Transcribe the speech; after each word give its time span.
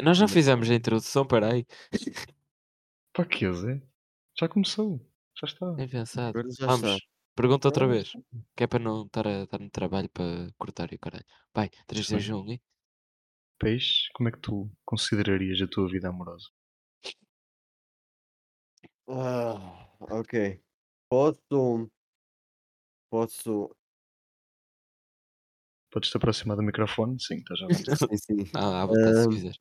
Nós 0.00 0.20
é 0.20 0.26
que 0.26 0.32
fizemos 0.32 0.70
a 0.70 0.74
introdução, 0.74 1.22
espera 1.22 1.52
aí. 1.52 1.66
Para 3.14 3.26
quê, 3.28 3.50
Zé? 3.52 3.82
Já 4.38 4.48
começou. 4.48 5.00
Já 5.38 5.46
está. 5.46 5.72
Bem 5.74 5.88
pensado. 5.88 6.38
Já 6.58 6.66
Vamos, 6.66 6.90
está. 6.90 6.98
pergunta 7.34 7.68
outra 7.68 7.86
Ah, 7.86 7.88
vez. 7.88 8.12
Que 8.56 8.64
é 8.64 8.66
para 8.66 8.78
não 8.82 9.04
estar 9.06 9.26
a 9.26 9.46
dar 9.46 9.58
no 9.60 9.70
trabalho 9.70 10.08
para 10.10 10.52
cortar 10.58 10.92
e 10.92 10.96
o 10.96 10.98
caralho. 10.98 11.24
Vai, 11.54 11.68
3, 11.86 12.06
Está 12.06 12.10
2, 12.10 12.28
bem. 12.28 12.34
1 12.34 12.52
e. 12.52 12.62
Peixe, 13.58 14.08
como 14.14 14.28
é 14.28 14.32
que 14.32 14.40
tu 14.40 14.70
considerarias 14.84 15.60
a 15.62 15.66
tua 15.66 15.88
vida 15.88 16.08
amorosa? 16.08 16.48
Ah, 19.06 19.88
ok. 20.00 20.60
Posso. 21.08 21.90
Posso. 23.10 23.76
Podes 25.92 26.10
te 26.10 26.16
aproximar 26.16 26.56
do 26.56 26.62
microfone? 26.62 27.20
Sim, 27.20 27.36
estás 27.36 27.60
à 27.60 27.66
vontade. 27.66 27.98
Sim, 27.98 28.16
sim. 28.16 28.50
Ah, 28.54 28.82
à 28.82 28.86
vontade 28.86 29.14
se 29.14 29.26
Ahm, 29.26 29.30
quiseres. 29.30 29.58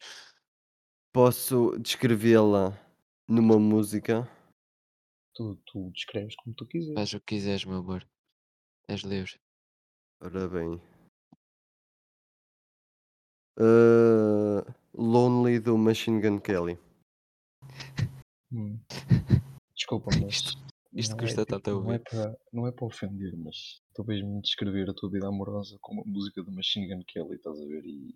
posso 1.13 1.77
descrevê-la 1.79 2.79
numa 3.27 3.59
música? 3.59 4.27
tu, 5.33 5.55
tu 5.65 5.91
descreves 5.91 6.35
como 6.37 6.55
tu 6.55 6.65
quiseres. 6.65 6.93
Faz 6.95 7.13
o 7.13 7.19
que 7.19 7.35
quiseres, 7.35 7.65
meu 7.65 7.77
amor. 7.79 8.07
És 8.87 9.01
livre. 9.01 9.39
Ora 10.21 10.47
bem. 10.47 10.79
Ah, 13.59 14.63
Lonely 14.93 15.59
do 15.59 15.77
Machine 15.77 16.21
Gun 16.21 16.39
Kelly. 16.39 16.77
Hum. 18.51 18.79
Desculpa, 19.75 20.11
mas 20.21 20.35
Isto, 20.35 20.57
isto 20.93 21.11
não 21.11 21.17
custa 21.17 21.41
é, 21.41 21.45
tanto 21.45 21.69
a 21.69 21.73
não, 21.73 21.91
é 21.91 21.95
ouvir. 21.95 22.03
para, 22.03 22.37
não 22.53 22.67
é 22.67 22.71
para 22.71 22.85
ofender, 22.85 23.35
mas 23.37 23.80
talvez 23.93 24.21
me 24.23 24.41
descrever 24.41 24.89
a 24.89 24.93
tua 24.93 25.09
vida 25.11 25.27
amorosa 25.27 25.77
com 25.81 25.93
uma 25.95 26.03
música 26.05 26.43
do 26.43 26.51
Machine 26.51 26.87
Gun 26.87 27.03
Kelly, 27.07 27.35
estás 27.35 27.59
a 27.59 27.65
ver? 27.65 27.83
E 27.85 28.15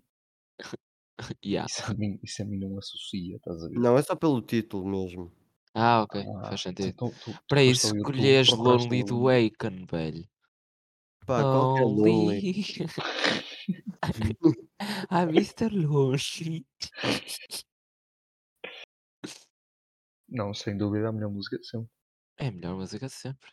Yeah. 1.43 1.67
isso, 1.67 1.91
a 1.91 1.93
mim, 1.93 2.19
isso 2.23 2.41
a 2.41 2.45
mim 2.45 2.57
não 2.59 2.77
associa, 2.77 3.35
estás 3.37 3.63
a 3.63 3.67
ver? 3.69 3.81
Não, 3.81 3.97
é 3.97 4.01
só 4.01 4.15
pelo 4.15 4.41
título 4.41 4.85
mesmo. 4.87 5.31
Ah, 5.73 6.01
ok. 6.03 6.15
Ah, 6.43 6.49
Faz 6.49 6.61
sentido. 6.61 6.95
então, 6.95 7.09
tu, 7.19 7.37
tu 7.47 7.55
Para 7.55 7.63
isso 7.63 7.93
escolhes 7.93 8.53
Lonely 8.53 9.03
do 9.03 9.27
Aiken, 9.29 9.85
velho. 9.85 10.27
Pá, 11.25 11.45
qualquer 11.45 11.85
Lonely. 11.85 12.41
Lonely. 12.41 12.53
ah, 15.09 15.25
Mr. 15.25 15.69
Lonely. 15.69 16.65
Não, 20.29 20.53
sem 20.53 20.77
dúvida 20.77 21.09
a 21.09 21.11
melhor 21.11 21.31
música 21.31 21.57
de 21.57 21.65
sempre. 21.67 21.89
É 22.37 22.47
a 22.47 22.51
melhor 22.53 22.75
música 22.77 23.07
de 23.07 23.13
sempre. 23.13 23.49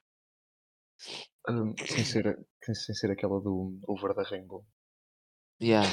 Sem, 1.86 2.04
ser, 2.04 2.46
sem 2.62 2.94
ser 2.94 3.10
aquela 3.10 3.40
do 3.40 3.78
Over 3.88 4.14
the 4.14 4.22
Rainbow. 4.22 4.64
Yeah. 5.60 5.88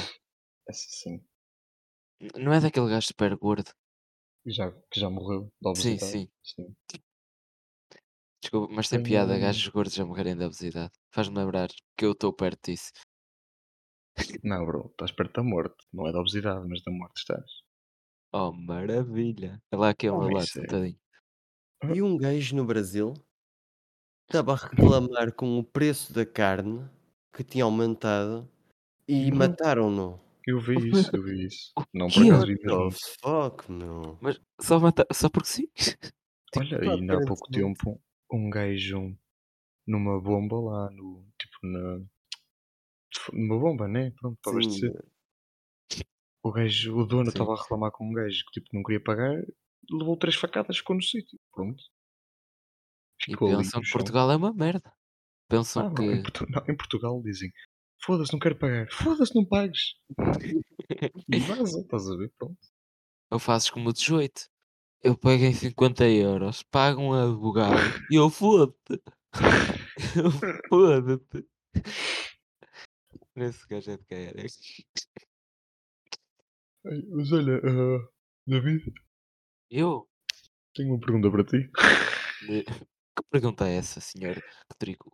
Essa 0.68 0.86
sim. 0.88 1.24
Não 2.36 2.52
é 2.52 2.60
daquele 2.60 2.88
gajo 2.88 3.06
super 3.06 3.34
gordo. 3.36 3.72
Que 4.44 4.50
já, 4.50 4.70
que 4.90 5.00
já 5.00 5.10
morreu 5.10 5.52
da 5.60 5.74
Sim, 5.74 5.94
obesidade. 5.94 6.12
sim. 6.12 6.30
sim. 6.44 6.76
Desculpa, 8.42 8.72
mas 8.72 8.88
tem 8.88 9.02
piada 9.02 9.34
hum, 9.34 9.40
gajos 9.40 9.68
gordos 9.68 9.98
a 10.00 10.04
morrerem 10.04 10.36
de 10.36 10.44
obesidade. 10.44 10.92
Faz-me 11.12 11.36
lembrar 11.36 11.68
que 11.96 12.04
eu 12.04 12.12
estou 12.12 12.32
perto 12.32 12.70
disso. 12.70 12.90
Não, 14.42 14.64
bro, 14.64 14.88
estás 14.90 15.12
perto 15.12 15.34
da 15.34 15.42
morte. 15.42 15.76
Não 15.92 16.06
é 16.06 16.12
da 16.12 16.20
obesidade, 16.20 16.66
mas 16.68 16.82
da 16.82 16.92
morte 16.92 17.18
estás. 17.18 17.50
Oh, 18.32 18.52
maravilha. 18.52 19.60
É 19.72 19.76
lá 19.76 19.90
aqui 19.90 20.06
ao 20.06 20.16
Oh, 20.16 20.20
meu 20.20 20.30
lado, 20.30 20.44
é- 20.44 20.46
sentadinho. 20.46 20.98
E 21.94 22.02
um 22.02 22.16
gajo 22.16 22.56
no 22.56 22.64
Brasil 22.64 23.14
estava 24.30 24.52
a 24.52 24.56
reclamar 24.56 25.32
com 25.32 25.58
o 25.58 25.64
preço 25.64 26.12
da 26.12 26.24
carne 26.24 26.88
que 27.32 27.42
tinha 27.42 27.64
aumentado 27.64 28.48
e 29.08 29.28
Uhum. 29.30 29.36
mataram-no. 29.36 30.20
Eu 30.46 30.60
vi 30.60 30.76
isso, 30.90 31.10
eu 31.14 31.22
vi 31.22 31.46
isso. 31.46 31.72
Não 31.92 32.08
por 32.08 32.24
acaso 32.24 32.46
vi 32.46 32.54
mesmo. 32.62 32.90
fuck, 33.20 33.70
meu? 33.70 34.16
Mas 34.20 34.40
só, 34.60 34.78
mata... 34.78 35.04
só 35.12 35.28
porque 35.28 35.48
sim? 35.48 35.68
Olha, 36.56 36.78
pá, 36.80 36.92
ainda 36.92 37.18
há 37.18 37.26
pouco 37.26 37.48
tempo 37.50 38.00
um 38.32 38.48
gajo 38.48 39.16
numa 39.86 40.20
bomba 40.20 40.60
lá 40.60 40.90
no. 40.90 41.24
Tipo 41.38 41.58
na. 41.66 42.00
Numa 43.32 43.58
bomba, 43.58 43.88
né? 43.88 44.12
Pronto, 44.20 44.38
para 44.42 44.52
abastecer. 44.52 44.92
O 46.42 46.52
gajo, 46.52 46.96
o 46.96 47.04
dono 47.04 47.28
estava 47.28 47.52
a 47.52 47.60
reclamar 47.60 47.90
com 47.90 48.08
um 48.08 48.12
gajo 48.12 48.44
que 48.46 48.60
tipo 48.60 48.68
não 48.72 48.82
queria 48.82 49.02
pagar, 49.02 49.44
levou 49.90 50.16
três 50.16 50.36
facadas, 50.36 50.78
ficou 50.78 50.96
no 50.96 51.02
sítio. 51.02 51.38
Pronto. 51.52 51.82
E 53.28 53.32
Ficou 53.32 53.48
pensam 53.56 53.80
que. 53.80 53.90
Portugal 53.90 54.30
é 54.30 54.36
uma 54.36 54.52
merda. 54.52 54.92
Pensam 55.48 55.86
Ah, 55.86 55.90
não, 55.90 56.04
em, 56.04 56.16
que. 56.16 56.22
Portu- 56.30 56.46
não, 56.50 56.62
em 56.68 56.76
Portugal 56.76 57.22
dizem 57.22 57.50
foda-se, 58.02 58.32
não 58.32 58.38
quero 58.40 58.56
pagar. 58.56 58.88
Foda-se, 58.90 59.34
não 59.34 59.44
pagues. 59.44 59.94
E 61.28 61.38
vaza, 61.40 61.80
estás 61.80 62.08
a 62.08 62.16
ver? 62.16 62.32
Pronto. 62.38 62.58
Ou 63.30 63.38
fazes 63.38 63.70
como 63.70 63.90
o 63.90 63.92
18. 63.92 64.48
Eu 65.02 65.16
paguei 65.16 65.52
50 65.52 66.08
euros, 66.08 66.62
pago 66.64 67.00
um 67.00 67.12
advogado 67.12 67.76
e 68.10 68.16
eu 68.16 68.28
foda-te. 68.28 69.00
Eu 70.16 70.30
foda-te. 70.68 71.46
Esse 73.36 73.66
gajo 73.68 73.92
é 73.92 73.96
de? 73.96 74.04
Ai, 76.86 77.02
Mas 77.10 77.32
olha, 77.32 77.56
ah, 77.58 78.08
David, 78.46 78.92
Eu? 79.70 80.08
tenho 80.74 80.90
uma 80.94 81.00
pergunta 81.00 81.30
para 81.30 81.44
ti. 81.44 81.70
Que 83.16 83.22
pergunta 83.30 83.68
é 83.68 83.76
essa, 83.76 84.00
senhor 84.00 84.42
Rodrigo, 84.72 85.12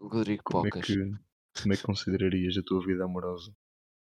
Rodrigo 0.00 0.42
Como 0.44 0.66
é, 0.66 0.70
Pocas? 0.70 0.86
que, 0.86 0.96
como 1.62 1.72
é 1.72 1.76
que 1.76 1.82
considerarias 1.82 2.56
a 2.58 2.62
tua 2.62 2.84
vida 2.84 3.04
amorosa? 3.04 3.54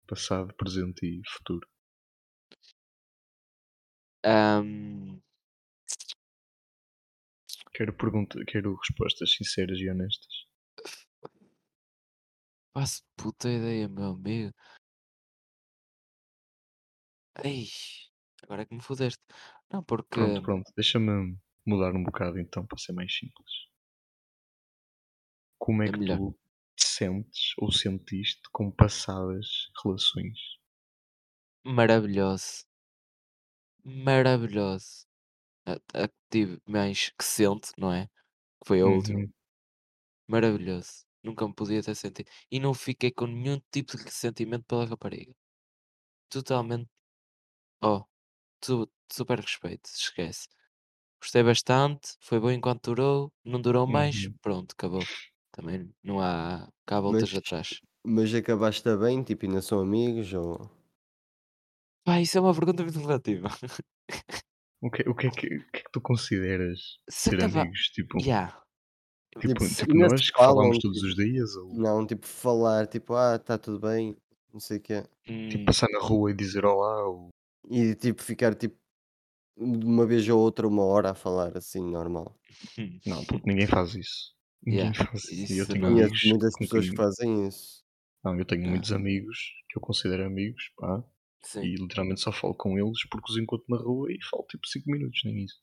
Passado, 0.06 0.54
presente 0.54 1.06
e 1.06 1.22
futuro? 1.28 1.66
Ahm, 4.24 5.20
Quero, 7.78 7.92
pergunta, 7.92 8.44
quero 8.44 8.74
respostas 8.74 9.30
sinceras 9.34 9.78
e 9.78 9.88
honestas. 9.88 10.48
faço 12.72 13.02
puta 13.16 13.48
ideia, 13.48 13.88
meu 13.88 14.06
amigo. 14.06 14.52
Ei, 17.44 17.68
agora 18.42 18.62
é 18.62 18.66
que 18.66 18.74
me 18.74 18.82
fodeste. 18.82 19.22
Não, 19.70 19.82
porque. 19.84 20.08
Pronto, 20.10 20.42
pronto. 20.42 20.72
Deixa-me 20.74 21.38
mudar 21.68 21.94
um 21.94 22.02
bocado 22.04 22.38
então 22.40 22.66
para 22.66 22.78
ser 22.78 22.92
mais 22.92 23.12
simples. 23.16 23.52
Como 25.56 25.84
é 25.84 25.88
É 25.88 25.92
que 25.92 26.00
melhor. 26.00 26.20
tu 26.20 26.36
te 26.74 26.84
sentes 26.84 27.52
ou 27.58 27.70
sentiste 27.70 28.42
com 28.52 28.72
passadas 28.72 29.46
relações? 29.84 30.36
Maravilhoso. 31.76 32.66
Maravilhoso. 33.84 35.06
A, 35.66 35.74
a 36.04 36.08
que 36.08 36.14
tive 36.30 36.60
mais 36.68 37.10
que 37.10 37.24
sente, 37.24 37.72
não 37.78 37.92
é? 37.92 38.06
Que 38.08 38.68
foi 38.68 38.80
a 38.82 38.86
última. 38.88 39.20
Uhum. 39.20 39.32
Maravilhoso. 40.28 41.04
Nunca 41.22 41.46
me 41.46 41.54
podia 41.54 41.82
ter 41.82 41.94
sentido. 41.94 42.30
E 42.50 42.58
não 42.60 42.72
fiquei 42.74 43.10
com 43.10 43.26
nenhum 43.26 43.60
tipo 43.72 43.96
de 43.96 44.04
ressentimento 44.04 44.64
pela 44.66 44.86
rapariga. 44.86 45.34
Totalmente. 46.30 46.90
Oh, 47.82 48.04
tu, 48.60 48.90
super 49.12 49.40
respeito. 49.40 49.88
Esquece. 49.90 50.48
Gostei 51.20 51.42
bastante. 51.42 52.16
Foi 52.20 52.38
bom 52.40 52.50
enquanto 52.50 52.94
durou. 52.94 53.32
Não 53.44 53.60
durou 53.60 53.86
mais. 53.86 54.26
Uhum. 54.26 54.34
Pronto, 54.40 54.72
acabou. 54.72 55.02
Também 55.52 55.90
não 56.02 56.20
há 56.20 56.68
cá 56.86 57.00
voltas 57.00 57.30
Mas, 57.32 57.38
atrás. 57.38 57.80
mas 58.04 58.32
acabaste 58.34 58.96
bem, 58.96 59.22
tipo, 59.24 59.44
ainda 59.46 59.60
são 59.60 59.80
amigos 59.80 60.32
ou... 60.32 60.70
Pá, 62.04 62.20
isso 62.20 62.38
é 62.38 62.40
uma 62.40 62.54
pergunta 62.54 62.82
muito 62.82 62.98
relativa. 63.00 63.48
O 64.80 64.88
que, 64.92 65.02
o, 65.10 65.12
que 65.12 65.26
é 65.26 65.30
que, 65.30 65.46
o 65.56 65.70
que 65.72 65.78
é 65.78 65.82
que 65.82 65.90
tu 65.90 66.00
consideras 66.00 67.00
Se 67.10 67.30
ser 67.30 67.34
acaba- 67.42 67.62
amigos? 67.62 67.80
Tipo, 67.92 68.16
Yeah. 68.22 68.62
tipo, 69.40 69.48
Tipo, 69.48 69.64
tipo 69.68 69.92
ainda 69.92 70.08
se 70.08 70.12
nós 70.12 70.30
que 70.30 70.38
falam, 70.38 70.54
falamos 70.54 70.78
todos 70.78 70.98
tipo, 70.98 71.08
os 71.08 71.14
dias? 71.16 71.56
Ou 71.56 71.74
Não, 71.74 72.06
tipo, 72.06 72.24
falar, 72.24 72.86
tipo, 72.86 73.14
ah, 73.14 73.34
está 73.34 73.58
tudo 73.58 73.80
bem, 73.80 74.16
não 74.52 74.60
sei 74.60 74.76
o 74.78 74.80
quê. 74.80 75.02
tipo 75.26 75.58
Hum, 75.62 75.64
passar 75.64 75.88
na 75.90 75.98
rua 75.98 76.30
e 76.30 76.34
dizer 76.34 76.64
olá? 76.64 77.08
Ou... 77.08 77.28
E, 77.68 77.96
tipo, 77.96 78.22
ficar, 78.22 78.54
tipo, 78.54 78.76
de 79.58 79.86
uma 79.86 80.06
vez 80.06 80.28
ou 80.28 80.40
outra, 80.40 80.66
uma 80.68 80.84
hora 80.84 81.10
a 81.10 81.14
falar, 81.14 81.56
assim, 81.56 81.80
normal. 81.90 82.34
Não, 83.06 83.24
porque 83.24 83.50
ninguém 83.50 83.66
faz 83.66 83.94
isso. 83.94 84.34
Ninguém 84.64 84.92
Yeah, 84.92 85.04
faz 85.10 85.24
isso. 85.24 85.52
E 85.52 85.58
eu 85.58 85.66
tenho. 85.66 85.86
Conheço 85.86 86.12
amigos 86.12 86.24
muitas 86.24 86.56
pessoas 86.58 86.88
que 86.90 86.96
fazem 86.96 87.48
isso. 87.48 87.84
Não, 88.24 88.38
eu 88.38 88.44
tenho 88.44 88.60
Yeah. 88.62 88.72
muitos 88.72 88.92
amigos 88.92 89.38
que 89.70 89.78
eu 89.78 89.82
considero 89.82 90.24
amigos, 90.26 90.62
pá, 90.76 91.04
Sim. 91.42 91.62
e 91.62 91.76
literalmente 91.76 92.20
só 92.20 92.32
falo 92.32 92.54
com 92.54 92.78
eles 92.78 92.98
porque 93.10 93.32
os 93.32 93.38
encontro 93.38 93.66
na 93.68 93.78
rua 93.78 94.12
e 94.12 94.18
falo 94.30 94.44
tipo 94.50 94.66
5 94.66 94.90
minutos, 94.90 95.20
nem 95.24 95.44
isso. 95.44 95.60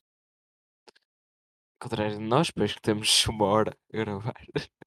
Ao 1.80 1.88
contrário 1.88 2.18
de 2.18 2.24
nós, 2.24 2.50
pois 2.50 2.74
que 2.74 2.82
temos 2.82 3.10
uma 3.28 3.46
hora 3.46 3.72
a 3.92 3.96
gravar. 3.96 4.34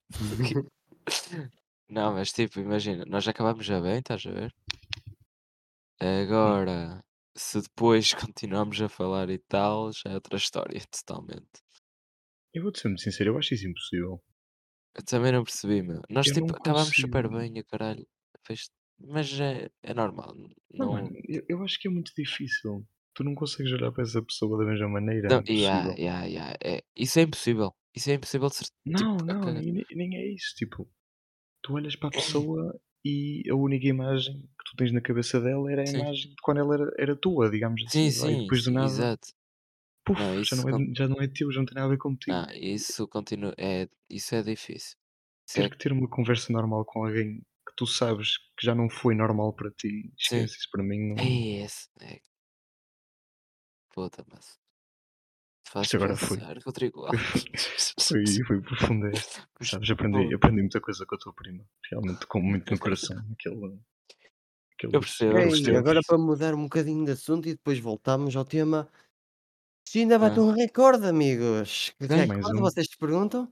Não, 1.89 2.13
mas 2.13 2.31
tipo, 2.31 2.59
imagina, 2.59 3.03
nós 3.05 3.23
já 3.23 3.31
acabámos 3.31 3.65
já 3.65 3.79
bem, 3.81 3.99
estás 3.99 4.25
a 4.25 4.31
ver? 4.31 4.53
Hum. 6.43 6.59
Agora, 6.61 7.03
se 7.39 7.61
depois 7.61 8.11
continuarmos 8.33 8.81
a 8.81 8.89
falar 8.89 9.29
e 9.29 9.39
tal, 9.39 9.91
já 9.93 10.11
é 10.11 10.13
outra 10.15 10.37
história, 10.37 10.79
totalmente. 10.91 11.61
Eu 12.53 12.61
vou-te 12.61 12.79
ser 12.79 12.89
muito 12.89 13.01
sincero, 13.01 13.31
eu 13.31 13.37
acho 13.39 13.55
isso 13.55 13.67
impossível. 13.67 14.21
Eu 14.95 15.03
também 15.03 15.31
não 15.31 15.43
percebi, 15.43 15.81
meu. 15.81 16.01
Nós 16.09 16.27
Eu 16.27 16.33
tipo, 16.33 16.55
acabámos 16.55 16.95
super 16.95 17.29
bem, 17.29 17.57
a 17.59 17.63
caralho. 17.63 18.05
Fez 18.45 18.69
mas 19.01 19.39
é, 19.39 19.69
é 19.81 19.93
normal. 19.93 20.35
Não, 20.77 20.89
mano, 20.91 21.09
Não, 21.09 21.11
eu 21.27 21.43
eu 21.47 21.63
acho 21.63 21.79
que 21.79 21.87
é 21.87 21.91
muito 21.91 22.11
difícil. 22.15 22.85
Tu 23.13 23.23
não 23.23 23.33
consegues 23.35 23.71
olhar 23.71 23.91
para 23.91 24.03
essa 24.03 24.21
pessoa 24.23 24.57
da 24.57 24.69
mesma 24.69 24.89
maneira, 24.89 25.29
é 25.29 25.31
não, 25.31 25.41
yeah, 25.47 25.91
impossível. 25.91 25.95
yeah, 25.97 26.25
yeah, 26.25 26.55
é, 26.63 26.83
isso 26.95 27.19
é 27.19 27.23
impossível. 27.23 27.73
Isso 27.95 28.09
é 28.09 28.13
impossível 28.13 28.49
de 28.49 28.55
ser, 28.55 28.65
tipo, 28.65 28.73
Não, 28.85 29.17
a 29.27 29.33
não, 29.33 29.51
nem 29.51 29.71
nem 29.73 29.85
nem 29.91 30.15
é 30.17 30.33
isso, 30.33 30.53
tipo, 30.55 30.89
tu 31.63 31.73
olhas 31.75 31.95
para 31.95 32.09
a 32.09 32.11
pessoa 32.13 32.79
e 33.05 33.43
a 33.49 33.55
única 33.55 33.87
imagem 33.87 34.41
que 34.41 34.65
tu 34.71 34.75
tens 34.77 34.91
na 34.93 35.01
cabeça 35.01 35.39
dela 35.41 35.71
era 35.71 35.81
a 35.83 35.85
Sim, 35.85 36.03
imagem 36.03 36.29
de 36.31 36.35
quando 36.43 36.59
ela 36.59 36.75
era 36.75 36.91
era 36.99 37.15
tua, 37.15 37.49
digamos 37.51 37.83
sim, 37.87 38.09
assim, 38.09 38.13
vai, 38.13 38.33
e 38.33 38.37
sim, 38.37 38.37
depois 38.37 38.63
do 38.63 38.71
sim, 38.71 38.73
nada, 38.73 39.09
exato. 39.09 39.33
puf, 40.05 40.19
Não, 40.19 40.35
já 40.49 40.55
isso, 40.55 40.57
não 40.57 40.69
é 40.69 40.73
já 40.97 41.07
não 41.07 41.21
é 41.21 41.27
teu, 41.29 41.51
já 41.51 41.59
não 41.59 41.65
tem 41.67 41.75
nada 41.75 41.87
a 41.87 41.91
ver 41.91 41.97
não, 42.27 42.45
contigo. 42.47 42.49
isso 42.53 43.07
continua, 43.07 43.53
é, 43.57 43.89
isso 44.09 44.35
é 44.35 44.41
difícil. 44.43 44.97
Isso 45.47 45.59
Ter 45.59 45.65
é, 45.65 45.69
que 45.69 45.77
ter 45.77 45.91
uma 45.91 46.09
conversa 46.09 46.51
normal 46.51 46.83
com 46.85 47.05
alguém 47.05 47.41
que 47.67 47.75
tu 47.77 47.85
sabes 47.85 48.35
que 48.57 48.65
já 48.65 48.73
não 48.73 48.89
foi 48.89 49.13
normal 49.13 49.53
para 49.53 49.69
ti, 49.69 50.11
sim, 50.21 50.49
esquece, 50.49 50.57
isso 50.57 50.67
para 50.71 50.81
mim 50.83 50.97
é 51.15 51.23
não 51.23 51.45
esse, 51.63 51.89
é, 52.01 52.21
puta, 53.89 54.23
mas 54.27 54.58
isto 55.81 55.95
agora 55.97 56.15
foi 56.15 56.37
foi 57.99 58.25
foi 58.47 58.61
profundo 58.61 59.07
esta. 59.07 59.47
Mas, 59.59 59.69
Sabes, 59.69 59.89
aprendi 59.91 60.33
aprendi 60.33 60.61
muita 60.61 60.81
coisa 60.81 61.05
com 61.05 61.15
a 61.15 61.17
tua 61.17 61.33
prima, 61.33 61.63
realmente 61.89 62.25
com 62.27 62.41
muito 62.41 62.71
no 62.73 62.79
coração 62.79 63.17
aquele 63.33 63.79
Eu 64.81 64.99
percebo, 64.99 65.37
eu 65.37 65.49
percebo. 65.49 65.77
agora 65.77 65.93
tempos. 65.95 66.07
para 66.07 66.17
mudar 66.17 66.53
um 66.55 66.63
bocadinho 66.63 67.05
de 67.05 67.11
assunto 67.11 67.47
e 67.47 67.53
depois 67.53 67.79
voltamos 67.79 68.35
ao 68.35 68.45
tema. 68.45 68.89
China 69.87 70.15
Ah, 70.15 70.19
bateu 70.19 70.43
um 70.43 70.51
recorde, 70.51 71.05
amigos. 71.07 71.93
Que 71.99 72.05
recorde, 72.05 72.57
um. 72.57 72.61
vocês 72.61 72.87
se 72.87 72.97
perguntam? 72.97 73.51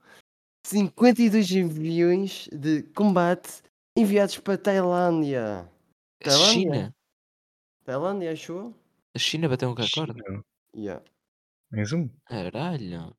52 0.66 1.52
aviões 1.52 2.48
de 2.52 2.84
combate 2.94 3.62
enviados 3.96 4.38
para 4.38 4.58
Tailândia. 4.58 5.70
A 6.24 6.30
China? 6.30 6.72
Tailândia? 6.72 6.96
Tailândia, 7.84 8.32
achou? 8.32 8.76
A 9.16 9.20
China 9.20 9.50
bateu 9.50 9.70
um 9.70 9.74
recorde? 9.74 10.14
China, 10.22 10.44
Yeah. 10.76 11.04
Mais 11.72 11.92
um. 11.92 12.10
Caralho. 12.26 13.16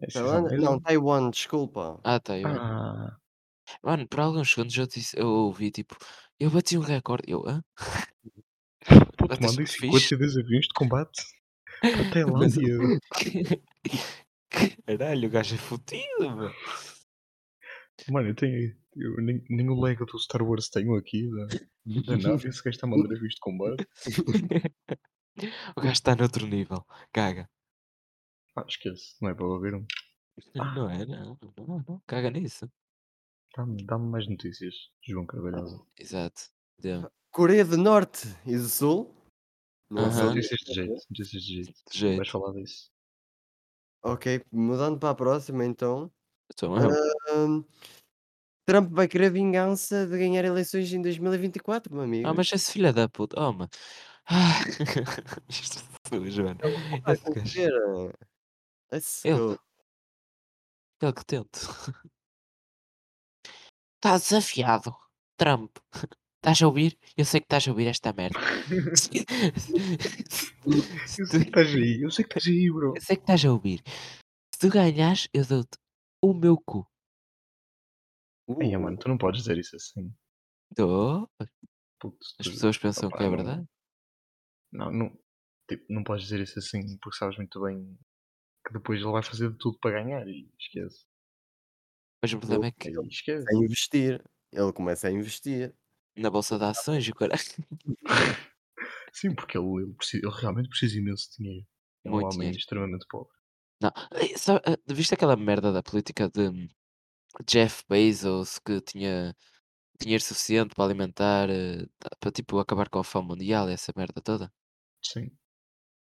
É 0.00 0.06
Tailândia? 0.06 0.50
mais 0.50 0.62
Não. 0.62 0.80
Taiwan, 0.80 1.30
desculpa. 1.30 2.00
Ah, 2.02 2.18
Taiwan. 2.18 2.56
Ah, 2.58 3.16
Mano, 3.82 4.06
por 4.08 4.20
alguns 4.20 4.50
segundos 4.50 4.76
eu, 4.76 4.86
disse, 4.86 5.18
eu 5.18 5.26
ouvi 5.26 5.70
tipo, 5.70 5.96
eu 6.38 6.50
bati 6.50 6.76
um 6.76 6.80
recorde. 6.80 7.24
Eu, 7.26 7.46
hã? 7.46 7.62
puto, 9.16 9.36
fixe. 9.66 9.80
52 9.80 10.36
aviões 10.36 10.66
de 10.66 10.74
combate 10.74 11.22
para 11.80 11.90
a 11.90 12.10
Tailândia. 12.12 12.78
caralho, 14.86 15.28
o 15.28 15.30
gajo 15.30 15.54
é 15.54 15.58
fodido, 15.58 16.36
meu. 16.36 16.50
Mano, 18.10 18.28
eu 18.28 18.34
tenho. 18.34 18.76
Eu, 18.96 19.22
nem, 19.22 19.42
nem 19.48 19.70
o 19.70 19.80
Lego 19.80 20.04
do 20.04 20.18
Star 20.18 20.42
Wars 20.42 20.68
tenho 20.68 20.94
aqui 20.96 21.30
da, 21.30 21.46
da 22.02 22.16
nave. 22.18 22.48
Esse 22.48 22.62
gajo 22.62 22.74
está 22.74 22.86
a 22.86 22.90
mandar 22.90 23.14
aviões 23.14 23.34
de 23.34 23.40
combate. 23.40 23.86
O 25.76 25.80
gajo 25.80 25.92
está 25.92 26.14
noutro 26.14 26.46
nível. 26.46 26.84
Caga. 27.12 27.48
Ah, 28.56 28.64
esquece, 28.68 29.14
não 29.20 29.30
é 29.30 29.34
para 29.34 29.46
ouvir 29.46 29.74
um. 29.74 29.84
Ah, 30.58 30.74
Não 30.74 30.90
é, 30.90 31.04
não, 31.06 31.38
não, 31.56 31.84
não. 31.88 32.02
Caga 32.06 32.30
nisso. 32.30 32.70
dá-me 33.56 33.82
dá 33.84 33.96
mais 33.98 34.26
notícias, 34.28 34.74
João 35.02 35.26
Carvalhosa. 35.26 35.80
Exato. 35.98 36.42
Deu. 36.78 37.10
Coreia 37.30 37.64
do 37.64 37.76
Norte 37.78 38.28
e 38.46 38.56
do 38.56 38.68
Sul. 38.68 39.14
Não. 39.90 40.10
Notícias 40.10 40.60
de 40.60 40.74
jeito, 40.74 40.94
notícias 41.10 41.42
de 41.42 41.54
jeito. 41.54 41.72
De 41.90 42.04
Não 42.04 42.16
vais 42.16 42.28
jeito. 42.28 42.30
falar 42.30 42.52
disso. 42.54 42.90
Ok, 44.04 44.42
mudando 44.50 44.98
para 44.98 45.10
a 45.10 45.14
próxima 45.14 45.64
então. 45.64 46.10
Então, 46.52 46.76
eu. 46.76 46.90
Ahm, 47.30 47.64
Trump 48.66 48.90
vai 48.92 49.06
querer 49.08 49.30
vingança 49.30 50.06
de 50.06 50.16
ganhar 50.18 50.44
eleições 50.44 50.92
em 50.92 51.00
2024, 51.02 51.92
meu 51.94 52.02
amigo. 52.04 52.28
Ah, 52.28 52.34
mas 52.34 52.52
esse 52.52 52.72
filho 52.72 52.92
da 52.92 53.08
puta. 53.08 53.40
Oh, 53.40 53.52
mano. 53.52 53.70
Ah. 54.26 54.60
Isto 55.48 55.82
é 56.12 58.31
Esse 58.92 59.26
Ele, 59.28 59.38
go. 59.38 59.58
ele 61.02 61.12
que 61.12 61.24
tente. 61.24 61.60
Está 63.96 64.16
desafiado. 64.18 64.94
Trump. 65.36 65.76
Estás 66.36 66.60
a 66.62 66.66
ouvir? 66.66 66.98
Eu 67.16 67.24
sei 67.24 67.40
que 67.40 67.46
estás 67.46 67.66
a 67.66 67.70
ouvir 67.70 67.86
esta 67.86 68.12
merda. 68.12 68.38
Se- 68.96 69.24
Eu 70.66 71.26
tu- 71.26 71.30
sei 71.30 71.40
que 71.40 71.48
estás 71.48 71.68
aí, 71.74 72.00
eu 72.02 72.10
sei 72.10 72.24
que 72.24 72.30
estás 72.38 72.46
aí, 72.46 72.70
bro. 72.70 72.94
Eu 72.96 73.00
sei 73.00 73.16
que 73.16 73.22
estás 73.22 73.44
a 73.44 73.52
ouvir. 73.52 73.82
Se 74.54 74.58
tu 74.60 74.68
ganhas, 74.68 75.28
eu 75.32 75.44
dou-te 75.46 75.78
o 76.22 76.34
meu 76.34 76.56
cu. 76.56 76.86
Ai, 78.60 78.76
Uh, 78.76 78.80
mano, 78.80 78.98
tu 78.98 79.08
não 79.08 79.16
podes 79.16 79.40
dizer 79.42 79.56
isso 79.58 79.74
assim. 79.76 80.12
Dou. 80.76 81.28
Puto, 82.00 82.18
As 82.40 82.46
tu- 82.46 82.50
pessoas 82.52 82.76
pensam 82.78 83.08
opá, 83.08 83.18
que 83.18 83.24
é 83.24 83.28
não- 83.28 83.36
verdade. 83.36 83.66
Não, 84.72 84.90
não, 84.90 85.18
tipo, 85.68 85.84
não 85.88 86.02
podes 86.04 86.24
dizer 86.24 86.40
isso 86.40 86.58
assim, 86.58 86.98
porque 86.98 87.16
sabes 87.18 87.36
muito 87.36 87.60
bem 87.62 87.96
que 88.72 88.78
depois 88.78 89.00
ele 89.00 89.10
vai 89.12 89.22
fazer 89.22 89.50
de 89.50 89.58
tudo 89.58 89.78
para 89.78 90.02
ganhar 90.02 90.26
e 90.26 90.48
esquece. 90.58 91.04
Mas 92.22 92.32
o 92.32 92.38
problema 92.38 92.66
é 92.66 92.72
que 92.72 92.88
Aí 92.88 92.94
esquece. 93.08 93.44
a 93.48 93.54
investir. 93.58 94.22
Ele 94.52 94.72
começa 94.72 95.08
a 95.08 95.10
investir. 95.10 95.74
na 96.16 96.30
bolsa 96.30 96.58
de 96.58 96.64
ações 96.64 97.06
e 97.06 97.10
o 97.12 97.14
cara. 97.14 97.34
Sim, 99.12 99.34
porque 99.34 99.56
ele, 99.58 99.66
ele, 99.82 99.94
precisa, 99.94 100.26
ele 100.26 100.34
realmente 100.40 100.68
precisa 100.68 100.98
imenso 100.98 101.30
de 101.30 101.36
dinheiro. 101.38 101.66
É 102.04 102.10
um 102.10 102.12
Muito 102.12 102.26
homem 102.34 102.38
dinheiro. 102.38 102.58
extremamente 102.58 103.06
pobre. 103.08 103.32
Não. 103.80 103.90
eh, 104.12 104.36
sabe, 104.38 104.60
viste 104.88 105.14
aquela 105.14 105.36
merda 105.36 105.72
da 105.72 105.82
política 105.82 106.28
de 106.28 106.68
Jeff 107.46 107.84
Bezos 107.88 108.58
que 108.60 108.80
tinha 108.80 109.34
dinheiro 110.00 110.22
suficiente 110.24 110.74
para 110.74 110.84
alimentar, 110.84 111.50
eh, 111.50 111.86
para 112.20 112.32
tipo 112.32 112.58
acabar 112.58 112.88
com 112.90 112.98
a 113.00 113.04
fome 113.04 113.28
mundial 113.28 113.68
e 113.70 113.74
essa 113.74 113.92
merda 113.96 114.20
toda? 114.22 114.52
Sim. 115.02 115.36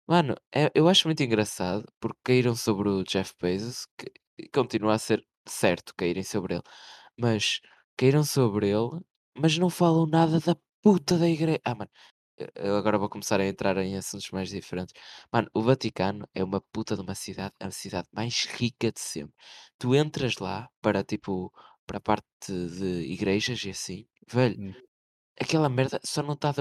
Mano, 0.10 0.36
é- 0.54 0.72
eu 0.74 0.88
acho 0.88 1.08
muito 1.08 1.22
engraçado 1.24 1.86
porque 2.00 2.20
caíram 2.24 2.56
sobre 2.56 2.90
o 2.90 3.04
Jeff 3.04 3.34
Bezos, 3.42 3.86
que 3.98 4.12
continua 4.52 4.96
a 4.96 5.00
ser 5.00 5.24
certo 5.48 5.94
caírem 5.96 6.24
sobre 6.24 6.56
ele, 6.56 6.64
mas 7.20 7.60
caíram 7.98 8.24
sobre 8.24 8.70
ele, 8.70 9.02
mas 9.38 9.58
não 9.58 9.70
falam 9.70 10.08
nada 10.08 10.40
da 10.40 10.56
puta 10.82 11.18
da 11.18 11.30
igreja. 11.30 11.60
Ah, 11.66 11.76
mano, 11.76 11.92
eu 12.38 12.48
eu 12.56 12.78
agora 12.78 12.98
vou 12.98 13.10
começar 13.10 13.40
a 13.42 13.46
entrar 13.48 13.78
em 13.78 13.98
assuntos 13.98 14.32
mais 14.32 14.50
diferentes. 14.50 14.94
Mano, 15.32 15.50
o 15.54 15.62
Vaticano 15.62 16.28
é 16.34 16.44
uma 16.44 16.62
puta 16.62 16.96
de 16.96 17.02
uma 17.02 17.16
cidade, 17.16 17.54
a 17.60 17.70
cidade 17.72 18.08
mais 18.14 18.46
rica 18.46 18.92
de 18.92 19.00
sempre. 19.02 19.36
Tu 19.80 19.96
entras 19.96 20.38
lá 20.38 20.70
para 20.82 21.04
tipo, 21.04 21.52
para 21.86 21.98
a 22.00 22.02
parte 22.02 22.26
de 22.48 23.04
igrejas 23.14 23.64
e 23.66 23.70
assim, 23.72 24.08
velho, 24.32 24.58
Hum. 24.60 24.74
aquela 25.42 25.70
merda 25.70 26.00
só 26.06 26.24
não 26.24 26.34
está 26.36 26.54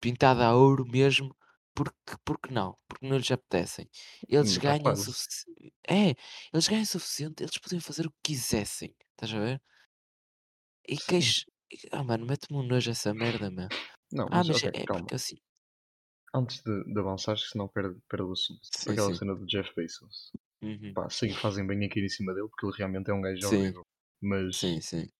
pintada 0.00 0.46
a 0.46 0.54
ouro 0.54 0.84
mesmo, 0.86 1.34
porque, 1.76 2.16
porque 2.24 2.52
não? 2.54 2.78
Porque 2.88 3.06
não 3.08 3.18
lhes 3.18 3.30
apetecem. 3.30 3.88
Eles 4.28 4.56
Hum, 4.56 4.58
ganham 4.58 4.92
o 4.94 4.96
suficiente. 4.96 5.74
É, 5.88 6.10
eles 6.52 6.68
ganham 6.68 6.82
o 6.84 6.86
suficiente, 6.86 7.42
eles 7.44 7.58
podiam 7.58 7.80
fazer 7.82 8.06
o 8.06 8.10
que 8.12 8.18
quisessem. 8.24 8.96
Estás 9.16 9.34
a 9.34 9.40
ver? 9.40 9.62
E 10.94 10.96
Sim. 11.04 11.06
queixo. 11.08 11.42
Ah, 11.96 12.02
mano, 12.08 12.24
mete-me 12.30 12.56
um 12.58 12.66
nojo 12.70 12.90
essa 12.90 13.12
merda, 13.22 13.50
meu. 13.50 13.70
Não, 14.10 14.28
Ah, 14.30 14.44
mas 14.44 14.48
mas 14.48 14.58
ok, 14.58 14.72
é 14.82 14.86
calma. 14.86 15.10
porque 15.10 15.14
assim. 15.16 15.36
Antes 16.32 16.62
de, 16.62 16.84
de 16.84 17.00
avançar, 17.00 17.36
senão 17.36 17.66
perde, 17.66 17.98
perde 18.08 18.22
o 18.26 18.30
assunto. 18.32 18.60
Sim, 18.76 18.96
aquela 18.96 19.12
sim. 19.16 19.18
cena 19.18 19.34
do 19.34 19.44
Jeff 19.46 19.74
Bezos. 19.74 20.30
Uhum. 20.62 20.96
Pá, 20.96 21.10
sim, 21.10 21.34
fazem 21.36 21.66
bem 21.66 21.84
aqui 21.86 22.00
em 22.00 22.08
cima 22.08 22.34
dele, 22.34 22.48
porque 22.48 22.66
ele 22.66 22.76
realmente 22.78 23.10
é 23.10 23.14
um 23.14 23.22
gajo 23.22 23.48
Sim, 23.48 23.50
horrível. 23.50 23.82
Mas 24.22 24.54
sim, 24.54 24.80
sim. 24.82 25.10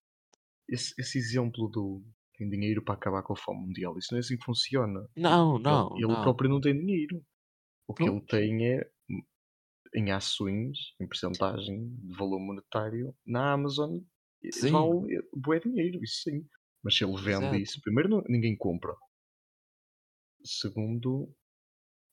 esse, 0.69 0.93
esse 0.99 1.17
exemplo 1.17 1.67
do 1.69 2.03
tem 2.37 2.49
dinheiro 2.49 2.83
para 2.83 2.95
acabar 2.95 3.23
com 3.23 3.33
a 3.33 3.37
fome 3.37 3.61
mundial, 3.67 3.97
isso 3.97 4.09
não 4.13 4.17
é 4.17 4.21
assim 4.21 4.37
que 4.37 4.45
funciona. 4.45 5.01
Tipo, 5.17 5.17
Não, 5.17 5.59
ele, 5.67 5.83
não, 5.93 6.01
ele 6.13 6.17
não. 6.17 6.17
próprio 6.17 6.49
não 6.49 6.61
tem 6.61 6.77
dinheiro. 6.77 7.23
O 7.87 7.93
que 7.95 8.09
Não. 8.09 8.09
ele 8.09 8.21
tem 8.27 8.67
é 8.77 8.89
hum, 9.09 9.21
em 9.95 10.11
ações, 10.11 10.77
em 11.01 11.07
percentagem 11.07 11.89
de 11.97 12.15
valor 12.17 12.39
monetário, 12.39 13.15
na 13.25 13.53
Amazon 13.53 13.99
eh, 14.43 14.51
Sim, 14.51 14.71
vale 14.71 15.21
bué 15.35 15.59
dinheiro, 15.59 15.99
isso 16.03 16.23
sim. 16.23 16.47
Mas 16.83 16.97
se 16.97 17.05
ele 17.05 17.17
vende 17.21 17.57
exato. 17.57 17.63
isso, 17.63 17.81
primeiro 17.83 18.09
não- 18.09 18.23
ninguém 18.29 18.57
compra. 18.57 18.93
Segundo, 20.43 21.31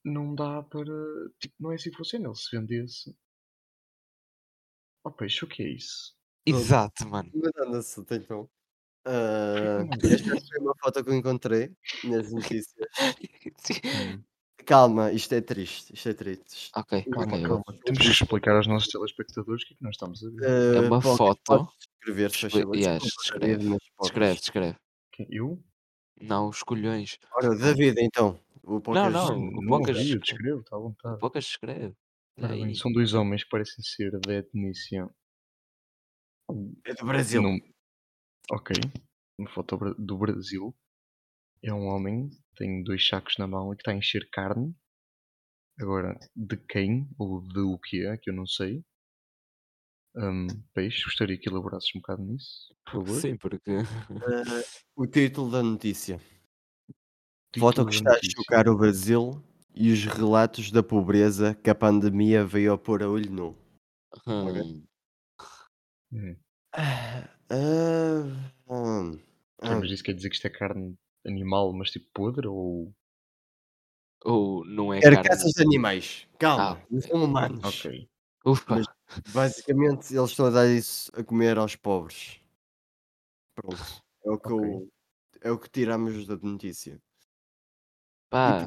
não 0.05 0.35
dá 0.35 0.63
para. 0.63 0.93
Tipo, 1.41 1.55
não 1.61 1.73
é 1.73 1.77
assim 1.77 1.91
que 1.91 1.97
funciona. 1.99 2.27
Ele 2.29 2.37
se 2.37 2.57
vendesse. 2.57 3.17
Oh 5.03 5.11
peixe, 5.11 5.45
o 5.45 5.49
que 5.49 5.63
é 5.63 5.69
isso? 5.71 6.15
Exato, 6.47 7.05
mano. 7.07 7.35
Assunto 7.77 8.15
então. 8.15 8.51
Que 9.05 9.11
Ah, 9.11 9.85
não 9.85 10.11
esta 10.11 10.47
foi 10.49 10.59
uma 10.61 10.75
foto 10.83 11.05
que 11.05 11.11
eu 11.11 11.15
encontrei 11.15 11.71
nas 12.05 12.33
notícias. 12.33 12.75
Hum, 13.85 14.23
Calma, 14.67 15.13
isto 15.13 15.35
é 15.35 15.43
triste. 15.43 15.93
Isto 15.93 16.09
é 16.09 16.15
triste. 16.15 16.71
Ok, 16.75 17.03
Calma, 17.03 17.27
ok. 17.35 17.43
calma. 17.47 17.65
Temos 17.85 17.99
que 18.01 18.09
explicar 18.11 18.57
aos 18.57 18.67
nossos 18.67 18.89
telespectadores 18.89 19.63
o 19.63 19.67
que 19.67 19.75
é 19.75 19.77
que 19.77 19.83
nós 19.83 19.95
estamos 19.95 20.25
a 20.25 20.31
ver. 20.31 20.43
É 20.43 20.79
Ah, 20.79 20.81
uma 20.83 21.03
foto. 21.03 21.69
Expli- 22.03 22.63
favor. 22.63 22.77
Yes, 22.77 23.03
descreve. 23.03 23.57
Descreve, 23.59 23.79
Pocas. 23.99 24.37
descreve. 24.41 24.77
Quem? 25.13 25.27
Eu? 25.31 25.63
Não, 26.21 26.49
os 26.49 26.63
colhões. 26.63 27.19
Ora, 27.35 27.55
David, 27.55 28.01
então. 28.01 28.41
O 28.63 28.75
Não, 28.75 28.81
Pocas. 28.81 29.13
não, 29.13 29.27
Mano, 29.41 29.59
o 29.59 29.61
não 29.63 29.69
Poucas 29.69 29.97
ouvi, 29.99 30.11
eu 30.13 30.19
descreve. 30.21 30.43
descrevo, 30.43 30.61
está 30.61 30.77
à 30.77 30.79
O 30.79 30.83
vontade. 30.83 31.31
Descreve. 31.41 31.95
Ora 32.39 32.49
bem, 32.49 32.65
aí. 32.65 32.75
são 32.75 32.91
dois 32.93 33.13
homens 33.13 33.45
que 33.45 33.51
parecem 33.51 33.85
ser 33.85 34.19
da 34.21 34.35
etnícia. 34.35 35.11
É 36.85 36.95
do 36.95 37.05
Brasil. 37.07 37.43
Não... 37.43 37.59
Ok. 38.51 38.71
uma 39.39 39.49
foto 39.51 39.77
do 39.97 40.19
Brasil. 40.19 40.75
É 41.63 41.73
um 41.75 41.87
homem, 41.89 42.31
tem 42.57 42.83
dois 42.85 43.07
sacos 43.09 43.37
na 43.39 43.47
mão 43.47 43.73
e 43.73 43.77
que 43.77 43.83
está 43.83 43.93
a 43.93 43.97
encher 43.97 44.29
carne. 44.31 44.75
Agora, 45.81 46.19
de 46.35 46.57
quem 46.57 47.09
ou 47.17 47.41
de 47.41 47.61
o 47.61 47.79
que 47.79 48.05
é, 48.05 48.17
que 48.19 48.29
eu 48.29 48.35
não 48.35 48.45
sei. 48.45 48.85
Hum, 50.17 50.47
peixe, 50.75 51.05
gostaria 51.05 51.39
que 51.39 51.49
elaborasses 51.49 51.91
um 51.95 52.01
bocado 52.01 52.23
nisso, 52.23 52.75
por 52.85 52.93
favor. 53.05 53.21
Sim, 53.21 53.37
porque 53.39 53.71
Ah, 54.23 54.63
o 54.97 55.07
título 55.07 55.51
da 55.51 55.63
notícia. 55.63 56.21
Título 57.53 57.63
Foto 57.63 57.87
que 57.87 57.95
está 57.95 58.13
a 58.13 58.19
notícia. 58.21 58.35
chocar 58.37 58.69
o 58.69 58.77
Brasil 58.77 59.43
e 59.75 59.91
os 59.91 60.05
relatos 60.05 60.71
da 60.71 60.85
pobreza 60.85 61.53
que 61.53 61.69
a 61.69 61.75
pandemia 61.75 62.45
veio 62.45 62.73
a 62.73 62.79
pôr 62.79 63.03
a 63.03 63.09
olho 63.09 63.29
nu. 63.29 63.59
hum, 64.27 64.87
Hum. 66.13 66.37
Ah, 67.51 68.51
ah, 68.69 69.77
mas 69.77 69.91
isso 69.91 70.03
quer 70.03 70.15
dizer 70.15 70.29
que 70.31 70.35
isto 70.37 70.47
é 70.47 70.51
carne 70.51 70.97
animal, 71.27 71.73
mas 71.73 71.91
tipo 71.91 72.07
podre? 72.13 72.47
Ou. 72.49 72.93
ou 74.25 74.65
não 74.65 74.93
é 74.93 75.01
carne. 75.01 75.17
Carcaças 75.17 75.53
de 75.53 75.63
animais. 75.63 76.27
Calma, 76.39 76.81
Ah, 76.81 76.87
não 76.91 77.01
são 77.01 77.25
humanos. 77.25 77.65
Ok. 77.65 78.09
Ufa, 78.47 78.75
Mas 78.77 78.87
basicamente 79.33 80.15
eles 80.15 80.31
estão 80.31 80.47
a 80.47 80.51
dar 80.51 80.69
isso 80.69 81.11
a 81.15 81.23
comer 81.25 81.59
aos 81.59 81.77
pobres. 81.77 82.41
Pronto. 83.55 83.83
É 84.25 84.31
o 84.31 84.39
que, 84.39 84.53
Ok. 84.53 84.69
eu, 84.69 84.89
é 85.43 85.51
o 85.53 85.59
que 85.59 85.71
tiramos 85.71 86.27
da 86.27 86.37
notícia. 86.37 87.01
Pá, 88.31 88.67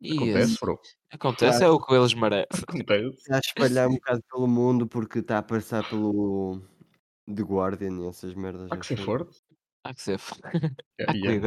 e 0.00 0.12
Acontece, 0.12 0.58
bro. 0.60 0.80
Acontece, 1.10 1.64
é 1.64 1.68
o 1.68 1.80
que 1.80 1.94
eles 1.94 2.12
merecem. 2.12 2.46
Acontece. 2.68 3.06
está 3.16 3.36
a 3.36 3.38
espalhar 3.38 3.88
um 3.88 3.94
bocado 3.94 4.22
pelo 4.30 4.46
mundo 4.46 4.86
porque 4.86 5.20
está 5.20 5.38
a 5.38 5.42
passar 5.42 5.82
pelo 5.84 6.60
The 7.26 7.42
Guardian 7.42 8.00
e 8.02 8.08
essas 8.08 8.34
merdas 8.34 8.70
Há 8.70 8.76
que 8.78 8.86
ser 8.86 8.96
forte. 8.98 9.38
Há 9.84 9.94
que 9.94 10.02
ser. 10.02 10.18
f- 10.18 10.34
É, 10.98 11.04
Há 11.04 11.12
que 11.12 11.18
e 11.18 11.26
é. 11.26 11.38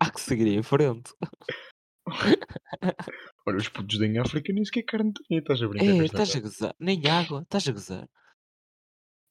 Há 0.00 0.10
que 0.10 0.20
seguir 0.20 0.46
em 0.48 0.62
frente. 0.62 1.12
Olha, 3.46 3.56
os 3.58 3.68
putos 3.68 4.00
em 4.00 4.18
África 4.18 4.52
nem 4.52 4.64
sequer 4.64 4.82
carne 4.84 5.12
têm. 5.12 5.38
Estás 5.38 5.62
a 5.62 5.68
brincar 5.68 5.86
É, 5.86 6.04
estás 6.04 6.34
a 6.36 6.40
gozar. 6.40 6.74
Nem 6.78 7.06
água, 7.08 7.42
estás 7.42 7.68
a 7.68 7.72
gozar. 7.72 8.08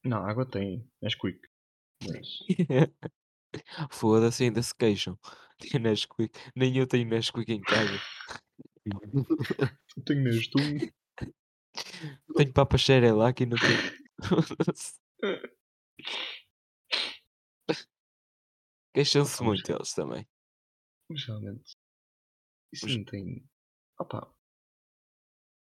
Não, 0.04 0.24
água 0.24 0.46
tem. 0.46 0.88
És 1.02 1.14
quick. 1.16 1.40
Mas. 2.04 2.38
Foda-se, 3.90 4.44
ainda 4.44 4.62
se 4.62 4.74
queixam. 4.74 5.18
Tem 5.58 5.80
Nesquik. 5.80 6.30
Nem 6.54 6.76
eu 6.76 6.86
tenho 6.86 7.08
Nesquik 7.08 7.50
em 7.52 7.60
casa. 7.60 8.00
Tenho 10.04 10.22
neste 10.22 10.60
um. 10.60 10.78
Tenho 12.36 12.52
papas 12.52 12.82
Cerelac 12.84 13.42
e 13.42 13.46
não 13.46 13.56
tenho. 13.56 13.92
Queixam-se 18.94 19.36
Opa, 19.36 19.44
muito 19.44 19.70
eles 19.70 19.92
também. 19.94 20.26
mas 21.08 21.24
realmente. 21.26 21.76
Isso 22.72 22.86
Mas- 22.86 22.96
não 22.96 23.04
tem. 23.04 23.48
Opa. 24.00 24.34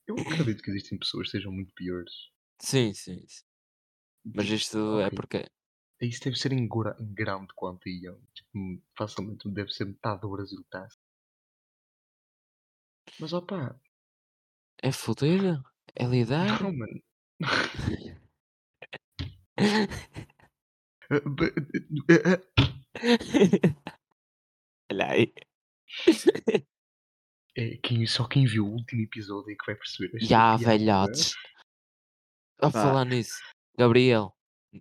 Eu 0.08 0.16
acredito 0.20 0.62
que 0.62 0.70
existem 0.72 0.98
pessoas 1.00 1.28
que 1.28 1.38
sejam 1.38 1.52
muito 1.52 1.74
piores. 1.74 2.12
Sim, 2.62 2.94
sim. 2.94 3.26
sim. 3.28 3.46
Mas 4.26 4.46
Tipo, 4.46 4.56
isto 4.56 5.00
é 5.00 5.10
porque. 5.10 5.46
Isso 6.02 6.22
deve 6.24 6.36
ser 6.36 6.52
em, 6.52 6.68
em 7.00 7.14
grande 7.14 7.54
quantia. 7.56 8.14
Tipo, 8.34 8.82
facilmente 8.98 9.50
deve 9.50 9.72
ser 9.72 9.86
metade 9.86 10.22
do 10.22 10.30
Brasil 10.32 10.62
assim. 10.70 10.98
Mas 13.20 13.32
opá, 13.34 13.80
É 14.82 14.92
foder? 14.92 15.62
É 15.96 16.06
lidar? 16.06 16.62
não, 16.62 16.74
mano. 16.74 17.02
Olha 24.92 25.12
aí. 25.12 25.34
É, 27.56 27.78
quem, 27.78 28.06
só 28.08 28.28
quem 28.28 28.46
viu 28.46 28.66
o 28.66 28.72
último 28.72 29.02
episódio 29.02 29.52
é 29.52 29.56
que 29.56 29.66
vai 29.66 29.76
perceber 29.76 30.16
esta 30.16 30.28
Já, 30.28 30.58
piada. 30.58 30.78
velhotes. 30.78 31.36
A 32.60 32.72
falar 32.72 33.06
nisso. 33.06 33.36
Gabriel, 33.78 34.34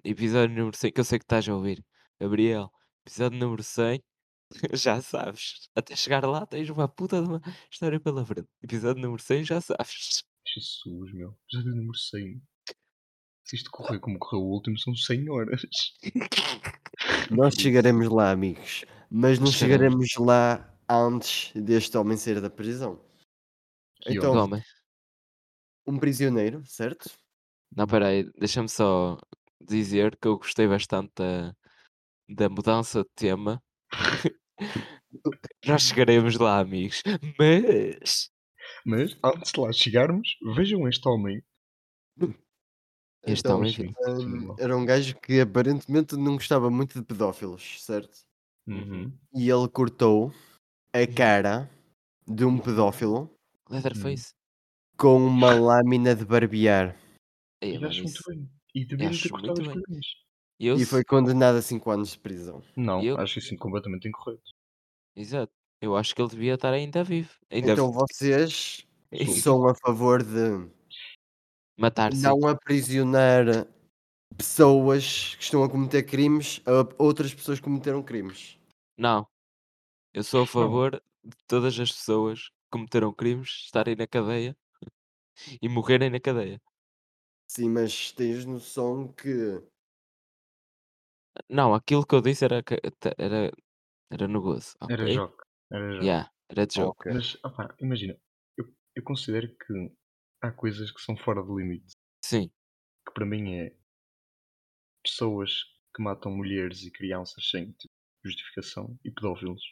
episódio 0.04 0.56
número 0.56 0.76
100, 0.76 0.92
que 0.92 1.00
eu 1.00 1.04
sei 1.04 1.18
que 1.18 1.24
estás 1.24 1.48
a 1.48 1.54
ouvir. 1.54 1.84
Gabriel, 2.20 2.70
episódio 3.04 3.38
número 3.38 3.62
100, 3.62 4.02
já 4.74 5.02
sabes. 5.02 5.68
Até 5.74 5.96
chegar 5.96 6.24
lá 6.24 6.46
tens 6.46 6.70
uma 6.70 6.88
puta 6.88 7.20
de 7.20 7.28
uma 7.28 7.42
história 7.70 8.00
pela 8.00 8.24
frente. 8.24 8.48
Episódio 8.62 9.02
número 9.02 9.22
100, 9.22 9.44
já 9.44 9.60
sabes. 9.60 10.22
Jesus, 10.46 11.12
meu. 11.12 11.36
Episódio 11.48 11.74
número 11.76 11.94
100. 11.96 12.42
Se 13.44 13.56
isto 13.56 13.70
correr 13.70 13.98
como 14.00 14.18
correu 14.18 14.42
o 14.44 14.50
último, 14.50 14.78
são 14.78 14.94
100 14.94 15.28
horas. 15.30 15.62
Nós 17.30 17.54
chegaremos 17.54 18.08
lá, 18.08 18.30
amigos. 18.30 18.84
Mas 19.10 19.38
não 19.38 19.46
Chegaremos. 19.48 20.08
chegaremos 20.08 20.16
lá 20.18 20.74
antes 20.88 21.52
deste 21.54 21.96
homem 21.96 22.16
sair 22.16 22.40
da 22.40 22.48
prisão. 22.50 23.04
Que 24.00 24.14
Então, 24.14 24.32
Homem. 24.34 24.62
um 25.86 25.98
prisioneiro, 25.98 26.62
certo? 26.66 27.10
Não, 27.74 27.86
peraí, 27.86 28.30
deixa-me 28.38 28.68
só 28.68 29.16
dizer 29.60 30.16
que 30.18 30.28
eu 30.28 30.38
gostei 30.38 30.66
bastante 30.66 31.12
da, 31.16 31.54
da 32.28 32.48
mudança 32.48 33.02
de 33.02 33.10
tema. 33.14 33.62
Nós 35.66 35.82
chegaremos 35.82 36.36
lá, 36.36 36.58
amigos. 36.60 37.02
Mas. 37.38 38.30
Mas, 38.84 39.16
antes 39.24 39.52
de 39.52 39.60
lá 39.60 39.72
chegarmos, 39.72 40.36
vejam 40.56 40.88
este 40.88 41.06
homem. 41.08 41.42
Este 43.24 43.40
Então, 43.46 43.60
vi- 43.62 43.94
hum, 44.08 44.54
era 44.58 44.76
um 44.76 44.84
gajo 44.84 45.14
que 45.20 45.40
aparentemente 45.40 46.16
não 46.16 46.34
gostava 46.34 46.68
muito 46.70 46.98
de 46.98 47.04
pedófilos, 47.04 47.82
certo? 47.84 48.18
Uhum. 48.66 49.12
E 49.34 49.48
ele 49.48 49.68
cortou 49.68 50.32
a 50.92 51.06
cara 51.06 51.70
de 52.26 52.44
um 52.44 52.58
pedófilo 52.58 53.30
Leatherface. 53.70 54.32
com 54.96 55.18
uma 55.24 55.50
lâmina 55.54 56.14
de 56.16 56.24
barbear. 56.24 56.96
E 57.62 57.76
acho 57.76 58.02
muito 58.02 58.20
bem. 58.28 58.50
E 58.74 58.84
deviam 58.84 59.12
ter 59.12 59.28
cortado 59.28 59.62
colhões. 59.62 60.06
Eu, 60.58 60.76
E 60.76 60.84
foi 60.84 61.04
condenado 61.04 61.56
a 61.58 61.62
5 61.62 61.90
anos 61.90 62.12
de 62.12 62.18
prisão. 62.18 62.62
Não, 62.76 63.00
Eu- 63.02 63.18
acho 63.18 63.38
isso 63.38 63.56
completamente 63.56 64.08
incorreto. 64.08 64.52
Exato. 65.16 65.52
Eu 65.80 65.96
acho 65.96 66.14
que 66.14 66.22
ele 66.22 66.30
devia 66.30 66.54
estar 66.54 66.72
ainda 66.72 67.02
vivo. 67.04 67.30
Ainda 67.50 67.72
Então 67.72 67.90
vi- 67.92 67.98
vocês 67.98 68.86
Sim. 69.12 69.26
são 69.48 69.68
a 69.68 69.74
favor 69.74 70.22
de 70.22 70.68
matar 71.76 72.12
não 72.14 72.46
aprisionar 72.46 73.66
pessoas 74.36 75.34
que 75.36 75.44
estão 75.44 75.62
a 75.62 75.70
cometer 75.70 76.02
crimes 76.04 76.60
a 76.66 77.02
outras 77.02 77.34
pessoas 77.34 77.58
que 77.58 77.64
cometeram 77.64 78.02
crimes. 78.02 78.58
Não. 78.96 79.26
Eu 80.14 80.22
sou 80.22 80.42
a 80.42 80.46
favor 80.46 81.02
de 81.24 81.36
todas 81.46 81.78
as 81.78 81.92
pessoas 81.92 82.48
que 82.48 82.54
cometeram 82.70 83.12
crimes 83.12 83.48
estarem 83.64 83.96
na 83.96 84.06
cadeia 84.06 84.56
e 85.60 85.68
morrerem 85.68 86.10
na 86.10 86.20
cadeia. 86.20 86.60
Sim, 87.48 87.70
mas 87.70 88.12
tens 88.12 88.44
noção 88.44 89.12
que 89.12 89.62
Não, 91.48 91.74
aquilo 91.74 92.06
que 92.06 92.14
eu 92.14 92.20
disse 92.20 92.44
era 92.44 92.62
era, 93.18 93.52
era 94.10 94.28
no 94.28 94.40
gozo. 94.40 94.74
Era 94.88 95.04
ok? 95.04 95.14
jogo. 95.14 95.36
Era 95.70 95.92
jogo. 95.92 96.04
Yeah, 96.04 96.30
era 96.48 96.66
de 96.66 96.74
jogo. 96.74 96.90
Ok. 96.90 97.12
Mas, 97.12 97.38
opá, 97.44 97.74
imagina. 97.80 98.18
Eu, 98.56 98.64
eu 98.96 99.02
considero 99.02 99.48
que 99.48 99.92
há 100.42 100.52
coisas 100.52 100.90
que 100.92 101.00
são 101.00 101.16
fora 101.16 101.42
do 101.42 101.58
limite. 101.58 101.94
Sim, 102.24 102.50
Que 103.06 103.12
para 103.14 103.24
mim 103.24 103.54
é 103.54 103.76
pessoas 105.04 105.62
que 105.94 106.02
matam 106.02 106.32
mulheres 106.32 106.82
e 106.82 106.90
crianças 106.90 107.48
sem 107.50 107.70
tipo, 107.72 107.94
justificação 108.24 108.98
e 109.04 109.12
pedófilos. 109.12 109.62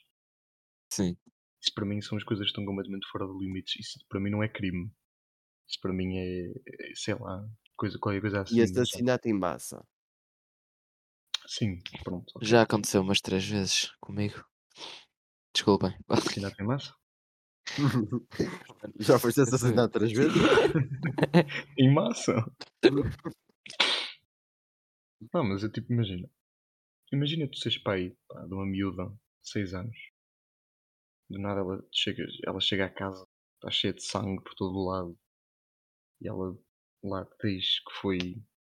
sim. 0.93 1.17
Isso 1.63 1.73
para 1.75 1.87
mim 1.87 2.01
são 2.03 2.17
as 2.19 2.25
coisas 2.25 2.45
que 2.45 2.51
estão 2.51 2.65
completamente 2.65 3.07
fora 3.11 3.27
do 3.27 3.39
limite. 3.39 3.81
Isso 3.81 3.99
para 4.09 4.21
mim 4.21 4.31
não 4.31 4.43
é 4.43 4.49
crime. 4.49 4.91
Isso 5.69 5.81
para 5.81 5.93
mim 5.93 6.19
é, 6.19 6.49
é, 6.51 6.95
sei 6.95 7.15
lá, 7.15 7.47
coisa, 7.77 7.99
qualquer 7.99 8.21
coisa 8.21 8.43
assim. 8.43 8.57
e 8.59 8.63
assassinato 8.63 9.29
em 9.29 9.33
massa. 9.33 9.85
Sim, 11.47 11.83
pronto. 12.03 12.33
ok. 12.37 12.49
Já 12.49 12.63
aconteceu 12.63 13.03
umas 13.03 13.21
três 13.21 13.45
vezes 13.47 13.93
comigo. 14.01 14.45
Desculpem. 15.55 15.97
Assassinato 16.09 16.61
em 16.63 16.67
massa? 16.67 16.95
Já 18.99 19.19
foste 19.19 19.41
assassinado 19.41 19.93
três 19.93 20.13
vezes? 20.13 20.37
Em 21.79 21.93
massa? 21.93 22.35
Não, 25.33 25.45
mas 25.45 25.63
eu 25.63 25.71
tipo, 25.71 25.93
imagina. 25.93 26.29
Imagina 27.13 27.49
tu 27.49 27.59
seres 27.59 27.79
pai 27.79 28.17
pá, 28.29 28.47
de 28.47 28.55
uma 28.55 28.67
miúda 28.67 29.07
de 29.07 29.51
6 29.51 29.75
anos. 29.75 29.97
Do 31.29 31.39
nada 31.39 31.61
ela 31.61 31.85
chega, 31.93 32.25
ela 32.47 32.61
chega 32.61 32.87
à 32.87 32.91
casa, 32.91 33.27
está 33.55 33.71
cheia 33.71 33.93
de 33.95 34.03
sangue 34.03 34.43
por 34.43 34.55
todo 34.55 34.77
o 34.77 34.89
lado. 34.91 35.19
E 36.21 36.29
ela 36.29 36.57
lá 37.03 37.27
diz 37.43 37.81
que 37.81 37.93
foi, 38.01 38.19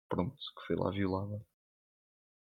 pronto, 0.09 0.35
que 0.35 0.67
foi 0.67 0.75
lá 0.75 0.91
violada. 0.91 1.45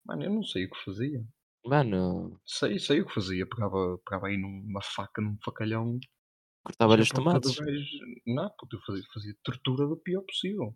Mano, 0.07 0.25
eu 0.25 0.31
não 0.33 0.45
sei 0.45 0.67
o 0.67 0.71
que 0.71 0.85
fazia. 0.85 1.25
Mano, 1.65 2.41
Sei, 2.47 2.79
sei 2.79 3.01
o 3.01 3.07
que 3.07 3.15
fazia. 3.15 3.47
Pegava, 3.49 3.99
pegava 4.05 4.29
aí 4.29 4.37
numa 4.37 4.83
faca, 4.83 5.23
num 5.23 5.37
facalhão. 5.43 5.99
Cortava 6.65 6.95
os 7.01 7.13
ia 7.13 7.19
a 7.19 7.19
tomates. 7.19 7.63
gajo. 7.65 7.99
Não, 8.27 8.51
puto, 8.59 8.77
eu 8.77 8.81
fazia, 8.87 9.05
fazia 9.13 9.35
tortura 9.45 9.87
do 9.87 9.97
pior 9.97 10.23
possível. 10.23 10.75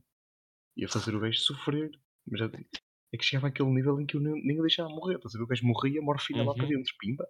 Ia 0.77 0.89
fazer 0.89 1.15
o 1.17 1.21
gajo 1.21 1.39
sofrer. 1.41 1.91
Mas 2.31 2.41
É 3.15 3.19
que 3.19 3.25
chegava 3.25 3.49
àquele 3.49 3.71
nível 3.71 4.01
em 4.01 4.07
que 4.07 4.17
eu 4.17 4.23
nem, 4.23 4.35
nem 4.47 4.59
o 4.61 4.63
deixava 4.63 4.91
morrer. 4.91 5.17
Estás 5.17 5.35
a 5.35 5.39
ver? 5.39 5.45
O 5.45 5.49
gajo 5.49 5.67
morria, 5.67 6.03
morfina 6.03 6.45
lá 6.45 6.55
para 6.57 6.67
Uhum. 6.67 6.69
dentro. 6.69 6.95
Pimba. 7.01 7.27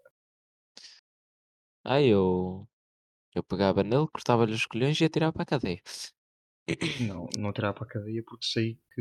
Aí 1.85 2.07
eu 2.09 2.69
eu 3.35 3.43
pegava 3.45 3.83
nele, 3.85 4.09
cortava-lhe 4.13 4.55
os 4.55 4.67
colhões 4.67 5.01
e 5.01 5.05
atirava 5.07 5.33
para 5.35 5.45
a 5.45 5.47
cadeia. 5.47 5.83
Não, 6.99 7.27
não 7.39 7.51
tirava 7.53 7.75
para 7.75 7.85
a 7.87 7.89
cadeia 7.89 8.23
porque 8.27 8.47
sei 8.47 8.79
que 8.95 9.01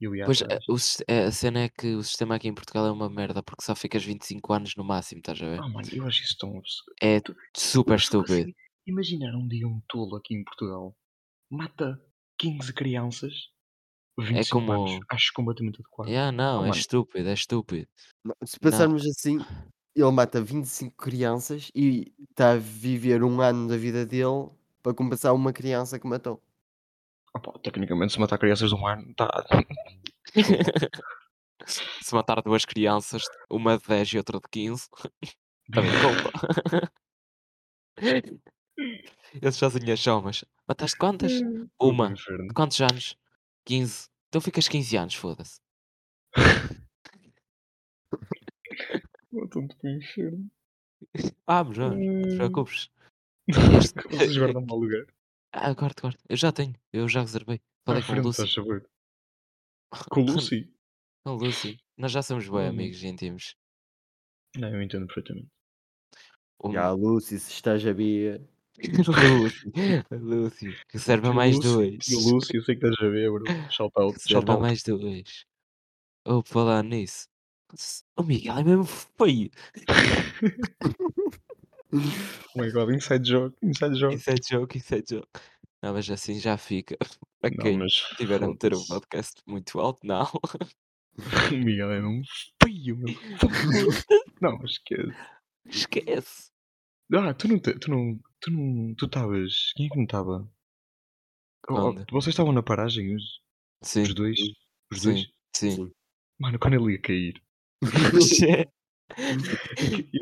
eu 0.00 0.14
ia 0.14 0.26
Pois, 0.26 0.40
a 0.42 0.56
atrás. 0.56 0.64
o 0.74 0.76
sis 0.78 1.02
a 1.08 1.30
cena 1.40 1.60
é 1.64 1.68
que 1.70 1.88
o 1.94 2.02
sistema 2.02 2.34
aqui 2.36 2.48
em 2.48 2.54
Portugal 2.54 2.86
é 2.86 2.90
uma 2.92 3.08
merda, 3.08 3.42
porque 3.42 3.64
só 3.64 3.74
ficas 3.74 4.04
25 4.04 4.52
anos 4.52 4.74
no 4.76 4.84
máximo, 4.84 5.20
estás 5.20 5.40
a 5.42 5.46
ver? 5.52 5.62
Ah, 5.62 5.68
mano, 5.68 5.88
eu 5.92 6.06
acho 6.06 6.22
isso 6.22 6.36
tão 6.38 6.56
absurdo. 6.56 6.96
É 7.02 7.20
super 7.56 7.96
estúpido. 7.96 8.50
Imaginar 8.86 9.34
um 9.34 9.48
dia 9.48 9.66
um 9.66 9.80
tolo 9.88 10.14
aqui 10.16 10.32
em 10.32 10.44
Portugal 10.44 10.96
mata 11.50 12.00
15 12.38 12.72
crianças, 12.74 13.34
25 14.18 14.48
como 14.50 14.72
anos, 14.72 15.00
acho 15.10 15.32
completamente 15.34 15.80
adequado. 15.80 16.08
Yeah, 16.08 16.30
não, 16.32 16.60
Oh, 16.60 16.64
é 16.64 16.70
mano. 16.70 16.80
estúpido, 16.80 17.28
é 17.28 17.32
estúpido. 17.34 17.88
Não, 18.24 18.34
se 18.44 18.58
pensarmos 18.58 19.06
assim, 19.06 19.38
ele 19.94 20.10
mata 20.10 20.40
25 20.42 20.96
crianças 20.96 21.70
e 21.74 22.12
está 22.30 22.52
a 22.52 22.56
viver 22.56 23.22
um 23.24 23.40
ano 23.40 23.68
da 23.68 23.76
vida 23.76 24.04
dele 24.04 24.50
para 24.82 24.94
compensar 24.94 25.34
uma 25.34 25.52
criança 25.52 25.98
que 25.98 26.06
matou. 26.06 26.42
Ah, 27.34 27.40
pá, 27.40 27.52
tecnicamente, 27.62 28.12
se 28.12 28.20
matar 28.20 28.38
crianças 28.38 28.70
de 28.70 28.74
um 28.76 28.86
ano, 28.86 29.14
tá. 29.14 29.28
Se 32.02 32.14
matar 32.14 32.42
duas 32.42 32.64
crianças, 32.64 33.22
uma 33.50 33.78
de 33.78 33.84
10 33.88 34.08
e 34.12 34.18
outra 34.18 34.38
de 34.38 34.48
15, 34.50 34.88
também 35.74 35.94
conta. 35.96 36.30
Eles 39.40 39.58
fazem 39.58 39.90
as 39.90 40.00
somas. 40.00 40.44
Mataste 40.68 40.96
quantas? 40.96 41.32
O 41.78 41.88
Uma. 41.88 42.12
De 42.14 42.54
quantos 42.54 42.80
anos? 42.80 43.16
15. 43.64 44.08
Então 44.28 44.40
ficas 44.40 44.68
15 44.68 44.96
anos, 44.96 45.14
foda-se. 45.14 45.60
Tanto 49.50 49.76
para 49.76 49.90
o 49.90 49.94
inferno. 49.96 50.50
Vamos, 51.46 51.76
vamos, 51.76 51.98
não 52.06 52.22
te 52.22 52.34
Hum. 52.34 52.36
preocupes. 52.36 52.90
Vocês 54.10 54.36
guardam 54.36 54.64
mal 54.66 54.78
lugar. 54.78 55.06
Ah, 55.52 55.72
guarda, 55.72 56.00
guarda. 56.00 56.18
Eu 56.28 56.36
já 56.36 56.52
tenho, 56.52 56.74
eu 56.92 57.08
já 57.08 57.20
reservei. 57.20 57.60
Falei 57.84 58.02
À 58.02 58.06
com 58.06 58.12
o 58.14 58.22
Lucy. 58.22 58.42
Com 60.10 60.20
o 60.22 60.24
Lucy? 60.26 60.74
Com 61.24 61.30
o 61.32 61.36
Lucy. 61.36 61.78
Nós 61.96 62.12
já 62.12 62.20
somos 62.22 62.48
bem 62.48 62.58
Hum. 62.66 62.68
amigos 62.68 63.02
íntimos. 63.02 63.56
Não, 64.56 64.68
eu 64.74 64.82
entendo 64.82 65.06
perfeitamente. 65.06 65.48
O 66.58 66.72
Já, 66.72 66.90
Lucy, 66.90 67.38
se 67.38 67.52
estás 67.52 67.86
a 67.86 67.92
ver. 67.92 68.42
Lucy, 68.78 70.04
Lucy, 70.10 70.76
reserva 70.92 71.28
Tio 71.28 71.34
mais 71.34 71.56
Lucy, 71.56 71.68
dois. 71.68 72.08
Lucy, 72.10 72.56
eu 72.56 72.62
sei 72.62 72.76
que 72.76 72.86
estás 72.86 73.06
a 73.06 73.10
ver, 73.10 73.30
bro. 73.30 73.44
Shout 73.70 73.92
out. 73.96 74.14
Shout 74.18 74.28
Reserva 74.28 74.52
out. 74.52 74.62
mais 74.62 74.82
dois. 74.82 75.44
Ou 76.26 76.42
falar 76.42 76.82
nisso. 76.82 77.28
O 78.16 78.22
Miguel 78.22 78.58
é 78.58 78.64
mesmo 78.64 78.84
feio. 78.84 79.50
Oh 81.92 82.60
my 82.60 82.70
god, 82.72 82.90
inside 82.90 83.24
joke, 83.24 83.56
inside 83.62 83.94
joke. 83.96 84.14
Inside 84.14 84.42
joke, 84.50 84.76
inside 84.76 85.04
joke. 85.08 85.28
Não, 85.82 85.92
mas 85.94 86.10
assim 86.10 86.38
já 86.38 86.56
fica. 86.58 86.96
Para 87.40 87.50
Não, 87.54 87.62
quem 87.64 87.78
mas 87.78 87.92
tiver 88.16 88.42
a 88.42 88.48
meter 88.48 88.72
o 88.72 88.76
foda-se. 88.78 88.88
podcast 88.88 89.42
muito 89.46 89.78
alto, 89.80 90.00
não. 90.06 90.26
O 91.50 91.56
Miguel 91.56 91.92
é 91.92 92.02
um 92.06 92.20
feio, 92.62 92.94
meu. 92.98 93.14
Não, 94.42 94.62
esquece. 94.66 95.14
Esquece. 95.64 96.50
Ah, 97.14 97.32
tu 97.32 97.48
não, 97.48 97.58
te- 97.58 97.78
tu 97.78 97.90
não, 97.90 98.18
tu 98.46 98.52
não, 98.52 98.94
tu 98.94 99.06
estavas, 99.06 99.72
quem 99.74 99.86
é 99.86 99.88
que 99.88 99.96
não 99.96 100.04
estava? 100.04 100.48
Oh, 101.68 101.88
oh, 101.88 101.92
vocês 102.12 102.28
estavam 102.32 102.52
na 102.52 102.62
paragem 102.62 103.14
hoje? 103.14 103.26
Sim, 103.82 104.02
Os 104.02 104.14
dois? 104.14 104.38
Os 104.92 105.02
dois? 105.02 105.20
sim, 105.20 105.26
sim. 105.52 105.70
Sim. 105.72 105.92
Mano, 106.38 106.58
quando 106.58 106.74
ele 106.74 106.92
ia 106.92 107.00
cair, 107.00 107.42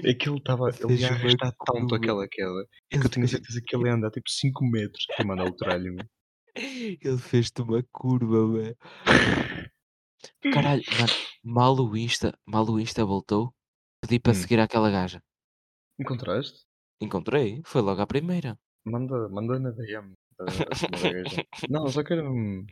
é 0.04 0.14
que 0.14 0.28
ele 0.28 0.38
estava, 0.38 0.70
ele 0.70 1.00
ia 1.00 1.08
arrastar 1.10 1.52
tanto 1.66 1.94
aquela 1.94 2.26
queda, 2.26 2.66
que 2.88 2.96
Ele 2.96 3.04
eu 3.04 3.10
tenho 3.10 3.28
certeza 3.28 3.60
que 3.64 3.76
ele 3.76 3.88
ia 3.88 3.94
andar 3.94 4.10
tipo 4.10 4.30
5 4.30 4.64
metros 4.64 5.06
a 5.18 5.24
mandar 5.24 5.44
o 5.44 5.52
tralho. 5.56 5.96
Ele 6.56 7.18
fez-te 7.18 7.60
uma 7.60 7.82
curva, 7.92 8.52
velho. 8.52 8.76
Caralho, 10.52 10.82
mano, 10.98 11.12
mal 11.42 11.74
o 11.76 11.96
Insta, 11.96 12.32
mal 12.46 12.64
o 12.70 12.80
Insta 12.80 13.04
voltou, 13.04 13.52
pedi 14.00 14.18
para 14.20 14.32
Hum. 14.32 14.36
seguir 14.36 14.60
aquela 14.60 14.90
gaja. 14.90 15.20
Encontraste? 15.98 16.64
Encontrei, 17.04 17.62
foi 17.64 17.80
logo 17.82 18.00
à 18.00 18.06
primeira. 18.06 18.58
Manda, 18.84 19.28
manda 19.28 19.58
na 19.58 19.70
DM 19.70 20.12
da, 20.38 20.44
da 20.44 20.74
cena 20.74 20.98
da 20.98 21.12
gaja. 21.12 21.46
Não, 21.68 21.88
só 21.88 22.02
que 22.02 22.12
era 22.12 22.28
um... 22.30 22.66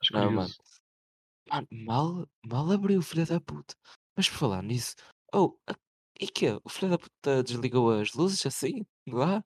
Acho 0.00 0.12
Não, 0.14 0.26
curioso. 0.28 0.34
mano. 0.36 0.70
Mano, 1.48 1.68
mal, 1.70 2.28
mal 2.46 2.70
abriu, 2.72 3.02
filho 3.02 3.26
da 3.26 3.40
puta. 3.40 3.74
Mas 4.16 4.28
por 4.28 4.36
falar 4.38 4.62
nisso, 4.62 4.94
oh, 5.34 5.56
a- 5.68 5.74
e 6.20 6.26
quê? 6.28 6.58
O 6.64 6.68
filho 6.68 6.90
da 6.90 6.98
puta 6.98 7.42
desligou 7.42 7.90
as 7.92 8.12
luzes 8.14 8.44
assim? 8.46 8.84
Lá? 9.08 9.42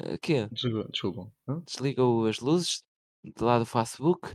Eh, 0.00 0.18
quê? 0.18 0.48
Desculpa, 0.50 0.88
desculpa. 0.90 1.32
Hã? 1.48 1.60
Desligou 1.66 2.26
as 2.26 2.38
luzes 2.40 2.82
de 3.24 3.42
lá 3.42 3.58
do 3.58 3.66
Facebook? 3.66 4.32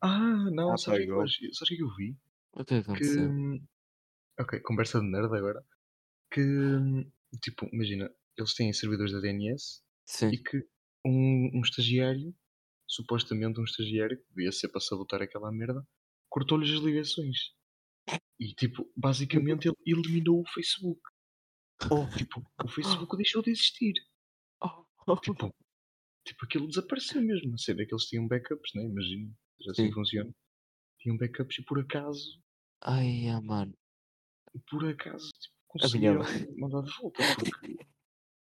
Ah, 0.00 0.50
não, 0.52 0.72
Ah, 0.72 0.76
sabes 0.76 1.00
o 1.00 1.06
que, 1.06 1.12
é 1.12 1.24
que 1.48 1.54
sabes 1.54 1.62
o 1.62 1.66
que 1.66 1.74
é 1.74 1.76
que 1.76 1.82
eu 1.82 1.94
vi? 1.96 2.16
O 2.52 2.64
que 2.64 2.74
é 2.74 2.78
que 2.78 2.84
Que. 2.84 2.90
aconteceu? 2.92 3.30
hum, 3.30 3.64
Ok, 4.38 4.60
conversa 4.60 5.00
de 5.00 5.06
nerd 5.06 5.32
agora. 5.34 5.64
Que. 6.30 6.42
Tipo, 7.42 7.68
imagina, 7.72 8.10
eles 8.36 8.54
têm 8.54 8.72
servidores 8.72 9.12
da 9.12 9.20
DNS 9.20 9.82
Sim. 10.06 10.28
e 10.28 10.38
que 10.38 10.58
um, 11.04 11.50
um 11.54 11.60
estagiário, 11.60 12.34
supostamente 12.88 13.60
um 13.60 13.64
estagiário, 13.64 14.18
que 14.18 14.28
devia 14.34 14.52
ser 14.52 14.68
para 14.68 14.80
sabotar 14.80 15.22
aquela 15.22 15.50
merda, 15.52 15.86
cortou-lhes 16.28 16.70
as 16.70 16.80
ligações. 16.80 17.36
E 18.38 18.54
tipo, 18.54 18.90
basicamente 18.96 19.66
ele 19.68 19.76
eliminou 19.86 20.40
o 20.40 20.48
Facebook. 20.52 21.00
Oh, 21.90 22.06
Tipo, 22.16 22.40
o 22.62 22.68
Facebook 22.68 23.16
deixou 23.16 23.42
de 23.42 23.50
existir. 23.50 23.94
Oh, 24.62 24.84
Tipo, 25.22 25.54
tipo 26.26 26.44
aquilo 26.44 26.66
desapareceu 26.68 27.22
mesmo. 27.22 27.54
A 27.54 27.58
cena 27.58 27.82
é 27.82 27.86
que 27.86 27.94
eles 27.94 28.06
tinham 28.06 28.26
backups, 28.26 28.70
né? 28.74 28.82
Imagina, 28.84 29.32
já 29.60 29.70
assim 29.72 29.86
Sim. 29.86 29.92
funciona. 29.92 30.30
Tinham 31.00 31.16
backups 31.16 31.58
e 31.58 31.64
por 31.64 31.78
acaso, 31.78 32.40
Ai, 32.82 33.28
ah, 33.28 33.40
mano. 33.40 33.74
por 34.70 34.84
acaso, 34.88 35.28
tipo, 35.38 35.53
conseguiram 35.80 36.20
mandar 36.58 36.82
de 36.82 36.90
volta. 36.98 37.22
Porque 37.36 37.76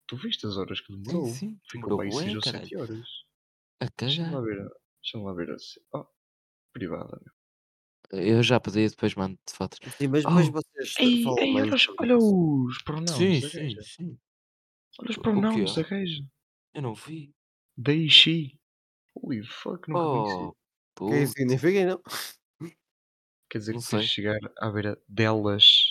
tu 0.07 0.17
viste 0.17 0.47
as 0.47 0.57
horas 0.57 0.81
que 0.81 0.93
demorou? 0.97 1.27
Sim, 1.27 1.35
sim. 1.35 1.61
Ficou 1.71 1.97
bué, 1.99 2.11
6 2.11 2.35
ou 2.37 2.41
caralho. 2.41 2.65
7 2.69 2.77
horas. 2.77 3.09
A 3.81 3.87
Deixa-me 3.99 4.31
lá 4.31 4.41
cagar. 4.41 4.45
ver. 4.57 4.69
Deixa-me 5.03 5.25
lá 5.25 5.33
ver 5.35 5.51
assim. 5.51 5.81
Oh, 5.95 6.07
privada. 6.73 7.21
meu. 7.25 7.35
Eu 8.13 8.43
já 8.43 8.61
pedi, 8.61 8.89
depois 8.89 9.15
mando 9.15 9.37
fotos. 9.51 9.81
sim, 9.99 10.07
mas 10.09 10.25
depois 10.25 10.49
Oh, 10.49 10.53
vocês 10.53 10.95
Ei, 11.01 11.23
falam 11.25 11.39
ei, 11.39 11.55
olha, 11.63 11.75
os- 11.75 11.89
olha 11.99 12.17
os 12.19 12.83
pronouns 12.83 13.17
sim, 13.17 13.41
da 13.41 13.49
sim, 13.49 13.83
sim. 13.83 14.19
Olha 15.01 15.11
os 15.11 15.17
quê? 15.17 15.83
da 15.83 15.89
gaja. 15.89 16.23
Eu 16.75 16.83
não 16.83 16.95
vi. 16.95 17.35
They, 17.83 18.09
she. 18.09 18.59
Holy 19.15 19.43
fuck, 19.43 19.89
nunca 19.89 20.09
conheci. 20.09 20.37
Oh, 20.37 20.49
O 21.01 21.09
que 21.09 21.15
é 21.15 21.23
isso 21.23 21.33
puto. 21.33 21.39
significa, 21.39 21.87
não? 21.87 22.03
Quer 23.51 23.59
dizer 23.59 23.73
Não 23.75 23.81
que 23.81 23.87
sei. 23.87 24.03
chegar 24.03 24.39
à 24.59 24.71
beira 24.71 25.01
delas. 25.09 25.86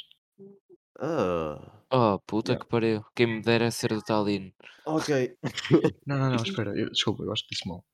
Ah, 0.99 1.71
Oh, 1.91 2.19
puta 2.19 2.53
Yeah. 2.53 2.63
que 2.65 2.69
pariu. 2.69 3.05
Quem 3.15 3.27
me 3.27 3.41
dera 3.41 3.69
ser 3.71 3.89
do 3.93 4.01
Talino. 4.01 4.51
ok. 4.85 5.37
Não, 6.07 6.17
não, 6.17 6.29
não, 6.31 6.43
espera. 6.43 6.77
eu- 6.77 6.89
desculpa, 6.89 7.23
eu 7.23 7.31
acho 7.31 7.43
que 7.43 7.55
disse 7.55 7.67
mal. 7.67 7.85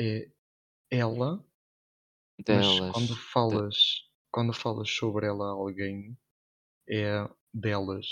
É 0.00 0.28
ela, 0.90 1.36
mas 2.38 2.46
Delas. 2.46 2.92
quando 2.92 3.06
De- 3.08 3.20
falas, 3.32 3.76
quando 4.30 4.52
falas 4.52 4.90
sobre 4.90 5.26
ela 5.26 5.46
a 5.46 5.52
alguém, 5.52 6.16
é 6.88 7.28
delas. 7.54 8.06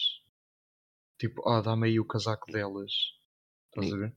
Tipo, 1.20 1.48
ah, 1.48 1.60
dá-me 1.62 1.88
aí 1.88 2.00
o 2.00 2.06
casaco 2.06 2.50
delas. 2.52 2.92
Estás 3.74 3.92
a 3.92 3.96
ver? 3.96 4.16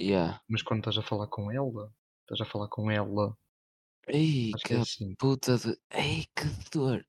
Yeah. 0.00 0.40
Mas 0.48 0.62
quando 0.62 0.80
estás 0.80 0.98
a 0.98 1.02
falar 1.02 1.26
com 1.28 1.50
ela, 1.50 1.92
estás 2.22 2.40
a 2.46 2.50
falar 2.50 2.68
com 2.68 2.90
ela. 2.90 3.36
Ei, 4.08 4.52
Acho 4.54 4.62
que 4.64 4.68
que 4.68 4.74
é 4.74 4.78
assim. 4.78 5.14
puta 5.16 5.56
de. 5.58 5.76
Ei, 5.90 6.24
que 6.36 6.44
dor. 6.72 7.04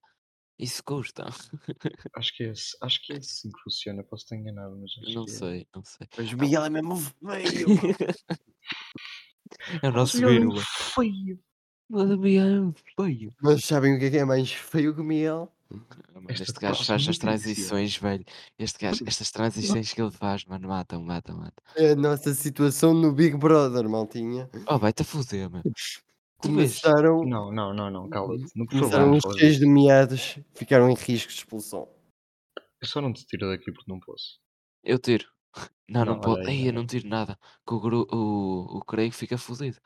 Isso 0.59 0.83
custa. 0.83 1.25
Acho 2.15 2.35
que 2.35 2.43
é, 2.43 2.49
assim- 2.49 2.77
acho 2.81 3.01
que 3.05 3.13
é 3.13 3.17
assim 3.17 3.49
que 3.49 3.59
funciona. 3.63 4.03
Posso 4.03 4.23
estar 4.25 4.35
enganado, 4.35 4.75
mas 4.77 4.91
acho 5.01 5.15
Não 5.15 5.25
que 5.25 5.31
é. 5.31 5.33
sei, 5.33 5.67
não 5.73 5.83
sei. 5.85 6.07
Mas 6.17 6.33
o 6.33 6.37
Miguel 6.37 6.65
é 6.65 6.69
mesmo 6.69 6.97
feio. 6.97 7.67
É 9.81 9.87
o 9.87 9.91
nosso 9.91 10.17
Mas 10.17 10.23
ele 10.27 10.35
é 10.35 10.39
vírgula. 10.39 10.63
feio. 10.95 11.39
Mas 11.89 12.09
o 12.11 12.17
Miguel 12.17 12.69
é 12.69 13.03
feio. 13.03 13.33
Mas 13.41 13.63
sabem 13.65 13.95
o 13.95 13.99
que 13.99 14.05
é 14.05 14.11
que 14.11 14.17
é 14.17 14.25
mais 14.25 14.51
feio 14.51 14.93
que 14.93 15.01
o 15.01 15.03
Miguel? 15.03 15.51
Ah, 15.71 16.19
Esta 16.27 16.43
Este 16.43 16.59
gajo 16.59 16.83
faz 16.83 17.07
as 17.07 17.17
transições, 17.17 17.95
velho. 17.97 18.25
Este 18.57 18.79
gajo, 18.79 19.03
estas 19.07 19.31
transições 19.31 19.93
que 19.93 20.01
ele 20.01 20.11
faz, 20.11 20.43
mano, 20.45 20.67
matam, 20.67 21.01
matam, 21.01 21.37
matam. 21.37 21.63
É 21.75 21.91
a 21.91 21.95
nossa 21.95 22.33
situação 22.33 22.93
no 22.93 23.13
Big 23.13 23.37
Brother, 23.37 23.87
maltinha. 23.87 24.49
Oh, 24.67 24.77
vai-te 24.77 25.03
a 25.03 25.05
foder, 25.05 25.49
mano. 25.49 25.63
Começaram, 26.39 27.25
Não, 27.25 27.51
não, 27.51 27.73
não, 27.73 27.89
não, 27.91 28.09
cala-te. 28.09 28.45
Não, 28.55 28.65
por 28.65 28.73
favor, 28.73 28.89
começaram 28.91 29.11
não 29.11 29.17
os 29.17 29.37
cheios 29.39 29.57
de 29.59 29.65
meados, 29.65 30.39
ficaram 30.55 30.89
em 30.89 30.95
risco 30.95 31.29
de 31.31 31.37
expulsão. 31.37 31.89
Eu 32.81 32.87
só 32.87 33.01
não 33.01 33.11
te 33.11 33.25
tiro 33.25 33.49
daqui 33.49 33.71
porque 33.71 33.91
não 33.91 33.99
posso. 33.99 34.39
Eu 34.83 34.97
tiro. 34.99 35.27
Não, 35.89 36.05
não, 36.05 36.13
Não, 36.13 36.21
pode. 36.21 36.47
aí, 36.47 36.59
Ei, 36.61 36.69
eu 36.69 36.73
não 36.73 36.85
tiro 36.85 37.07
nada. 37.09 37.35
Que 37.67 37.73
o, 37.73 37.79
gru... 37.79 38.07
o, 38.11 38.77
o 38.77 38.85
Craig 38.85 39.11
fica 39.11 39.39
fodido. 39.39 39.79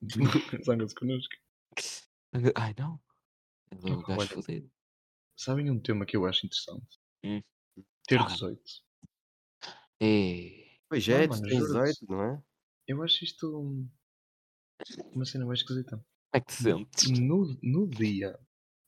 Zanga-se 0.64 0.94
connosco. 0.94 1.34
Ai 2.54 2.72
não, 2.78 3.00
ele 3.72 3.90
é 3.90 3.94
Opa, 3.94 4.14
gajo 4.16 4.28
fodido. 4.34 4.70
sabem 5.36 5.68
um 5.68 5.80
tema 5.80 6.06
que 6.06 6.16
eu 6.16 6.24
acho 6.24 6.46
interessante? 6.46 7.00
Hum, 7.24 7.42
Ter 8.06 8.20
ah, 8.20 8.26
18. 8.26 8.62
é. 10.00 10.78
Pois 10.88 11.08
é, 11.08 11.26
tu 11.26 11.30
mano, 11.30 11.42
tens 11.42 11.58
juro-te. 11.58 11.88
18, 11.90 12.06
não 12.08 12.22
é? 12.22 12.42
Eu 12.86 13.02
acho 13.02 13.24
isto 13.24 13.58
um- 13.58 13.88
uma 15.12 15.24
cena 15.24 15.46
mais 15.46 15.60
esquisita. 15.60 15.90
Como 15.90 16.04
é 16.34 16.40
que 16.40 16.46
te 16.46 16.62
sentes? 16.62 17.10
No, 17.18 17.58
no 17.62 17.88
dia 17.88 18.38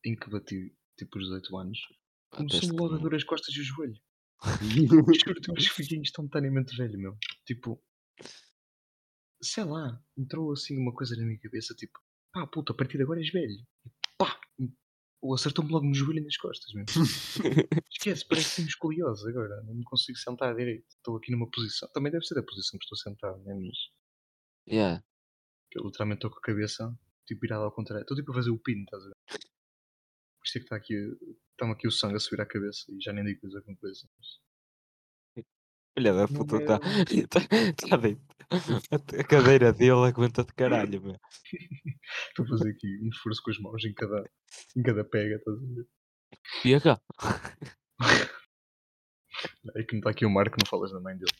em 0.04 0.14
que 0.14 0.30
bati 0.30 0.74
tipo 0.96 1.18
os 1.18 1.24
18 1.24 1.56
anos, 1.56 1.78
começou-me 2.30 2.78
logo 2.78 2.94
a 2.94 2.98
doer 2.98 3.14
as 3.14 3.24
costas 3.24 3.54
e 3.54 3.60
o 3.60 3.64
joelho. 3.64 4.00
Juro-te, 5.24 5.52
que 5.52 5.70
fiquei 5.70 5.98
instantaneamente 5.98 6.76
velho, 6.76 6.98
meu. 6.98 7.16
Tipo, 7.46 7.80
sei 9.42 9.64
lá, 9.64 10.02
entrou 10.16 10.52
assim 10.52 10.76
uma 10.76 10.92
coisa 10.92 11.16
na 11.16 11.24
minha 11.24 11.38
cabeça, 11.38 11.74
tipo, 11.74 11.98
pá, 12.32 12.46
puta, 12.46 12.72
a 12.72 12.76
partir 12.76 12.96
de 12.96 13.04
agora 13.04 13.20
és 13.20 13.30
velho. 13.30 13.64
E 13.86 13.90
pá, 14.18 14.40
ou 15.20 15.34
acertou-me 15.34 15.70
logo 15.70 15.86
no 15.86 15.94
joelho 15.94 16.18
e 16.18 16.24
nas 16.24 16.36
costas, 16.36 16.72
meu. 16.74 16.84
Esquece, 17.92 18.26
parece 18.26 18.50
que 18.50 18.56
tenho 18.56 18.68
escoliose 18.68 19.28
agora. 19.28 19.62
Não 19.62 19.74
me 19.74 19.84
consigo 19.84 20.18
sentar 20.18 20.54
direito. 20.56 20.86
Estou 20.88 21.16
aqui 21.16 21.30
numa 21.30 21.48
posição. 21.48 21.88
Também 21.92 22.10
deve 22.10 22.24
ser 22.24 22.34
da 22.34 22.42
posição 22.42 22.76
que 22.78 22.84
estou 22.84 22.98
sentado, 22.98 23.40
não 23.44 23.52
é? 23.52 23.54
Mas 23.54 23.76
yeah. 24.68 25.04
Que 25.72 25.78
eu 25.78 25.84
literalmente 25.84 26.18
estou 26.18 26.30
com 26.30 26.38
a 26.38 26.42
cabeça 26.42 26.94
tipo 27.26 27.40
virada 27.40 27.64
ao 27.64 27.72
contrário. 27.72 28.02
Estou 28.02 28.16
tipo 28.16 28.30
a 28.30 28.34
fazer 28.34 28.50
o 28.50 28.58
pino, 28.58 28.82
estás 28.82 29.02
a 29.02 29.06
ver? 29.06 29.16
Por 29.26 30.46
isso 30.46 30.58
é 30.58 30.60
que 30.60 30.64
está 30.66 30.76
aqui, 30.76 30.94
está-me 31.52 31.72
aqui 31.72 31.88
o 31.88 31.90
sangue 31.90 32.16
a 32.16 32.20
subir 32.20 32.40
à 32.42 32.46
cabeça 32.46 32.84
e 32.90 33.00
já 33.00 33.12
nem 33.12 33.24
digo 33.24 33.40
coisa 33.40 33.62
com 33.62 33.74
coisa. 33.76 34.06
Mas 34.16 34.42
Filha 35.94 36.14
da 36.14 36.26
puta, 36.26 36.56
é. 36.56 36.64
tá, 36.64 36.78
tá, 37.28 37.40
tá 37.88 37.96
deito. 37.96 38.22
A, 39.18 39.24
cadeira 39.24 39.72
dele 39.72 40.06
aguenta 40.06 40.42
de 40.42 40.52
caralho, 40.54 41.02
meu. 41.02 41.16
Estou 42.28 42.44
a 42.44 42.48
fazer 42.48 42.70
aqui 42.70 42.98
um 43.02 43.08
esforço 43.08 43.42
com 43.42 43.50
as 43.50 43.58
mãos 43.58 43.84
em 43.84 43.92
cada, 43.92 44.24
em 44.76 44.82
cada 44.82 45.04
pega, 45.04 45.36
estás 45.36 45.56
a 45.56 45.60
ver? 45.60 45.86
PH. 46.62 47.00
É 49.76 49.82
que 49.84 49.92
não 49.92 49.98
está 50.00 50.10
aqui 50.10 50.24
o 50.24 50.30
Marco, 50.30 50.56
não 50.58 50.66
falas 50.68 50.92
da 50.92 51.00
mãe 51.00 51.16
dele. 51.16 51.30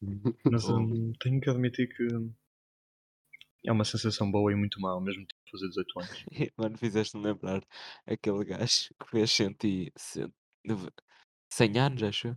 Mas 0.44 0.68
Oh. 0.68 0.78
hum, 0.78 1.12
tenho 1.20 1.40
que 1.40 1.48
admitir 1.48 1.88
que 1.88 2.06
é 3.66 3.72
uma 3.72 3.84
sensação 3.84 4.30
boa 4.30 4.52
e 4.52 4.54
muito 4.54 4.80
má 4.80 4.90
ao 4.92 5.00
mesmo 5.00 5.26
tempo 5.26 5.40
fazer 5.50 5.68
18 5.68 6.00
anos. 6.00 6.24
Mano, 6.56 6.78
fizeste-me 6.78 7.24
lembrar 7.24 7.62
aquele 8.06 8.44
gajo 8.44 8.88
que 9.00 9.10
fez 9.10 9.30
100, 9.30 9.56
e- 9.64 9.92
cento- 9.96 10.34
nove- 10.64 10.90
100 11.52 11.78
anos, 11.78 12.02
acho 12.02 12.28
eu, 12.28 12.36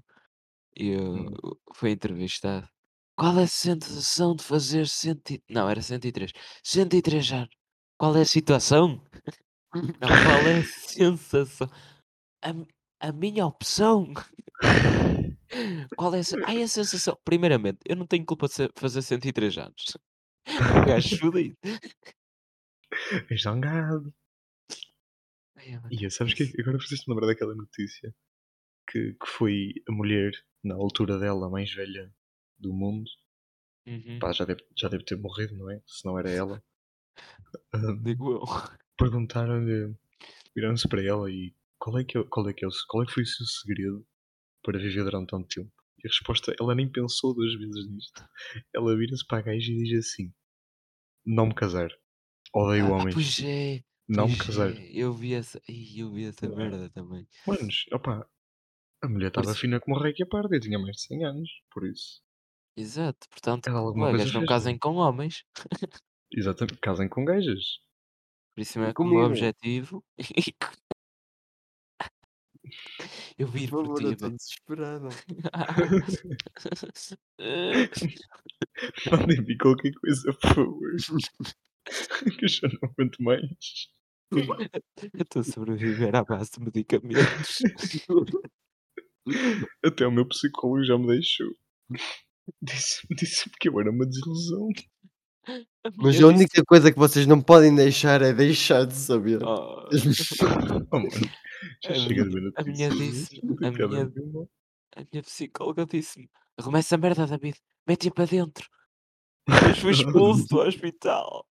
e 0.76 0.98
Hum. 0.98 1.28
uh, 1.44 1.60
foi 1.76 1.92
entrevistado. 1.92 2.68
Qual 3.18 3.38
é 3.38 3.44
a 3.44 3.48
sensação 3.48 4.36
de 4.36 4.44
fazer 4.44 4.88
100 4.88 5.22
e... 5.32 5.44
Não, 5.50 5.70
era 5.70 5.82
103. 5.82 6.32
103 6.64 7.32
anos. 7.34 7.50
Qual 7.98 8.16
é 8.16 8.22
a 8.22 8.26
situação? 8.26 9.04
Não, 9.74 10.08
qual 10.08 10.48
é 10.48 10.60
a 10.60 10.64
sensação? 10.64 11.68
A, 12.42 13.08
a 13.08 13.12
minha 13.12 13.46
opção? 13.46 14.14
Qual 15.98 16.14
é 16.14 16.20
a, 16.20 16.24
Ai, 16.48 16.62
a 16.64 16.68
sensação? 16.68 17.18
Primeiramente, 17.26 17.80
eu 17.86 17.96
não 17.96 18.06
tenho 18.06 18.26
culpa 18.26 18.48
de 18.48 18.70
fazer 18.76 19.02
103 19.02 19.58
anos. 19.58 19.98
O 20.50 20.86
gajo 20.86 21.18
fodido. 21.18 21.58
É 25.56 25.76
mano, 25.76 25.90
E 25.92 26.10
sabes 26.10 26.34
que 26.34 26.44
agora 26.60 26.80
fizeste-me 26.80 27.14
lembrar 27.14 27.28
daquela 27.28 27.56
notícia 27.56 28.14
que, 28.90 29.14
que 29.14 29.28
foi 29.28 29.74
a 29.88 29.92
mulher, 29.92 30.32
na 30.64 30.76
altura 30.76 31.20
dela, 31.20 31.48
a 31.48 31.50
mais 31.50 31.72
velha 31.74 32.14
do 32.58 32.74
mundo. 32.74 33.10
Uhum, 33.86 34.20
Pá, 34.20 34.32
já 34.32 34.46
deve, 34.46 34.66
já 34.78 34.88
deve 34.88 35.04
ter 35.04 35.18
morrido, 35.18 35.56
não 35.56 35.70
é? 35.72 35.82
Se 35.86 36.06
não 36.06 36.18
era 36.18 36.30
ela. 36.30 36.64
Digo 38.04 38.34
eu. 38.34 38.42
Perguntaram-lhe, 38.98 39.96
viraram-se 40.56 40.88
para 40.88 41.04
ela 41.04 41.30
e 41.32 41.54
qual 41.78 41.98
é, 41.98 42.04
que 42.04 42.18
é, 42.18 42.24
qual, 42.24 42.50
é 42.50 42.54
que 42.54 42.66
é 42.66 42.68
o, 42.68 42.72
qual 42.88 43.04
é 43.04 43.06
que 43.06 43.14
foi 43.14 43.24
o 43.24 43.26
seu 43.26 43.46
segredo 43.46 44.06
para 44.64 44.78
viver 44.78 45.04
durante 45.04 45.30
tanto 45.30 45.48
tempo? 45.48 45.72
E 46.04 46.08
a 46.08 46.10
resposta, 46.10 46.54
ela 46.60 46.76
nem 46.76 46.90
pensou 46.90 47.34
duas 47.34 47.54
vezes 47.56 47.90
nisto. 47.90 48.24
Ela 48.74 48.98
vira-se 48.98 49.26
para 49.26 49.40
a 49.40 49.42
gaja 49.42 49.72
e 49.72 49.84
diz 49.84 50.00
assim: 50.00 50.34
Não 51.32 51.46
me 51.46 51.54
casar. 51.54 51.90
Odeio 52.54 52.88
Ah, 52.88 52.98
homens. 52.98 53.14
pois 53.14 53.40
é, 53.44 53.84
Não 54.08 54.28
me 54.28 54.36
casar. 54.36 54.72
é. 54.72 54.90
Eu 54.92 55.14
vi 55.14 55.36
essa, 55.36 55.62
eu 55.68 56.10
vi 56.12 56.26
essa 56.26 56.48
é? 56.48 56.50
merda 56.50 56.90
também. 56.90 57.28
Manos, 57.46 57.86
opá, 57.94 58.28
a 59.04 59.08
mulher 59.08 59.28
estava 59.28 59.52
isso- 59.52 59.60
fina 59.60 59.80
como 59.80 59.96
o 59.96 60.02
rei 60.02 60.12
que 60.12 60.24
a 60.24 60.26
parda 60.26 60.58
e 60.58 60.60
tinha 60.60 60.80
mais 60.80 60.96
de 60.96 61.02
100 61.04 61.24
anos, 61.26 61.50
por 61.72 61.86
isso. 61.88 62.22
Exato, 62.76 63.30
portanto, 63.30 63.70
colegas, 63.72 64.34
não 64.34 64.46
casem 64.46 64.78
com 64.80 64.96
homens. 64.96 65.44
Exatamente, 66.32 66.80
casem 66.80 67.08
com 67.10 67.24
gajas. 67.26 67.80
Por 68.56 68.62
isso 68.62 68.80
é 68.80 68.92
como 68.94 69.12
Comigo. 69.12 69.28
objetivo. 69.28 70.04
Eu 73.38 73.48
Por 73.48 73.54
viro 73.54 73.72
por 73.72 73.86
favor, 73.86 74.00
ti, 74.00 74.04
eu 74.06 74.12
estou 74.12 74.30
ver. 74.30 74.38
desesperado. 74.38 75.10
Mandem 79.12 79.44
vir 79.44 79.58
qualquer 79.58 79.92
coisa, 79.94 80.34
por 80.34 80.54
favor. 80.54 80.92
que 82.38 82.46
eu 82.46 82.50
já 82.50 82.68
não 82.68 82.90
aguento 82.90 83.18
mais. 83.24 83.90
Eu 84.32 85.22
estou 85.22 85.40
a 85.42 85.44
sobreviver 85.44 86.16
à 86.16 86.24
base 86.24 86.52
de 86.52 86.60
medicamentos. 86.62 87.60
Até 89.84 90.08
o 90.08 90.12
meu 90.12 90.28
psicólogo 90.28 90.84
já 90.84 90.98
me 90.98 91.08
deixou. 91.08 91.48
Disse-me 92.62 93.16
disse 93.16 93.50
que 93.60 93.70
eu 93.70 93.80
era 93.80 93.92
uma 93.92 94.06
desilusão. 94.06 94.70
Mas 95.98 96.16
minha 96.16 96.26
a 96.26 96.28
única 96.28 96.64
coisa 96.66 96.92
que 96.92 96.98
vocês 97.00 97.26
não 97.26 97.42
podem 97.42 97.74
deixar 97.76 98.22
é 98.22 98.34
deixar 98.34 98.86
de 98.86 98.94
saber. 98.94 99.42
Oh, 99.44 99.88
Oh, 100.92 101.00
mano, 101.00 101.10
já 101.84 101.92
A 101.92 101.96
chega 101.96 102.24
de 102.24 102.30
minha- 102.30 102.42
ver 102.52 102.54
a 102.56 102.64
minha 102.64 102.90
disse- 102.90 103.40
a 103.64 103.72
minha- 103.72 104.12
a 104.96 105.00
minha 105.12 105.24
psicóloga 105.24 105.86
disse-me: 105.86 106.30
arruma 106.58 106.80
essa 106.80 106.98
merda, 106.98 107.26
David, 107.28 107.58
mete-a 107.88 108.12
para 108.12 108.26
dentro. 108.26 108.68
Depois 109.48 109.78
fui 109.80 109.92
expulso 109.94 110.48
do 110.48 110.60
hospital. 110.60 111.46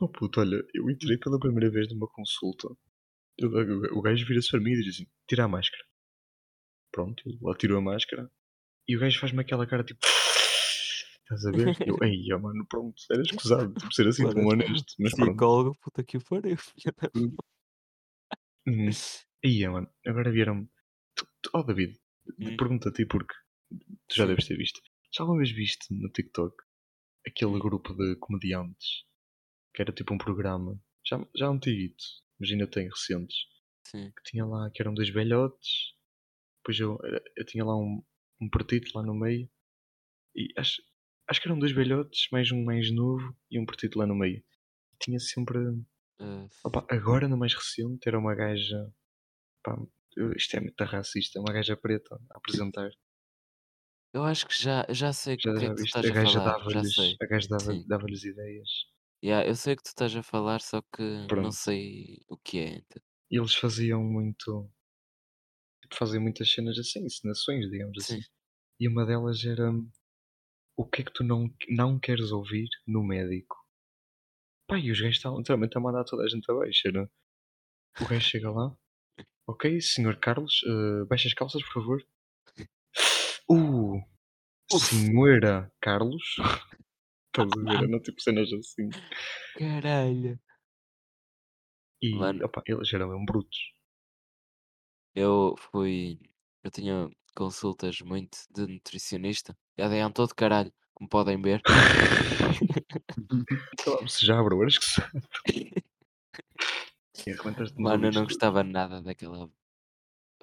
Oh 0.00 0.08
puto, 0.08 0.40
olha, 0.40 0.62
eu 0.74 0.90
entrei 0.90 1.16
pela 1.18 1.38
primeira 1.38 1.70
vez 1.70 1.88
numa 1.92 2.06
consulta. 2.08 2.68
Eu- 3.38 3.50
o 3.50 3.98
o 3.98 4.02
gajo 4.02 4.26
vira-se 4.26 4.50
para 4.50 4.60
mim 4.60 4.72
e 4.72 4.82
diz 4.82 4.94
assim: 4.96 5.06
tira 5.28 5.44
a 5.44 5.48
máscara. 5.48 5.82
Pronto, 6.92 7.22
ele 7.26 7.38
lá 7.42 7.54
tirou 7.56 7.78
a 7.78 7.82
máscara 7.82 8.30
e 8.88 8.96
o 8.96 9.00
gajo 9.00 9.18
faz-me 9.20 9.40
aquela 9.40 9.66
cara 9.66 9.84
tipo. 9.84 10.00
Estás 10.04 11.44
a 11.44 11.50
ver? 11.50 11.76
Eu, 11.86 11.96
ei, 12.02 12.28
mano, 12.40 12.64
pronto, 12.68 12.94
era 13.10 13.20
escusado 13.66 13.74
tipo, 13.74 13.92
ser 13.94 14.06
assim 14.08 14.28
tão 14.30 14.46
honesto, 14.46 14.94
mas 14.98 15.12
pronto. 15.12 15.30
Psicólogo, 15.30 15.78
puta 15.82 16.04
que 16.04 16.16
o 16.16 16.24
pariu. 16.24 16.56
Uhum. 18.66 18.90
Ia, 19.44 19.70
mano, 19.70 19.88
agora. 20.06 20.32
Tu- 21.14 21.26
tu- 21.42 21.50
Oh, 21.54 21.62
David, 21.62 21.98
Hum. 22.40 22.56
pergunto 22.56 22.88
a 22.88 22.92
ti 22.92 23.06
porque 23.06 23.34
tu 24.08 24.16
já 24.16 24.24
Sim. 24.24 24.28
deves 24.30 24.46
ter 24.46 24.56
visto. 24.56 24.80
Já 25.14 25.22
alguma 25.22 25.38
vez 25.38 25.50
viste 25.52 25.86
no 25.94 26.10
TikTok 26.10 26.54
aquele 27.26 27.58
grupo 27.58 27.94
de 27.94 28.16
comediantes 28.16 29.04
que 29.74 29.82
era 29.82 29.92
tipo 29.92 30.12
um 30.14 30.18
programa 30.18 30.80
já, 31.04 31.24
já 31.36 31.46
antiguito, 31.48 32.02
mas 32.40 32.50
ainda 32.50 32.66
tem 32.66 32.88
recentes, 32.88 33.36
Sim. 33.86 34.10
que 34.10 34.22
tinha 34.30 34.44
lá 34.44 34.70
que 34.72 34.82
eram 34.82 34.94
dois 34.94 35.08
velhotes, 35.10 35.94
depois 36.58 36.80
eu, 36.80 36.98
era- 37.04 37.22
eu 37.36 37.44
tinha 37.46 37.64
lá 37.64 37.76
um, 37.76 38.02
um 38.40 38.48
pretito 38.50 38.90
lá 38.96 39.04
no 39.04 39.14
meio 39.14 39.48
e 40.34 40.48
acho, 40.56 40.82
acho 41.28 41.40
que 41.40 41.48
eram 41.48 41.58
dois 41.58 41.72
velhotes, 41.72 42.26
mais 42.32 42.50
um 42.50 42.64
mais 42.64 42.90
novo 42.92 43.36
e 43.50 43.58
um 43.60 43.64
pretito 43.66 43.98
lá 43.98 44.06
no 44.06 44.14
meio. 44.16 44.42
Tinha 45.00 45.18
sempre. 45.20 45.58
Uh, 46.20 46.48
Opa, 46.64 46.84
agora 46.90 47.28
no 47.28 47.36
mais 47.38 47.54
recente 47.54 48.06
era 48.08 48.18
uma 48.18 48.34
gaja. 48.34 48.92
Pá, 49.64 49.76
isto 50.36 50.56
é 50.56 50.60
muito 50.60 50.84
racista, 50.84 51.40
uma 51.40 51.52
gaja 51.52 51.76
preta 51.76 52.16
a 52.30 52.38
apresentar. 52.38 52.90
eu 54.12 54.24
acho 54.24 54.46
que 54.46 54.54
já, 54.60 54.86
já 54.90 55.12
sei 55.12 55.34
o 55.34 55.38
que 55.38 55.44
Já, 55.44 55.52
é 55.52 55.60
já 55.60 55.68
que 55.74 55.74
tu 55.76 55.84
estás 55.84 56.06
A 56.06 56.10
gaja 56.10 56.40
falar. 56.40 56.58
Já 56.68 56.82
dava-lhes 56.82 56.94
sei. 56.94 57.16
a 57.20 57.26
gaja 57.26 57.48
dava, 57.48 57.74
dava-lhes 57.86 58.24
ideias. 58.24 58.68
Yeah, 59.24 59.46
eu 59.48 59.54
sei 59.54 59.74
o 59.74 59.76
que 59.76 59.82
tu 59.82 59.86
estás 59.88 60.14
a 60.16 60.22
falar, 60.22 60.60
só 60.60 60.80
que 60.82 61.02
não 61.02 61.26
Pronto. 61.28 61.52
sei 61.52 62.20
o 62.28 62.36
que 62.38 62.58
é. 62.58 62.82
eles 63.30 63.54
faziam 63.54 64.02
muito. 64.02 64.68
tipo, 65.82 65.96
Faziam 65.96 66.22
muitas 66.22 66.50
cenas 66.52 66.78
assim, 66.78 67.04
encenações, 67.04 67.70
digamos 67.70 67.96
Sim. 68.00 68.14
assim. 68.16 68.22
E 68.80 68.88
uma 68.88 69.06
delas 69.06 69.44
era. 69.44 69.70
O 70.76 70.86
que 70.88 71.02
é 71.02 71.04
que 71.04 71.12
tu 71.12 71.22
não, 71.24 71.50
não 71.68 71.98
queres 72.00 72.32
ouvir 72.32 72.68
no 72.86 73.02
médico? 73.04 73.56
Pá, 74.66 74.78
e 74.78 74.90
os 74.90 75.00
gajos 75.00 75.16
estavam 75.16 75.38
literalmente 75.38 75.76
a 75.76 75.80
mandar 75.80 76.04
toda 76.04 76.24
a 76.24 76.28
gente 76.28 76.50
abaixo. 76.50 76.88
Era... 76.88 77.10
O 78.00 78.08
gajo 78.08 78.20
chega 78.20 78.50
lá. 78.50 78.76
Ok, 79.48 79.80
senhor 79.80 80.18
Carlos, 80.18 80.60
eh, 80.66 81.04
baixa 81.04 81.28
as 81.28 81.34
calças, 81.34 81.62
por 81.62 81.72
favor. 81.74 82.06
Uh, 83.48 83.98
Uf. 84.72 84.84
senhora 84.86 85.72
Carlos. 85.80 86.36
Estás 87.28 87.52
a 87.52 87.62
ver? 87.62 87.84
Eram 87.84 88.00
tipo 88.00 88.20
cenas 88.20 88.52
assim. 88.52 88.88
Caralho. 89.56 90.40
E, 92.02 92.14
Mano. 92.14 92.44
opa, 92.44 92.62
eles 92.66 92.92
eram 92.92 93.08
mesmo 93.08 93.24
brutos. 93.24 93.72
Eu 95.14 95.54
fui. 95.70 96.18
Eu 96.64 96.70
tinha 96.70 97.08
consultas 97.36 98.00
muito 98.00 98.38
de 98.50 98.66
nutricionista. 98.66 99.56
Já 99.78 99.88
deram 99.88 100.10
todo 100.10 100.34
caralho, 100.34 100.72
como 100.96 101.08
podem 101.08 101.40
ver. 101.40 101.62
Calámos-se 103.84 104.24
já, 104.24 104.42
bro, 104.42 104.62
eras 104.62 104.78
que 104.78 104.86
sabe. 104.86 105.20
Mano, 107.76 108.06
eu 108.06 108.12
não 108.12 108.24
gostava 108.24 108.64
nada 108.64 109.02
daquela 109.02 109.50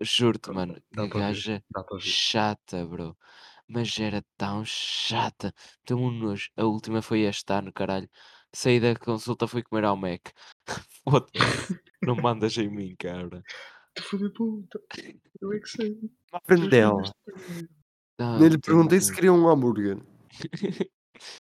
juro-te, 0.01 0.51
mano, 0.51 0.81
dá 0.91 1.07
que 1.07 1.17
gaja 1.17 1.63
chata, 1.99 2.85
bro. 2.85 3.17
Mas 3.67 3.97
era 3.99 4.23
tão 4.37 4.63
chata, 4.65 5.53
deu-me 5.87 6.03
um 6.03 6.11
nojo. 6.11 6.49
A 6.55 6.65
última 6.65 7.01
foi 7.01 7.21
este 7.21 7.51
ano, 7.51 7.71
caralho. 7.71 8.09
Saí 8.53 8.79
da 8.79 8.95
consulta, 8.95 9.47
fui 9.47 9.63
comer 9.63 9.85
ao 9.85 9.97
Mac. 9.97 10.29
Foda-se, 11.03 11.79
não 12.01 12.15
mandas 12.15 12.57
em 12.57 12.69
mim, 12.69 12.95
cabra. 12.97 13.41
Tu 13.95 14.17
de 14.17 14.29
puta, 14.29 14.79
eu 15.41 15.53
é 15.53 15.59
que 15.59 15.69
sei. 15.69 15.97
Não, 18.19 18.39
Nem 18.39 18.49
lhe 18.49 18.59
perguntei 18.59 19.01
se 19.01 19.13
queria 19.13 19.33
um 19.33 19.49
hambúrguer. 19.49 19.97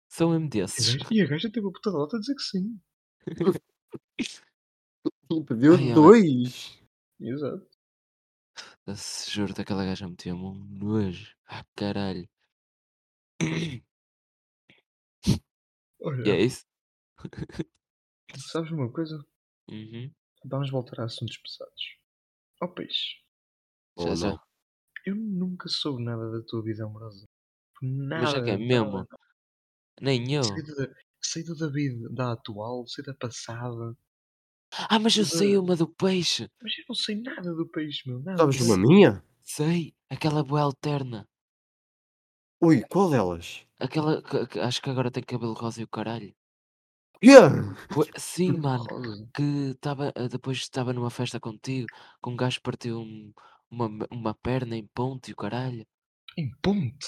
Sou 0.10 0.30
mesmo 0.32 0.46
E 0.46 0.48
a 0.48 0.50
desses. 0.66 0.96
gaja- 0.96 1.08
E 1.12 1.22
a 1.22 1.28
gaja 1.28 1.52
teve 1.52 1.68
a 1.68 1.72
puta 1.72 1.92
de 1.92 2.16
a 2.16 2.20
dizer 2.20 2.36
que 2.36 2.42
sim. 2.42 2.80
E 5.30 5.44
pediu 5.44 5.74
Ai, 5.76 5.94
dois. 5.94 6.82
Exato. 7.20 7.68
Se 8.96 9.30
juro-te, 9.32 9.62
aquela 9.62 9.84
gaja 9.86 10.08
metia-me 10.08 10.40
um 10.42 10.54
nojo. 10.54 11.36
Ah, 11.46 11.66
caralho. 11.76 12.28
E 13.42 13.82
é 15.26 16.02
Olha, 16.02 16.40
isso? 16.40 16.66
sabes 18.52 18.72
uma 18.72 18.92
coisa? 18.92 19.22
Uhum. 19.70 20.12
Vamos 20.46 20.70
voltar 20.72 21.02
a 21.02 21.06
assuntos 21.06 21.38
pesados. 21.38 21.98
Ó 22.62 22.68
peixe, 22.70 23.18
Já, 24.00 24.16
já. 24.16 24.40
eu 25.06 25.16
nunca 25.16 25.68
soube 25.68 26.04
nada 26.04 26.32
da 26.32 26.42
tua 26.46 26.64
vida 26.64 26.86
amorosa. 26.86 27.27
Mas 27.82 28.30
já 28.32 28.38
Nada, 28.38 28.44
que 28.44 28.50
é 28.52 28.58
nada, 28.58 28.68
mesmo? 28.68 28.92
nada. 28.92 29.08
Nem 30.02 30.34
eu. 30.34 30.44
Sei 30.44 30.64
da, 30.64 30.94
sei 31.22 31.44
da 31.44 31.54
da 31.54 31.68
vida 31.72 32.10
da 32.12 32.32
atual, 32.34 32.88
sei 32.88 33.04
da 33.04 33.14
passada. 33.14 33.96
Ah, 34.90 35.00
mas 35.00 35.16
eu 35.16 35.26
sei 35.26 35.58
uma 35.58 35.76
do 35.76 35.88
peixe. 35.88 36.50
Mas 36.62 36.78
eu 36.78 36.86
não 36.90 36.96
sei 36.96 37.22
nada 37.22 37.54
do 37.54 37.68
peixe, 37.70 38.08
meu. 38.10 38.20
Nada. 38.20 38.42
Sabes 38.42 38.60
uma 38.62 38.78
minha? 38.78 39.24
Sei. 39.42 39.94
Aquela 40.10 40.44
boa 40.44 40.62
alterna. 40.62 41.28
Ui, 42.62 42.84
qual 42.92 43.10
delas? 43.10 43.66
Aquela 43.80 44.22
que, 44.22 44.48
que 44.48 44.60
acho 44.60 44.82
que 44.82 44.90
agora 44.90 45.12
tem 45.12 45.24
cabelo 45.24 45.54
rosa 45.54 45.82
e 45.82 45.84
o 45.84 45.88
caralho. 45.88 46.34
Yeah! 47.24 47.76
Sim, 48.18 48.58
mano. 48.58 48.84
Rosa. 48.90 49.30
Que 49.34 49.72
estava 49.72 50.12
depois 50.30 50.58
estava 50.60 50.94
numa 50.94 51.10
festa 51.10 51.40
contigo, 51.40 51.88
com 52.22 52.32
um 52.32 52.36
gajo 52.36 52.58
que 52.58 52.64
partiu 52.64 53.00
um- 53.00 53.34
uma, 53.70 53.90
uma 54.12 54.34
perna 54.36 54.76
em 54.78 54.86
ponto 54.88 55.30
e 55.30 55.34
o 55.34 55.36
caralho. 55.36 55.86
Em 56.38 56.50
ponte. 56.62 57.08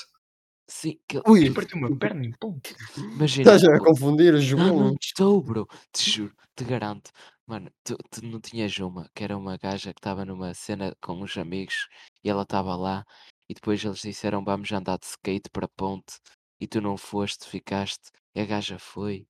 Sim, 0.69 0.99
que, 1.07 1.17
Ui! 1.27 1.41
Quem 1.41 1.53
partiu 1.53 1.77
uma 1.77 1.97
perna 1.97 2.23
em 2.23 2.31
ponte? 2.31 2.75
imagina. 2.95 3.55
Estás 3.55 3.63
a 3.63 3.75
o- 3.75 3.79
confundir 3.79 4.33
os 4.35 4.45
Não, 4.45 4.65
não 4.67 4.73
João. 4.73 4.95
estou, 5.01 5.41
bro. 5.41 5.67
Te 5.91 6.11
juro, 6.11 6.35
te 6.55 6.63
garanto. 6.63 7.11
Mano, 7.47 7.71
tu, 7.83 7.97
tu 8.11 8.23
não 8.23 8.39
tinhas 8.39 8.77
uma, 8.77 9.09
que 9.15 9.23
era 9.23 9.35
uma 9.35 9.57
gaja 9.57 9.91
que 9.93 9.99
estava 9.99 10.23
numa 10.23 10.53
cena 10.53 10.95
com 11.01 11.13
uns 11.13 11.35
amigos 11.37 11.87
e 12.23 12.29
ela 12.29 12.43
estava 12.43 12.75
lá 12.75 13.03
e 13.49 13.53
depois 13.55 13.83
eles 13.83 14.01
disseram 14.01 14.43
vamos 14.45 14.71
andar 14.71 14.99
de 14.99 15.05
skate 15.07 15.49
para 15.51 15.65
a 15.65 15.69
ponte 15.75 16.19
e 16.61 16.67
tu 16.67 16.79
não 16.79 16.95
foste, 16.97 17.47
ficaste 17.49 18.11
e 18.35 18.41
a 18.41 18.45
gaja 18.45 18.77
foi. 18.77 19.25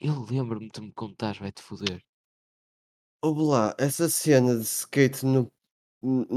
Eu 0.00 0.24
lembro-me 0.24 0.70
de 0.70 0.80
me 0.80 0.92
contares, 0.92 1.38
vai-te 1.38 1.60
foder. 1.62 2.02
Ouve 3.22 3.42
lá, 3.42 3.74
essa 3.78 4.08
cena 4.08 4.54
de 4.56 4.62
skate 4.62 5.24
no, 5.24 5.50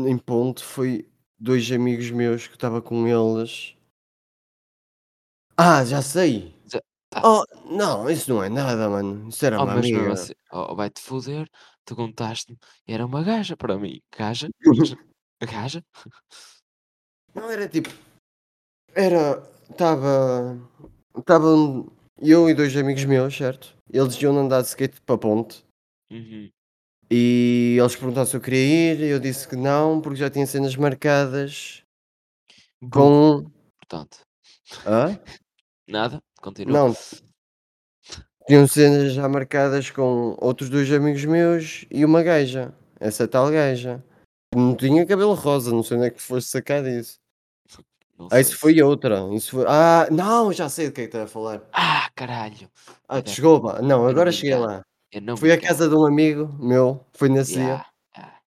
em 0.08 0.18
ponto 0.18 0.64
foi 0.64 1.10
dois 1.40 1.72
amigos 1.72 2.10
meus 2.12 2.48
que 2.48 2.56
estava 2.56 2.82
com 2.82 3.08
eles. 3.08 3.76
Ah, 5.58 5.84
já 5.84 6.02
sei! 6.02 6.56
Já-. 6.72 6.82
Oh, 7.24 7.44
não, 7.66 8.10
isso 8.10 8.30
não 8.34 8.44
é 8.44 8.50
nada, 8.50 8.90
mano. 8.90 9.30
Isso 9.30 9.46
era 9.46 9.60
Oh, 9.60 9.64
uma 9.64 9.76
mas 9.76 9.86
mesmo 9.86 9.98
amiga. 10.00 10.14
assim, 10.14 10.34
oh, 10.52 10.76
vai-te 10.76 11.02
foder, 11.02 11.48
tu 11.86 11.96
contaste-me, 11.96 12.58
era 12.88 13.06
uma 13.06 13.24
gaja 13.24 13.58
para 13.58 13.78
mim. 13.78 14.00
Gaja? 14.16 14.50
Gaja? 15.42 15.84
Não 17.34 17.50
era 17.50 17.68
tipo. 17.68 17.90
Era. 18.94 19.42
Estava. 19.70 20.58
Estavam 21.18 21.92
eu 22.18 22.50
e 22.50 22.54
dois 22.54 22.76
amigos 22.76 23.06
meus, 23.06 23.36
certo? 23.36 23.76
Eles 23.92 24.20
iam 24.22 24.38
andar 24.38 24.62
de 24.62 24.68
skate 24.68 25.02
para 25.02 25.16
a 25.16 25.18
ponte. 25.18 25.64
Uhum. 26.12 26.50
E 27.12 27.76
eles 27.80 27.96
perguntaram 27.96 28.28
se 28.28 28.36
eu 28.36 28.42
queria 28.42 28.94
ir. 28.94 29.02
Eu 29.02 29.20
disse 29.20 29.48
que 29.48 29.56
não, 29.56 30.00
porque 30.00 30.20
já 30.20 30.30
tinha 30.30 30.46
cenas 30.46 30.76
marcadas 30.76 31.84
com. 32.92 33.50
portanto. 33.80 34.20
Hã? 34.86 35.20
Nada? 35.88 36.22
Continua. 36.40 36.74
Não, 36.74 36.96
tinham 38.50 38.68
cenas 38.68 39.14
já 39.14 39.28
marcadas 39.30 39.90
com 39.92 40.36
outros 40.40 40.70
dois 40.70 40.92
amigos 40.92 41.24
meus 41.26 41.86
e 41.92 42.04
uma 42.04 42.24
gaja. 42.24 42.74
Essa 43.00 43.28
tal 43.28 43.52
gaja. 43.52 44.04
Não 44.56 44.76
tinha 44.76 45.06
cabelo 45.06 45.36
rosa, 45.36 45.72
não 45.72 45.84
sei 45.84 45.98
onde 45.98 46.08
é 46.08 46.10
que 46.10 46.22
foste 46.22 46.50
sacar 46.50 46.84
disso. 46.84 47.20
Não 48.18 48.28
Ah, 48.32 48.40
isso 48.40 48.58
foi 48.58 48.82
outra. 48.82 49.20
Isso 49.34 49.52
foi... 49.52 49.66
Ah, 49.68 50.08
não, 50.12 50.52
já 50.52 50.68
sei 50.68 50.88
do 50.88 50.94
que 50.94 51.02
é 51.02 51.04
que 51.04 51.10
estás 51.10 51.26
a 51.26 51.28
falar. 51.28 51.62
Ah, 51.72 52.10
caralho. 52.16 52.70
Ah, 53.08 53.22
desculpa. 53.22 53.82
Não, 53.82 54.08
agora 54.08 54.32
cheguei 54.32 54.56
lá. 54.56 54.84
Eu 55.12 55.22
não 55.22 55.36
Fui 55.38 55.52
à 55.52 55.60
casa 55.60 55.90
de 55.90 55.96
um 55.96 56.06
amigo 56.06 56.48
meu, 56.64 57.04
foi 57.14 57.30
nesse 57.30 57.54
dia, 57.56 57.84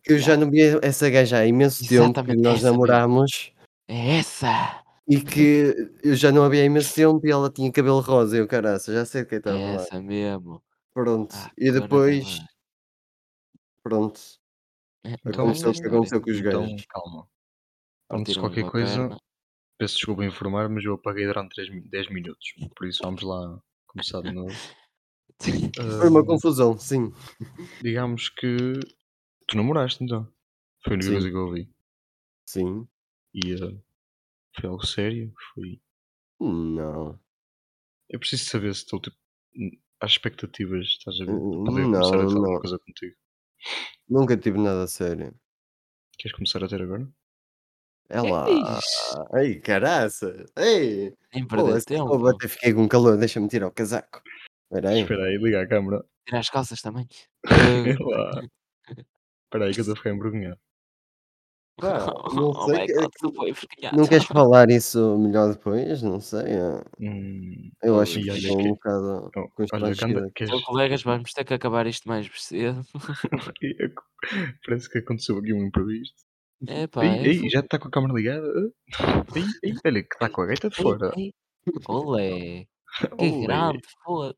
que 0.04 0.12
eu 0.12 0.18
já 0.18 0.36
não 0.36 0.50
via 0.50 0.78
essa 0.82 1.08
gaja 1.10 1.38
há 1.38 1.46
imenso 1.46 1.80
tempo, 1.80 1.88
que 1.88 1.94
Exatamente, 2.20 2.40
nós 2.40 2.62
namorámos 2.62 3.52
É 3.88 4.18
essa. 4.18 4.82
e 5.08 5.20
que 5.20 5.74
eu 6.04 6.14
já 6.14 6.30
não 6.30 6.44
a 6.44 6.48
via 6.48 6.62
há 6.62 6.64
imenso 6.64 6.94
tempo 6.94 7.26
e 7.26 7.30
ela 7.30 7.50
tinha 7.50 7.70
cabelo 7.72 8.00
rosa. 8.00 8.36
Eu, 8.36 8.46
caraça, 8.46 8.92
já 8.92 9.04
sei 9.04 9.22
do 9.22 9.28
que 9.28 9.34
é 9.36 9.40
que 9.40 9.48
estás 9.48 9.56
a 9.56 9.60
É 9.60 9.70
falar. 9.72 9.82
essa 9.82 10.00
mesmo. 10.02 10.62
Pronto. 10.94 11.34
Ah, 11.34 11.50
E 11.58 11.72
depois, 11.72 12.38
pronto, 13.82 14.20
É, 15.04 15.14
Então, 15.26 15.44
aconteceu 15.44 15.70
o 15.70 15.72
que 15.72 15.78
história. 15.78 15.96
aconteceu 15.96 16.20
com 16.22 16.30
os 16.30 16.36
então 16.38 16.62
gajos. 16.62 16.86
calma. 16.88 17.28
Antes 18.10 18.34
de 18.34 18.40
qualquer 18.40 18.70
coisa, 18.70 18.96
perna. 19.08 19.16
peço 19.78 19.94
desculpa 19.96 20.22
em 20.22 20.28
informar, 20.28 20.68
mas 20.68 20.84
eu 20.84 20.94
apaguei 20.94 21.26
durante 21.26 21.54
3, 21.56 21.70
10 21.90 22.08
minutos. 22.10 22.44
Por 22.76 22.86
isso 22.86 23.00
vamos 23.02 23.22
lá 23.22 23.58
começar 23.88 24.20
de 24.20 24.30
novo. 24.32 24.54
Foi 25.98 26.08
uma 26.08 26.24
confusão, 26.24 26.78
sim. 26.78 27.12
digamos 27.82 28.28
que 28.28 28.80
tu 29.46 29.56
namoraste 29.56 30.04
então. 30.04 30.26
Foi 30.84 30.92
a 30.92 30.94
única 30.94 31.06
Sim. 31.06 31.12
coisa 31.12 31.30
que 31.30 31.36
eu 31.36 31.46
ouvi. 31.46 31.70
Sim. 32.46 32.88
E 33.34 33.54
ah, 33.54 33.72
foi 34.60 34.68
algo 34.68 34.84
sério. 34.86 35.32
Foi. 35.54 35.80
Não. 36.40 37.18
Eu 38.08 38.18
preciso 38.18 38.44
saber 38.44 38.74
se 38.74 38.80
estou 38.82 39.00
tipo, 39.00 39.16
às 40.00 40.12
expectativas, 40.12 40.86
estás 40.88 41.20
a 41.20 41.24
ver? 41.24 41.32
Poder 41.32 41.82
Não, 41.86 41.92
começar 41.92 42.08
a 42.08 42.18
ter 42.18 42.24
alguma 42.24 42.52
não. 42.52 42.60
coisa 42.60 42.78
contigo. 42.78 43.16
Nunca 44.08 44.36
tive 44.36 44.58
nada 44.58 44.82
a 44.82 44.88
sério. 44.88 45.34
Queres 46.18 46.36
começar 46.36 46.62
a 46.62 46.68
ter 46.68 46.82
agora? 46.82 47.08
É 48.08 48.20
lá. 48.20 48.46
Ei, 49.34 49.58
caraça. 49.60 50.44
Ei. 50.56 51.16
Nem 51.32 51.46
perder 51.46 51.82
tempo. 51.84 52.18
pô, 52.18 52.26
até 52.26 52.48
fiquei 52.48 52.74
com 52.74 52.86
calor. 52.86 53.16
Deixa-me 53.16 53.48
tirar 53.48 53.68
o 53.68 53.72
casaco. 53.72 54.20
Espera 54.72 54.88
aí. 54.88 55.00
Espera 55.02 55.24
aí, 55.24 55.36
liga 55.36 55.60
a 55.62 55.68
câmera. 55.68 56.02
Tirar 56.26 56.38
as 56.40 56.48
calças 56.48 56.80
também. 56.80 57.06
É. 57.46 57.90
Espera 59.44 59.66
aí 59.66 59.72
que 59.74 59.80
eu 59.80 59.82
estou 59.82 59.92
a 59.92 59.96
ficar 59.96 60.10
envergonhado. 60.10 60.58
Pá, 61.78 62.06
não 62.34 62.50
oh 62.50 62.64
sei. 62.66 62.86
que- 62.86 62.94
god, 62.94 63.10
que-. 63.76 63.96
Não 63.96 64.06
queres 64.06 64.24
falar 64.24 64.70
isso 64.70 65.18
melhor 65.18 65.52
depois? 65.52 66.02
Não 66.02 66.20
sei. 66.20 66.54
ah. 66.56 66.82
Hum, 66.98 67.70
Eu 67.82 68.00
acho 68.00 68.14
que 68.14 68.26
e 68.26 68.30
olha 68.30 68.40
ficou 68.40 68.58
um 68.60 68.62
que. 68.62 68.68
bocado 68.70 69.30
oh, 69.36 69.48
constrangido. 69.50 70.30
Então, 70.40 70.62
colegas, 70.62 71.02
vamos 71.02 71.32
ter 71.32 71.44
que 71.44 71.52
acabar 71.54 71.86
isto 71.86 72.08
mais 72.08 72.30
cedo. 72.42 72.82
Parece 74.66 74.88
que 74.90 74.98
aconteceu 74.98 75.36
aqui 75.38 75.52
um 75.52 75.66
imprevisto. 75.66 76.16
É 76.66 76.86
pá, 76.86 77.04
Ei, 77.04 77.10
é 77.10 77.26
ei, 77.26 77.50
já 77.50 77.60
está 77.60 77.78
com 77.78 77.88
a 77.88 77.90
câmera 77.90 78.14
ligada? 78.14 78.46
Ah, 79.00 79.24
Ei, 79.34 79.42
ei, 79.64 79.74
olha 79.84 80.02
que 80.02 80.14
está 80.14 80.30
com 80.30 80.42
a 80.42 80.46
gaita 80.46 80.70
de 80.70 80.76
fora. 80.76 81.12
Olé, 81.88 82.66
que 83.18 83.24
Olé. 83.24 83.46
grande, 83.46 83.80
foda. 84.04 84.34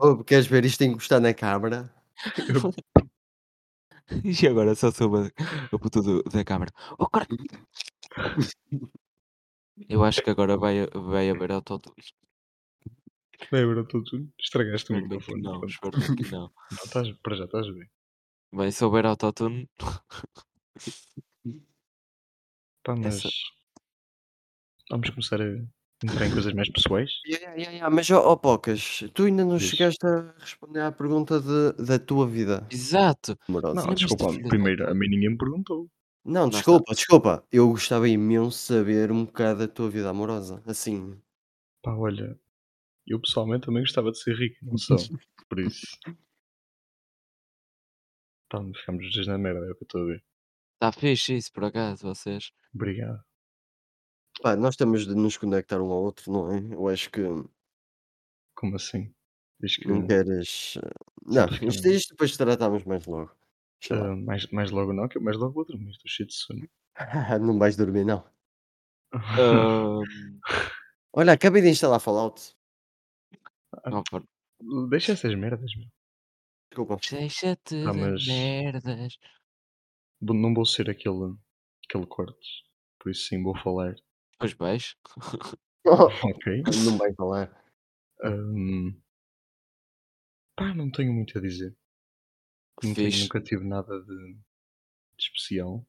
Oh, 0.00 0.22
queres 0.24 0.46
ver 0.46 0.64
isto 0.64 0.82
encostar 0.84 1.20
na 1.20 1.32
câmara? 1.34 1.92
E 4.24 4.46
agora 4.46 4.72
só 4.76 4.92
soube 4.92 5.32
a, 5.72 5.78
puta 5.80 6.00
do- 6.00 6.22
da 6.22 6.44
câmara. 6.44 6.70
Oh, 6.96 7.08
cara. 7.08 7.26
Eu 9.88 10.04
acho 10.04 10.22
que 10.22 10.30
agora 10.30 10.56
vai, 10.56 10.86
vai 10.86 11.28
haver 11.28 11.50
autotune. 11.50 11.96
Lembra 13.50 13.84
tudo? 13.84 14.32
Estragaste 14.40 14.92
o 14.92 14.96
microfone. 14.96 15.42
não, 15.42 15.64
espero 15.64 15.90
que 16.16 16.30
não. 16.30 16.52
Não, 16.70 16.84
estás, 16.84 17.10
para 17.20 17.34
já 17.36 17.44
estás 17.46 17.66
bem. 17.74 17.90
Bem, 18.54 18.70
se 18.70 18.84
houver 18.84 19.06
autotune, 19.06 19.68
Pá, 22.84 22.94
mas. 22.96 23.16
Essa- 23.16 23.28
Vamos 24.88 25.10
começar 25.10 25.40
a 25.42 25.46
entrar 26.04 26.26
em 26.26 26.32
coisas 26.32 26.52
mais 26.52 26.70
pessoais? 26.70 27.10
Yeah, 27.26 27.54
yeah, 27.54 27.72
yeah, 27.72 27.90
Mas, 27.90 28.10
ó 28.10 28.32
oh, 28.32 28.36
Pocas, 28.36 29.04
tu 29.14 29.24
ainda 29.24 29.44
não 29.44 29.56
Diz. 29.56 29.68
chegaste 29.70 30.04
a 30.06 30.34
responder 30.38 30.80
à 30.80 30.92
pergunta 30.92 31.40
de, 31.40 31.84
da 31.84 31.98
tua 31.98 32.26
vida 32.26 32.66
exato. 32.70 33.38
amorosa. 33.48 33.86
Não, 33.86 33.94
desculpa, 33.94 34.48
primeiro, 34.48 34.88
a 34.88 34.94
mim 34.94 35.08
ninguém 35.08 35.30
me 35.30 35.38
perguntou. 35.38 35.88
Não, 36.24 36.48
desculpa, 36.48 36.92
desculpa. 36.92 37.46
Eu 37.52 37.68
gostava 37.68 38.08
imenso 38.08 38.50
de 38.50 38.64
saber 38.64 39.12
um 39.12 39.24
bocado 39.24 39.60
da 39.60 39.68
tua 39.68 39.88
vida 39.88 40.10
amorosa. 40.10 40.60
Assim. 40.66 41.16
Pá, 41.82 41.94
olha, 41.94 42.38
eu 43.06 43.20
pessoalmente 43.20 43.66
também 43.66 43.82
gostava 43.82 44.10
de 44.10 44.18
ser 44.18 44.34
rico, 44.34 44.56
não 44.62 44.76
sou. 44.76 44.96
Por 45.48 45.60
isso. 45.60 45.86
Pá, 48.50 48.58
ficámos 48.74 49.06
os 49.06 49.14
2 49.14 49.26
na 49.28 49.38
merda, 49.38 49.60
é 49.60 49.70
o 49.70 49.74
que 49.74 49.84
eu 49.84 49.86
estou 49.86 50.02
a 50.02 50.06
ver. 50.06 50.24
Está 50.74 50.92
fixe 50.92 51.36
isso, 51.36 51.50
por 51.52 51.64
acaso, 51.64 52.02
vocês. 52.02 52.52
Obrigado. 52.74 53.24
Pá, 54.42 54.54
nós 54.56 54.76
temos 54.76 55.06
de 55.06 55.14
nos 55.14 55.36
conectar 55.36 55.80
um 55.80 55.90
ao 55.90 56.02
outro, 56.02 56.30
não 56.32 56.52
é? 56.52 56.58
Eu 56.74 56.88
acho 56.88 57.10
que 57.10 57.22
Como 58.54 58.76
assim? 58.76 59.12
Diz 59.60 59.76
que, 59.76 59.88
não 59.88 60.06
queres. 60.06 60.76
eh, 60.76 60.90
Não, 61.24 61.46
isto, 61.68 61.88
isto 61.88 62.10
depois 62.10 62.36
tratamos 62.36 62.84
mais 62.84 63.06
logo. 63.06 63.34
Sei 63.82 63.96
lá. 63.96 64.12
ah, 64.12 64.16
mais 64.16 64.46
mais 64.48 64.70
logo 64.70 64.92
não, 64.92 65.08
que 65.08 65.16
eu 65.18 65.22
mais 65.22 65.36
logo 65.36 65.52
vou 65.54 65.64
dormir, 65.64 65.90
estou 65.90 66.08
cheio 66.10 66.26
de 66.26 66.34
sono. 66.34 66.68
Não 67.40 67.58
vais 67.58 67.76
dormir, 67.76 68.04
não. 68.04 68.24
Olha, 71.12 71.32
acabei 71.32 71.62
de 71.62 71.68
instalar 71.68 72.00
Fallout. 72.00 72.54
não, 73.86 74.02
pá, 74.10 74.22
Deixa 74.90 75.12
essas 75.12 75.34
merdas, 75.34 75.74
meu. 75.76 75.86
Desculpa. 76.70 76.96
Deixa-te 77.10 77.76
de 77.80 77.84
mas- 77.84 78.26
merdas. 78.26 79.18
Vou- 80.20 80.36
Não 80.36 80.52
vou 80.54 80.64
ser 80.66 80.90
aquele 80.90 81.34
aquele 81.88 82.06
corte, 82.06 82.64
por 82.98 83.10
isso 83.10 83.28
sim 83.28 83.42
vou 83.42 83.56
falar. 83.56 83.94
Pois 84.38 84.52
vais. 84.54 84.96
Ok. 85.86 86.62
não 86.84 86.98
vai 86.98 87.14
falar. 87.14 87.64
Ahm, 88.24 88.90
pá, 90.56 90.74
não 90.74 90.90
tenho 90.90 91.12
muito 91.12 91.38
a 91.38 91.40
dizer. 91.40 91.76
Tenho, 92.80 92.94
Fixe. 92.94 93.22
nunca 93.22 93.40
tive 93.40 93.64
nada 93.64 94.00
de, 94.00 94.34
de 94.34 94.38
especial. 95.20 95.86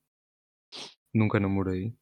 Nunca 1.11 1.39
namorei. 1.39 1.95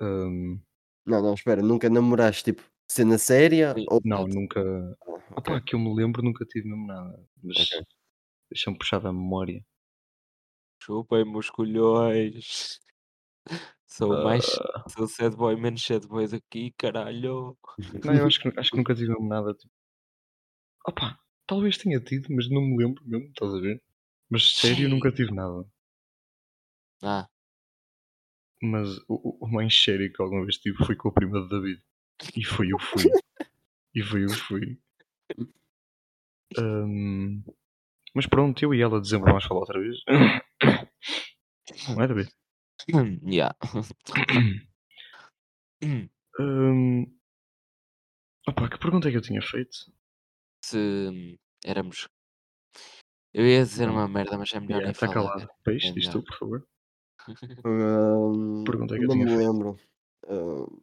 Ahm, 0.00 0.60
Não, 1.06 1.22
não, 1.22 1.34
espera, 1.34 1.62
nunca 1.62 1.88
namoraste 1.88 2.42
tipo 2.44 2.64
cena 2.90 3.16
séria? 3.16 3.74
Sim. 3.74 3.86
Ou... 3.88 4.00
não, 4.04 4.22
Exato. 4.26 4.34
nunca. 4.34 4.60
Ah, 4.60 5.12
ok. 5.12 5.36
Opá, 5.36 5.60
que 5.60 5.74
eu 5.76 5.78
me 5.78 5.94
lembro, 5.94 6.20
nunca 6.22 6.44
tive 6.44 6.68
mesmo 6.68 6.86
nada. 6.88 7.24
Mas 7.44 7.58
Ok. 7.58 7.86
deixa-me 8.50 8.76
puxar 8.76 8.98
da 8.98 9.12
memória. 9.12 9.64
Chupem-me 10.82 11.36
os 11.38 11.48
colhões. 11.50 12.80
Sou 13.86 14.12
mais. 14.22 14.44
Ah, 14.74 14.88
Sou 14.88 15.06
sad 15.08 15.36
boy, 15.36 15.56
menos 15.56 15.82
sad 15.84 16.06
boy 16.06 16.26
daqui, 16.28 16.72
caralho. 16.76 17.56
não, 18.04 18.14
eu 18.14 18.26
acho 18.26 18.40
que, 18.40 18.48
acho 18.58 18.70
que 18.70 18.76
nunca 18.76 18.94
tive 18.94 19.14
nada. 19.20 19.54
Tipo... 19.54 19.72
Opá, 20.86 21.18
talvez 21.46 21.76
tenha 21.78 22.00
tido, 22.00 22.26
mas 22.34 22.48
não 22.50 22.62
me 22.62 22.76
lembro 22.76 23.02
mesmo, 23.06 23.26
estás 23.28 23.54
a 23.54 23.60
ver? 23.60 23.82
Mas 24.30 24.54
sério, 24.54 24.88
nunca 24.88 25.10
tive 25.12 25.32
nada. 25.32 25.64
Ah, 27.02 27.28
Mas 28.62 28.96
o, 29.08 29.14
o- 29.14 29.38
o 29.44 29.48
mais 29.52 29.74
sério 29.82 30.12
que 30.12 30.20
alguma 30.22 30.42
vez 30.44 30.56
tive 30.58 30.76
foi 30.84 30.96
com 30.96 31.08
a 31.08 31.12
prima 31.12 31.42
de 31.42 31.48
David. 31.48 31.82
E 32.34 32.42
foi 32.44 32.72
eu 32.72 32.78
fui. 32.78 33.04
e 33.94 34.02
foi 34.02 34.24
eu 34.24 34.30
fui. 34.30 34.78
Ahm, 36.58 37.42
mas 38.14 38.26
pronto, 38.26 38.62
eu 38.62 38.72
e 38.74 38.80
ela 38.80 39.00
dezembro 39.00 39.28
vamos 39.28 39.44
falar 39.44 39.60
outra 39.60 39.80
vez. 39.80 39.96
Não 41.88 42.00
é, 42.02 42.06
David? 42.06 42.30
Yeah. 43.26 43.54
Ahm, 46.38 47.06
opá, 48.48 48.68
que 48.68 48.78
pergunta 48.78 49.08
é 49.08 49.10
que 49.10 49.16
eu 49.16 49.22
tinha 49.22 49.42
feito? 49.42 49.76
Se 50.64 50.76
hum, 50.78 51.36
éramos. 51.64 52.08
Eu 53.34 53.46
ia 53.46 53.62
dizer 53.62 53.88
uma 53.88 54.08
merda, 54.08 54.38
mas 54.38 54.52
é 54.52 54.60
melhor 54.60 54.80
nem 54.82 54.90
Está 54.92 55.06
falar. 55.12 55.32
calado. 55.32 55.50
Peixe, 55.64 55.88
É 55.88 55.92
diz 55.92 56.08
tu, 56.08 56.22
por 56.22 56.38
favor. 56.38 56.68
Hum, 57.64 58.64
Pergunta 58.64 58.94
é 58.94 58.98
que 58.98 59.04
eu 59.04 59.08
não 59.08 59.14
tinha 59.16 59.26
me 59.26 59.36
feito. 59.36 59.52
lembro. 59.52 59.78
Hum, 60.28 60.80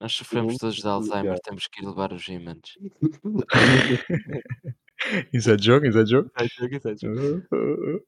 Nós 0.00 0.12
sofremos 0.12 0.56
todos 0.58 0.76
de 0.76 0.86
Alzheimer, 0.86 1.24
yeah. 1.24 1.40
temos 1.44 1.66
que 1.68 1.82
ir 1.82 1.86
levar 1.86 2.12
os 2.12 2.26
imentos. 2.28 2.76
Inside 5.32 5.62
joke, 5.62 5.86
inside 5.86 6.08
joke. 6.10 6.30
Tá 6.30 6.44
Ah, 6.44 7.56
ah, 7.56 8.00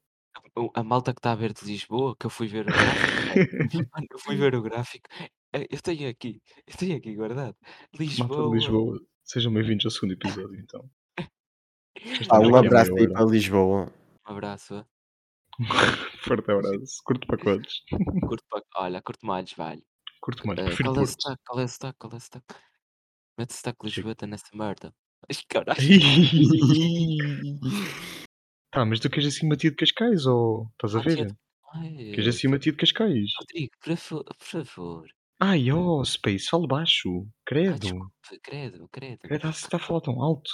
O- 0.57 0.71
A 0.75 0.83
malta 0.85 1.13
que 1.13 1.19
está 1.19 1.33
a 1.33 1.37
ver 1.37 1.53
de 1.53 1.65
Lisboa, 1.65 2.15
que 2.19 2.27
eu 2.27 2.31
fui 2.31 2.47
ver 2.47 2.63
o 2.63 2.73
gráfico. 2.73 2.75
mano, 3.93 4.07
eu 4.11 4.19
fui 4.19 4.37
ver 4.37 4.55
o 4.55 4.63
gráfico. 4.63 5.09
eh, 5.53 5.67
Eu 5.71 5.81
tenho 5.81 6.09
aqui, 6.09 6.41
eu 6.67 6.77
tenho 6.77 6.97
aqui 6.97 7.15
guardado. 7.15 7.57
Malta 7.63 8.03
Lisboa. 8.03 8.49
de 8.51 8.55
Lisboa, 8.57 9.01
sejam 9.25 9.53
bem-vindos 9.53 9.85
ao 9.85 9.91
segundo 9.91 10.13
episódio, 10.13 10.59
então. 10.61 10.89
Já 11.19 11.27
Ah, 11.27 12.23
estamos 12.23 12.49
um 12.49 12.57
aqui 12.57 12.67
há 12.67 12.69
abraço 12.69 12.93
meia 12.95 13.07
aí 13.07 13.13
hora. 13.13 13.25
para 13.25 13.31
Lisboa. 13.33 13.93
Um 14.29 14.33
abraço. 14.33 14.75
eh. 14.75 14.85
Forte 16.25 16.51
abraço. 16.51 17.03
Curto 17.05 17.27
pacotes. 17.27 17.83
Curto 18.29 18.45
pa- 18.51 18.63
Olha, 18.77 19.03
curto 19.03 19.27
malhos, 19.27 19.53
vale. 19.55 19.85
Curto 20.21 20.47
mais. 20.47 20.59
Eh, 20.59 20.65
Prefiro 20.65 20.91
qual 20.93 20.97
é 20.97 21.01
o 21.03 21.07
Porto. 21.07 21.23
sotaque? 21.23 21.43
Qual 21.47 21.61
é 21.61 21.65
o 21.65 21.69
sotaque? 21.69 21.99
Qual 21.99 22.13
é 22.13 22.17
o 22.17 22.21
sotaque? 22.21 22.55
Mete 23.39 23.53
sotaque 23.55 23.77
Chico. 23.77 23.87
lisboeta 23.87 24.27
nessa 24.27 24.51
merda. 24.55 24.95
Ai, 25.29 25.37
caralho. 25.49 25.81
tá, 28.75 28.85
mas 28.85 29.01
tu 29.01 29.09
queres 29.09 29.35
acima 29.35 29.57
de 29.57 29.71
Cascais 29.71 30.27
ou 30.27 30.69
estás 30.73 30.95
a 30.95 30.99
Matia 30.99 31.17
ver? 31.17 31.37
Queres 32.15 32.29
acima 32.29 32.59
de 32.59 32.73
Cascais? 32.73 33.31
Rodrigo, 33.39 33.73
por 33.81 33.97
fa- 33.97 34.25
por 34.25 34.65
favor. 34.65 35.09
Ai, 35.41 35.71
oh, 35.73 36.05
Space, 36.05 36.49
fala 36.49 36.67
baixo. 36.67 37.09
Ai, 37.09 37.29
Credo. 37.47 38.13
credo, 38.43 38.89
credo. 38.89 39.19
Credo, 39.21 39.53
você 39.53 39.65
está 39.67 39.77
a 39.77 39.81
falar 39.81 40.01
tão 40.01 40.23
alto. 40.23 40.51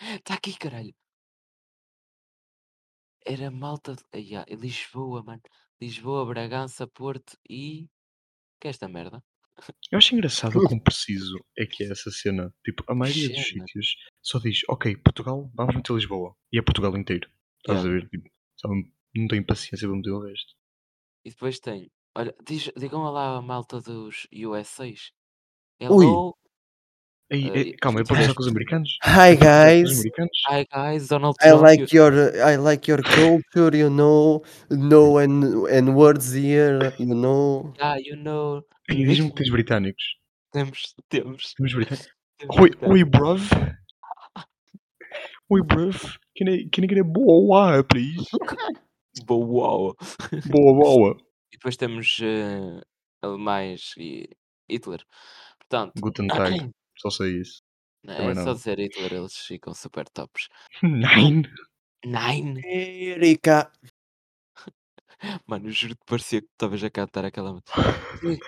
Está 0.00 0.34
aqui, 0.34 0.56
caralho. 0.56 0.94
Era 3.26 3.50
malta 3.50 3.94
de. 3.94 4.02
Ai, 4.12 4.34
ah, 4.36 4.46
Lisboa, 4.48 5.22
mano. 5.22 5.42
Lisboa, 5.80 6.24
Bragança, 6.26 6.86
Porto 6.86 7.36
e. 7.48 7.88
Que 8.60 8.68
é 8.68 8.70
esta 8.70 8.88
merda? 8.88 9.22
Eu 9.90 9.98
acho 9.98 10.14
engraçado 10.14 10.58
o 10.58 10.66
quão 10.68 10.78
preciso 10.78 11.36
é 11.58 11.66
que 11.66 11.84
é 11.84 11.90
essa 11.90 12.10
cena. 12.10 12.52
Tipo, 12.64 12.84
a 12.88 12.94
maioria 12.94 13.28
dos 13.28 13.46
sítios 13.46 13.96
só 14.22 14.38
diz, 14.38 14.60
ok, 14.68 14.96
Portugal, 14.96 15.50
vamos 15.54 15.74
meter 15.76 15.92
Lisboa. 15.94 16.34
E 16.52 16.58
é 16.58 16.62
Portugal 16.62 16.96
inteiro. 16.96 17.28
Estás 17.58 17.84
Yeah. 17.84 17.88
a 17.88 18.00
ver? 18.00 18.08
Tipo, 18.08 18.30
só 18.56 18.68
não 18.68 19.28
tenho 19.28 19.44
paciência 19.46 19.88
para 19.88 19.96
meter 19.96 20.10
o 20.10 20.20
resto. 20.22 20.54
E 21.24 21.30
depois 21.30 21.58
tem. 21.58 21.90
Olha, 22.16 22.34
diz, 22.46 22.70
digam 22.76 23.02
lá 23.10 23.36
a 23.36 23.42
malta 23.42 23.80
dos 23.80 24.26
USAs. 24.32 25.12
Ui. 25.80 26.06
Ei, 27.30 27.50
Ah, 27.50 27.56
ei, 27.58 27.72
calma, 27.74 28.00
eu 28.00 28.04
e 28.04 28.06
posso 28.06 28.14
usar 28.14 28.32
tiveste- 28.32 28.34
com 28.36 28.42
os 28.42 28.48
americanos? 28.48 28.98
Hi 29.04 29.36
guys? 29.36 30.02
Hi 30.48 30.64
guys, 30.72 31.08
Donald 31.08 31.36
I 31.42 31.48
Trump. 31.50 31.62
like 31.62 31.94
your 31.96 32.12
I 32.36 32.56
like 32.56 32.90
your 32.90 33.02
culture, 33.02 33.76
you 33.76 33.90
know, 33.90 34.42
no 34.70 35.18
and 35.18 35.44
and 35.68 35.94
words 35.94 36.32
here, 36.32 36.94
you 36.98 37.14
know. 37.14 37.74
Yeah, 37.78 37.98
you 37.98 38.16
know. 38.16 38.64
Ei, 38.88 39.04
diz-me 39.04 39.28
que 39.28 39.36
tens 39.36 39.50
britânicos. 39.50 40.02
Temos, 40.52 40.94
temos. 41.10 41.52
Temos 41.54 41.74
britânicos? 41.74 42.08
Oi, 42.80 43.04
bruv. 43.04 43.42
Oi, 45.50 45.62
bruv. 45.62 46.16
Can 46.36 46.48
I, 46.48 46.68
can 46.72 46.84
I 46.84 46.86
get 46.86 46.98
a 46.98 47.04
boa, 47.04 47.82
please? 47.84 48.24
Boa. 49.26 49.94
Boa, 50.46 50.72
boa. 50.74 51.16
E 51.52 51.56
depois 51.56 51.76
temos 51.76 52.18
eh, 52.22 52.80
alemães 53.20 53.92
e 53.98 54.28
Hitler. 54.70 55.02
Portanto, 55.58 55.92
Guten 56.00 56.28
Tag. 56.28 56.70
Só 56.98 57.10
sei 57.10 57.40
isso. 57.40 57.60
é 58.06 58.14
Também 58.16 58.34
só 58.34 58.46
não. 58.46 58.54
dizer 58.54 58.78
Hitler, 58.78 59.12
eles 59.14 59.36
ficam 59.36 59.74
super 59.74 60.08
tops. 60.08 60.48
Nine. 60.82 61.42
Nine! 62.04 62.60
Erika. 62.64 63.70
Mano, 65.46 65.66
eu 65.68 65.72
juro 65.72 65.96
que 65.96 66.04
parecia 66.06 66.40
que 66.40 66.48
estavas 66.48 66.82
a 66.82 66.90
cantar 66.90 67.24
aquela 67.24 67.60
Maniac. 68.22 68.44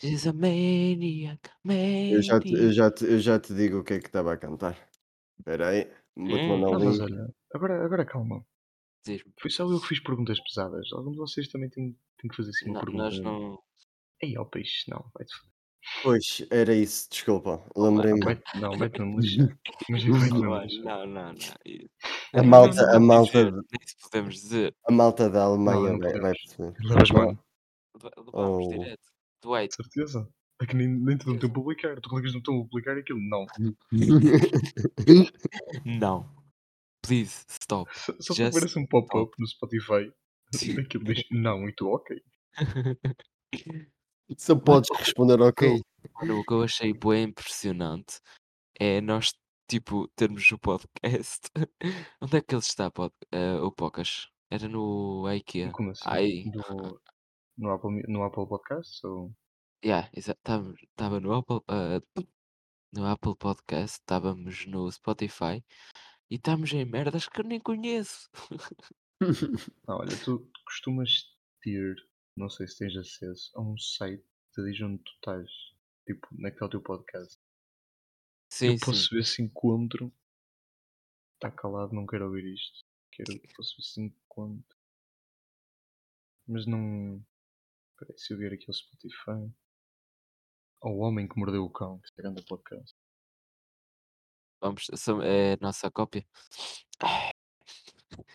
She's 0.00 0.26
a 0.26 0.32
maniac, 0.32 1.50
Eu 1.64 2.22
já, 2.22 2.40
te, 2.40 2.52
eu, 2.54 2.56
maniac. 2.56 2.74
já 2.74 2.90
te, 2.90 3.04
eu 3.04 3.18
já 3.18 3.40
te 3.40 3.54
digo 3.54 3.78
o 3.78 3.84
que 3.84 3.94
é 3.94 3.98
que 3.98 4.06
estava 4.06 4.32
a 4.32 4.36
cantar. 4.36 4.76
Espera 5.38 5.68
aí, 5.70 5.90
vou-te 6.16 6.46
mandar 6.46 6.70
o 6.70 6.78
link. 6.78 7.00
agora, 7.52 7.84
agora 7.84 8.04
calma. 8.06 8.44
Diz-me. 9.04 9.32
Foi 9.40 9.50
só 9.50 9.64
eu 9.70 9.80
que 9.80 9.86
fiz 9.88 10.00
perguntas 10.00 10.38
pesadas. 10.42 10.92
Algum 10.92 11.12
de 11.12 11.18
vocês 11.18 11.48
também 11.48 11.68
tem, 11.70 11.96
tem 12.20 12.28
que 12.30 12.36
fazer 12.36 12.50
assim 12.50 12.66
uma 12.66 12.74
Não, 12.74 12.80
pergunta. 12.80 13.04
nós 13.04 13.18
não. 13.20 13.58
Ei, 14.20 14.36
ó 14.36 14.44
peixe, 14.44 14.90
não, 14.90 15.04
vai-te 15.14 15.34
foder. 15.36 15.48
Pois, 16.02 16.46
era 16.50 16.74
isso, 16.74 17.08
desculpa, 17.08 17.64
Não, 17.74 17.84
lembrei-me. 17.84 18.20
vai 18.22 18.38
não, 18.60 18.76
mesmo 18.76 20.14
Mano, 20.50 20.64
lixar. 20.64 20.82
não, 20.84 21.06
não, 21.06 21.32
não. 21.32 21.34
A 22.34 22.42
malta, 22.42 22.86
nem 22.88 22.96
a 22.96 23.00
malta, 23.00 23.44
dizer, 23.44 23.52
Nem 23.52 23.86
se 23.86 23.96
podemos 24.02 24.34
dizer. 24.34 24.76
a 24.86 24.92
malta 24.92 25.30
da 25.30 25.44
Alemanha 25.44 25.92
não 25.92 25.98
vai, 25.98 26.20
vai 26.20 26.32
perceber. 26.32 26.74
Levas 26.84 27.10
Não. 27.10 27.16
mano, 27.20 27.38
Leva- 27.94 28.10
Levamos 28.18 28.66
Oh. 28.66 28.68
direto. 28.70 29.02
Dwight. 29.42 29.74
certeza. 29.76 30.28
É 30.60 30.66
que 30.66 30.74
nem, 30.74 30.88
nem 30.88 31.16
te 31.16 31.24
dão 31.24 31.38
tempo 31.38 31.52
a 31.52 31.62
publicar. 31.62 32.00
Tu 32.00 32.08
clicas 32.10 32.34
no 32.34 32.40
botão 32.40 32.66
publicar 32.68 32.96
e 32.96 33.00
aquilo 33.00 33.20
não. 33.20 33.46
Não. 35.84 36.28
Please, 37.08 37.46
stop. 37.48 37.90
Só, 37.94 38.12
só 38.20 38.34
Just 38.34 38.54
aparece 38.54 38.78
um 38.78 38.86
pop-up 38.86 39.32
no 39.38 39.46
Spotify. 39.48 40.12
Sim. 40.54 40.78
Aquilo 40.80 41.04
diz 41.04 41.24
não 41.30 41.66
e 41.66 41.74
tu 41.74 41.88
ok. 41.88 42.22
Só 44.36 44.54
podes 44.56 44.90
responder 44.94 45.40
ok. 45.40 45.80
O 46.20 46.44
que 46.44 46.52
eu 46.52 46.62
achei 46.62 46.92
bem 46.92 47.24
impressionante 47.24 48.20
é 48.78 49.00
nós, 49.00 49.32
tipo, 49.66 50.06
termos 50.08 50.52
o 50.52 50.58
podcast. 50.58 51.48
Onde 52.20 52.36
é 52.36 52.42
que 52.42 52.54
ele 52.54 52.60
está, 52.60 52.90
pod... 52.90 53.10
eh, 53.32 53.54
o 53.54 53.72
Pocas? 53.72 54.28
Era 54.50 54.68
no 54.68 55.24
IKEA. 55.32 55.72
Como 55.72 55.92
assim? 55.92 56.04
Ai, 56.04 56.44
Do... 56.44 57.00
No 57.56 57.70
Apple, 57.70 58.02
no 58.06 58.22
Apple 58.22 58.46
Podcasts? 58.46 59.02
Ou... 59.02 59.32
Yeah, 59.82 60.10
estava 60.14 61.20
no 61.20 61.32
Apple, 61.32 61.60
ah, 61.68 62.02
no 62.92 63.06
Apple 63.06 63.34
Podcast, 63.36 63.98
estávamos 64.00 64.66
no 64.66 64.92
Spotify 64.92 65.64
e 66.30 66.36
estamos 66.36 66.72
em 66.72 66.84
merdas 66.84 67.28
que 67.28 67.40
eu 67.40 67.44
nem 67.44 67.60
conheço. 67.60 68.30
Ah, 69.88 69.96
olha, 69.96 70.16
tu 70.24 70.48
costumas 70.64 71.24
ter, 71.60 71.96
não 72.36 72.48
sei 72.48 72.68
se 72.68 72.78
tens 72.78 72.96
acesso, 72.96 73.50
a 73.56 73.60
um 73.60 73.76
site 73.76 74.22
que 74.22 74.52
te 74.52 74.70
diz 74.70 74.80
onde 74.80 75.02
tu 75.02 75.10
estás, 75.10 75.50
tipo, 76.06 76.28
naquele 76.30 76.70
teu 76.70 76.80
podcast. 76.80 77.36
Sim, 78.48 78.74
eu 78.74 78.78
posso 78.78 79.08
sim. 79.08 79.16
ver 79.16 79.24
se 79.24 79.42
encontro. 79.42 80.12
Está 81.34 81.50
calado, 81.50 81.92
não 81.92 82.06
quero 82.06 82.26
ouvir 82.26 82.54
isto. 82.54 82.84
Quero, 83.10 83.28
posso 83.56 83.76
ver 83.76 83.82
se 83.82 84.00
encontro. 84.00 84.78
Mas 86.46 86.64
não. 86.64 87.20
Peraí, 87.98 88.16
se 88.16 88.32
eu 88.32 88.38
ver 88.38 88.52
aqui 88.52 88.70
o 88.70 88.72
Spotify. 88.72 89.52
O 90.80 90.98
Homem 90.98 91.26
que 91.26 91.36
Mordeu 91.36 91.64
o 91.64 91.70
Cão, 91.70 91.98
que 91.98 92.08
é 92.20 92.22
grande 92.22 92.42
podcast. 92.42 92.96
Vamos, 94.60 94.86
é 95.22 95.52
a 95.54 95.58
nossa 95.60 95.90
cópia. 95.90 96.26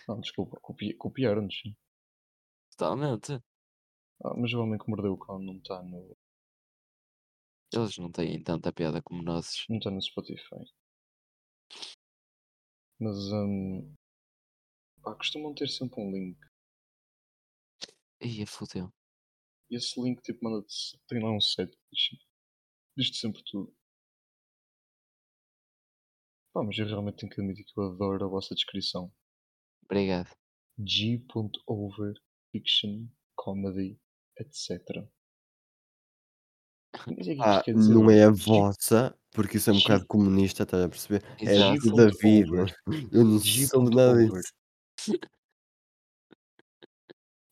Não, 0.08 0.20
desculpa, 0.20 0.58
copi- 0.62 0.94
copiaram-nos. 0.94 1.62
Totalmente. 2.72 3.34
Ah, 4.24 4.34
mas 4.38 4.54
o 4.54 4.62
Homem 4.62 4.80
que 4.80 4.90
Mordeu 4.90 5.14
o 5.14 5.18
Cão 5.18 5.40
não 5.40 5.58
está 5.58 5.82
no, 5.84 6.16
Eles 7.74 7.98
não 7.98 8.12
têm 8.12 8.42
tanta 8.42 8.72
piada 8.72 9.02
como 9.02 9.22
nós. 9.22 9.66
não 9.70 9.78
está 9.78 9.92
no 9.92 10.02
Spotify. 10.02 10.64
Mas 13.00 13.18
hum, 13.34 13.94
pá, 15.02 15.16
costumam 15.16 15.54
ter 15.54 15.68
sempre 15.68 16.00
um 16.00 16.12
link. 16.12 16.38
Ia 18.22 18.48
fodeu. 18.48 18.94
E 19.70 19.76
esse 19.76 20.00
link 20.02 20.22
tipo 20.22 20.40
manda-te. 20.46 20.98
Tem 21.08 21.22
lá 21.22 21.32
um 21.32 21.40
diz- 21.40 22.20
diz-te 22.96 23.18
sempre 23.18 23.44
tudo. 23.44 23.76
Pá, 26.54 26.64
mas 26.64 26.78
eu 26.78 26.86
realmente 26.86 27.18
tenho 27.18 27.32
que 27.32 27.42
admitir 27.42 27.66
que 27.66 27.80
eu 27.80 27.92
adoro 27.92 28.26
a 28.26 28.28
vossa 28.28 28.54
descrição. 28.54 29.12
Obrigado. 29.86 30.30
G.over 30.80 32.14
fiction 32.52 33.08
comedy 33.36 34.00
etc. 34.40 35.08
Mas 37.18 37.28
é 37.28 37.36
que 37.36 37.40
isto 37.42 37.44
Ah, 37.44 37.64
dizer 37.74 37.94
não 37.94 38.10
é 38.12 38.24
a 38.24 38.32
vossa, 38.32 39.16
porque 39.32 39.58
isso 39.58 39.70
é 39.70 39.74
um 39.74 39.78
G- 39.78 39.84
bocado 39.84 40.06
comunista, 40.08 40.64
estás 40.64 40.84
a 40.84 40.90
perceber? 40.90 41.24
É 41.40 41.56
do 41.80 41.96
David, 41.96 42.48
G.over. 42.48 42.76
eu 43.12 43.24
não 43.26 43.40
soube 43.40 43.96
nada 43.96 44.20
G.over. 44.20 44.42
disso. 44.42 44.54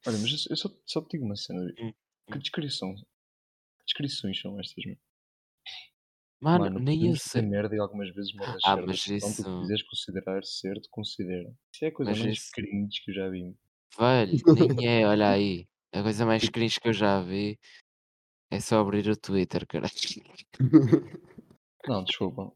Olha, 0.07 0.17
mas 0.17 0.45
eu, 0.49 0.55
só, 0.57 0.69
só 0.85 1.01
te 1.01 1.11
digo 1.11 1.25
uma 1.25 1.35
cena. 1.35 1.61
Hum, 1.79 1.93
Que 2.31 2.39
descrição? 2.39 2.95
Que 2.95 3.85
descrições 3.85 4.39
são 4.39 4.59
estas, 4.59 4.83
meu? 4.85 4.97
Mano, 6.41 6.65
Mano, 6.65 6.79
nem 6.79 7.07
eu 7.07 7.15
podemos 7.15 7.21
sei. 7.23 7.41
dizer 7.41 7.49
merda 7.49 7.75
e 7.75 7.79
algumas 7.79 8.09
vezes 8.13 8.33
merdas 8.33 8.61
Ah, 8.65 8.75
certas. 8.75 8.85
mas 8.85 9.07
Então, 9.17 9.33
tu 9.35 9.43
isso. 9.43 9.59
quiseres 9.59 9.83
considerar 9.83 10.43
certo, 10.43 10.89
considera. 10.91 11.49
Isso 11.73 11.85
é 11.85 11.87
a 11.89 11.93
coisa 11.93 12.11
Mas 12.11 12.19
mais 12.19 12.37
isso. 12.37 12.51
cringe 12.51 13.01
que 13.03 13.11
eu 13.11 13.15
já 13.15 13.29
vi. 13.29 13.55
Velho, 13.97 14.31
nem 14.81 14.87
é, 14.87 15.07
olha 15.07 15.29
aí. 15.31 15.67
A 15.93 16.01
coisa 16.03 16.25
mais 16.25 16.47
cringe 16.49 16.79
que 16.79 16.87
eu 16.89 16.93
já 16.93 17.21
vi 17.21 17.57
é 18.51 18.59
só 18.61 18.79
abrir 18.81 19.07
o 19.09 19.17
Twitter, 19.17 19.65
caralho. 19.67 19.91
não, 21.87 22.03
desculpa. 22.03 22.51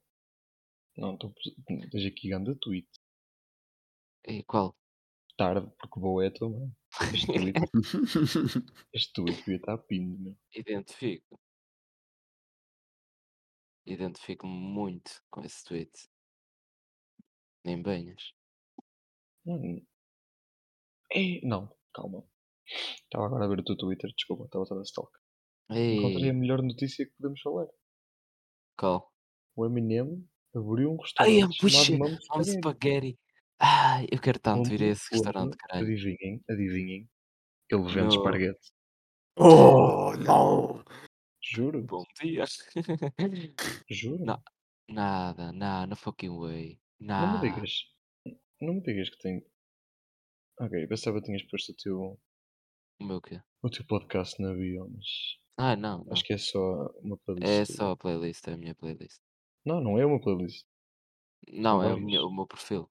Não, 0.97 1.17
tô, 1.17 1.33
tens 1.91 2.05
aqui 2.05 2.29
grande 2.29 2.55
tweet. 2.59 2.88
E 4.33 4.43
qual? 4.43 4.75
Tarde, 5.38 5.69
porque 5.79 5.99
vou 5.99 6.21
é 6.21 6.29
também. 6.29 6.71
Este 7.13 7.31
tweet, 7.33 7.59
este 8.93 9.13
tweet 9.13 9.38
devia 9.39 9.57
estar 9.57 9.77
pindo, 9.79 10.17
meu. 10.23 10.38
Identifico. 10.53 11.39
Identifico-me 13.86 14.51
muito 14.53 15.21
com 15.29 15.41
esse 15.43 15.63
tweet. 15.63 15.91
Nem 17.63 17.81
banhas. 17.81 18.33
Não, 19.45 19.81
é, 21.11 21.39
não, 21.45 21.69
calma. 21.93 22.23
Estava 22.67 23.25
agora 23.27 23.45
a 23.45 23.47
ver 23.47 23.59
o 23.59 23.63
teu 23.63 23.77
Twitter, 23.77 24.11
desculpa, 24.15 24.45
estava 24.45 24.65
a 24.69 24.75
dar 24.75 24.81
stalk. 24.83 25.11
Encontrei 25.69 26.29
a 26.29 26.33
melhor 26.33 26.61
notícia 26.63 27.05
que 27.05 27.11
podemos 27.17 27.41
falar. 27.41 27.67
qual? 28.77 29.11
O 29.55 29.65
Eminem 29.65 30.27
abriu 30.53 30.91
um 30.91 30.97
Ai, 31.19 31.39
restaurante 31.39 31.57
puxa, 31.59 31.83
chamado 31.86 32.11
Mamo 32.11 32.17
um 32.17 32.43
Spaghetti. 32.43 32.57
spaghetti. 32.57 33.19
Ai, 33.59 34.07
eu 34.11 34.19
quero 34.21 34.39
tanto 34.39 34.73
ir 34.73 34.83
a 34.83 34.88
esse 34.88 35.07
restaurante, 35.11 35.55
caralho. 35.57 35.86
adivinhem, 35.88 36.43
adivinhem, 36.49 37.09
ele 37.71 37.83
vende 37.93 38.15
esparguete. 38.15 38.71
Oh, 39.38 40.13
não! 40.17 40.83
Juro, 41.47 41.83
Bom 41.83 42.03
Dia. 42.21 42.45
juro. 43.89 44.25
Não, 44.25 44.41
nada, 44.89 45.51
nada, 45.51 45.85
no 45.87 45.95
fucking 45.95 46.35
way. 46.39 46.79
Não 46.99 47.07
me 47.33 47.33
Nada. 47.33 47.39
digas, 47.47 47.71
não 48.61 48.73
me 48.75 48.81
digas 48.81 49.09
que 49.09 49.17
tem. 49.19 49.45
Ok, 50.59 50.87
pensava 50.87 51.19
que 51.19 51.25
tinhas 51.25 51.43
posto 51.43 51.71
o 51.71 51.75
teu, 51.75 52.19
O 52.99 53.03
meu 53.05 53.21
quê? 53.21 53.41
o 53.61 53.69
teu 53.69 53.85
podcast 53.85 54.41
na 54.41 54.53
bio, 54.53 54.89
mas 54.89 55.05
Ah, 55.57 55.75
não, 55.75 56.03
não. 56.05 56.13
acho 56.13 56.23
que 56.23 56.33
é 56.33 56.37
só 56.37 56.59
uma 57.01 57.17
playlist. 57.17 57.47
É 57.47 57.65
só 57.65 57.91
a 57.91 57.97
playlist, 57.97 58.47
é 58.47 58.53
a 58.53 58.57
minha 58.57 58.73
playlist. 58.73 59.21
Não, 59.65 59.81
não 59.81 59.99
é 59.99 60.05
uma 60.05 60.19
playlist. 60.21 60.65
Não, 61.47 61.83
é 61.83 61.87
o, 61.87 61.89
várias. 61.89 62.05
minha- 62.05 62.23
o 62.23 62.33
meu 62.33 62.47
perfil. 62.47 62.89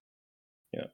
É 0.73 0.93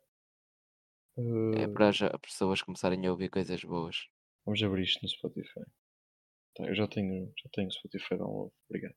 Uh, 1.16 1.72
para 1.74 1.88
as 1.90 2.00
as 2.00 2.18
pessoas 2.22 2.62
começarem 2.62 3.04
a 3.06 3.10
ouvir 3.10 3.28
coisas 3.28 3.62
boas. 3.62 4.08
vamos 4.46 4.62
abrir 4.62 4.84
isto 4.84 5.02
no 5.02 5.08
Spotify. 5.08 5.60
Tá, 6.54 6.64
eu 6.64 6.74
já 6.74 6.86
tenho, 6.88 7.32
já 7.42 7.48
tenho 7.52 7.70
Spotify 7.70 8.16
download. 8.16 8.52
Obrigado. 8.68 8.94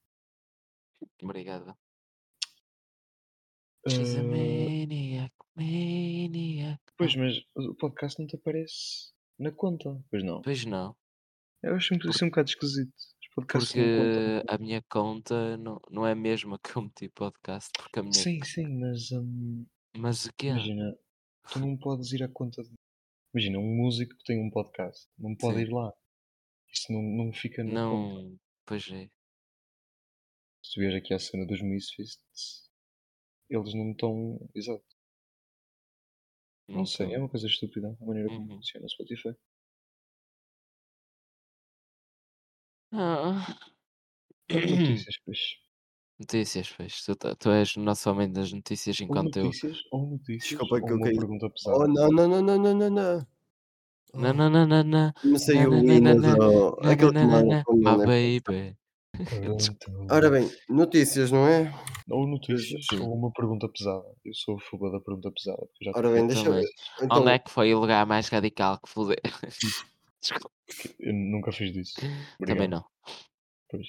Obrigado. 1.21 1.77
She's 3.89 4.15
a 4.15 4.23
maniac, 4.23 5.33
maniac. 5.55 6.79
pois, 6.97 7.15
mas 7.15 7.43
o 7.55 7.75
podcast 7.75 8.17
não 8.19 8.25
te 8.27 8.35
aparece 8.37 9.11
na 9.37 9.51
conta, 9.51 10.01
pois 10.09 10.23
não? 10.23 10.41
Pois 10.41 10.63
não, 10.65 10.95
Eu 11.61 11.75
acho 11.75 11.97
Por- 11.99 12.09
isso 12.09 12.23
um 12.23 12.29
bocado 12.29 12.49
esquisito. 12.49 12.93
Os 13.21 13.27
podcasts 13.35 13.73
porque 13.73 14.43
a 14.47 14.57
minha 14.57 14.81
conta 14.89 15.57
não, 15.57 15.81
não 15.91 16.07
é 16.07 16.11
a 16.13 16.15
mesma 16.15 16.57
que 16.59 16.77
eu 16.77 16.81
meti 16.83 17.09
podcast, 17.09 17.69
porque 17.77 17.99
a 17.99 18.03
minha. 18.03 18.13
Sim, 18.13 18.41
sim, 18.45 18.67
mas 18.79 19.11
hum, 19.11 19.65
Mas 19.97 20.25
o 20.27 20.33
quê? 20.33 20.47
imagina, 20.47 20.97
tu 21.51 21.59
não 21.59 21.75
podes 21.77 22.13
ir 22.13 22.23
à 22.23 22.29
conta 22.29 22.63
de. 22.63 22.71
Imagina, 23.33 23.59
um 23.59 23.75
músico 23.75 24.15
que 24.15 24.23
tem 24.23 24.39
um 24.39 24.49
podcast, 24.49 25.09
não 25.17 25.35
pode 25.35 25.57
Sim. 25.57 25.63
ir 25.63 25.73
lá. 25.73 25.91
Isso 26.73 26.91
não, 26.91 27.01
não 27.01 27.31
fica 27.33 27.63
conta. 27.63 27.73
Não. 27.73 28.39
Pois 28.65 28.89
é. 28.91 29.09
Se 30.63 30.73
tu 30.73 30.79
vês 30.79 30.95
aqui 30.95 31.13
a 31.13 31.19
cena 31.19 31.45
dos 31.45 31.61
Misfits, 31.61 32.17
eles 33.49 33.73
não 33.75 33.91
estão. 33.91 34.49
Exato. 34.55 34.83
Não 36.67 36.85
sei, 36.85 37.07
é 37.07 37.09
Então, 37.09 37.21
uma 37.23 37.29
coisa 37.29 37.45
estúpida 37.47 37.95
a 38.01 38.05
maneira 38.05 38.29
como 38.29 38.41
Uhum. 38.49 38.55
funciona 38.57 38.85
o 38.85 38.89
Spotify. 38.89 39.35
Ah. 42.91 43.57
Notícias, 44.49 45.15
pois. 45.25 45.39
Notícias, 46.19 46.71
pois. 46.71 47.03
Tu, 47.03 47.15
tá- 47.15 47.35
tu 47.35 47.49
és 47.51 47.75
o 47.75 47.81
nosso 47.81 48.09
homem 48.09 48.31
das 48.31 48.51
notícias 48.53 48.99
Ou 48.99 49.05
enquanto 49.05 49.37
eu. 49.37 49.45
notícias, 49.45 49.77
ou 49.91 50.11
notícias, 50.11 50.49
Desculpa 50.49 50.75
ou 50.75 50.85
que 50.85 50.91
eu 50.91 50.97
uma 50.97 51.05
caí. 51.05 51.15
pergunta 51.17 51.45
Oh, 51.47 51.49
pesada. 51.51 51.87
não, 51.87 52.09
não, 52.09 52.27
não, 52.27 52.41
não, 52.41 52.57
não, 52.59 52.73
não, 52.75 52.89
não. 52.89 53.27
Me 54.13 55.39
saiu 55.39 55.71
na 55.71 56.13
o 56.47 56.87
Aquele 56.87 57.13
que 57.13 57.25
manda 57.25 57.63
Ah, 57.85 57.97
baby. 57.97 58.77
Então, 59.43 60.07
Ora 60.09 60.27
bem, 60.31 60.49
notícias, 60.67 61.31
não 61.31 61.47
é? 61.47 61.71
ou 62.09 62.25
notícias, 62.27 62.83
ou 62.99 63.13
uma 63.13 63.31
pergunta 63.31 63.69
pesada. 63.69 64.03
Eu 64.25 64.33
sou 64.33 64.55
a 64.57 64.59
favor 64.61 64.91
da 64.91 64.99
pergunta 64.99 65.31
pesada. 65.31 65.67
Já 65.81 65.91
Ora 65.95 66.09
bem, 66.11 66.25
deixa 66.25 66.41
eu 66.41 66.45
também. 66.45 66.61
ver. 66.63 66.69
Então, 67.05 67.17
Onde 67.21 67.29
é 67.31 67.39
que 67.39 67.51
foi 67.51 67.73
o 67.75 67.79
lugar 67.79 68.05
mais 68.07 68.27
radical 68.29 68.79
que 68.79 68.89
foder? 68.89 69.21
Desculpa. 70.19 70.49
eu 70.99 71.13
nunca 71.13 71.51
fiz 71.51 71.71
disso. 71.71 71.93
Também 71.99 72.25
Obrigado. 72.39 72.69
não. 72.71 72.85
Pois. 73.69 73.87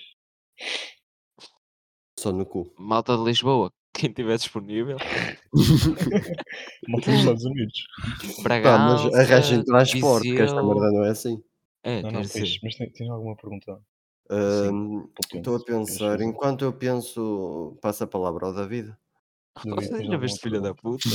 só 2.18 2.30
no 2.30 2.44
cu. 2.44 2.70
Malta 2.78 3.16
de 3.16 3.24
Lisboa, 3.24 3.72
quem 3.94 4.12
tiver 4.12 4.36
disponível. 4.36 4.96
Malta 6.88 7.10
dos 7.10 7.20
Estados 7.20 7.44
Unidos. 7.44 7.86
Pá, 8.42 8.78
mas 8.78 9.14
arranjem 9.14 9.62
Bragança, 9.62 9.64
transporte, 9.64 10.34
que 10.34 10.42
esta 10.42 10.60
Viseu. 10.60 10.74
merda 10.74 10.92
não 10.92 11.04
é 11.04 11.10
assim. 11.10 11.42
É, 11.82 12.02
Não, 12.02 12.10
não, 12.10 12.22
pois, 12.22 12.60
mas 12.62 12.76
tem, 12.76 12.90
tem 12.90 13.10
alguma 13.10 13.36
pergunta? 13.36 13.80
Potente 14.26 15.36
Estou 15.36 15.56
a 15.56 15.64
pensar, 15.64 16.20
enquanto 16.22 16.64
eu 16.64 16.72
penso, 16.72 17.78
passa 17.82 18.04
a 18.04 18.06
palavra 18.06 18.46
ao 18.46 18.54
David. 18.54 18.94
David, 19.64 19.90
tens 19.90 20.06
Já 20.08 20.16
viste, 20.16 20.40
filha 20.40 20.60
da 20.60 20.74
puta? 20.74 21.08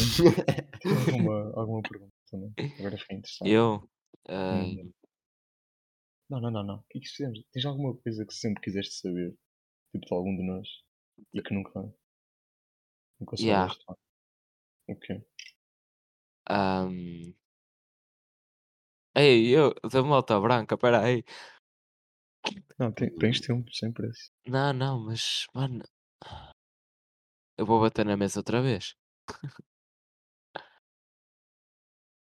Tem 0.82 0.92
alguma, 1.14 1.52
alguma 1.56 1.82
pergunta 1.82 2.14
também? 2.30 2.54
Agora 2.80 2.98
fiquei 2.98 3.18
interessado. 3.18 3.48
Eu. 3.48 3.90
Hum. 4.30 4.92
Não, 6.30 6.40
não, 6.40 6.52
não, 6.52 6.64
não. 6.64 6.76
O 6.76 6.84
que 6.90 7.00
é 7.00 7.02
que 7.02 7.10
fizemos? 7.10 7.44
Tens 7.52 7.66
alguma 7.66 7.96
coisa 7.98 8.26
que 8.26 8.34
sempre 8.34 8.62
quiseste 8.62 8.94
saber? 8.94 9.36
Tipo 9.92 10.06
de 10.06 10.14
algum 10.14 10.36
de 10.36 10.44
nós? 10.44 10.68
E 11.34 11.42
que 11.42 11.54
nunca. 11.54 11.92
Nunca 13.20 13.38
Yeah. 13.38 13.38
soubeste? 13.38 13.86
lá? 13.88 13.96
O 14.88 14.96
quê? 15.00 15.24
ahm, 16.50 17.34
Ei, 19.16 19.50
eu 19.56 19.74
da 19.92 20.02
moto 20.04 20.40
branca, 20.42 20.76
espera 20.76 21.00
aí. 21.06 21.24
Não, 22.80 22.92
te 22.92 23.10
tens 23.12 23.40
tempo, 23.42 23.72
sem 23.74 23.92
pressa. 23.92 24.30
Não, 24.46 24.74
não, 24.74 25.00
mas, 25.06 25.48
mano, 25.54 25.82
eu 27.58 27.66
vou 27.66 27.80
bater 27.82 28.06
na 28.06 28.18
mesa 28.18 28.40
outra 28.40 28.60
vez. 28.62 28.96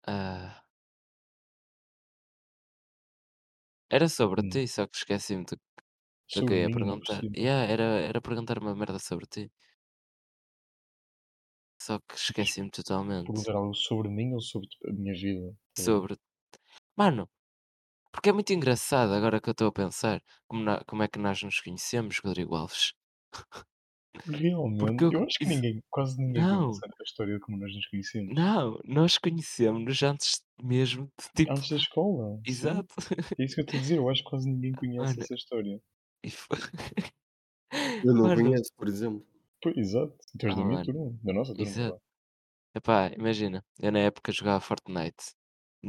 Ah, 0.08 0.64
era 3.90 4.08
sobre 4.10 4.42
Hum. 4.42 4.52
ti, 4.52 4.68
só 4.68 4.88
que 4.88 4.98
esqueci-me 4.98 5.46
do 5.46 5.56
do 6.36 6.44
que 6.46 6.56
ia 6.62 6.70
perguntar. 6.72 7.22
Yeah, 7.46 7.64
era 7.74 7.86
era 8.12 8.22
perguntar 8.22 8.58
uma 8.60 8.76
merda 8.76 9.00
sobre 9.00 9.26
ti, 9.28 9.44
só 11.88 12.00
que 12.00 12.16
esqueci-me 12.16 12.70
totalmente. 12.70 13.26
perguntar 13.28 13.56
algo 13.56 13.74
sobre 13.74 14.10
mim 14.10 14.34
ou 14.34 14.42
sobre, 14.42 14.68
tipo, 14.68 14.90
a 14.90 14.94
minha 14.94 15.14
vida? 15.14 15.56
Sobre 15.78 16.18
mano, 16.98 17.30
porque 18.12 18.30
é 18.30 18.34
muito 18.34 18.54
engraçado 18.54 19.14
agora 19.14 19.42
que 19.42 19.50
eu 19.50 19.54
estou 19.54 19.68
a 19.68 19.72
pensar, 19.74 20.22
como 20.48 20.64
na 20.64 20.84
como 20.86 21.04
é 21.04 21.08
que 21.08 21.20
nós 21.20 21.42
nos 21.44 21.60
conhecemos, 21.62 22.20
Rodrigo 22.20 22.56
Alves. 22.56 22.94
Realmente, 24.26 25.04
eu 25.04 25.12
eu 25.12 25.24
acho 25.24 25.38
que 25.40 25.46
ninguém, 25.46 25.82
quase 25.90 26.18
ninguém 26.20 26.42
não, 26.42 26.72
conhece 26.72 26.80
a 26.86 27.04
história 27.04 27.34
de 27.36 27.40
como 27.40 27.58
nós 27.58 27.74
nos 27.74 27.88
conhecemos. 27.88 28.36
não, 28.36 28.80
nós 28.84 29.18
conhecemos-nos 29.18 30.02
antes 30.04 30.42
mesmo 30.62 31.06
de 31.20 31.30
tipo 31.36 31.52
Antes 31.54 31.70
da 31.70 31.76
escola, 31.78 32.42
sim. 32.52 32.52
exato. 32.52 32.94
É 33.40 33.46
isso 33.46 33.56
que 33.56 33.62
eu 33.62 33.66
estou 33.66 33.78
a 33.80 33.82
dizer, 33.82 33.98
eu 33.98 34.10
acho 34.10 34.24
que 34.24 34.30
quase 34.30 34.50
ninguém 34.50 34.74
conhece 34.76 34.98
Mano, 34.98 35.22
essa 35.22 35.34
história. 35.36 35.82
e 36.24 36.30
Eu 38.04 38.14
não 38.14 38.24
mano, 38.24 38.36
conheço, 38.36 38.72
por 38.76 38.88
exemplo. 38.88 39.26
Exato. 39.76 40.15
Tu 40.39 40.47
és 40.47 40.55
da 40.55 40.63
minha 40.63 40.80
mano, 40.80 40.86
turma, 40.86 41.20
da 41.24 41.34
nossa 41.34 41.53
turma, 41.53 41.70
exato. 41.70 41.93
vá. 41.95 41.99
Epá, 42.76 43.11
imagina, 43.18 43.65
eu 43.80 43.91
na 43.91 43.99
época 43.99 44.32
jogava 44.32 44.59
Fortnite. 44.59 45.36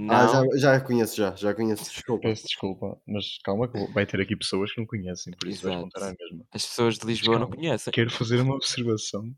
Ah, 0.09 0.27
já 0.29 0.59
já 0.59 0.81
conheço, 0.81 1.17
já, 1.17 1.35
já 1.35 1.55
conheço, 1.55 1.85
desculpa. 1.91 2.23
Peço 2.29 2.47
desculpa, 2.47 3.01
mas 3.07 3.39
calma 3.45 3.71
que 3.71 3.93
vai 3.93 4.07
ter 4.07 4.21
aqui 4.21 4.37
pessoas 4.37 4.73
que 4.73 4.81
não 4.81 4.87
conhecem, 4.87 5.35
por 5.39 5.49
isso 5.49 5.67
vais 5.67 5.81
contar 5.81 6.09
à 6.09 6.15
mesma. 6.19 6.45
As 6.53 6.65
pessoas 6.65 6.99
de 6.99 7.07
Lisboa 7.07 7.39
não 7.39 7.47
calma, 7.47 7.57
conhecem. 7.57 7.93
quero 7.93 8.11
fazer 8.11 8.41
uma 8.41 8.55
observação 8.57 9.35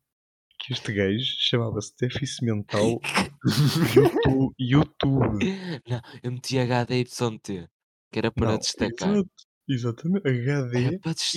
que 0.61 0.73
este 0.75 0.93
gajo 0.93 1.25
chamava-se 1.39 1.95
déficit 1.99 2.45
mental 2.45 3.01
YouTube. 3.97 4.55
YouTube. 4.59 5.45
Não, 5.89 6.01
eu 6.23 6.33
meti 6.33 6.59
HDYT, 6.59 7.69
que 8.13 8.19
era 8.19 8.31
para 8.31 8.53
Não, 8.53 8.59
destacar. 8.59 9.09
exato, 9.09 9.31
exatamente. 9.69 10.29
Era 10.29 10.99
para 11.01 11.13
des 11.15 11.33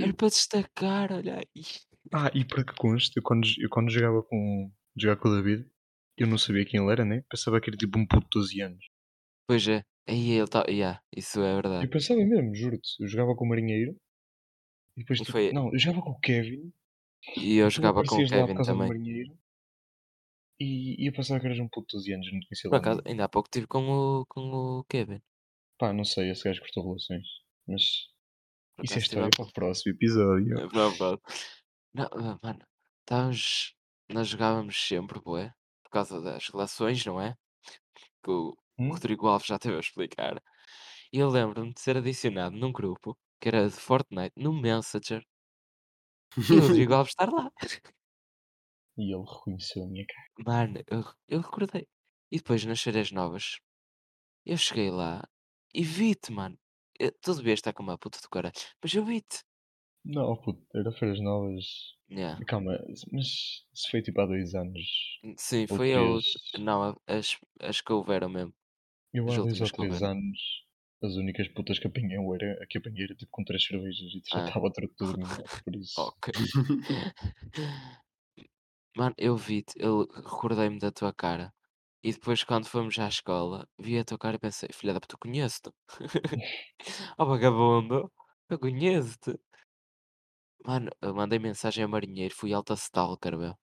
era 0.00 0.14
para 0.14 0.28
destacar, 0.28 1.12
olha 1.12 1.34
aí. 1.36 1.64
Ah, 2.12 2.30
e 2.34 2.44
para 2.44 2.64
que 2.64 2.74
conste, 2.74 3.16
eu 3.16 3.22
quando, 3.22 3.46
eu 3.58 3.68
quando 3.68 3.90
jogava 3.90 4.22
com, 4.22 4.70
jogava 4.96 5.20
com 5.20 5.28
o 5.28 5.36
David, 5.36 5.66
eu 6.16 6.26
não 6.26 6.38
sabia 6.38 6.64
quem 6.64 6.80
ele 6.80 6.92
era, 6.92 7.04
né? 7.04 7.22
Pensava 7.30 7.60
que 7.60 7.70
era 7.70 7.76
tipo 7.76 7.98
um 7.98 8.06
puto 8.06 8.24
de 8.24 8.30
12 8.40 8.60
anos. 8.60 8.84
Pois 9.46 9.66
é, 9.68 9.82
aí 10.08 10.30
ele 10.32 10.44
está 10.44 10.64
yeah, 10.68 11.00
isso 11.16 11.40
é 11.40 11.50
Eu 11.50 11.54
verdade. 11.54 11.88
pensava 11.88 12.20
mesmo, 12.20 12.54
juro-te. 12.54 13.00
Eu 13.00 13.08
jogava 13.08 13.34
com 13.34 13.44
o 13.44 13.48
Marinheiro 13.48 13.96
e 14.96 15.00
depois 15.00 15.20
E 15.20 15.24
tu. 15.24 15.32
foi 15.32 15.52
Não, 15.52 15.72
eu 15.72 15.78
jogava 15.78 16.02
com 16.02 16.10
o 16.10 16.20
Kevin 16.20 16.72
e 17.36 17.56
eu 17.56 17.70
jogava 17.70 18.04
com 18.04 18.16
o 18.16 18.28
Kevin 18.28 18.54
também. 18.62 18.88
Marinheiro 18.88 19.38
e, 20.60 21.02
e 21.02 21.08
eu 21.08 21.12
pensava 21.12 21.40
que 21.40 21.46
eras 21.46 21.58
um 21.58 21.68
puto 21.68 21.86
de 21.88 21.96
12 21.96 22.12
anos, 22.12 22.26
eu 22.26 22.34
não 22.34 22.40
conhecia 22.40 22.70
Por 22.70 22.76
acaso, 22.76 23.02
ainda 23.06 23.24
há 23.24 23.28
pouco 23.28 23.48
estive 23.48 23.66
com 23.66 23.88
o 23.88 24.26
com 24.26 24.40
o 24.40 24.84
Kevin. 24.84 25.20
Pá, 25.78 25.92
não 25.92 26.04
sei, 26.04 26.30
esse 26.30 26.44
gajo 26.44 26.60
cortou 26.60 26.84
relações. 26.84 27.26
Mas 27.66 27.82
Por 28.76 28.84
isso 28.84 28.94
é 28.94 28.98
história 28.98 29.30
para 29.30 29.44
o 29.44 29.52
próximo 29.52 29.92
episódio. 29.94 30.58
É 30.60 30.66
verdade. 30.68 31.20
Não, 31.94 32.04
ah, 32.12 32.38
mano, 32.42 32.66
estávamos 33.00 33.74
nós 34.12 34.28
jogávamos 34.28 34.76
sempre, 34.76 35.20
bué, 35.20 35.52
por 35.84 35.90
causa 35.90 36.20
das 36.20 36.48
relações, 36.48 37.04
não 37.06 37.20
é? 37.20 37.36
Que 38.24 38.30
o 38.32 38.56
Hum? 38.78 38.92
Rodrigo 38.92 39.28
Alves 39.28 39.46
já 39.48 39.58
teve 39.58 39.76
a 39.76 39.80
explicar. 39.80 40.42
E 41.12 41.18
eu 41.18 41.28
lembro-me 41.30 41.74
de 41.74 41.80
ser 41.80 41.96
adicionado 41.98 42.56
num 42.56 42.72
grupo, 42.72 43.18
que 43.40 43.48
era 43.48 43.68
de 43.68 43.76
Fortnite, 43.76 44.34
no 44.36 44.52
Messenger, 44.54 45.24
e 46.50 46.58
o 46.58 46.62
Rodrigo 46.62 46.94
Alves 46.94 47.10
estar 47.12 47.30
lá. 47.32 47.50
E 48.96 49.02
ele 49.12 49.24
reconheceu 49.28 49.82
a 49.82 49.88
minha 49.88 50.06
cara. 50.06 50.28
Mano, 50.46 50.80
eu 50.88 51.04
eu 51.28 51.40
recordei. 51.40 51.86
E 52.32 52.36
depois 52.38 52.64
nas 52.64 52.80
férias 52.82 53.10
novas, 53.12 53.58
eu 54.46 54.58
cheguei 54.58 54.90
lá 54.90 55.22
e 55.74 55.84
vi-te, 55.84 56.32
mano. 56.32 56.58
Tu 57.22 57.34
devias 57.36 57.60
estar 57.60 57.74
com 57.74 57.82
uma 57.84 57.98
puta 57.98 58.20
do 58.22 58.30
caralho, 58.30 58.54
mas 58.82 58.94
eu 58.94 59.04
vi-te. 59.04 59.44
Não, 60.04 60.36
puto, 60.36 60.66
era 60.74 60.90
feiras 60.92 61.20
novas. 61.20 61.64
Yeah. 62.08 62.40
Calma, 62.46 62.78
mas 63.12 63.26
isso 63.74 63.90
foi 63.90 64.02
tipo 64.02 64.20
há 64.20 64.26
dois 64.26 64.54
anos. 64.54 64.80
Sim, 65.36 65.66
Ou 65.68 65.78
foi 65.78 65.94
três. 65.94 66.16
outra. 66.16 66.40
Não, 66.56 66.96
as, 67.06 67.36
as 67.60 67.80
que 67.80 67.92
houveram 67.92 68.28
mesmo. 68.28 68.54
Eu 69.12 69.30
há 69.32 69.38
dois 69.38 69.60
ou 69.60 69.68
três 69.70 70.02
anos, 70.02 70.38
as 71.02 71.14
únicas 71.16 71.48
putas 71.48 71.78
que 71.78 71.86
apanhei 71.86 72.16
era 72.34 72.62
a 72.62 72.66
que 72.66 72.78
apanhei 72.78 73.04
era 73.04 73.14
tipo 73.16 73.30
com 73.30 73.44
três 73.44 73.64
cervejas 73.64 73.98
e 74.14 74.20
já 74.32 74.38
Ah. 74.38 74.46
estava 74.46 74.72
tudo 74.72 74.88
terminado, 74.96 75.44
por 75.64 75.74
isso. 75.76 76.12
Ok. 76.22 76.30
Mano, 78.96 79.14
eu 79.18 79.36
vi-te, 79.36 79.74
eu 79.78 80.06
recordei-me 80.06 80.78
da 80.78 80.90
tua 80.90 81.12
cara. 81.12 81.54
E 82.02 82.12
depois, 82.12 82.42
quando 82.44 82.66
fomos 82.66 82.98
à 82.98 83.08
escola, 83.08 83.68
vi 83.78 83.98
a 83.98 84.04
tua 84.04 84.18
cara 84.18 84.36
e 84.36 84.38
pensei, 84.38 84.68
filha 84.72 84.94
da 84.94 85.00
puta, 85.00 85.16
conheço-te. 85.18 85.70
Oh, 87.18 87.26
vagabundo, 87.26 88.12
eu 88.48 88.58
conheço-te. 88.58 89.38
Mano, 90.64 90.90
eu 91.00 91.14
mandei 91.14 91.38
mensagem 91.38 91.84
a 91.84 91.88
marinheiro, 91.88 92.34
fui 92.34 92.52
alta 92.52 92.74
stalker, 92.74 93.36
meu. 93.38 93.54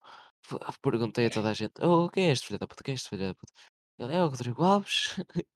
Fu- 0.41 0.59
Perguntei 0.81 1.27
a 1.27 1.29
toda 1.29 1.49
a 1.49 1.53
gente, 1.53 1.73
oh, 1.81 2.09
quem 2.09 2.27
é 2.27 2.31
este 2.31 2.47
filho 2.47 2.59
da 2.59 2.67
puta? 2.67 2.83
Quem 2.83 2.93
é 2.93 2.95
este 2.95 3.09
filho 3.09 3.27
da 3.27 3.35
puta? 3.35 3.53
Ele 3.99 4.13
é 4.13 4.23
o 4.23 4.27
Rodrigo 4.27 4.63
Alves. 4.63 5.15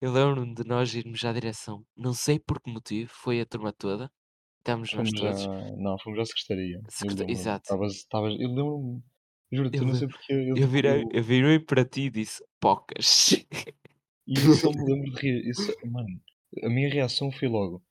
Eu 0.00 0.12
lembro-me 0.12 0.54
de 0.54 0.64
nós 0.64 0.94
irmos 0.94 1.24
à 1.24 1.32
direção. 1.32 1.84
Não 1.96 2.12
sei 2.12 2.38
por 2.38 2.60
que 2.60 2.70
motivo, 2.70 3.10
foi 3.12 3.40
a 3.40 3.46
turma 3.46 3.72
toda. 3.72 4.10
Estamos 4.58 4.92
nós 4.92 5.08
Fomos 5.08 5.20
todos. 5.20 5.46
Não, 5.78 5.98
fomos 5.98 6.18
à 6.20 6.24
secretaria. 6.26 6.76
Eu 6.76 6.82
Secreta- 6.90 7.20
lembro-me. 7.20 7.32
Exato. 7.32 7.62
Estavas. 7.64 7.92
estavas- 7.94 8.32
Eu 8.38 8.48
lembro-me. 8.48 9.02
Juro-te, 9.52 9.76
Eu, 9.78 9.82
eu 9.82 9.88
não 9.88 9.94
sei 9.94 10.08
porque. 10.08 10.32
Eu, 10.32 10.38
eu, 10.48 10.54
tipo, 10.56 10.66
virei, 10.66 11.02
eu- 11.04 11.08
eu 11.12 11.22
virei 11.22 11.58
para 11.60 11.84
ti 11.84 12.02
e 12.02 12.10
disse, 12.10 12.44
pocas. 12.60 13.32
E 14.26 14.34
eu 14.34 14.54
só 14.54 14.70
me 14.70 14.76
lembro 14.84 15.10
de 15.14 15.20
rir. 15.20 15.48
Isso, 15.48 15.72
mano, 15.86 16.20
a 16.64 16.68
minha 16.68 16.88
reação 16.92 17.30
foi 17.32 17.48
logo. 17.48 17.82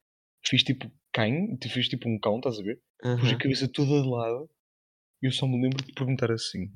Fiz 0.46 0.64
tipo 0.64 0.92
cão, 1.16 1.58
te 1.58 1.70
fiz 1.70 1.88
tipo 1.88 2.10
um 2.10 2.20
cão, 2.20 2.38
estás 2.38 2.60
a 2.60 2.64
ver? 2.64 2.82
Pus 3.02 3.32
a 3.32 3.38
cabeça 3.38 3.68
toda 3.72 4.02
de 4.02 4.10
lado 4.10 4.50
e 5.24 5.28
eu 5.28 5.32
só 5.32 5.48
me 5.48 5.62
lembro 5.62 5.84
de 5.84 5.94
perguntar 5.94 6.32
assim: 6.32 6.70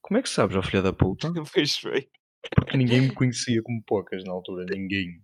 Como 0.00 0.18
é 0.18 0.22
que 0.22 0.28
sabes, 0.28 0.56
ó 0.56 0.62
filha 0.62 0.82
da 0.82 0.92
puta? 0.92 1.28
Pois 1.52 1.76
foi. 1.76 2.08
Porque 2.56 2.76
ninguém 2.76 3.02
me 3.02 3.14
conhecia 3.14 3.62
como 3.62 3.82
pocas 3.84 4.24
na 4.24 4.32
altura, 4.32 4.66
ninguém. 4.68 5.22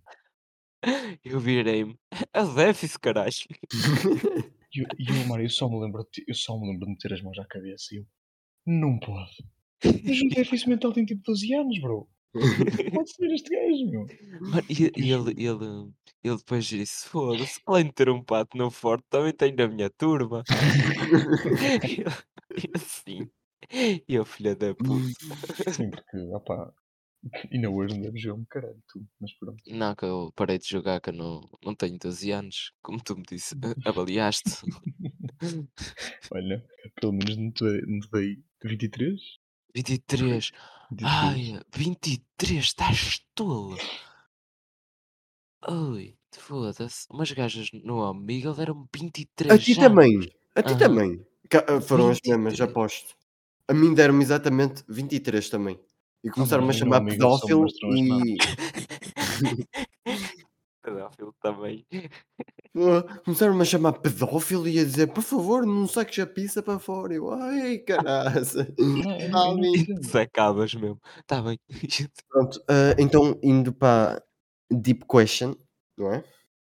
Eu 1.23 1.39
virei-me. 1.39 1.95
É 2.33 2.41
o 2.41 2.55
déficit, 2.55 2.99
caralho. 2.99 3.31
E 4.73 4.79
eu, 4.79 4.85
e 4.97 5.09
eu, 5.09 5.27
mano, 5.27 5.43
eu 5.43 5.49
só 5.49 5.69
me 5.69 5.79
lembro 5.79 6.07
de, 6.11 6.23
eu 6.27 6.33
só 6.33 6.57
me 6.57 6.65
lembro 6.67 6.85
de 6.85 6.91
meter 6.93 7.13
as 7.13 7.21
mãos 7.21 7.37
à 7.37 7.45
cabeça 7.45 7.93
e 7.93 7.97
eu, 7.97 8.07
não 8.65 8.97
pode. 8.97 9.35
Mas 9.83 10.21
o 10.21 10.29
déficit 10.29 10.69
mental 10.69 10.93
tem 10.93 11.05
tipo 11.05 11.21
12 11.25 11.53
anos, 11.53 11.79
bro. 11.79 12.09
Não 12.85 12.91
pode 12.91 13.11
ser 13.13 13.31
este 13.31 13.49
gajo, 13.49 13.91
meu. 13.91 14.07
Mano, 14.41 14.63
e, 14.69 14.91
e 14.95 15.11
ele, 15.11 15.31
ele, 15.31 15.91
ele 16.23 16.37
depois 16.37 16.65
disse: 16.65 17.07
Foda-se, 17.09 17.59
além 17.65 17.85
de 17.85 17.91
ter 17.93 18.09
um 18.09 18.23
pato 18.23 18.57
no 18.57 18.71
forte, 18.71 19.05
também 19.09 19.33
tenho 19.33 19.55
na 19.55 19.67
minha 19.67 19.89
turma. 19.89 20.43
e 21.87 22.01
eu- 22.01 22.71
assim. 22.75 23.29
E 24.07 24.15
eu, 24.15 24.25
filha 24.25 24.55
da 24.55 24.73
puta. 24.73 25.07
Sim, 25.71 25.89
porque, 25.91 26.17
opá, 26.33 26.71
ainda 27.51 27.69
hoje 27.69 27.95
não 27.95 28.01
deve 28.01 28.17
jogar 28.17 28.39
um 28.41 28.45
caralho, 28.45 28.81
tu. 28.87 29.05
Mas 29.19 29.33
pronto. 29.33 29.61
Não, 29.67 29.95
que 29.95 30.05
eu 30.05 30.31
parei 30.35 30.57
de 30.57 30.67
jogar, 30.67 30.99
que 30.99 31.09
eu 31.09 31.13
não, 31.13 31.41
não 31.63 31.75
tenho 31.75 31.97
12 31.97 32.31
anos, 32.31 32.71
como 32.81 33.01
tu 33.03 33.15
me 33.15 33.23
disse, 33.23 33.55
avaliaste. 33.85 34.49
Olha, 36.33 36.63
pelo 36.99 37.13
menos 37.13 37.37
não 37.37 37.51
te, 37.51 37.63
não 37.63 37.99
te 37.99 38.09
dei 38.11 38.37
23? 38.63 39.19
23. 39.75 40.51
23. 40.91 41.37
Ai, 41.37 41.59
23, 41.75 42.63
estás 42.63 43.19
tolo. 43.33 43.77
Ui, 45.67 46.17
foda-se. 46.35 47.05
Umas 47.11 47.31
gajas 47.31 47.69
no 47.71 47.97
Omegle 48.09 48.53
deram 48.55 48.87
23 48.93 49.53
A 49.53 49.57
ti 49.57 49.75
já. 49.75 49.81
também, 49.83 50.13
a 50.55 50.61
ti 50.63 50.75
Aham. 50.75 50.77
também. 50.77 51.25
Ca- 51.49 51.65
ah, 51.67 51.81
Foram 51.81 52.09
as 52.09 52.19
23. 52.19 52.25
mesmas, 52.25 52.61
aposto. 52.61 53.15
A 53.67 53.73
mim 53.73 53.93
deram-me 53.93 54.23
exatamente 54.23 54.83
23 54.87 55.49
também. 55.49 55.79
E 56.23 56.29
começaram-me 56.31 56.69
a 56.71 56.73
chamar 56.73 57.01
só 57.01 57.05
pedófilo 57.07 57.67
e 57.81 58.43
Pedófilo 60.81 61.33
também. 61.41 61.85
Começaram-me 63.25 63.61
a 63.61 63.65
chamar 63.65 63.93
pedófilo 63.93 64.67
e 64.67 64.79
a 64.79 64.83
dizer, 64.85 65.07
por 65.07 65.21
favor, 65.23 65.65
não 65.65 65.87
saques 65.87 66.19
a 66.19 66.25
pizza 66.27 66.63
para 66.63 66.79
fora. 66.79 67.13
Eu, 67.13 67.29
ai, 67.31 67.77
caraça. 67.79 68.73
Não, 68.93 69.19
eu 69.19 69.29
não, 69.29 69.39
eu 69.45 69.57
não 69.57 69.69
Ali. 69.69 69.79
entendo. 69.79 70.01
Sacavas 70.01 70.73
mesmo. 70.75 70.99
Tá 71.27 71.41
bem. 71.41 71.59
Pronto, 72.29 72.61
ah, 72.69 72.95
então 72.99 73.37
indo 73.43 73.73
para 73.73 74.23
Deep 74.71 75.05
Question, 75.07 75.55
não 75.97 76.13
é? 76.13 76.23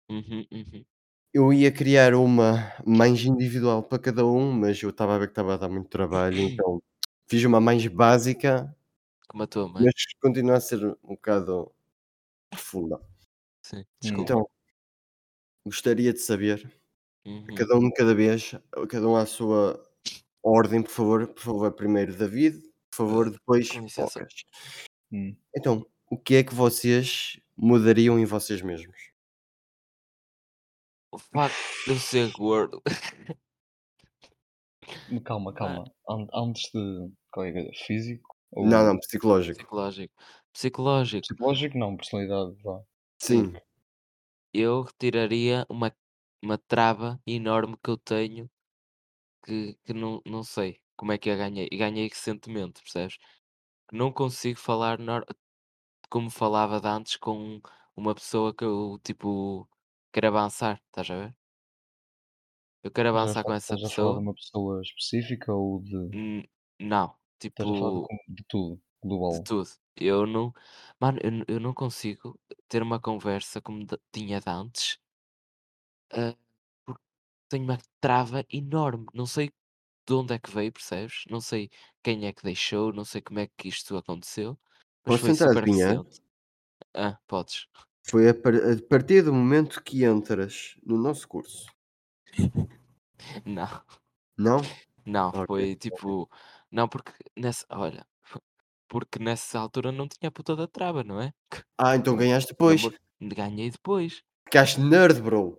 Uhum, 0.10 0.46
uhum. 0.52 0.86
Eu 1.34 1.54
ia 1.54 1.72
criar 1.72 2.14
uma 2.14 2.74
mais 2.86 3.24
individual 3.26 3.84
para 3.84 4.00
cada 4.00 4.26
um, 4.26 4.52
mas 4.52 4.82
eu 4.82 4.90
estava 4.90 5.16
a 5.16 5.20
ver 5.20 5.28
que 5.28 5.32
estava 5.32 5.54
a 5.54 5.58
dar 5.58 5.70
muito 5.70 5.90
trabalho, 5.90 6.42
então 6.42 6.82
fiz 7.28 7.44
uma 7.46 7.62
mais 7.62 7.86
básica, 7.88 8.76
Como 9.28 9.44
a 9.44 9.48
tua 9.48 9.68
mãe. 9.68 9.86
mas 9.86 9.94
continua 10.22 10.58
a 10.58 10.62
ser 10.62 10.84
um 11.04 11.16
bocado 11.16 11.72
profunda. 12.52 13.00
Sim, 13.64 13.86
Hum. 14.04 14.22
desculpa. 14.22 14.22
Então, 14.22 14.50
gostaria 15.66 16.12
de 16.14 16.20
saber, 16.20 16.72
Uhum. 17.26 17.46
cada 17.56 17.76
um 17.78 17.88
de 17.90 17.94
cada 17.94 18.16
vez, 18.16 18.56
cada 18.90 19.08
um 19.08 19.16
à 19.16 19.26
sua 19.28 19.82
ordem, 20.44 20.82
por 20.82 20.90
favor. 20.92 21.28
Por 21.28 21.42
favor, 21.44 21.72
primeiro 21.74 22.16
David, 22.16 22.60
por 22.90 22.96
favor, 22.98 23.30
depois 23.30 23.68
licença. 23.70 24.20
Pocas. 24.20 24.34
Hum. 25.12 25.36
Então, 25.56 25.86
o 26.10 26.18
que 26.18 26.36
é 26.36 26.44
que 26.44 26.54
vocês 26.56 27.40
mudariam 27.56 28.18
em 28.20 28.26
vocês 28.26 28.62
mesmos? 28.62 29.12
O 31.14 31.18
facto 31.20 31.56
de 31.86 31.92
eu 31.92 31.98
ser 31.98 32.32
gordo. 32.32 32.82
Calma, 35.26 35.54
calma. 35.54 35.84
An- 36.10 36.28
Antes 36.34 36.70
de. 36.74 37.12
Qual 37.32 37.46
é 37.46 37.52
que 37.52 37.60
é? 37.60 37.72
Físico? 37.86 38.36
Ou 38.52 38.66
Não, 38.68 38.84
não, 38.86 38.98
psicológico. 39.00 39.58
Psicológico. 39.60 40.14
Psicológico. 40.54 41.22
Psicológico? 41.28 41.78
Não, 41.78 41.96
personalidade. 41.96 42.56
Vá. 42.64 42.82
Sim. 43.22 43.54
Eu 44.54 44.82
retiraria 44.84 45.66
uma, 45.70 45.96
uma 46.44 46.58
trava 46.58 47.22
enorme 47.28 47.78
que 47.84 47.90
eu 47.90 47.98
tenho 47.98 48.50
que, 49.46 49.76
que 49.86 49.94
não, 49.94 50.22
não 50.26 50.44
sei 50.44 50.82
como 50.98 51.12
é 51.12 51.18
que 51.18 51.30
a 51.30 51.36
ganhei. 51.38 51.68
E 51.72 51.78
ganhei 51.78 52.08
recentemente, 52.08 52.82
percebes? 52.82 53.18
Não 53.94 54.12
consigo 54.14 54.60
falar 54.60 55.00
nor- 55.00 55.26
como 56.10 56.30
falava 56.32 56.82
de 56.82 56.88
antes 56.90 57.18
com 57.18 57.62
uma 57.96 58.16
pessoa 58.16 58.56
que 58.56 58.64
eu, 58.66 59.00
tipo, 59.06 59.70
quero 60.14 60.28
avançar, 60.30 60.82
estás 60.92 61.10
a 61.12 61.16
ver? 61.28 61.38
Eu 62.84 62.92
quero 62.92 63.10
avançar 63.10 63.44
com 63.44 63.54
essa 63.54 63.76
Estás 63.76 63.84
a 63.84 63.90
falar 63.96 64.14
de 64.14 64.20
pessoa. 64.20 64.24
uma 64.24 64.34
pessoa 64.34 64.82
específica 64.82 65.54
ou 65.54 65.82
de. 65.82 66.16
Não, 66.82 67.16
Estás 67.54 67.70
a 67.72 67.78
falar 67.78 67.94
de, 67.94 68.02
tipo, 68.02 68.08
com- 68.08 68.18
de 68.28 68.44
tudo? 68.50 68.82
De 69.30 69.40
Global. 69.40 69.44
tudo. 69.44 69.70
Eu 69.96 70.26
não, 70.28 70.54
mano, 71.00 71.20
eu, 71.24 71.32
n- 71.32 71.46
eu 71.48 71.60
não 71.60 71.74
consigo 71.74 72.40
ter 72.68 72.82
uma 72.84 73.00
conversa 73.00 73.62
como 73.62 73.86
de- 73.86 74.00
tinha 74.12 74.40
de 74.40 74.50
antes, 74.50 75.00
ah, 76.14 76.36
porque 76.86 77.04
tenho 77.50 77.64
uma 77.66 77.78
trava 78.02 78.46
enorme. 78.52 79.08
Não 79.14 79.26
sei 79.26 79.52
de 80.08 80.14
onde 80.14 80.34
é 80.36 80.40
que 80.40 80.52
veio, 80.52 80.72
percebes? 80.74 81.24
Não 81.30 81.42
sei 81.42 81.70
quem 82.04 82.26
é 82.28 82.34
que 82.34 82.44
deixou, 82.44 82.94
não 82.94 83.06
sei 83.06 83.22
como 83.22 83.40
é 83.40 83.48
que 83.58 83.70
isto 83.70 83.98
aconteceu, 83.98 84.60
mas 85.06 85.16
Posso 85.16 85.18
foi 85.18 85.32
tentar 85.32 85.52
super 85.52 85.64
adivinhar? 85.64 85.96
recente. 85.96 86.22
Ah, 86.96 87.20
podes. 87.28 87.68
Foi 88.10 88.24
a, 88.30 88.36
par- 88.44 88.64
a 88.72 88.76
partir 88.92 89.22
do 89.24 89.34
momento 89.34 89.84
que 89.84 90.06
entras 90.06 90.76
no 90.86 90.98
nosso 91.00 91.28
curso. 91.28 91.66
Não, 93.46 93.82
Não? 94.38 94.62
não, 95.06 95.34
Ok. 95.34 95.48
foi 95.48 95.76
tipo, 95.76 96.30
não, 96.72 96.88
porque 96.88 97.12
nessa, 97.38 97.66
olha, 97.72 98.06
porque 98.92 99.18
nessa 99.20 99.58
altura 99.58 99.90
não 99.90 100.06
tinha 100.06 100.28
a 100.28 100.32
puta 100.32 100.54
da 100.54 100.68
trava, 100.68 101.02
não 101.02 101.22
é? 101.22 101.34
Ah, 101.78 101.96
então 101.96 102.14
ganhaste 102.18 102.52
depois. 102.52 102.82
Ganhei 103.22 103.72
depois. 103.72 104.22
Ficaste 104.44 104.82
nerd, 104.82 105.22
bro. 105.22 105.58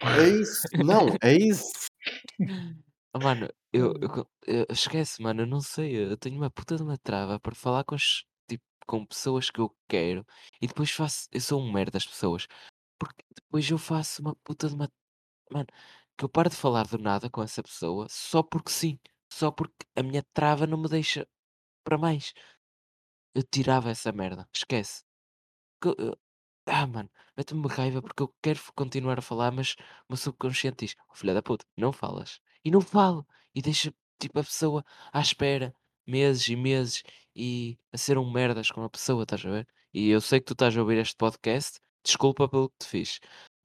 É 0.00 0.28
isso. 0.42 0.68
Não, 0.76 1.06
é 1.22 1.32
isso. 1.32 1.72
Oh, 3.14 3.18
mano, 3.18 3.48
eu, 3.72 3.94
eu 4.02 4.26
eu- 4.46 4.66
esquece, 4.70 5.22
mano, 5.22 5.42
eu 5.42 5.46
não 5.46 5.60
sei, 5.60 5.96
eu 5.96 6.16
tenho 6.18 6.36
uma 6.36 6.50
puta 6.50 6.76
de 6.76 6.82
uma 6.82 6.98
trava 6.98 7.40
para 7.40 7.54
falar 7.54 7.82
com 7.84 7.94
as, 7.94 8.24
tipo, 8.48 8.62
com 8.86 9.06
pessoas 9.06 9.50
que 9.50 9.58
eu 9.60 9.74
quero 9.88 10.26
e 10.60 10.66
depois 10.66 10.90
faço, 10.90 11.26
eu 11.32 11.40
sou 11.40 11.60
um 11.62 11.72
merda 11.72 11.92
das 11.92 12.06
pessoas, 12.06 12.46
porque 12.98 13.24
depois 13.34 13.70
eu 13.70 13.78
faço 13.78 14.20
uma 14.22 14.36
puta 14.44 14.68
de 14.68 14.74
uma, 14.74 14.88
mano, 15.50 15.66
que 16.18 16.24
eu 16.24 16.28
paro 16.28 16.50
de 16.50 16.56
falar 16.56 16.86
do 16.88 16.98
nada 16.98 17.30
com 17.30 17.42
essa 17.42 17.62
pessoa 17.62 18.06
só 18.10 18.42
porque 18.42 18.70
sim, 18.70 18.98
só 19.32 19.50
porque 19.50 19.86
a 19.96 20.02
minha 20.02 20.24
trava 20.34 20.66
não 20.66 20.78
me 20.78 20.88
deixa 20.88 21.26
para 21.84 21.98
mais. 21.98 22.32
Eu 23.36 23.42
tirava 23.44 23.90
essa 23.90 24.10
merda, 24.12 24.48
esquece. 24.54 25.04
Que 25.82 25.90
ah, 26.66 26.86
mano, 26.86 27.10
mete-me 27.36 27.68
raiva 27.68 28.02
porque 28.02 28.22
eu 28.22 28.34
quero 28.42 28.58
f- 28.58 28.72
continuar 28.74 29.18
a 29.18 29.22
falar, 29.22 29.52
mas 29.52 29.74
o 30.08 30.12
meu 30.12 30.16
subconsciente 30.16 30.86
diz: 30.86 30.96
oh, 31.10 31.14
filha 31.14 31.34
da 31.34 31.42
puta, 31.42 31.66
não 31.76 31.92
falas. 31.92 32.40
E 32.64 32.70
não 32.70 32.80
falo. 32.80 33.26
E 33.54 33.62
deixa 33.62 33.94
tipo 34.18 34.40
a 34.40 34.44
pessoa 34.44 34.84
à 35.12 35.20
espera 35.20 35.74
meses 36.06 36.48
e 36.48 36.56
meses 36.56 37.02
e 37.34 37.78
a 37.92 37.98
ser 37.98 38.18
um 38.18 38.30
merdas 38.30 38.70
com 38.70 38.82
a 38.84 38.90
pessoa, 38.90 39.24
estás 39.24 39.44
a 39.46 39.50
ver? 39.50 39.68
E 39.92 40.08
eu 40.10 40.20
sei 40.20 40.40
que 40.40 40.46
tu 40.46 40.52
estás 40.54 40.76
a 40.76 40.80
ouvir 40.80 40.98
este 40.98 41.16
podcast, 41.16 41.80
desculpa 42.04 42.48
pelo 42.48 42.70
que 42.70 42.76
te 42.80 42.86
fiz, 42.88 43.20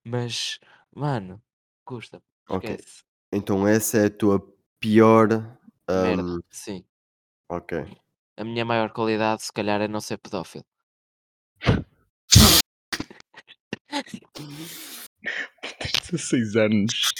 mas, 0.05 0.59
mano, 0.95 1.41
custa, 1.85 2.21
Ok. 2.49 2.69
esquece. 2.71 3.03
Então 3.31 3.67
essa 3.67 3.97
é 3.99 4.05
a 4.07 4.09
tua 4.09 4.39
pior. 4.79 5.29
Merda, 5.95 6.23
hum, 6.23 6.39
sim. 6.51 6.85
ok. 7.49 8.00
A 8.41 8.43
minha 8.43 8.65
maior 8.65 8.89
qualidade, 8.89 9.43
se 9.43 9.53
calhar, 9.53 9.79
é 9.81 9.87
não 9.87 10.01
ser 10.01 10.17
pedófilo. 10.17 10.65
Tens 15.79 15.91
16 16.09 16.55
anos. 16.55 17.11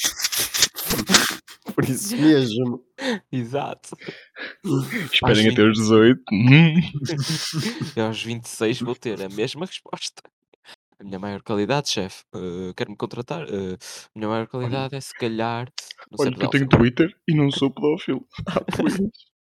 Por 1.76 1.88
isso 1.88 2.18
mesmo. 2.18 2.84
Exato. 3.32 3.96
Esperem 5.14 5.46
Aos 5.46 5.54
até 5.54 5.64
os 5.64 5.78
18. 5.78 6.24
Hum. 6.34 6.82
Eu 7.96 8.08
aos 8.08 8.24
26 8.24 8.82
vou 8.82 8.96
ter 8.96 9.22
a 9.22 9.30
mesma 9.30 9.68
resposta. 9.68 10.24
A 11.00 11.04
minha 11.04 11.20
maior 11.20 11.44
qualidade, 11.44 11.92
chefe, 11.92 12.24
eh, 12.34 12.74
quer-me 12.76 12.98
contratar? 12.98 13.44
Eh, 13.44 13.76
a 13.76 14.18
minha 14.18 14.28
maior 14.28 14.48
qualidade 14.48 14.96
é 14.96 15.02
se 15.02 15.14
calhar 15.14 15.72
Olha 16.18 16.32
que 16.32 16.44
eu 16.44 16.50
tenho. 16.50 16.68
Twitter 16.68 17.16
e 17.28 17.36
não 17.36 17.52
sou 17.52 17.70
pedófilo. 17.70 18.28
Ah, 18.48 18.62
pois. 18.76 18.96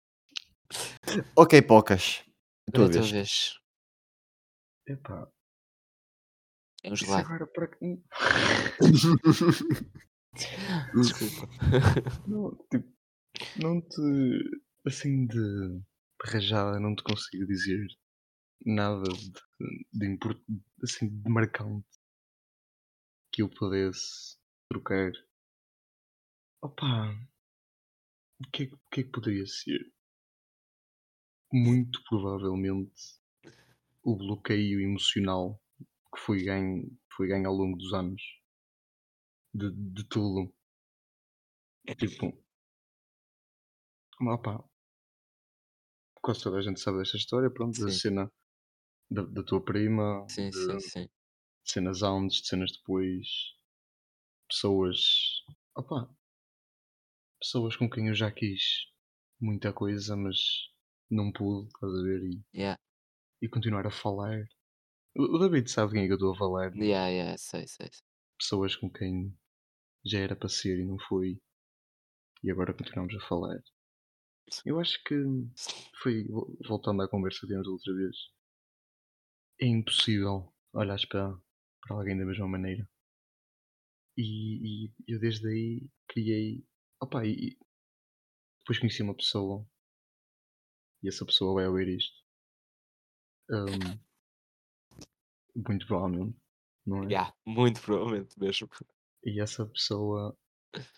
Ok, 1.36 1.62
Pocas. 1.62 2.24
A 2.68 2.72
tua 2.72 2.88
vez. 2.88 3.10
vez. 3.10 3.58
Epá, 4.86 5.30
É 6.84 6.92
um 6.92 6.96
gelado. 6.96 7.26
agora 7.26 7.46
para. 7.46 7.70
Desculpa. 10.94 11.48
Não, 12.26 12.56
tipo, 12.70 12.92
não 13.56 13.80
te. 13.80 14.00
Assim 14.86 15.26
de. 15.26 15.80
Rajada, 16.22 16.78
não 16.78 16.94
te 16.94 17.02
consigo 17.02 17.46
dizer 17.46 17.86
nada 18.66 19.02
de, 19.04 19.32
de 19.92 20.06
import- 20.06 20.44
assim 20.82 21.08
de 21.08 21.30
marcante 21.30 21.88
que 23.32 23.40
eu 23.42 23.48
pudesse 23.48 24.36
trocar. 24.70 25.12
Opa, 26.62 27.14
o 28.38 28.50
que, 28.52 28.64
é, 28.64 28.66
que- 28.66 28.74
o 28.74 28.78
que 28.92 29.00
é 29.00 29.04
que 29.04 29.10
poderia 29.10 29.46
ser? 29.46 29.80
Muito 31.52 32.02
provavelmente 32.08 33.20
o 34.04 34.14
bloqueio 34.14 34.78
emocional 34.80 35.58
que 36.14 36.20
foi 36.20 36.44
ganho, 36.44 36.98
foi 37.16 37.28
ganho 37.28 37.48
ao 37.48 37.54
longo 37.54 37.78
dos 37.78 37.94
anos 37.94 38.22
de, 39.54 39.70
de 39.70 40.04
tudo. 40.08 40.52
Tipo, 41.98 42.26
opa, 44.34 44.52
quase 46.22 46.42
toda 46.42 46.58
a 46.58 46.62
gente 46.62 46.80
sabe 46.80 46.98
desta 46.98 47.16
história, 47.16 47.50
pronto, 47.50 47.78
da 47.80 47.88
Sim. 47.88 47.90
cena 47.90 48.30
da, 49.10 49.22
da 49.24 49.44
tua 49.44 49.64
prima, 49.64 50.28
Sim, 50.28 50.50
de 50.50 50.60
sim, 50.60 50.80
sim. 50.80 51.06
cenas 51.64 52.02
antes, 52.02 52.42
de 52.42 52.48
cenas 52.48 52.72
depois, 52.72 53.26
pessoas, 54.48 55.00
opa, 55.74 56.14
pessoas 57.38 57.76
com 57.76 57.88
quem 57.90 58.08
eu 58.08 58.14
já 58.14 58.30
quis 58.32 58.62
muita 59.40 59.72
coisa, 59.74 60.16
mas 60.16 60.38
não 61.10 61.32
pude, 61.32 61.68
estás 61.68 61.92
a 61.94 62.02
ver, 62.02 62.22
e, 62.24 62.42
Yeah, 62.52 62.76
e 63.42 63.48
continuar 63.48 63.86
a 63.86 63.90
falar. 63.90 64.46
O 65.16 65.36
o 65.36 65.38
David 65.40 65.70
sabe 65.70 65.92
quem 65.92 66.02
é 66.04 66.06
que 66.06 66.12
eu 66.12 66.16
estou 66.16 66.32
a 66.34 66.38
falar, 66.38 66.72
yeah, 66.74 67.08
yeah, 67.08 67.36
sei, 67.38 67.66
sei. 67.66 67.88
sei. 67.92 68.02
pessoas 68.36 68.74
com 68.74 68.90
quem 68.90 69.32
já 70.04 70.18
era 70.20 70.36
para 70.36 70.48
ser 70.48 70.78
e 70.80 70.86
não 70.86 70.98
foi, 70.98 71.40
e 72.44 72.50
agora 72.50 72.74
continuamos 72.74 73.14
a 73.16 73.26
falar. 73.26 73.62
Eu 74.64 74.78
acho 74.78 75.02
que 75.04 75.14
foi, 76.02 76.24
vo- 76.28 76.56
voltando 76.68 77.02
à 77.02 77.08
conversa 77.08 77.40
que 77.40 77.46
tivemos 77.46 77.66
da 77.66 77.72
outra 77.72 77.94
vez, 77.94 78.16
é 79.60 79.66
impossível 79.68 80.52
olhares 80.72 81.04
para, 81.04 81.32
para 81.82 81.94
alguém 81.96 82.18
da 82.18 82.24
mesma 82.26 82.48
maneira. 82.48 82.84
E, 84.16 84.26
e 84.86 84.92
eu 85.08 85.18
desde 85.18 85.48
aí 85.48 85.88
criei. 86.08 86.64
Opa, 87.00 87.24
e 87.26 87.56
depois 88.60 88.78
conheci 88.78 89.02
uma 89.02 89.14
pessoa 89.14 89.66
e 91.02 91.08
essa 91.08 91.26
pessoa 91.26 91.54
vai 91.54 91.66
ouvir 91.68 91.88
isto. 91.88 92.16
Ahm, 93.50 94.00
muito 95.54 95.86
provavelmente, 95.86 96.36
não 96.86 97.08
é? 97.08 97.10
Yeah, 97.10 97.32
muito 97.46 97.80
provavelmente 97.82 98.38
mesmo. 98.38 98.68
E 99.24 99.40
essa 99.40 99.64
pessoa. 99.66 100.36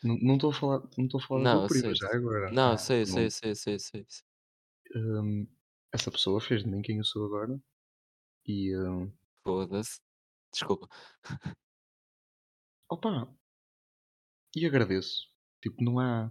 Não 0.03 0.17
não 0.19 0.35
estou 0.37 0.51
a 0.51 0.55
falar, 0.55 0.81
não 0.99 1.07
estou 1.07 1.21
a 1.21 1.25
falar 1.25 1.43
Não, 1.43 1.67
prima 1.67 1.95
já 1.95 2.09
agora. 2.15 2.51
Não, 2.51 2.77
Ah, 2.77 2.79
sei, 2.79 3.05
eu 3.05 3.07
sei, 3.07 3.31
sei, 3.31 3.55
sei, 3.55 3.79
sei. 3.79 4.07
sei. 4.09 4.25
Ahm, 4.95 5.47
essa 5.93 6.11
pessoa 6.11 6.41
fez 6.41 6.63
de 6.63 6.69
mim 6.71 6.81
quem 6.83 6.97
eu 6.99 7.05
sou 7.05 7.27
agora. 7.27 7.61
E 8.47 8.75
ahm, 8.75 9.13
Foda-se. 9.45 10.01
Desculpa. 10.53 10.89
opa, 12.89 13.13
e 14.57 14.67
agradeço. 14.67 15.29
Tipo, 15.63 15.83
não 15.85 15.99
há. 15.99 16.31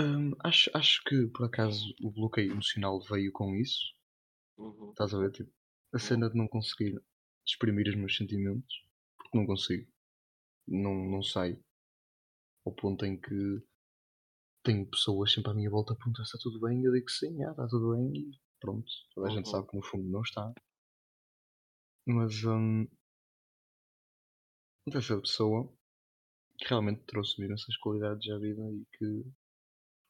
Ahm, 0.00 0.32
acho, 0.42 0.70
acho 0.74 1.02
que 1.04 1.26
por 1.28 1.44
acaso 1.46 1.94
o 2.02 2.10
bloqueio 2.10 2.52
emocional 2.52 2.98
veio 3.02 3.30
com 3.32 3.54
isso. 3.54 3.94
Uhum. 4.56 4.90
Estás 4.90 5.12
a 5.12 5.18
ver? 5.18 5.30
Tipo, 5.32 5.52
a 5.92 5.98
cena 5.98 6.30
de 6.30 6.36
não 6.36 6.48
conseguir 6.48 6.94
exprimir 7.46 7.86
os 7.88 7.96
meus 7.96 8.16
sentimentos, 8.16 8.74
porque 9.18 9.36
não 9.36 9.46
consigo. 9.46 9.86
Não, 10.66 10.94
não 10.94 11.22
saio. 11.22 11.62
Ao 12.64 12.72
ponto 12.74 13.04
em 13.04 13.20
que 13.20 13.62
tenho 14.62 14.86
pessoas 14.88 15.32
sempre 15.32 15.50
à 15.50 15.54
minha 15.54 15.70
volta 15.70 15.92
a 15.92 15.96
perguntar 15.96 16.24
se 16.24 16.36
está 16.36 16.38
tudo 16.42 16.60
bem, 16.60 16.82
eu 16.82 16.92
digo 16.92 17.04
que 17.06 17.12
sim, 17.12 17.42
ah, 17.44 17.50
está 17.50 17.66
tudo 17.68 17.92
bem, 17.94 18.10
e 18.16 18.30
pronto. 18.58 18.90
Toda 19.14 19.26
a 19.26 19.30
gente 19.30 19.46
Uhum. 19.46 19.52
sabe 19.52 19.68
que 19.68 19.76
no 19.76 19.82
fundo 19.84 20.08
não 20.10 20.22
está. 20.22 20.52
Mas 22.06 22.44
hum, 22.44 22.86
essa 24.94 25.18
pessoa 25.20 25.72
que 26.58 26.68
realmente 26.68 27.02
trouxe-me 27.06 27.46
imensas 27.46 27.76
qualidades 27.78 28.30
à 28.30 28.38
vida 28.38 28.62
e 28.72 28.84
que 28.98 29.24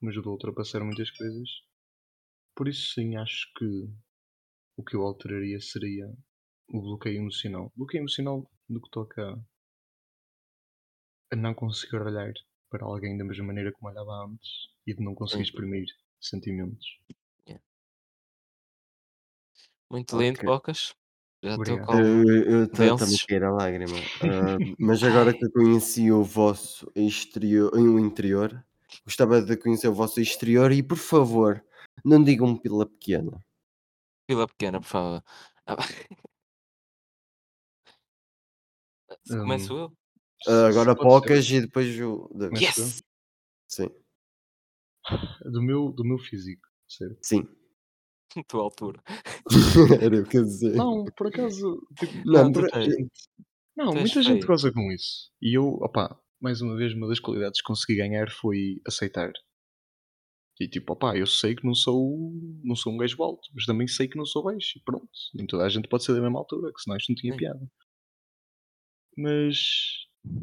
me 0.00 0.08
ajudou 0.10 0.30
a 0.30 0.34
ultrapassar 0.34 0.82
muitas 0.84 1.10
coisas. 1.10 1.48
Por 2.54 2.68
isso 2.68 2.94
sim, 2.94 3.16
acho 3.16 3.52
que 3.56 3.88
o 4.76 4.84
que 4.84 4.96
eu 4.96 5.02
alteraria 5.02 5.60
seria 5.60 6.12
o 6.68 6.80
bloqueio 6.80 7.18
emocional. 7.18 7.72
Bloqueio 7.76 8.02
emocional 8.02 8.50
no 8.68 8.80
que 8.80 8.90
toca 8.90 9.38
a 11.32 11.36
não 11.36 11.54
conseguir 11.54 11.96
olhar 11.96 12.32
para 12.70 12.84
alguém 12.84 13.16
da 13.16 13.24
mesma 13.24 13.46
maneira 13.46 13.72
como 13.72 13.90
olhava 13.90 14.26
antes 14.26 14.68
e 14.86 14.94
de 14.94 15.02
não 15.02 15.14
conseguir 15.14 15.42
exprimir 15.42 15.86
sentimentos. 16.20 16.86
Muito 19.90 20.16
lindo, 20.16 20.38
Ok. 20.38 20.46
Pocas. 20.46 20.94
Já 21.42 21.56
estou 21.56 21.80
com. 21.80 21.94
Eu 21.94 22.66
densos. 22.68 23.22
a 23.22 23.26
cair 23.26 23.44
a 23.44 23.50
lágrima. 23.50 23.96
Ah, 24.22 24.58
mas 24.78 25.02
agora 25.02 25.32
que 25.32 25.44
eu 25.44 25.50
conheci 25.50 26.12
o 26.12 26.22
vosso 26.22 26.90
exterior, 26.94 27.74
o 27.74 27.98
interior, 27.98 28.64
gostava 29.04 29.40
de 29.42 29.56
conhecer 29.56 29.88
o 29.88 29.94
vosso 29.94 30.20
exterior 30.20 30.72
e, 30.72 30.82
por 30.82 30.96
favor, 30.98 31.64
não 32.04 32.22
digam 32.22 32.56
pila 32.56 32.86
pequena. 32.86 33.44
Fila 34.30 34.46
pequena, 34.46 34.80
por 34.80 34.86
favor. 34.86 35.24
Ah, 35.66 35.76
Hum, 39.28 39.40
Começo 39.40 39.76
eu? 39.76 39.92
se 40.42 40.50
agora 40.50 40.94
Pocas 40.96 41.50
e 41.50 41.60
depois 41.60 42.00
o? 42.00 42.30
Yes! 42.56 43.02
Sim, 43.68 43.88
do 45.44 45.62
meu, 45.62 45.92
do 45.92 46.04
meu 46.04 46.18
físico, 46.18 46.66
certo? 46.88 47.18
sim. 47.22 47.48
Tua 48.46 48.62
altura. 48.62 49.02
Era 50.00 50.20
o 50.20 50.24
que 50.24 50.38
eu 50.38 50.44
dizer. 50.44 50.74
Não, 50.76 51.04
por 51.04 51.26
acaso, 51.26 51.84
tipo, 51.98 52.12
Não, 52.24 52.44
Não, 52.44 52.52
por- 52.52 52.68
não, 53.76 53.94
muita 53.94 54.22
gente 54.22 54.36
feio. 54.36 54.46
goza 54.46 54.72
com 54.72 54.92
isso. 54.92 55.32
E 55.42 55.56
eu, 55.56 55.66
opá, 55.82 56.16
mais 56.40 56.60
uma 56.60 56.76
vez, 56.76 56.94
uma 56.94 57.08
das 57.08 57.20
qualidades 57.20 57.60
que 57.60 57.66
consegui 57.66 57.96
ganhar 57.98 58.30
foi 58.30 58.80
aceitar. 58.86 59.32
E 60.60 60.68
tipo, 60.68 60.92
opá, 60.92 61.16
eu 61.16 61.26
sei 61.26 61.54
que 61.54 61.64
não 61.64 61.74
sou, 61.74 62.32
não 62.62 62.76
sou 62.76 62.92
um 62.92 62.98
gajo 62.98 63.22
alto, 63.22 63.48
mas 63.54 63.64
também 63.64 63.88
sei 63.88 64.06
que 64.06 64.18
não 64.18 64.26
sou 64.26 64.42
baixo. 64.44 64.78
E 64.78 64.82
pronto, 64.82 65.08
nem 65.34 65.46
toda 65.46 65.64
a 65.64 65.68
gente 65.68 65.88
pode 65.88 66.04
ser 66.04 66.12
da 66.14 66.20
mesma 66.20 66.38
altura, 66.38 66.70
que 66.72 66.82
senão 66.82 66.96
isto 66.98 67.08
não 67.08 67.16
tinha 67.16 67.32
Sim. 67.32 67.38
piada. 67.38 67.70
Mas 69.16 69.56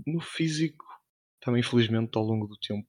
no 0.08 0.20
físico, 0.20 0.84
também 1.40 1.60
infelizmente 1.60 2.18
ao 2.18 2.24
longo 2.24 2.48
do 2.48 2.58
tempo, 2.58 2.88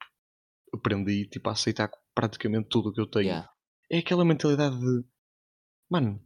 aprendi 0.72 1.26
tipo, 1.28 1.48
a 1.50 1.52
aceitar 1.52 1.90
praticamente 2.14 2.68
tudo 2.70 2.88
o 2.88 2.92
que 2.92 3.00
eu 3.00 3.06
tenho. 3.06 3.26
Yeah. 3.26 3.50
É 3.90 3.98
aquela 3.98 4.24
mentalidade 4.24 4.78
de, 4.78 5.04
mano, 5.90 6.22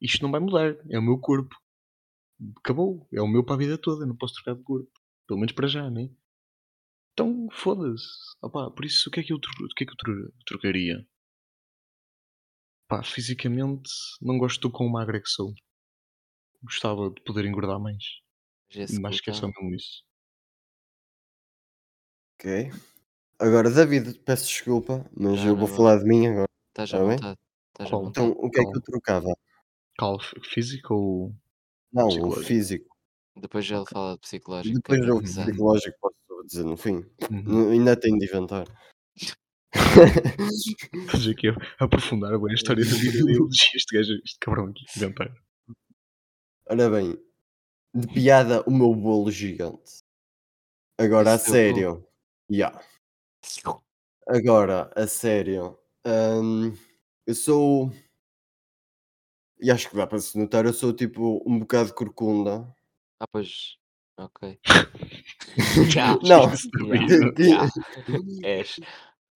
isto 0.00 0.22
não 0.22 0.30
vai 0.30 0.40
mudar, 0.40 0.76
é 0.90 0.98
o 0.98 1.02
meu 1.02 1.18
corpo. 1.18 1.54
Acabou, 2.58 3.08
é 3.10 3.22
o 3.22 3.26
meu 3.26 3.42
para 3.42 3.54
a 3.54 3.58
vida 3.58 3.78
toda, 3.78 4.04
não 4.04 4.16
posso 4.16 4.34
trocar 4.34 4.54
de 4.54 4.62
corpo. 4.62 4.90
Pelo 5.26 5.38
menos 5.40 5.52
para 5.54 5.68
já, 5.68 5.88
né? 5.90 6.08
Então, 7.12 7.48
foda-se. 7.50 8.06
Opá, 8.42 8.70
por 8.70 8.84
isso, 8.84 9.08
o 9.08 9.12
que 9.12 9.20
é 9.20 9.22
que 9.24 9.32
eu, 9.32 9.40
tro- 9.40 9.64
o 9.64 9.74
que 9.74 9.84
é 9.84 9.86
que 9.86 9.92
eu 9.92 9.96
tro- 9.96 10.32
trocaria? 10.46 11.06
Pá, 12.88 13.00
fisicamente, 13.04 13.88
não 14.20 14.38
gosto 14.38 14.68
com 14.72 14.84
o 14.86 14.90
magro 14.90 15.22
que 15.22 15.28
sou. 15.28 15.54
Gostava 16.62 17.08
de 17.10 17.22
poder 17.22 17.46
engordar 17.46 17.80
mais. 17.80 18.04
Já 18.70 18.82
Mas 19.00 19.14
acho 19.14 19.22
que 19.22 19.30
é 19.30 19.32
só 19.32 19.46
cortão. 19.46 19.62
mesmo 19.62 19.74
isso. 19.74 20.04
Ok. 22.38 22.70
Agora, 23.40 23.70
David, 23.70 24.20
peço 24.20 24.48
desculpa, 24.48 25.04
mas 25.16 25.32
Não, 25.38 25.46
eu 25.46 25.56
não 25.56 25.56
vou 25.56 25.66
vale. 25.68 25.76
falar 25.78 25.98
de 25.98 26.04
mim 26.04 26.26
agora. 26.26 26.48
Estás 26.70 26.94
à 26.94 26.98
Está 26.98 27.08
bem? 27.08 27.16
vontade. 27.16 27.38
Então, 28.10 28.30
o 28.32 28.50
que 28.50 28.60
é 28.60 28.64
que 28.64 28.76
eu 28.78 28.82
trocava? 28.82 29.28
Cal 29.98 30.18
físico 30.42 30.94
ou 30.94 31.34
Não, 31.92 32.06
o 32.28 32.30
físico. 32.30 32.95
Depois 33.38 33.64
já 33.64 33.76
ele 33.76 33.86
fala 33.86 34.14
de 34.14 34.20
psicológico, 34.20 34.76
é 34.76 34.80
Depois 34.80 35.00
bem 35.00 35.10
o 35.10 35.22
psicológico 35.22 35.98
posso 36.00 36.46
dizer 36.46 36.64
no 36.64 36.76
fim. 36.76 37.04
Uhum. 37.30 37.70
Ainda 37.70 37.96
tenho 37.96 38.18
de 38.18 38.24
inventar. 38.26 38.66
Estás 40.94 41.28
aqui 41.28 41.48
a 41.48 41.56
aprofundar 41.78 42.32
a 42.32 42.54
história 42.54 42.84
da 42.84 42.90
vida 42.90 43.24
dele. 43.24 43.38
Este 43.74 43.96
gajo, 43.96 44.12
este 44.24 44.38
cabrão 44.40 44.68
aqui, 44.68 44.84
inventar. 44.96 45.32
Ora 46.68 46.90
bem, 46.90 47.16
de 47.94 48.06
piada, 48.08 48.62
o 48.66 48.70
meu 48.70 48.94
bolo 48.94 49.30
gigante. 49.30 50.00
Agora, 50.98 51.34
a 51.34 51.36
bolo. 51.36 51.50
sério. 51.50 52.08
Yeah. 52.50 52.80
Agora, 54.26 54.90
a 54.96 55.06
sério. 55.06 55.78
hum, 56.06 56.74
eu 57.26 57.34
sou. 57.34 57.92
E 59.60 59.70
acho 59.70 59.88
que 59.88 59.96
dá 59.96 60.06
para 60.06 60.18
se 60.18 60.38
notar, 60.38 60.66
eu 60.66 60.72
sou 60.72 60.92
tipo 60.92 61.42
um 61.46 61.58
bocado 61.58 61.94
corcunda. 61.94 62.74
Ah, 63.20 63.26
pois. 63.26 63.76
Ok. 64.18 64.58
Já. 65.90 66.16
Não. 66.22 66.50
Já. 67.38 67.68
És. 68.44 68.80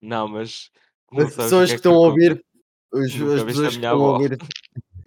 Não, 0.03 0.29
mas. 0.29 0.71
Não 1.13 1.27
as 1.27 1.33
sabes 1.35 1.53
o 1.53 1.59
pessoas 1.59 1.69
que 1.69 1.73
é 1.73 1.77
estão 1.77 1.95
a 1.95 1.99
ouvir. 1.99 2.45
As, 2.93 3.15
Nunca 3.15 3.35
as 3.37 3.43
viste 3.45 3.67
a 3.67 3.69
pessoas 3.69 3.77
que 3.77 3.79
minha 3.79 3.89
estão 3.89 3.91
a 3.91 3.93
avó. 3.93 4.13
ouvir. 4.13 4.39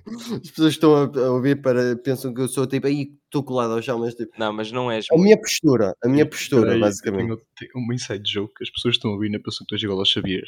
As 0.06 0.50
pessoas 0.52 0.54
que 0.78 0.86
estão 0.86 0.96
a, 0.96 1.26
a 1.28 1.32
ouvir 1.32 1.62
para, 1.62 1.96
pensam 1.98 2.34
que 2.34 2.42
eu 2.42 2.48
sou 2.48 2.68
tipo, 2.68 2.88
aí 2.88 3.14
estou 3.26 3.44
colado 3.44 3.72
ao 3.74 3.82
chão, 3.82 4.00
mas 4.00 4.14
tipo. 4.16 4.32
Não, 4.38 4.52
mas 4.54 4.72
não 4.72 4.92
és 4.92 5.06
A 5.12 5.16
muito. 5.16 5.26
minha 5.26 5.40
postura, 5.40 5.96
a 6.04 6.10
minha 6.10 6.24
E, 6.24 6.30
postura, 6.30 6.62
peraí, 6.64 6.78
eu 6.78 6.82
basicamente. 6.82 7.28
tenho, 7.28 7.42
tenho 7.58 7.72
uma 7.86 7.94
inside 7.96 8.24
joke 8.32 8.54
que 8.56 8.64
as 8.64 8.70
pessoas 8.70 8.96
estão 8.96 9.12
a 9.12 9.14
ouvir 9.16 9.30
na 9.30 9.40
pensam 9.40 9.60
que 9.66 9.68
tu 9.70 9.76
és 9.76 9.84
igual 9.84 10.00
ao 10.00 10.06
Xavier. 10.06 10.44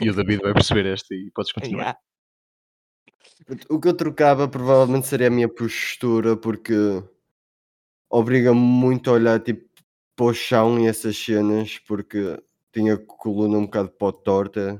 E 0.00 0.10
o 0.10 0.14
David 0.14 0.42
vai 0.42 0.52
perceber 0.54 0.86
esta 0.86 1.14
e 1.14 1.30
podes 1.32 1.52
continuar. 1.52 1.82
Yeah. 1.82 1.98
O 3.70 3.78
que 3.80 3.88
eu 3.88 3.94
trocava 3.96 4.48
provavelmente 4.48 5.06
seria 5.06 5.28
a 5.28 5.30
minha 5.30 5.48
postura, 5.48 6.36
porque 6.36 6.74
obriga-me 8.10 8.60
muito 8.60 9.10
a 9.10 9.14
olhar 9.14 9.40
tipo 9.42 9.68
para 10.16 10.26
o 10.26 10.34
chão 10.34 10.78
e 10.80 10.86
essas 10.88 11.16
cenas, 11.16 11.78
porque 11.80 12.42
tinha 12.72 12.94
a 12.94 12.98
coluna 13.06 13.58
um 13.58 13.64
bocado 13.66 13.90
para 13.92 14.12
torta. 14.12 14.78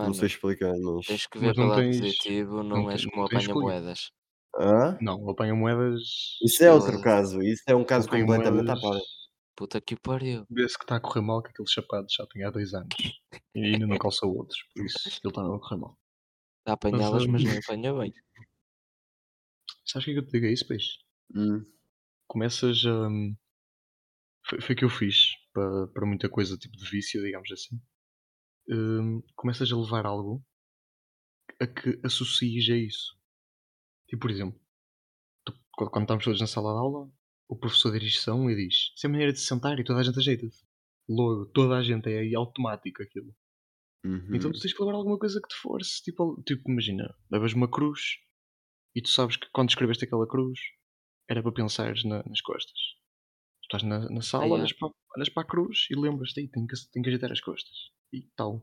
Não 0.00 0.12
Mano, 0.12 0.14
sei 0.14 0.28
explicar, 0.28 0.72
mas. 0.78 1.06
tens 1.06 1.26
que 1.28 1.38
ver 1.38 1.54
Mas 1.54 1.58
não 1.58 1.70
lado 1.70 1.84
tens. 1.84 1.98
positivo, 1.98 2.62
Não, 2.72 2.82
não 2.82 2.90
és 2.90 3.04
não 3.04 3.10
como 3.12 3.24
tens 3.26 3.42
escolha. 3.42 3.74
apanha-moedas. 3.74 4.10
Hã? 4.58 5.00
Não, 5.00 5.28
apanha 5.30 5.54
moedas. 5.54 6.02
Isso 6.42 6.62
é 6.62 6.70
outro 6.70 6.98
Ele- 6.98 7.00
caso, 7.00 7.40
isso 7.42 7.62
é 7.66 7.74
um 7.74 7.84
caso 7.84 8.06
Apanha 8.06 8.26
completamente 8.26 8.70
à 8.70 8.76
moedas. 8.76 8.82
parte. 8.82 9.06
Puta 9.56 9.80
que 9.80 9.96
pariu. 9.96 10.46
Vê-se 10.48 10.78
que 10.78 10.84
está 10.84 10.96
a 10.96 11.00
correr 11.00 11.20
mal, 11.20 11.42
que 11.42 11.50
aqueles 11.50 11.72
sapatos 11.72 12.14
já 12.14 12.24
tem 12.28 12.44
há 12.44 12.50
dois 12.50 12.74
anos. 12.74 12.94
E 13.54 13.60
ainda 13.60 13.86
não 13.88 13.98
calçou 13.98 14.36
outros, 14.36 14.58
por 14.74 14.84
isso 14.86 15.18
ele 15.24 15.30
está 15.32 15.42
a 15.42 15.58
correr 15.58 15.76
mal. 15.80 15.98
Dá 16.66 16.72
a 16.72 16.74
apanhá-las, 16.74 17.26
mas 17.26 17.44
hum, 17.44 17.46
não 17.46 17.58
apanha 17.58 17.94
bem. 17.94 18.12
Sabes 19.84 20.04
o 20.04 20.06
que 20.06 20.10
é 20.10 20.14
que 20.14 20.18
eu 20.20 20.26
te 20.26 20.32
digo 20.32 20.46
a 20.46 20.50
isso, 20.50 20.66
peixe? 20.66 20.98
Hum. 21.34 21.64
Começas 22.32 22.82
a. 22.86 23.08
Foi, 24.48 24.58
foi 24.62 24.74
o 24.74 24.78
que 24.78 24.84
eu 24.86 24.88
fiz 24.88 25.32
para, 25.52 25.86
para 25.88 26.06
muita 26.06 26.30
coisa, 26.30 26.56
tipo 26.56 26.74
de 26.78 26.90
vício, 26.90 27.22
digamos 27.22 27.52
assim. 27.52 27.78
Hum, 28.70 29.22
começas 29.36 29.70
a 29.70 29.76
levar 29.76 30.06
algo 30.06 30.42
a 31.60 31.66
que 31.66 32.00
associes 32.02 32.70
a 32.70 32.76
isso. 32.78 33.20
Tipo, 34.08 34.22
por 34.22 34.30
exemplo, 34.30 34.58
tu- 35.44 35.52
quando 35.76 36.04
estamos 36.04 36.24
todos 36.24 36.40
na 36.40 36.46
sala 36.46 36.72
de 36.72 36.78
aula, 36.78 37.12
o 37.48 37.54
professor 37.54 37.92
dirige-se 37.92 38.30
a 38.30 38.34
um 38.34 38.48
e 38.48 38.56
diz: 38.56 38.94
Isso 38.96 39.06
é 39.06 39.10
maneira 39.10 39.34
de 39.34 39.38
se 39.38 39.44
sentar 39.46 39.78
e 39.78 39.84
toda 39.84 40.00
a 40.00 40.02
gente 40.02 40.18
ajeita-se. 40.18 40.64
Logo, 41.06 41.44
toda 41.52 41.76
a 41.76 41.82
gente 41.82 42.08
é 42.08 42.20
aí 42.20 42.34
automático 42.34 43.02
aquilo. 43.02 43.36
Uhum. 44.06 44.34
Então 44.34 44.50
tu 44.50 44.58
tens 44.58 44.72
que 44.72 44.82
levar 44.82 44.96
alguma 44.96 45.18
coisa 45.18 45.38
que 45.38 45.48
te 45.48 45.60
force. 45.60 46.02
Tipo, 46.02 46.42
tipo, 46.46 46.62
imagina, 46.70 47.14
levas 47.30 47.52
uma 47.52 47.70
cruz 47.70 48.00
e 48.96 49.02
tu 49.02 49.10
sabes 49.10 49.36
que 49.36 49.50
quando 49.52 49.68
escreveste 49.68 50.06
aquela 50.06 50.26
cruz 50.26 50.58
era 51.28 51.42
para 51.42 51.52
pensares 51.52 52.04
na- 52.04 52.22
nas 52.24 52.40
costas. 52.40 52.78
Tu 53.62 53.64
estás 53.64 53.82
na, 53.82 54.08
na 54.10 54.20
sala, 54.22 54.44
yeah. 54.44 54.60
olhas, 54.62 54.72
para, 54.72 54.90
olhas 55.16 55.28
para 55.28 55.42
a 55.42 55.46
cruz 55.46 55.86
e 55.90 55.94
lembras-te, 55.94 56.40
"Ei, 56.40 56.48
tenho 56.48 56.66
que, 56.66 56.74
tenho 56.90 57.02
que 57.02 57.08
ajeitar 57.10 57.32
as 57.32 57.40
costas. 57.40 57.90
E 58.12 58.22
tal. 58.36 58.62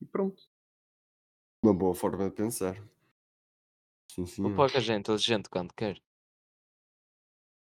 E 0.00 0.06
pronto. 0.06 0.40
Uma 1.64 1.74
boa 1.74 1.94
forma 1.94 2.28
de 2.30 2.34
pensar. 2.36 2.76
Sim, 4.12 4.22
O 4.22 4.26
senhor. 4.26 4.56
Pocas 4.56 4.88
é 4.88 4.94
inteligente 4.96 5.48
quando 5.50 5.74
quer. 5.74 6.00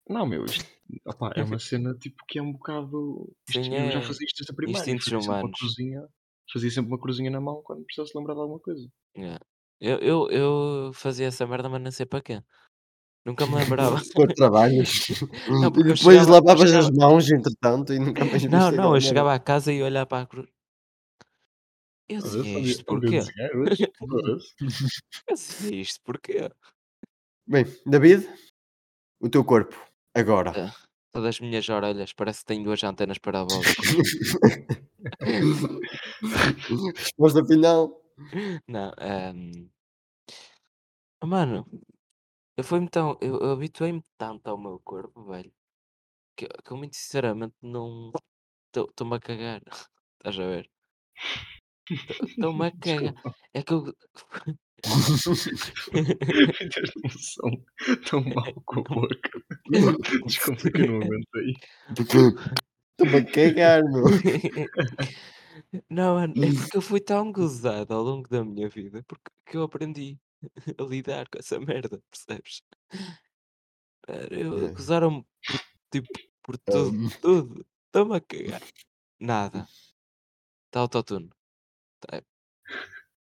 Não, 0.09 0.27
meu, 0.27 0.45
isto 0.45 0.65
opá, 1.07 1.33
é 1.37 1.43
uma 1.45 1.59
cena 1.61 1.95
tipo 1.95 2.25
que 2.27 2.39
é 2.39 2.43
um 2.43 2.53
bocado. 2.53 3.33
Isto, 3.49 3.63
Sim, 3.65 3.75
eu 3.75 3.91
já 3.93 3.99
é. 4.01 4.03
fazia 4.03 4.27
isto 4.27 4.39
desde 4.39 4.53
a 4.53 4.55
primária. 4.57 4.79
Instintos 4.81 5.05
Fazia 5.05 5.19
sempre 5.21 5.29
uma 5.33 5.39
humanos. 5.41 5.59
cruzinha. 5.59 6.09
Fazia 6.53 6.71
sempre 6.71 6.91
uma 6.93 7.01
cruzinha 7.01 7.31
na 7.31 7.41
mão 7.41 7.63
quando 7.63 7.85
precisasse 7.85 8.17
lembrar 8.17 8.35
de 8.35 8.41
alguma 8.41 8.59
coisa. 8.61 8.89
Yeah. 9.17 9.41
Eu, 9.81 9.99
eu, 9.99 10.31
eu 10.31 10.93
fazia 10.95 11.27
essa 11.29 11.47
merda, 11.47 11.69
mas 11.69 11.81
não 11.83 11.91
sei 11.93 12.07
para 12.07 12.21
quê. 12.23 12.43
Nunca 13.25 13.47
me 13.47 13.57
lembrava. 13.57 14.01
Por 14.15 14.33
trabalhos. 14.33 15.09
Não, 15.49 15.69
e 15.69 15.73
depois 15.83 15.99
chegava- 16.01 16.31
lavavas 16.33 16.69
chegava- 16.71 16.89
as 16.89 16.91
mãos, 16.91 17.31
entretanto, 17.31 17.93
e 17.93 17.99
nunca 17.99 18.25
mais 18.25 18.43
Não, 18.45 18.71
não, 18.71 18.95
eu 18.95 19.01
chegava 19.01 19.35
à 19.35 19.39
casa 19.39 19.73
e 19.73 19.83
olhar 19.83 20.07
para 20.07 20.23
a 20.23 20.27
cruz. 20.27 20.49
Eu 22.09 22.21
dizia 22.23 22.43
sabia- 22.43 22.61
isto 22.63 22.85
porquê? 22.85 23.21
Eu 25.29 25.35
dizia 25.35 25.81
isto 25.81 26.01
porquê? 26.03 26.51
Bem, 27.47 27.65
David, 27.87 28.29
o 29.21 29.29
teu 29.29 29.45
corpo, 29.45 29.77
agora. 30.15 30.53
Ah, 30.57 30.75
todas 31.13 31.37
as 31.37 31.41
minhas 31.41 31.69
orelhas 31.69 32.13
parece 32.13 32.41
que 32.41 32.47
têm 32.47 32.63
duas 32.65 32.83
antenas 32.83 33.19
parabólicas. 33.19 33.77
Resposta 36.97 37.45
final. 37.45 38.01
Não, 38.69 38.93
ehm, 38.99 39.69
mano, 41.25 41.67
eu 42.61 42.65
fui-me 42.65 42.89
tão, 42.91 43.17
eu, 43.23 43.39
eu 43.41 43.53
habituei-me 43.53 44.03
tanto 44.19 44.47
ao 44.49 44.59
meu 44.59 44.79
corpo, 44.81 45.25
velho, 45.25 45.51
que, 46.37 46.47
que 46.47 46.73
eu 46.73 46.77
muito 46.77 46.95
sinceramente 46.95 47.55
não 47.63 48.13
estou-me 48.77 49.17
a 49.17 49.21
cagar. 49.21 49.63
Estás 50.21 50.39
a 50.39 50.47
ver? 50.47 50.71
Estou-me 51.91 52.67
a 52.67 52.71
cagar. 52.79 53.15
Desculpa, 53.15 53.35
É 53.55 53.63
que 53.63 53.73
eu. 53.73 53.97
tens 56.75 56.93
noção 57.03 57.51
tão 58.09 58.23
mal 58.25 58.55
com 58.67 58.81
a 58.81 58.83
boca. 58.83 59.31
Desculpa 60.27 60.71
que 60.71 60.83
eu 60.83 60.87
não 60.87 60.97
aguentei. 60.97 61.55
Estou-me 61.99 63.17
a 63.17 63.25
cagar, 63.25 63.83
meu. 63.85 64.05
Não, 65.89 66.15
mano, 66.15 66.35
é 66.37 66.53
porque 66.53 66.77
eu 66.77 66.83
fui 66.83 67.01
tão 67.01 67.33
gozado 67.33 67.95
ao 67.95 68.03
longo 68.03 68.29
da 68.29 68.45
minha 68.45 68.69
vida, 68.69 69.03
porque 69.09 69.31
que 69.47 69.57
eu 69.57 69.63
aprendi 69.63 70.19
a 70.79 70.83
lidar 70.85 71.29
com 71.29 71.39
essa 71.39 71.59
merda, 71.61 72.03
percebes? 72.11 72.63
Era 74.09 74.35
eu 74.41 74.67
É. 74.69 74.73
gozaram-me 74.73 75.23
por, 75.47 75.61
tipo, 75.93 76.09
por 76.43 76.59
tudo, 76.59 76.91
Hum. 76.97 77.09
tudo. 77.21 77.67
Estou-me 77.87 78.17
a 78.17 78.21
cagar. 78.21 78.63
Nada. 79.21 79.67
Está 80.69 80.81
autotune. 80.81 81.31
Tá, 82.01 82.23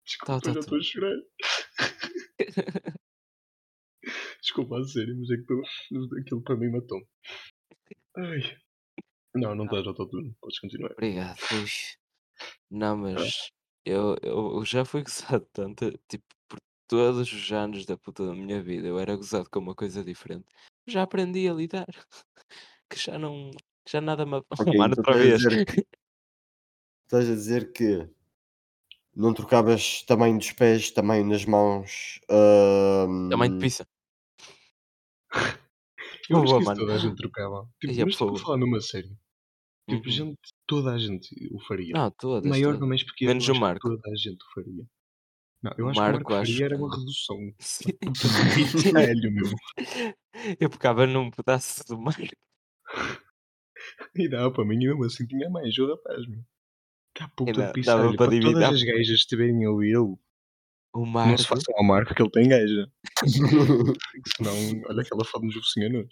Desculpa, 0.06 0.42
tá, 0.42 0.50
eu 0.50 0.54
tá. 0.54 0.60
estou 0.60 0.78
a 0.78 0.82
chorar. 0.82 1.16
Desculpa, 4.42 4.80
a 4.80 4.84
sério, 4.84 5.16
mas 5.18 5.30
é 5.32 5.38
que 5.38 5.44
tu, 5.46 5.62
aquilo 6.20 6.42
para 6.44 6.58
mim 6.58 6.70
matou-me. 6.72 7.06
Ai. 8.18 8.58
Não, 9.36 9.56
não 9.56 9.66
estás 9.66 9.88
autotune, 9.88 10.36
podes 10.42 10.60
continuar. 10.60 10.92
Obrigado. 10.92 11.38
Não, 12.70 12.98
mas 12.98 13.50
eu, 13.86 14.16
eu 14.22 14.64
já 14.66 14.84
fui 14.86 15.04
gozado 15.04 15.48
tanto, 15.54 15.98
tipo, 16.10 16.26
todos 16.88 17.32
os 17.32 17.52
anos 17.52 17.86
da 17.86 17.98
puta 17.98 18.26
da 18.26 18.34
minha 18.34 18.62
vida. 18.62 18.88
Eu 18.88 19.00
era 19.00 19.16
gozado 19.16 19.50
com 19.50 19.60
uma 19.60 19.76
coisa 19.76 20.04
diferente. 20.04 20.46
Já 20.88 21.04
aprendi 21.04 21.48
a 21.48 21.54
lidar. 21.54 21.88
Que 22.90 23.00
já 23.00 23.18
não. 23.18 23.50
Já 23.90 24.00
nada 24.02 24.26
me. 24.26 24.36
Ok, 24.36 24.78
Mano, 24.78 24.94
então 24.94 25.04
outra 25.14 25.18
vez. 25.18 25.42
dizer 25.42 25.66
que 25.66 25.82
estás 27.06 27.30
a 27.30 27.34
dizer 27.34 27.72
que 27.74 28.08
não 29.16 29.34
trocavas 29.34 30.04
tamanho 30.04 30.38
dos 30.38 30.52
pés, 30.52 30.92
tamanho 30.92 31.28
das 31.30 31.46
mãos. 31.46 32.20
Tamanho 32.28 33.52
de 33.52 33.56
hum, 33.58 33.60
pizza. 33.60 33.88
Eu 36.30 36.44
acho 36.44 36.58
que 36.60 36.64
mano. 36.66 36.80
toda 36.82 36.94
a 36.94 36.98
gente 36.98 37.16
trocava. 37.16 37.68
Tipo, 37.82 37.94
Ai, 37.94 38.02
é 38.02 38.06
mas 38.06 38.16
falar 38.16 38.58
numa 38.58 38.80
série. 38.82 39.10
Tipo, 39.90 40.06
Uhum. 40.06 40.12
gente, 40.12 40.40
toda 40.68 40.94
a 40.94 40.98
gente 40.98 41.28
o 41.52 41.60
faria. 41.62 41.94
Não, 41.94 42.12
todas, 42.12 42.50
Maior 42.50 42.68
todas. 42.74 42.82
ou 42.82 42.88
mais 42.88 43.04
pequeno, 43.04 43.30
Menos 43.32 43.48
o 43.50 43.56
Marco. 43.56 43.90
toda 43.90 44.10
a 44.10 44.16
gente 44.16 44.38
o 44.42 44.54
faria. 44.54 44.86
Não, 45.64 45.72
eu 45.78 45.86
O 45.86 45.90
acho 45.90 46.00
que 46.00 46.02
o 46.06 46.12
Marco, 46.12 46.32
Marco 46.32 46.48
faria 46.48 46.66
era 46.66 46.76
que- 46.76 46.82
uma 46.84 46.96
redução. 46.98 47.38
Caralho, 48.94 49.32
meu. 49.32 49.46
Eu 50.60 50.70
pegava 50.70 51.08
num 51.08 51.32
pedaço 51.32 51.84
do 51.88 51.98
mar. 51.98 52.16
E 54.16 54.30
dava 54.30 54.50
para 54.52 54.64
mim 54.64 54.76
e 54.76 54.88
mesmo 54.88 55.04
assim 55.04 55.26
tinha 55.28 55.50
mais, 55.50 55.78
o 55.78 55.88
rapaz, 55.90 56.26
meu. 56.28 56.42
Tá 57.14 57.28
puta 57.36 57.52
dá- 57.52 57.74
dava 57.84 58.08
para 58.10 58.18
Para 58.18 58.30
dividir. 58.32 58.54
todas 58.54 58.74
as 58.76 58.82
gajas 58.84 59.10
estiverem 59.10 59.66
a 59.66 59.70
ouvi-lo, 59.72 60.18
O 60.94 61.00
não 61.00 61.06
se 61.06 61.12
Marco. 61.12 61.44
façam 61.44 61.76
ao 61.76 61.84
Marco 61.84 62.14
que 62.16 62.22
ele 62.22 62.30
tem 62.32 62.48
gaja. 62.48 62.90
Senão, 64.38 64.82
olha 64.88 65.02
aquela 65.02 65.26
foto 65.26 65.44
nos 65.46 65.56
focinhos. 65.56 66.08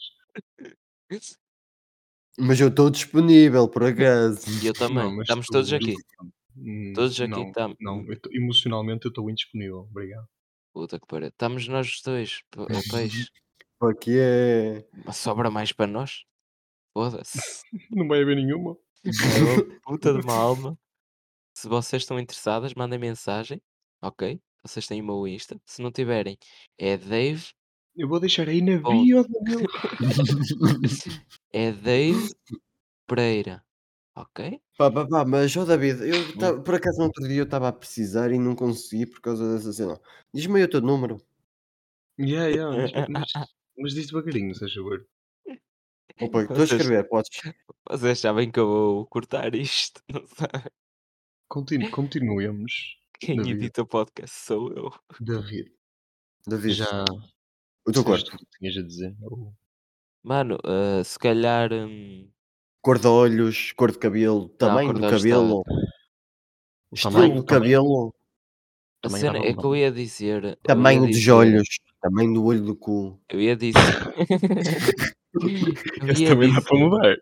Mas 2.38 2.60
eu 2.60 2.68
estou 2.68 2.90
disponível, 2.90 3.68
por 3.70 3.84
acaso. 3.84 4.42
E 4.62 4.68
eu 4.68 4.74
também. 4.74 4.96
Não, 5.16 5.22
Estamos 5.22 5.46
todos 5.48 5.72
aqui. 5.72 5.96
Hum, 6.22 6.30
Todos 6.94 7.20
aqui 7.20 7.30
Não, 7.32 7.48
estamos. 7.48 7.78
não 7.80 8.06
eu 8.12 8.20
tô- 8.20 8.30
emocionalmente 8.34 9.06
eu 9.06 9.10
estou 9.10 9.30
indisponível. 9.30 9.88
Obrigado. 9.90 10.28
Puta 10.74 11.00
que 11.00 11.06
pariu. 11.08 11.28
Estamos 11.30 11.68
nós 11.68 11.88
os 11.88 12.02
dois. 12.02 12.42
é 12.70 12.80
peixe. 12.92 13.28
Que 14.00 14.18
é? 14.20 14.88
Mas 15.06 15.18
sobra 15.18 15.50
mais 15.50 15.72
para 15.72 15.88
nós? 15.88 16.24
Foda-se. 16.94 17.40
Não 17.92 18.08
vai 18.08 18.22
haver 18.22 18.36
nenhuma. 18.36 18.72
Uma 18.72 18.78
puta 19.84 20.14
de 20.14 20.22
uma 20.22 20.36
alma. 20.36 20.78
Se 21.58 21.68
vocês 21.68 22.04
estão 22.04 22.20
interessadas, 22.20 22.74
mandem 22.76 23.00
mensagem. 23.00 23.62
Ok? 24.02 24.40
Vocês 24.64 24.86
têm 24.88 25.02
o 25.02 25.06
meu 25.06 25.28
Insta. 25.28 25.60
Se 25.66 25.82
não 25.82 25.92
tiverem, 25.92 26.38
é 26.78 26.96
Dave. 26.98 27.48
Eu 27.96 28.08
vou 28.08 28.20
deixar 28.20 28.48
aí 28.48 28.62
na 28.62 28.78
bio. 28.78 29.26
É 31.52 31.72
Dave 31.72 32.30
Pereira. 33.08 33.64
Ok? 34.16 34.60
Pá, 34.78 34.92
pá, 34.92 35.08
pá, 35.08 35.26
mas 35.26 35.56
ó 35.56 35.64
David, 35.66 36.02
eu 36.02 36.38
ta- 36.38 36.62
por 36.62 36.76
acaso 36.76 36.98
no 37.00 37.06
outro 37.06 37.26
dia 37.28 37.38
eu 37.40 37.44
estava 37.46 37.70
a 37.70 37.74
precisar 37.74 38.32
e 38.32 38.38
não 38.38 38.56
consegui 38.56 39.06
por 39.06 39.22
causa 39.22 39.54
dessa 39.56 39.72
cena. 39.72 40.00
Diz-me 40.34 40.58
aí 40.60 40.64
o 40.66 40.70
teu 40.70 40.82
número. 40.82 41.18
Yeah, 42.20 42.48
yeah, 42.50 42.76
mas, 42.78 42.92
mas, 43.10 43.32
mas 43.78 43.94
diz 43.94 44.08
devagarinho, 44.08 44.54
se 44.54 44.60
faz 44.60 44.74
favor. 44.74 45.08
Opa, 46.20 46.42
estou 46.42 46.56
a 46.56 46.60
Vocês- 46.60 46.72
escrever, 46.82 47.08
podes. 47.08 47.30
Vocês 47.90 48.20
sabem 48.20 48.52
que 48.52 48.60
eu 48.60 48.68
vou 48.68 49.06
cortar 49.08 49.56
isto. 49.56 50.04
Não 50.12 50.28
sabe? 50.28 50.70
Continu, 51.48 51.90
continuemos. 51.90 52.98
Quem 53.20 53.38
David. 53.38 53.56
edita 53.58 53.82
o 53.84 53.88
podcast 53.88 54.36
sou 54.38 54.72
eu. 54.74 54.92
David, 55.20 55.72
David, 56.46 56.74
já 56.74 57.04
o 57.88 57.92
teu 57.92 58.04
disseste 58.04 58.30
corpo. 58.32 58.36
o 58.36 58.46
que 58.46 58.58
tinhas 58.60 58.78
a 58.78 58.82
dizer? 58.82 59.16
Ou- 59.22 59.54
Mano, 60.24 60.58
ah, 60.66 61.04
se 61.04 61.18
calhar. 61.18 61.72
hum, 61.72 62.30
Cor 62.82 62.98
de 62.98 63.08
olhos, 63.08 63.72
cor 63.74 63.92
de 63.92 64.00
cabelo, 64.00 64.50
tamanho 64.50 64.88
cor 64.92 64.96
do 64.96 65.02
cabelo, 65.10 65.64
estilo 66.92 67.14
tamanho- 67.14 67.36
do 67.36 67.44
tamanho- 67.44 67.46
cabelo, 67.46 68.16
a 69.04 69.10
cena 69.10 69.38
é 69.38 69.54
que 69.54 69.64
eu 69.64 69.76
ia 69.76 69.92
dizer. 69.92 70.44
ia 70.44 70.56
tamanho 70.64 71.02
dos 71.06 71.16
dizer- 71.18 71.32
olhos, 71.32 71.68
tamanho 72.02 72.34
do 72.34 72.44
olho 72.44 72.64
do 72.64 72.76
cu. 72.76 73.22
Eu 73.30 73.40
ia 73.40 73.56
dizer. 73.56 73.74
ia 76.18 76.28
também 76.30 76.50
dá 76.52 76.56
dizer 76.60 76.62
para 76.64 76.78
mudar. 76.80 77.18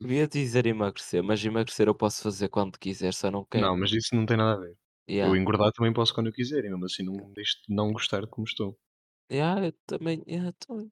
eu 0.00 0.10
ia 0.12 0.28
dizer 0.28 0.66
emagrecer, 0.66 1.22
mas 1.22 1.42
emagrecer 1.42 1.88
eu 1.88 1.94
posso 1.94 2.22
fazer 2.22 2.48
quando 2.48 2.78
quiser, 2.78 3.14
só 3.14 3.30
não 3.30 3.44
quero. 3.46 3.64
Não, 3.66 3.78
mas 3.78 3.90
isso 3.92 4.14
não 4.14 4.26
tem 4.26 4.36
nada 4.36 4.58
a 4.58 4.60
ver. 4.62 4.76
Yeah. 5.08 5.32
Eu 5.32 5.40
engordar 5.40 5.72
também 5.72 5.92
posso 5.92 6.12
quando 6.12 6.26
eu 6.26 6.32
quiser, 6.32 6.64
e 6.64 6.68
mesmo 6.68 6.84
assim 6.84 7.02
não 7.02 7.32
deixo 7.32 7.56
de 7.66 7.74
não 7.74 7.92
gostar 7.92 8.20
de 8.20 8.26
como 8.26 8.44
estou. 8.46 8.76
Yeah, 9.32 9.66
eu 9.68 9.72
também. 9.86 10.22
yeah, 10.28 10.52
tô- 10.66 10.86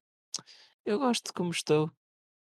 Eu 0.87 0.99
gosto 0.99 1.27
de 1.27 1.33
como 1.35 1.51
estou. 1.51 1.91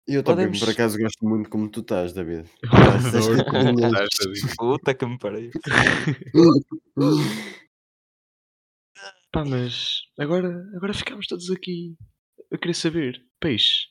E 0.09 0.15
eu 0.15 0.23
também, 0.25 0.47
Podemos- 0.47 0.61
por 0.61 0.71
acaso, 0.71 0.99
gosto 0.99 1.25
muito 1.29 1.49
como 1.51 1.71
tu 1.71 1.81
estás, 1.81 2.13
David. 2.13 2.47
Adoro 2.65 2.71
como 3.51 3.77
tu 3.77 3.87
estás, 3.87 4.09
David. 4.25 4.55
Puta 4.57 4.95
que 4.95 5.07
me 5.07 5.19
pariu. 5.19 5.51
Pá, 9.33 9.45
mas 9.45 10.01
agora, 10.19 10.49
agora 10.75 10.93
ficámos 10.93 11.27
todos 11.29 11.49
aqui. 11.51 11.95
Eu 12.51 12.59
queria 12.59 12.75
saber, 12.75 13.25
peixe, 13.39 13.87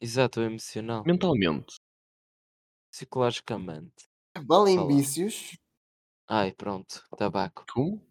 Exato, 0.00 0.40
emocional. 0.40 1.04
mentalmente, 1.06 1.74
Psicologicamente. 2.90 4.08
Vícios, 4.88 5.58
Ai, 6.28 6.52
pronto. 6.52 7.02
Tabaco. 7.18 7.64
como? 7.72 8.02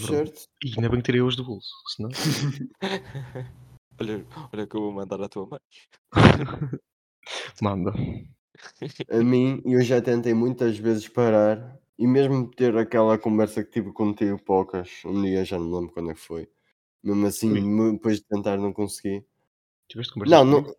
bro. 0.00 0.08
certo? 0.16 0.40
E 0.64 0.72
ainda 0.74 0.88
bem 0.88 0.98
que 0.98 1.04
tirei 1.04 1.20
hoje 1.20 1.36
do 1.36 1.44
bolso, 1.44 1.68
senão. 1.94 2.10
olha, 4.00 4.26
olha 4.52 4.66
que 4.66 4.76
eu 4.76 4.80
vou 4.80 4.92
mandar 4.92 5.20
à 5.22 5.28
tua 5.28 5.46
mãe. 5.46 5.60
Manda. 7.62 7.92
A 9.10 9.18
mim, 9.18 9.60
eu 9.64 9.82
já 9.82 10.00
tentei 10.00 10.32
muitas 10.32 10.78
vezes 10.78 11.08
parar 11.08 11.78
e 11.98 12.06
mesmo 12.06 12.50
ter 12.50 12.76
aquela 12.76 13.18
conversa 13.18 13.64
que 13.64 13.70
tive 13.70 13.92
contigo, 13.92 14.42
poucas, 14.42 15.02
um 15.04 15.22
dia 15.22 15.44
já 15.44 15.58
não 15.58 15.66
me 15.66 15.74
lembro 15.74 15.92
quando 15.92 16.10
é 16.10 16.14
que 16.14 16.20
foi. 16.20 16.48
Mesmo 17.02 17.26
assim, 17.26 17.92
depois 17.92 18.18
de 18.18 18.24
tentar, 18.24 18.56
não 18.56 18.72
consegui. 18.72 19.24
Tiveste 19.88 20.14
conversas 20.14 20.38
Não, 20.38 20.44
não, 20.44 20.74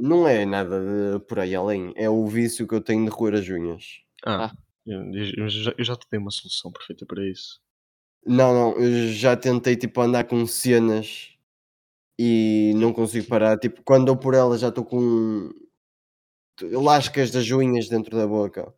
não 0.00 0.28
é 0.28 0.44
nada 0.44 0.80
de 0.80 1.24
por 1.26 1.38
aí 1.38 1.54
além. 1.54 1.92
É 1.96 2.10
o 2.10 2.26
vício 2.26 2.66
que 2.66 2.74
eu 2.74 2.80
tenho 2.80 3.04
de 3.04 3.10
roer 3.10 3.34
as 3.34 3.48
unhas. 3.48 4.02
Ah, 4.26 4.52
eu, 4.86 5.00
eu 5.12 5.48
já, 5.48 5.72
eu 5.76 5.84
já 5.84 5.96
te 5.96 6.06
dei 6.10 6.18
uma 6.18 6.30
solução 6.30 6.72
perfeita 6.72 7.06
para 7.06 7.24
isso. 7.28 7.60
Não, 8.26 8.52
não, 8.52 8.78
eu 8.78 9.12
já 9.12 9.36
tentei 9.36 9.76
tipo 9.76 10.00
andar 10.00 10.24
com 10.24 10.44
cenas 10.46 11.38
e 12.22 12.74
não 12.76 12.92
consigo 12.92 13.26
parar. 13.28 13.58
Tipo, 13.58 13.82
quando 13.82 14.04
dou 14.04 14.16
por 14.16 14.34
ela 14.34 14.58
já 14.58 14.68
estou 14.68 14.84
com 14.84 15.48
lascas 16.60 17.30
das 17.30 17.50
unhas 17.50 17.88
dentro 17.88 18.14
da 18.14 18.26
boca. 18.26 18.74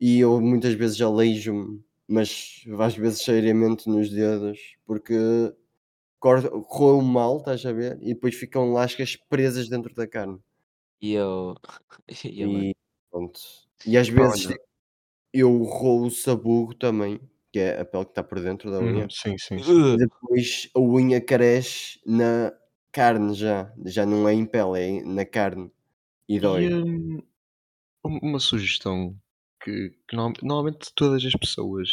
E 0.00 0.20
eu 0.20 0.40
muitas 0.40 0.72
vezes 0.72 0.98
aleijo-me, 0.98 1.84
mas 2.08 2.64
às 2.78 2.96
vezes 2.96 3.22
seriamente 3.22 3.86
nos 3.86 4.08
dedos, 4.08 4.58
porque 4.86 5.14
roeu 6.22 7.02
mal, 7.02 7.36
estás 7.36 7.66
a 7.66 7.72
ver? 7.72 7.98
E 8.00 8.14
depois 8.14 8.34
ficam 8.34 8.72
lascas 8.72 9.14
presas 9.14 9.68
dentro 9.68 9.94
da 9.94 10.06
carne. 10.06 10.38
E 11.02 11.12
eu. 11.12 11.54
E 12.24 12.40
eu, 12.40 12.48
E 12.48 12.74
pronto. 13.10 13.38
E 13.86 13.98
às 13.98 14.08
vezes 14.08 14.46
olha. 14.46 14.56
eu 15.34 15.62
roo 15.64 16.06
o 16.06 16.10
sabugo 16.10 16.74
também, 16.74 17.20
que 17.54 17.60
é 17.60 17.80
a 17.80 17.86
pele 17.86 18.04
que 18.06 18.12
está 18.12 18.24
por 18.24 18.40
dentro 18.40 18.70
da 18.72 18.80
Uhum. 18.80 18.82
unha, 18.82 19.10
Sim, 19.10 19.36
sim, 19.38 19.60
sim. 19.62 19.82
e 19.92 19.96
Ugh. 19.96 19.98
depois 19.98 20.68
a 20.76 20.80
unha 20.80 21.20
cresce 21.20 22.00
na 22.06 22.52
carne 22.92 23.34
já, 23.34 23.72
já 23.86 24.06
não 24.06 24.28
é 24.28 24.34
em 24.34 24.46
pele, 24.46 24.80
é 25.00 25.04
na 25.04 25.24
carne 25.26 25.70
e 26.28 26.40
E, 26.42 26.46
dói. 26.46 26.76
hum, 26.84 27.18
um 28.04 28.18
uma 28.22 28.40
sugestão 28.40 29.18
que 29.62 29.90
que 30.08 30.16
norma 30.16 30.34
normalmente 30.42 30.92
todas 30.96 31.24
as 31.24 31.34
pessoas, 31.34 31.88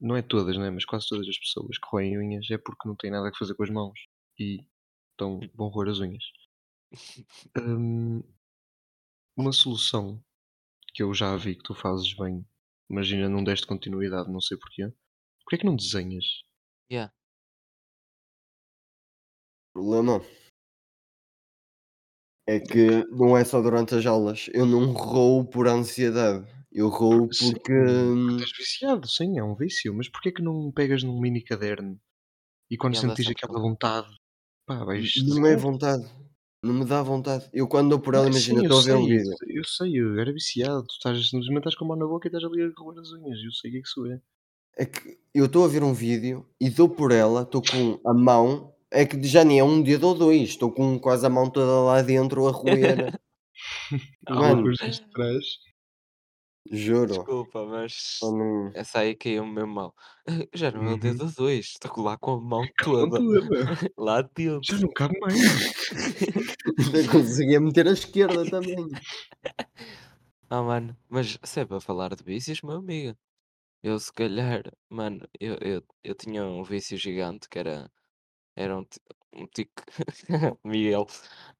não 0.00 0.16
é 0.16 0.22
todas, 0.22 0.56
né, 0.58 0.70
mas 0.70 0.84
quase 0.84 1.08
todas 1.08 1.28
as 1.28 1.38
pessoas 1.38 1.78
que 1.78 1.88
roem 1.90 2.18
unhas 2.18 2.50
é 2.50 2.58
porque 2.58 2.88
não 2.88 2.96
têm 2.96 3.10
nada 3.10 3.30
que 3.32 3.38
fazer 3.38 3.54
com 3.56 3.64
as 3.64 3.70
mãos 3.70 3.98
e 4.38 4.58
então 5.14 5.40
vão 5.54 5.68
roer 5.68 5.90
as 5.90 6.00
unhas. 6.00 6.24
Hum, 7.56 8.22
uma 9.36 9.52
solução 9.52 10.20
que 10.94 11.02
eu 11.02 11.14
já 11.14 11.36
vi 11.36 11.56
que 11.56 11.62
tu 11.64 11.74
fazes 11.74 12.14
bem, 12.14 12.46
imagina 12.90 13.28
não 13.28 13.44
deste 13.44 13.66
continuidade, 13.66 14.30
não 14.30 14.40
sei 14.40 14.58
porquê, 14.58 14.92
porque 15.44 15.56
é 15.56 15.58
que 15.58 15.66
não 15.66 15.76
desenhas? 15.76 16.24
Yeah. 16.90 17.12
problema 19.72 20.24
é 22.46 22.60
que 22.60 23.04
não 23.10 23.36
é 23.36 23.44
só 23.44 23.60
durante 23.62 23.94
as 23.94 24.04
aulas, 24.06 24.48
eu 24.52 24.66
não 24.66 24.92
roo 24.92 25.44
por 25.44 25.66
ansiedade, 25.66 26.46
eu 26.70 26.88
roo 26.88 27.32
Sim, 27.32 27.52
porque 27.52 27.72
hum, 27.72 28.36
estás 28.36 28.52
viciado, 28.56 29.08
sim, 29.08 29.38
é 29.38 29.42
um 29.42 29.54
vício, 29.54 29.94
mas 29.94 30.08
porquê 30.08 30.28
é 30.28 30.32
que 30.32 30.42
não 30.42 30.70
pegas 30.70 31.02
num 31.02 31.20
mini 31.20 31.42
caderno? 31.42 31.98
E 32.70 32.76
quando 32.76 32.96
sentires 32.96 33.26
sempre 33.26 33.44
aquela 33.44 33.60
vontade, 33.60 34.08
pá, 34.66 34.84
vais 34.84 35.14
não 35.26 35.46
é 35.46 35.56
vontade, 35.56 36.04
não 36.64 36.74
me 36.74 36.84
dá 36.84 37.02
vontade. 37.02 37.48
Eu 37.52 37.68
quando 37.68 37.90
dou 37.90 37.98
por 37.98 38.14
ela, 38.14 38.28
imagina, 38.28 38.60
sim, 38.60 38.64
estou 38.64 38.80
a 38.80 38.82
ver 38.82 38.94
um 38.96 39.06
vídeo 39.06 39.34
eu 39.64 39.64
sei, 39.64 40.00
eu 40.00 40.18
era 40.18 40.32
viciado, 40.32 40.84
tu 40.84 40.92
estás 40.92 41.28
simplesmente 41.28 41.58
estás 41.58 41.74
com 41.74 41.84
a 41.84 41.88
mão 41.88 41.96
na 41.96 42.06
boca 42.06 42.26
e 42.26 42.28
estás 42.28 42.44
ali 42.44 42.62
a 42.62 42.70
roer 42.76 42.98
as 42.98 43.12
unhas, 43.12 43.38
eu 43.42 43.52
sei 43.52 43.70
o 43.70 43.72
que 43.72 43.78
é 43.78 43.82
que 43.82 43.88
isso 43.88 44.06
é. 44.06 44.20
É 44.76 44.86
que 44.86 45.18
eu 45.32 45.46
estou 45.46 45.64
a 45.64 45.68
ver 45.68 45.82
um 45.82 45.94
vídeo 45.94 46.46
e 46.60 46.68
dou 46.68 46.88
por 46.88 47.12
ela, 47.12 47.42
estou 47.42 47.62
com 47.62 48.00
a 48.04 48.12
mão, 48.12 48.74
é 48.90 49.06
que 49.06 49.22
já 49.22 49.44
nem 49.44 49.60
é 49.60 49.64
um 49.64 49.82
dedo 49.82 50.08
ou 50.08 50.14
2, 50.14 50.48
estou 50.48 50.70
com 50.70 50.98
quase 50.98 51.24
a 51.24 51.30
mão 51.30 51.48
toda 51.48 51.80
lá 51.80 52.02
dentro 52.02 52.46
a 52.48 52.50
roer. 52.50 53.18
Mano, 54.28 54.64
juro, 56.70 57.30
Desculpa, 57.30 57.64
eu 58.22 58.30
mas 58.30 58.34
não 58.36 58.74
essa 58.74 59.00
aí 59.00 59.14
caiu-me 59.16 59.52
mesmo 59.52 59.74
mal. 59.74 59.94
Já 60.54 60.70
não 60.70 60.84
é 60.84 60.92
o 60.94 60.96
uhum, 60.96 60.98
dedo 60.98 61.24
a 61.24 61.30
2, 61.30 61.66
estou 61.66 62.02
lá 62.04 62.16
com 62.18 62.32
a 62.32 62.40
mão 62.40 62.68
com 62.98 63.10
toda 63.10 63.12
toda, 63.12 63.66
lá 63.98 64.22
já 64.62 64.76
dentro. 64.76 64.78
não 64.78 64.92
cabe 64.92 65.14
mais. 65.20 65.40
ainda 66.78 67.06
conseguia 67.10 67.60
meter 67.60 67.86
a 67.88 67.92
esquerda 67.92 68.48
também. 68.48 68.98
Ah, 70.50 70.62
mano, 70.62 70.96
mas 71.08 71.38
se 71.44 71.60
é 71.60 71.64
para 71.66 71.80
falar 71.80 72.14
de 72.14 72.22
vícios, 72.22 72.60
meu 72.62 72.76
amigo, 72.76 73.16
eu 73.82 73.98
se 74.00 74.12
calhar, 74.12 74.62
mano, 74.90 75.28
eu, 75.40 75.56
eu, 75.60 75.82
eu 76.04 76.14
tinha 76.16 76.44
um 76.44 76.64
vício 76.64 76.98
gigante 76.98 77.48
que 77.48 77.58
era, 77.58 77.90
era 78.56 78.76
um, 78.78 78.84
ti- 78.84 79.00
um 79.34 79.46
tique, 79.48 79.82
Miguel, 80.64 81.06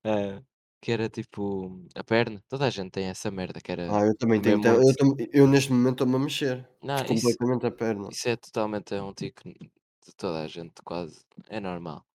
ah, 0.04 0.42
que 0.84 0.92
era 0.96 1.08
tipo 1.18 1.42
a 1.96 2.04
perna. 2.04 2.38
Toda 2.48 2.66
a 2.66 2.70
gente 2.76 2.92
tem 2.92 3.06
essa 3.06 3.30
merda, 3.30 3.60
que 3.64 3.72
era 3.72 3.86
Ah, 3.92 4.02
eu 4.08 4.14
também 4.20 4.40
comer 4.40 4.42
tenho 4.42 4.60
ta 4.60 4.70
eu 4.86 4.92
tam 4.98 5.08
eu 5.40 5.44
neste 5.52 5.70
momento 5.72 5.94
estou-me 6.04 6.16
a 6.16 6.24
mexer, 6.26 6.56
Não, 6.82 7.04
isso, 7.06 7.36
completamente 7.36 7.66
a 7.66 7.70
perna. 7.82 8.10
isso 8.10 8.28
é 8.28 8.36
totalmente 8.36 8.94
é 8.94 9.02
um 9.02 9.14
tique 9.14 9.52
de 10.06 10.14
toda 10.16 10.42
a 10.44 10.48
gente, 10.48 10.82
quase. 10.84 11.24
É 11.48 11.60
normal. 11.60 12.06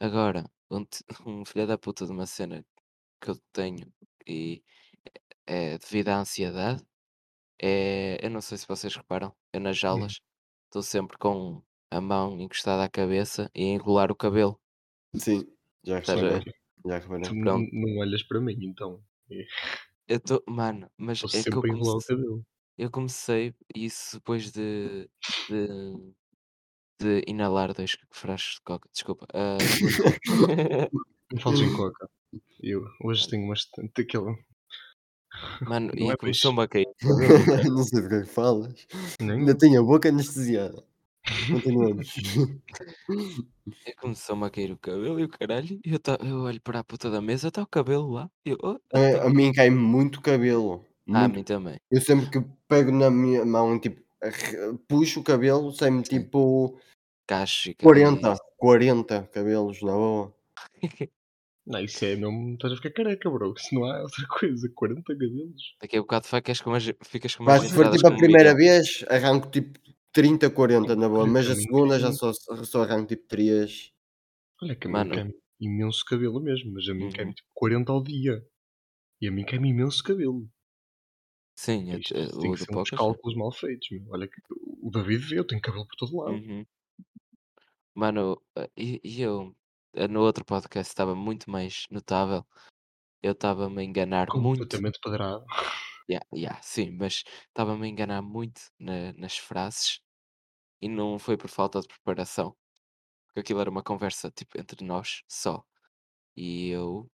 Agora, 0.00 0.50
um, 0.70 0.84
ti- 0.84 1.04
um 1.26 1.44
filho 1.46 1.66
da 1.66 1.78
puta 1.78 2.06
de 2.06 2.12
uma 2.12 2.26
cena 2.26 2.64
que 3.20 3.30
eu 3.30 3.36
tenho 3.52 3.92
e 4.28 4.64
é 5.46 5.78
devido 5.78 6.08
à 6.10 6.18
ansiedade. 6.20 6.84
É, 7.62 8.24
eu 8.26 8.30
não 8.30 8.40
sei 8.42 8.58
se 8.58 8.68
vocês 8.68 8.94
reparam, 8.96 9.34
eu 9.52 9.60
nas 9.60 9.82
Hum, 9.92 10.02
aulas 10.02 10.20
estou 10.66 10.82
sempre 10.82 11.18
com 11.18 11.62
a 11.90 12.00
mão 12.00 12.40
encostada 12.40 12.84
à 12.84 12.90
cabeça 12.90 13.50
e 13.54 13.64
a 13.64 13.66
enrolar 13.68 14.12
o 14.12 14.16
cabelo, 14.16 14.60
Sim, 15.14 15.46
já 15.84 15.98
estás 16.00 16.22
a 16.22 16.26
ver? 16.26 16.44
Já 16.86 17.00
tu 17.00 17.08
reparei. 17.08 17.30
não 17.34 17.42
Pronto, 17.42 17.70
não 17.72 17.96
olhas 17.98 18.22
para 18.22 18.40
mim 18.40 18.56
então, 18.60 19.02
eu 20.08 20.16
estou, 20.16 20.42
mano, 20.48 20.90
mas 20.96 21.22
estou 21.22 21.28
é 21.40 21.42
que 21.42 21.48
eu 21.48 21.54
sempre 21.54 21.70
comecei, 21.70 22.16
eu 22.78 22.90
comecei 22.90 23.54
isso 23.74 24.16
depois 24.16 24.50
de, 24.50 25.08
de, 25.48 26.14
de 27.00 27.24
inalar 27.26 27.72
dois 27.72 27.96
frascos 28.10 28.56
de 28.56 28.60
coca, 28.62 28.88
desculpa, 28.92 29.26
ah, 29.32 29.58
Não 31.32 31.40
fales 31.40 31.60
em 31.60 31.72
coca, 31.76 32.08
eu 32.62 32.84
hoje 33.02 33.28
tenho 33.28 33.48
bastante 33.48 33.92
daquele 33.96 34.36
mano, 35.62 35.92
não 35.94 36.08
e 36.08 36.10
é 36.10 36.16
começou-me 36.16 36.62
a 36.62 36.68
cair. 36.68 36.86
Não 37.72 37.82
sei 37.84 38.02
do 38.02 38.08
que 38.08 38.14
é 38.14 38.20
que 38.20 38.26
falas. 38.26 38.86
nem 39.20 39.38
Ainda 39.40 39.56
tenho 39.56 39.80
a 39.80 39.84
boca 39.84 40.08
anestesiada. 40.08 40.84
Continuamos. 41.48 42.14
Começou-me 44.00 44.44
a 44.46 44.50
cair 44.50 44.72
o 44.72 44.76
cabelo 44.78 45.20
e 45.20 45.24
o 45.24 45.28
caralho, 45.28 45.80
e 45.84 45.92
eu, 45.92 45.98
tá, 45.98 46.18
eu 46.20 46.40
olho 46.40 46.60
para 46.60 46.80
a 46.80 46.84
puta 46.84 47.10
da 47.10 47.20
mesa, 47.20 47.48
está 47.48 47.62
o 47.62 47.66
cabelo 47.66 48.10
lá, 48.10 48.28
eu, 48.44 48.56
oh, 48.62 48.70
A 48.92 48.98
então. 48.98 49.26
a 49.26 49.30
mim 49.30 49.52
cai 49.52 49.70
muito 49.70 50.20
cabelo, 50.20 50.84
Ah, 51.08 51.18
a 51.24 51.28
muito. 51.28 51.36
mim 51.36 51.44
também. 51.44 51.76
Eu 51.90 52.00
sempre 52.00 52.28
que 52.30 52.40
pego 52.68 52.90
na 52.90 53.10
minha 53.10 53.44
mão, 53.44 53.78
tipo, 53.78 54.00
puxo 54.88 55.20
o 55.20 55.24
cabelo, 55.24 55.72
sai-me 55.72 56.02
tipo 56.02 56.78
Cachos 57.26 57.66
e, 57.66 57.74
ca- 57.74 57.82
e 57.82 57.84
40, 57.84 58.36
40 58.56 59.22
cabelos 59.32 59.80
na 59.82 59.92
boa. 59.92 60.34
Não, 61.64 61.78
isso 61.78 62.04
é 62.04 62.16
mesmo 62.16 62.54
estás 62.54 62.72
a 62.72 62.76
ficar 62.76 62.90
careca 62.90 63.30
bro, 63.30 63.54
isso 63.56 63.72
não 63.72 63.84
há 63.84 64.02
outra 64.02 64.26
coisa, 64.26 64.68
40 64.74 65.00
cabelos. 65.14 65.76
Daqui 65.80 65.96
a 65.96 66.00
bocado 66.00 66.26
ficas 66.26 66.60
com 66.60 66.70
umas, 66.70 66.84
ficas 67.04 67.36
com 67.36 67.44
Pá, 67.44 67.52
umas 67.58 67.68
se 67.68 67.72
for 67.76 67.88
tipo 67.88 68.04
a 68.08 68.16
primeira 68.16 68.52
vez, 68.52 69.04
arranco 69.08 69.48
tipo 69.48 69.78
30, 70.12 70.50
40 70.50 70.96
na 70.96 71.08
boa, 71.08 71.26
mas 71.26 71.48
a 71.48 71.54
segunda 71.54 71.98
já 71.98 72.08
cai 72.08 72.16
só 72.16 72.32
só 72.64 72.82
arranco 72.82 73.08
tipo 73.08 73.26
3. 73.26 73.92
olha 74.62 74.76
que 74.76 74.88
Mano, 74.88 75.14
cai 75.14 75.30
imenso 75.60 76.04
cabelo 76.04 76.40
mesmo, 76.40 76.72
mas 76.72 76.88
a 76.88 76.94
mim 76.94 77.10
cai-me 77.10 77.30
uhum. 77.30 77.34
tipo 77.34 77.48
40 77.54 77.92
ao 77.92 78.02
dia, 78.02 78.44
e 79.20 79.28
a 79.28 79.32
mim 79.32 79.44
cai-me 79.44 79.70
imenso 79.70 80.02
cabelo. 80.02 80.48
Sim, 81.56 81.84
te- 82.00 82.18
Isto 82.18 82.40
tem 82.40 82.52
que 82.52 82.58
sim. 82.58 82.96
cálculos 82.96 83.36
mal 83.36 83.52
feitos, 83.52 83.88
meu. 83.90 84.04
Olha 84.10 84.26
que 84.26 84.40
o 84.50 84.90
David 84.90 85.18
vê, 85.18 85.38
eu 85.38 85.46
tenho 85.46 85.60
cabelo 85.60 85.86
por 85.86 85.96
todo 85.96 86.16
lado. 86.16 86.34
Uhum. 86.34 86.66
Mano, 87.94 88.42
e, 88.76 89.00
e 89.04 89.20
eu 89.20 89.54
eh, 89.94 90.08
no 90.08 90.20
outro 90.22 90.44
podcast 90.44 90.90
estava 90.90 91.14
muito 91.14 91.50
mais 91.50 91.86
notável. 91.90 92.44
Eu 93.22 93.32
estava-me 93.32 93.80
a 93.80 93.84
enganar 93.84 94.26
muito. 94.34 94.60
Completamente 94.60 94.98
padrado. 95.00 95.44
Yeah, 96.08 96.24
yeah, 96.34 96.60
sim, 96.62 96.90
mas 96.98 97.24
estava-me 97.48 97.86
a 97.86 97.88
enganar 97.90 98.22
muito 98.22 98.60
na- 98.78 99.12
nas 99.14 99.36
frases 99.38 100.00
e 100.82 100.88
não 100.88 101.18
foi 101.18 101.36
por 101.38 101.48
falta 101.50 101.80
de 101.80 101.88
preparação, 101.88 102.56
porque 103.26 103.40
aquilo 103.40 103.60
era 103.60 103.70
uma 103.70 103.82
conversa 103.84 104.30
tipo 104.32 104.58
entre 104.60 104.84
nós 104.84 105.22
só. 105.28 105.64
E 106.36 106.70
eu, 106.70 107.10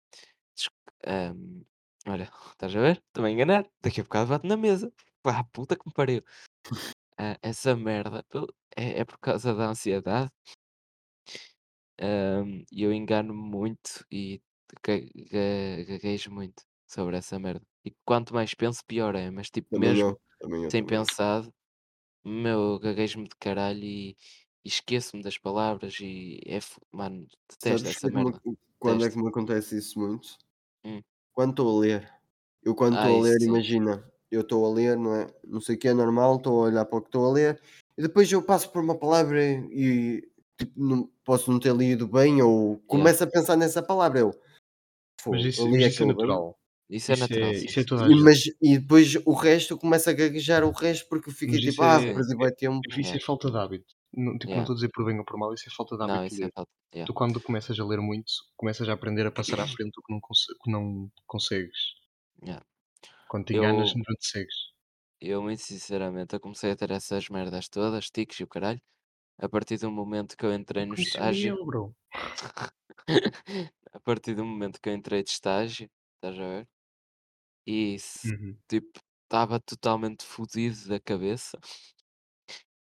olha, 2.08 2.24
estás 2.52 2.76
a 2.76 2.80
ver? 2.82 2.98
Estou-me 3.08 3.30
a 3.30 3.32
enganar. 3.34 3.66
Daqui 3.82 4.02
a 4.02 4.04
bocado 4.04 4.30
bate 4.30 4.48
na 4.48 4.58
mesa. 4.58 4.92
Pá, 5.22 5.44
puta 5.54 5.76
que 5.76 5.84
me 5.88 5.94
pariu. 5.94 6.24
Ah, 7.18 7.38
essa 7.44 7.76
merda 7.76 8.26
é, 8.78 9.02
é 9.02 9.06
por 9.06 9.20
causa 9.20 9.54
da 9.56 9.68
ansiedade. 9.70 10.32
E 12.72 12.84
eu 12.84 12.94
engano-me 12.94 13.42
muito 13.42 14.06
e 14.12 14.42
ga- 14.86 15.00
ga- 15.32 15.84
gaguejo 15.88 16.32
muito 16.32 16.64
sobre 16.88 17.18
essa 17.18 17.40
merda. 17.40 17.66
E 17.86 17.92
quanto 18.06 18.34
mais 18.34 18.54
penso, 18.54 18.84
pior 18.86 19.16
é. 19.16 19.30
Mas 19.32 19.50
tipo, 19.50 19.70
Também 19.70 19.98
mesmo 19.98 20.00
eu, 20.00 20.18
também 20.40 20.64
eu, 20.64 20.72
sem 20.72 20.84
também 20.84 20.96
eu. 20.96 21.06
pensado, 21.06 21.54
meu, 22.26 22.80
gaguejo-me 22.80 23.26
de 23.30 23.36
caralho 23.40 23.84
e, 23.84 24.12
e 24.66 24.70
esqueço-me 24.70 25.24
das 25.24 25.38
palavras 25.40 25.98
e 26.02 26.40
é, 26.46 26.62
fu- 26.62 26.82
mano, 26.94 27.28
detesto 27.50 27.88
Sabes 27.88 27.90
essa 27.90 28.02
que 28.02 28.12
que 28.12 28.16
me 28.20 28.26
merda. 28.26 28.42
quando 28.78 29.04
é 29.06 29.10
que 29.10 29.18
me 29.18 29.28
acontece 29.30 29.76
isso 29.78 29.98
muito? 30.00 30.38
Hum. 30.84 31.04
Quando 31.34 31.52
estou 31.52 31.78
a 31.78 31.82
ler. 31.82 32.12
Eu 32.64 32.76
quando 32.76 32.96
Ah, 32.96 33.12
estou 33.12 33.20
a 33.20 33.20
isso 33.20 33.30
ler, 33.30 33.42
sim. 33.42 33.52
imagina, 33.52 34.12
eu 34.32 34.42
estou 34.42 34.66
a 34.66 34.74
ler, 34.74 34.98
não 34.98 35.16
é? 35.16 35.28
Não 35.46 35.62
sei 35.62 35.76
o 35.76 35.80
que 35.80 35.88
é 35.88 35.94
normal, 35.94 36.38
estou 36.38 36.62
a 36.62 36.68
olhar 36.68 36.86
para 36.86 36.98
o 37.00 37.02
que 37.02 37.08
estou 37.10 37.26
a 37.30 37.34
ler 37.34 37.62
e 37.98 38.02
depois 38.02 38.32
eu 38.32 38.42
passo 38.44 38.72
por 38.72 38.82
uma 38.84 38.98
palavra 38.98 39.42
e 39.72 40.22
tipo, 40.58 40.74
não, 40.82 41.10
posso 41.24 41.52
não 41.52 41.60
ter 41.60 41.76
lido 41.76 42.08
bem 42.08 42.42
ou 42.42 42.80
começo 42.88 43.24
a 43.24 43.28
pensar 43.28 43.56
nessa 43.58 43.84
palavra. 43.84 44.20
Eu, 44.20 44.32
Mas 45.30 45.44
"Fogo, 45.44 45.52
isso, 45.52 45.70
eu 45.70 45.70
mas 45.70 45.86
isso 45.86 46.02
é 46.04 46.06
aquilo 46.06 46.08
natural. 46.08 46.58
Isso 46.90 47.12
é 47.12 47.16
natural, 47.16 47.54
é, 47.54 47.66
isso 47.66 47.80
é 47.80 47.84
toda 47.84 48.06
a 48.06 48.10
E, 48.10 48.10
gente. 48.10 48.24
mas, 48.24 48.40
e 48.62 48.78
depois 48.80 49.16
o 49.26 49.34
resto 49.34 49.78
começa 49.78 50.12
a 50.12 50.14
gaguejar 50.14 50.64
o 50.64 50.72
resto 50.72 51.08
porque 51.10 51.32
Mas 51.48 51.62
tipo, 51.62 51.82
ah, 51.84 52.00
perdi 52.14 52.34
é, 52.34 52.38
bem 52.38 52.56
tempo. 52.56 53.00
isso 53.00 53.16
é 53.16 53.20
falta 53.20 53.50
de 53.52 53.58
hábito. 53.58 53.94
Não, 54.16 54.38
tipo, 54.38 54.54
não 54.54 54.62
yeah. 54.62 54.62
estou 54.62 54.74
a 54.74 54.76
dizer 54.76 54.90
por 54.94 55.06
bem 55.06 55.18
ou 55.20 55.26
por 55.26 55.38
mal, 55.38 55.54
isso 55.54 55.68
é 55.68 55.72
falta 55.76 55.98
de 55.98 56.06
Não, 56.06 56.16
hábito 56.16 56.36
de 56.36 56.36
isso 56.36 56.44
é 56.44 56.50
falta. 56.54 56.72
Yeah. 56.94 57.08
Tu 57.08 57.14
quando 57.14 57.42
começas 57.42 57.80
a 57.80 57.86
ler 57.86 58.00
muito, 58.02 58.32
começas 58.56 58.88
a 58.90 58.94
aprender 58.94 59.26
a 59.26 59.32
passar 59.32 59.60
à 59.60 59.68
frente 59.68 59.98
o 60.00 60.04
que 60.04 60.14
não, 60.14 60.20
que 60.22 60.72
não 60.72 61.12
consegues. 61.26 61.96
Yeah. 62.44 62.64
Quando 63.28 63.46
te 63.46 63.54
enganas, 63.56 63.92
Eu, 63.92 63.96
não 63.96 64.16
te 64.20 64.28
segues. 64.28 64.56
eu, 65.22 65.42
muito 65.42 65.62
sinceramente, 65.62 66.36
eu 66.36 66.40
comecei 66.40 66.72
a 66.72 66.76
ter 66.76 66.92
essas 66.92 67.30
merdas 67.30 67.68
todas, 67.70 68.10
tiques 68.12 68.40
e 68.40 68.44
o 68.44 68.48
caralho, 68.48 68.82
a 69.40 69.50
partir 69.50 69.78
do 69.80 69.92
momento 69.92 70.38
que 70.38 70.46
eu 70.46 70.54
entrei 70.54 70.86
no 70.86 70.96
é 70.96 71.00
estágio. 71.00 71.54
Miguel, 71.54 71.66
bro. 71.66 71.96
A 73.94 74.00
partir 74.00 74.36
do 74.36 74.46
momento 74.46 74.80
que 74.82 74.90
eu 74.90 74.94
entrei 74.94 75.24
de 75.24 75.30
estágio, 75.32 75.90
estás 76.16 76.38
a 76.40 76.44
ver? 76.48 76.68
E 77.68 77.98
se, 78.00 78.34
Uhum. 78.34 78.58
tipo, 78.70 79.00
estava 79.26 79.60
totalmente 79.60 80.26
fodido 80.26 80.88
da 80.90 81.00
cabeça. 81.00 81.60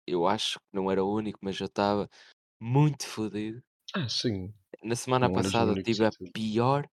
eu 0.05 0.27
acho 0.27 0.59
que 0.59 0.65
não 0.73 0.89
era 0.91 1.03
o 1.03 1.13
único, 1.13 1.39
mas 1.41 1.59
eu 1.59 1.67
estava 1.67 2.09
muito 2.59 3.07
fodido. 3.07 3.63
Ah, 3.93 4.07
sim, 4.09 4.53
Na 4.83 4.95
semana 4.95 5.29
não 5.29 5.37
eras 5.39 5.59
o 5.59 5.67
passada 5.69 5.75
único, 5.75 5.89
tive 5.89 6.05
a 6.05 6.11
certeza. 6.11 6.33
pior, 6.33 6.87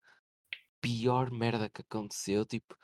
pior 0.82 1.30
merda 1.32 1.70
que 1.70 1.82
aconteceu. 1.82 2.46
Tipo, 2.46 2.76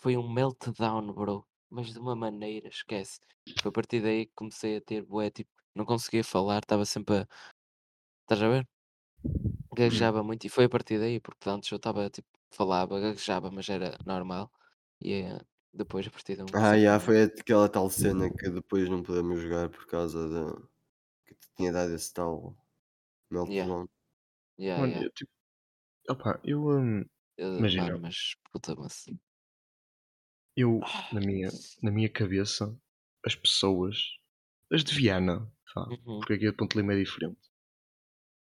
foi 0.00 0.16
um 0.16 0.30
meltdown, 0.32 1.12
bro. 1.14 1.46
Mas 1.70 1.92
de 1.92 1.98
uma 2.00 2.16
maneira, 2.16 2.68
esquece. 2.68 3.20
Foi 3.60 3.70
a 3.70 3.72
partir 3.72 4.02
daí 4.02 4.26
que 4.26 4.32
comecei 4.34 4.76
a 4.78 4.82
ter 4.82 5.02
bué, 5.04 5.30
tipo, 5.30 5.50
não 5.74 5.84
conseguia 5.86 6.24
falar, 6.24 6.60
estava 6.60 6.84
sempre 6.86 7.18
a. 7.20 7.28
Estás 8.22 8.42
a 8.42 8.48
ver? 8.52 8.64
Hum. 9.88 10.10
Gaguejava 10.10 10.22
muito 10.22 10.46
e 10.46 10.48
foi 10.48 10.64
a 10.64 10.68
partir 10.70 10.98
daí, 10.98 11.20
porque 11.20 11.48
antes 11.50 11.70
eu 11.70 11.76
estava 11.76 12.08
tipo, 12.08 12.28
falava, 12.56 13.00
gaguejava, 13.00 13.50
mas 13.50 13.68
era 13.68 13.98
normal. 14.06 14.50
E 15.00 15.12
eh, 15.22 15.40
depois 15.72 16.06
a 16.06 16.10
partir 16.10 16.36
de 16.36 16.42
um 16.44 16.52
Ah, 16.52 16.74
yeah, 16.74 16.98
foi 17.00 17.22
aquela 17.24 17.68
tal 17.68 17.88
cena 17.90 18.30
que 18.30 18.48
depois 18.50 18.88
não 18.88 19.02
podemos 19.02 19.40
jogar 19.40 19.68
por 19.70 19.86
causa 19.86 20.28
da 20.28 20.52
que 21.26 21.34
te 21.34 21.48
tinha 21.56 21.72
dado 21.72 21.94
esse 21.94 22.12
tal 22.14 22.56
Yeah, 23.44 23.70
meltdown. 23.70 23.88
yeah, 24.58 24.82
Mano, 24.82 24.94
yeah. 24.94 25.04
eu 25.04 25.10
tipo, 25.12 25.32
opá, 26.10 26.40
eu, 26.44 26.66
hum, 26.68 27.04
Eu, 27.36 27.50
imagina, 27.58 27.92
mano, 27.92 28.00
mas 28.00 28.34
puta 28.50 28.74
mas 28.74 29.04
eu, 30.56 30.80
Ah, 30.80 31.10
na 31.12 31.20
minha, 31.20 31.48
na 31.82 31.90
minha 31.92 32.08
cabeça, 32.10 32.76
as 33.24 33.34
pessoas, 33.36 33.96
as 34.72 34.84
de 34.84 34.94
Viana, 34.94 35.52
vá, 35.74 35.86
Uhum. 35.88 36.20
porque 36.20 36.34
aqui 36.34 36.48
a 36.48 36.52
Ponte 36.54 36.76
Lima 36.76 36.94
é 36.94 36.98
diferente, 36.98 37.40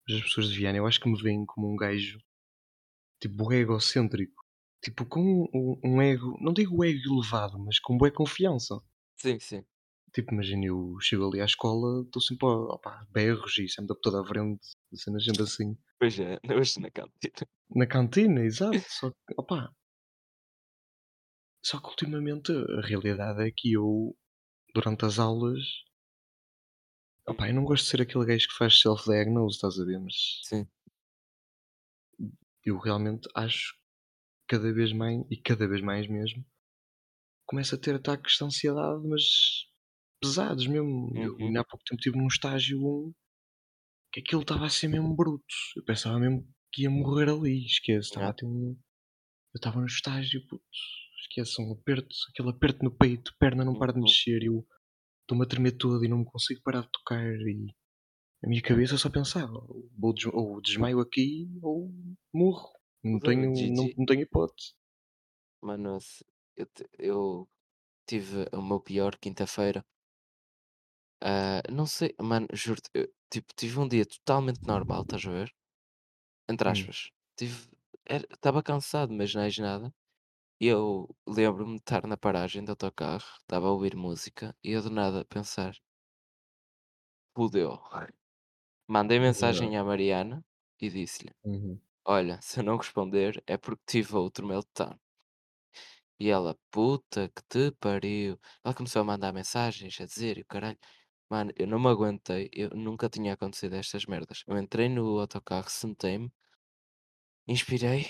mas 0.09 0.17
as 0.19 0.23
pessoas 0.25 0.49
de 0.51 0.57
Viana 0.59 0.79
eu 0.79 0.87
acho 0.89 1.01
que 1.01 1.09
me 1.09 1.21
veem 1.23 1.47
como 1.47 1.73
um 1.73 1.77
gajo, 1.77 2.19
tipo, 3.21 3.53
egocêntrico, 3.53 4.35
tipo, 4.83 5.05
com 5.07 5.49
um, 5.55 5.81
um 5.85 6.03
ego, 6.03 6.37
não 6.41 6.53
digo 6.53 6.85
ego 6.85 6.99
elevado, 7.15 7.59
mas 7.59 7.79
com 7.79 7.97
boa 7.97 8.11
confiança. 8.11 8.81
Sim, 9.17 9.39
sim. 9.41 9.65
Tipo, 10.13 10.33
imagina, 10.33 10.67
eu 10.67 10.97
chego 11.01 11.29
ali 11.29 11.41
à 11.41 11.45
escola, 11.45 12.03
estou 12.03 12.23
sempre 12.23 12.47
a 12.47 12.51
opá, 12.51 13.07
berros 13.11 13.59
e 13.59 13.69
sempre 13.69 13.97
toda 14.01 14.23
a 14.23 14.25
frente, 14.25 14.67
sendo 14.95 15.21
gente 15.21 15.43
assim. 15.43 15.77
Pois 15.99 16.19
é, 16.19 16.39
hoje 16.59 16.81
na 16.81 16.91
cantina. 16.91 17.49
Na 17.75 17.87
cantina, 17.87 18.41
exato, 18.43 18.83
só 18.89 19.11
que, 19.11 19.35
opá, 19.37 19.71
só 21.63 21.79
que 21.79 21.89
ultimamente 21.89 22.53
a 22.53 22.81
realidade 22.81 23.47
é 23.47 23.51
que 23.55 23.73
eu, 23.73 24.17
durante 24.75 25.05
as 25.05 25.19
aulas, 25.19 25.61
opá, 27.27 27.49
eu 27.49 27.55
não 27.55 27.65
gosto 27.65 27.85
de 27.85 27.91
ser 27.91 28.03
aquele 28.03 28.25
gajo 28.25 28.49
que 28.49 28.57
faz 28.57 28.81
self-diagnose, 28.81 29.57
estás 29.57 29.79
a 29.79 29.85
ver? 29.85 29.99
Mas 30.01 30.15
Sim. 30.45 30.67
Eu 32.65 32.79
realmente 32.79 33.29
acho 33.35 33.75
cada 34.49 34.73
vez 34.73 34.93
mais, 34.93 35.21
e 35.31 35.37
cada 35.43 35.69
vez 35.69 35.83
mais 35.83 36.09
mesmo, 36.09 36.45
começo 37.47 37.75
a 37.75 37.79
ter 37.79 37.95
ataques 37.97 38.37
de 38.39 38.45
ansiedade, 38.45 39.07
mas 39.09 39.25
pesados 40.23 40.67
mesmo. 40.67 41.13
Eu 41.17 41.37
Uhum. 41.37 41.49
ainda 41.49 41.61
há 41.63 41.65
pouco 41.65 41.85
tempo 41.85 42.01
estive 42.01 42.19
num 42.19 42.29
estágio 42.29 42.79
1 42.81 43.13
que 44.13 44.21
aquilo 44.21 44.43
estava 44.43 44.67
a 44.67 44.71
ser 44.71 44.89
mesmo 44.89 45.15
bruto. 45.15 45.45
Eu 45.77 45.85
pensava 45.85 46.19
mesmo 46.19 46.47
que 46.73 46.83
ia 46.83 46.91
morrer 46.91 47.31
ali, 47.31 47.65
esquece, 47.67 48.09
estava 48.09 48.35
um. 48.45 48.73
Eu 49.55 49.59
estava 49.59 49.81
no 49.81 49.87
estágio, 49.87 50.47
puto, 50.49 50.65
esquece, 51.23 51.63
um 51.63 51.73
aperto, 51.73 52.15
aquele 52.31 52.51
aperto 52.51 52.85
no 52.85 52.91
peito, 52.97 53.35
perna 53.41 53.65
não 53.65 53.77
para 53.77 53.93
de 53.93 54.01
Uhum. 54.01 54.03
mexer, 54.03 54.43
eu 54.45 54.67
estou-me 55.23 55.45
a 55.45 55.49
tremer 55.49 55.73
todo 55.79 56.05
e 56.05 56.09
não 56.09 56.21
me 56.21 56.27
consigo 56.27 56.61
parar 56.65 56.83
de 56.83 56.91
tocar 56.93 57.25
e 57.25 57.75
a 58.45 58.49
minha 58.49 58.63
cabeça 58.63 58.97
só 58.97 59.11
pensava, 59.11 59.53
ou, 60.03 60.13
des- 60.15 60.27
ou 60.27 60.61
desmaio 60.61 61.01
aqui 61.01 61.49
ou 61.63 61.91
morro. 62.33 62.73
Não 63.03 63.21
tenho, 63.21 63.51
não, 63.75 63.91
não 63.97 64.07
tenho 64.07 64.23
hipótese. 64.23 64.75
Mano, 65.63 65.99
eu, 66.57 66.67
eu 66.99 67.49
tive 68.07 68.49
o 68.55 68.63
meu 68.63 68.81
pior 68.81 69.17
quinta-feira. 69.19 69.85
Ah, 71.23 71.63
não 71.71 71.87
sei, 71.87 72.15
mano, 72.21 72.47
juro-te, 72.53 72.91
eu, 72.95 73.09
tipo, 73.31 73.53
tive 73.57 73.79
um 73.81 73.89
dia 73.89 74.07
totalmente 74.07 74.61
normal, 74.67 75.03
estás 75.03 75.25
a 75.27 75.31
ver? 75.31 75.53
Entre 76.49 76.69
Hum, 76.69 76.89
aspas. 76.89 77.11
Tive, 77.37 77.69
estava 78.09 78.63
cansado, 78.63 79.13
mas 79.15 79.35
não 79.35 79.43
é 79.43 79.49
nada. 79.61 79.95
E 80.61 80.67
eu 80.69 81.09
lembro-me 81.29 81.75
de 81.77 81.81
estar 81.83 82.07
na 82.07 82.17
paragem 82.19 82.65
do 82.65 82.71
autocarro, 82.73 83.27
estava 83.43 83.69
a 83.69 83.73
ouvir 83.73 83.97
música 83.97 84.57
e 84.65 84.73
eu 84.73 84.83
do 84.83 84.91
nada 84.91 85.25
pensar, 85.27 85.75
fudeu. 87.35 87.79
Mandei 88.89 89.19
yeah, 89.41 89.69
mensagem 89.69 89.77
à 89.77 89.85
Mariana 89.85 90.45
e 90.81 90.91
disse-lhe: 90.91 91.33
uhum, 91.45 91.81
Olha, 92.07 92.41
se 92.43 92.61
eu 92.61 92.65
não 92.65 92.77
responder 92.79 93.43
é 93.47 93.57
porque 93.59 93.83
tive 93.87 94.17
outro 94.17 94.47
meltdown. 94.47 94.99
E 96.21 96.29
ela, 96.31 96.57
puta 96.71 97.29
que 97.29 97.43
te 97.49 97.73
pariu. 97.73 98.39
Ela 98.65 98.75
começou 98.75 99.01
a 99.03 99.05
mandar 99.05 99.33
mensagens 99.33 100.01
a 100.01 100.07
dizer, 100.07 100.39
e 100.39 100.43
o 100.43 100.47
caralho, 100.47 100.79
mano, 101.31 101.53
eu 101.57 101.67
não 101.67 101.79
me 101.81 101.89
aguentei, 101.89 102.49
eu 102.53 102.71
nunca 102.71 103.09
tinha 103.09 103.33
acontecido 103.35 103.75
estas 103.75 104.05
merdas. 104.07 104.43
Eu 104.47 104.59
entrei 104.59 104.89
no 104.89 105.19
autocarro, 105.21 105.71
sentei-me, 105.71 106.33
inspirei, 107.47 108.07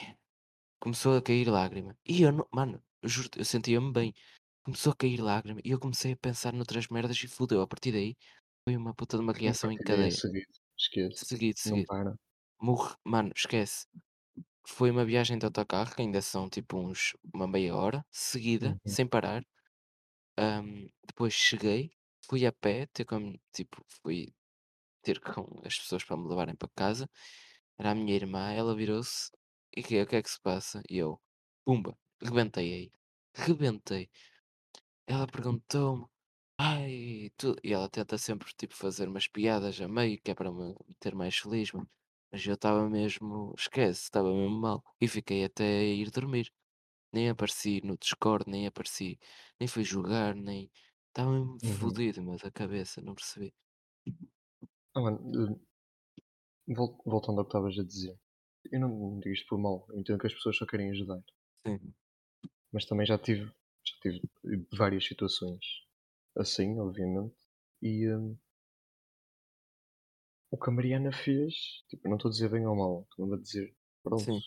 começou 0.80 1.16
a 1.16 1.22
cair 1.22 1.48
lágrima. 1.50 1.96
E 2.06 2.22
eu 2.22 2.32
não, 2.32 2.48
mano, 2.52 2.82
eu 3.02 3.08
juro 3.08 3.30
eu 3.36 3.44
sentia-me 3.46 3.92
bem. 3.92 4.14
Começou 4.64 4.92
a 4.94 4.96
cair 4.96 5.20
lágrima 5.22 5.60
e 5.64 5.70
eu 5.72 5.80
comecei 5.80 6.12
a 6.14 6.18
pensar 6.18 6.52
noutras 6.54 6.88
merdas 6.88 7.18
e 7.24 7.28
fudeu. 7.28 7.62
A 7.62 7.68
partir 7.68 7.92
daí 7.92 8.16
foi 8.64 8.76
uma 8.76 8.94
puta 8.94 9.16
de 9.18 9.24
uma 9.24 9.34
reação 9.34 9.72
em 9.72 9.78
é 9.78 9.82
cadeia. 9.84 10.22
Esquece, 10.78 11.26
Seguido, 11.26 11.58
não 11.64 11.82
seguido. 11.82 11.90
para. 11.90 12.16
Morre, 12.62 12.96
mano, 13.04 13.32
esquece. 13.36 13.86
Foi 14.66 14.90
uma 14.90 15.04
viagem 15.06 15.38
de 15.38 15.46
autocarro, 15.46 15.94
que 15.94 16.02
ainda 16.02 16.22
são 16.22 16.48
tipo 16.50 16.78
uns 16.78 17.16
uma 17.34 17.48
meia 17.48 17.76
hora, 17.76 18.06
seguida, 18.10 18.78
Uhum, 18.82 18.82
sem 18.86 19.06
parar. 19.08 19.44
Ahm, 20.38 20.88
depois 21.06 21.34
cheguei, 21.34 21.92
fui 22.28 22.46
a 22.46 22.52
pé, 22.52 22.86
ter 22.86 23.04
com, 23.04 23.34
tipo, 23.52 23.84
fui 24.02 24.34
ter 25.02 25.20
com 25.20 25.60
as 25.66 25.78
pessoas 25.78 26.04
para 26.04 26.16
me 26.16 26.28
levarem 26.28 26.56
para 26.56 26.70
casa. 26.76 27.08
Era 27.78 27.92
a 27.92 27.96
minha 27.96 28.14
irmã, 28.16 28.52
ela 28.52 28.76
virou-se 28.76 29.30
e 29.76 29.82
que, 29.82 30.00
o 30.02 30.06
que 30.06 30.16
é 30.16 30.22
que 30.22 30.30
se 30.30 30.40
passa? 30.40 30.82
E 30.90 30.98
eu, 30.98 31.20
pumba, 31.64 31.96
rebentei 32.22 32.74
aí. 32.74 32.92
Rebentei. 33.34 34.10
Ela 35.06 35.26
perguntou-me, 35.26 36.06
ai, 36.58 37.30
tu... 37.36 37.56
e 37.64 37.72
ela 37.72 37.88
tenta 37.88 38.18
sempre 38.18 38.52
tipo 38.54 38.74
fazer 38.74 39.08
umas 39.08 39.26
piadas 39.28 39.80
a 39.80 39.88
meio, 39.88 40.20
que 40.22 40.30
é 40.30 40.34
para 40.34 40.50
me 40.52 40.74
ter 41.00 41.14
mais 41.14 41.36
feliz, 41.36 41.72
mano. 41.72 41.88
Mas 42.32 42.44
eu 42.46 42.54
estava 42.54 42.88
mesmo, 42.88 43.54
esquece, 43.56 44.02
estava 44.04 44.32
mesmo 44.32 44.60
mal. 44.60 44.84
E 45.00 45.08
fiquei 45.08 45.44
até 45.44 45.84
ir 45.84 46.10
dormir. 46.10 46.52
Nem 47.12 47.30
apareci 47.30 47.80
no 47.84 47.96
Discord, 47.98 48.46
nem 48.50 48.66
apareci, 48.68 49.18
nem 49.60 49.68
fui 49.68 49.84
jogar, 49.84 50.34
nem. 50.36 50.70
Estava 51.08 51.30
mesmo 51.32 51.60
uhum. 51.62 51.78
fodido, 51.80 52.22
meu, 52.22 52.36
da 52.38 52.50
cabeça, 52.52 53.02
não 53.02 53.14
percebi. 53.14 53.54
Ah, 54.94 55.00
mano, 55.00 55.18
eh, 56.68 56.74
vol- 56.76 57.02
voltando 57.04 57.40
ao 57.40 57.44
que 57.44 57.48
estavas 57.50 57.76
a 57.78 57.82
dizer, 57.84 58.16
eu 58.72 58.80
não, 58.80 58.88
não 58.90 59.20
digo 59.20 59.34
isto 59.34 59.48
por 59.48 59.58
mal, 59.58 59.86
eu 59.90 59.98
entendo 60.00 60.20
que 60.20 60.28
as 60.28 60.34
pessoas 60.34 60.56
só 60.56 60.66
querem 60.66 60.90
ajudar. 60.90 61.22
Sim, 61.64 61.94
Mas 62.72 62.86
também 62.86 63.06
já 63.06 63.18
tive, 63.18 63.44
já 63.84 63.94
tive 64.02 64.20
várias 64.72 65.04
situações 65.06 65.64
assim, 66.36 66.78
obviamente. 66.78 67.36
E 67.82 68.08
hum, 68.12 68.36
o 70.50 70.58
que 70.58 70.68
a 70.68 70.72
Mariana 70.72 71.10
fez, 71.10 71.54
tipo, 71.88 72.06
não 72.08 72.16
estou 72.16 72.28
a 72.28 72.32
dizer 72.32 72.50
bem 72.50 72.66
ou 72.66 72.76
mal, 72.76 73.06
estou 73.10 73.32
a 73.34 73.38
dizer, 73.38 73.74
pronto, 74.02 74.30
sim, 74.30 74.42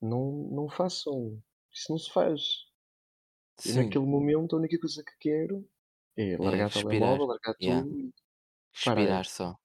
não, 0.00 0.30
não 0.52 0.68
façam, 0.68 1.42
isso 1.72 1.90
não 1.90 1.98
se 1.98 2.10
faz. 2.12 2.40
Sim. 3.58 3.88
naquele 3.88 4.06
momento 4.06 4.54
a 4.54 4.58
única 4.60 4.78
coisa 4.78 5.02
que 5.04 5.12
quero 5.20 5.68
é 6.16 6.36
É 6.40 6.46
largar 6.46 6.68
o 6.68 6.70
respirar. 6.70 6.70
telemóvel, 6.70 7.26
largar 7.26 7.56
Yeah. 7.60 7.82
tudo 7.82 7.98
e 7.98 8.12
parar. 8.84 9.12
Respirar 9.12 9.26
só. 9.26 9.58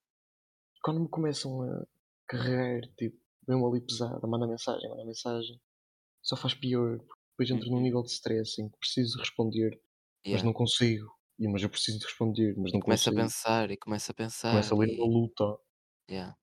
Quando 0.83 0.99
me 1.01 1.09
começam 1.09 1.61
a 1.63 1.85
carregar, 2.27 2.81
tipo, 2.97 3.17
mesmo 3.47 3.67
ali 3.67 3.81
pesado, 3.81 4.27
manda 4.27 4.45
mensagem, 4.47 4.89
manda 4.89 5.05
mensagem, 5.05 5.59
só 6.23 6.37
faz 6.37 6.53
pior, 6.55 6.99
porque 6.99 7.21
depois 7.31 7.51
entro 7.51 7.71
num 7.71 7.77
Uhum. 7.77 7.83
nível 7.83 8.03
de 8.03 8.11
stress 8.11 8.61
em 8.61 8.69
que 8.69 8.77
preciso 8.79 9.19
responder, 9.19 9.81
mas 10.25 10.27
Yeah. 10.31 10.45
não 10.45 10.53
consigo. 10.53 11.07
E, 11.39 11.47
mas 11.47 11.63
eu 11.63 11.69
preciso 11.69 11.99
de 11.99 12.05
responder, 12.05 12.53
mas 12.57 12.73
não 12.73 12.79
começa 12.81 13.09
a 13.09 13.13
consigo. 13.13 13.21
pensar, 13.27 13.71
e 13.71 13.77
começa 13.77 14.11
a 14.11 14.15
Começo 14.15 14.41
pensar, 14.41 14.75
ali 14.75 14.97
numa 14.97 15.05
e. 15.07 15.13
luta 15.13 15.57
Yeah. 16.09 16.37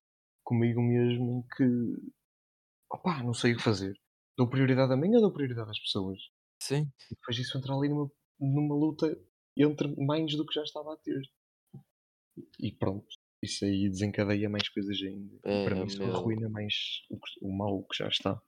comigo 0.44 0.80
mesmo 0.80 1.38
em 1.40 1.42
que, 1.56 2.12
opá, 2.92 3.22
não 3.22 3.34
sei 3.34 3.52
o 3.52 3.56
que 3.56 3.62
fazer. 3.62 3.94
Dou 4.38 4.48
prioridade 4.48 4.92
a 4.92 4.96
mim 4.96 5.14
ou 5.14 5.20
dou 5.20 5.32
prioridade 5.32 5.70
às 5.70 5.78
pessoas? 5.80 6.18
Sim, 6.62 6.90
E 7.10 7.14
depois 7.14 7.38
isso 7.38 7.58
entra 7.58 7.74
ali 7.74 7.88
numa, 7.88 8.10
numa 8.40 8.74
luta 8.74 9.06
entre 9.56 9.88
mais 10.02 10.34
do 10.36 10.46
que 10.46 10.54
já 10.54 10.62
estava 10.62 10.94
a 10.94 10.96
ter. 10.96 11.20
E 12.60 12.72
pronto, 12.72 13.06
isso 13.42 13.64
aí 13.64 13.88
desencadeia 13.90 14.48
mais 14.48 14.68
coisas 14.68 14.96
ainda. 15.02 15.34
E 15.36 15.64
para 15.64 15.76
é 15.76 15.80
mim 15.80 15.86
o 15.86 15.90
só 15.90 16.04
meu. 16.06 16.16
arruina 16.16 16.48
mais 16.48 16.74
o, 17.10 17.18
que- 17.18 17.38
o 17.44 17.52
mal 17.56 17.82
que 17.84 17.98
já 17.98 18.08
está. 18.08 18.40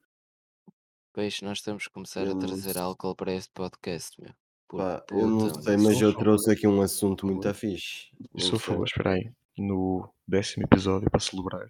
Peixe, 1.13 1.45
nós 1.45 1.61
temos 1.63 1.85
que 1.87 1.93
começar 1.93 2.27
a 2.29 2.39
trazer 2.39 2.79
álcool 2.79 3.15
para 3.17 3.33
este 3.35 3.51
podcast, 3.53 4.19
meu. 4.21 4.33
Pá, 4.69 5.05
eu 5.11 5.27
não 5.27 5.63
sei, 5.63 5.77
mas. 5.77 6.01
eu 6.01 6.11
favor, 6.13 6.19
trouxe 6.19 6.51
aqui 6.53 6.67
um 6.67 6.83
assunto 6.83 7.27
muito 7.27 7.53
fixe. 7.55 8.09
Eu 8.35 8.39
a 8.39 8.51
sei. 8.51 8.59
favor, 8.59 8.87
espera 8.87 9.13
aí. 9.13 9.31
No 9.57 10.09
décimo 10.27 10.65
episódio 10.65 11.11
para 11.11 11.21
celebrar. 11.21 11.69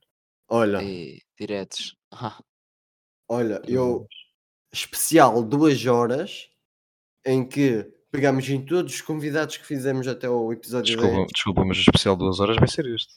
Olha, 0.48 0.82
E 0.82 1.22
diretos. 1.38 1.96
Ah, 2.12 2.38
olha, 3.28 3.62
eu 3.66 4.06
especial 4.72 5.42
2 5.42 5.86
horas 5.86 6.48
em 7.24 7.46
que 7.46 7.90
Pegámos 8.10 8.48
em 8.48 8.64
todos 8.64 8.94
os 8.94 9.00
convidados 9.02 9.58
que 9.58 9.66
fizemos 9.66 10.08
até 10.08 10.26
ao 10.26 10.50
episódio 10.50 10.94
Desculpa, 10.96 11.16
10. 11.16 11.26
desculpa, 11.34 11.64
mas 11.64 11.76
o 11.76 11.80
especial 11.80 12.16
de 12.16 12.24
2 12.24 12.40
horas 12.40 12.56
vai 12.56 12.66
ser 12.68 12.86
este. 12.86 13.14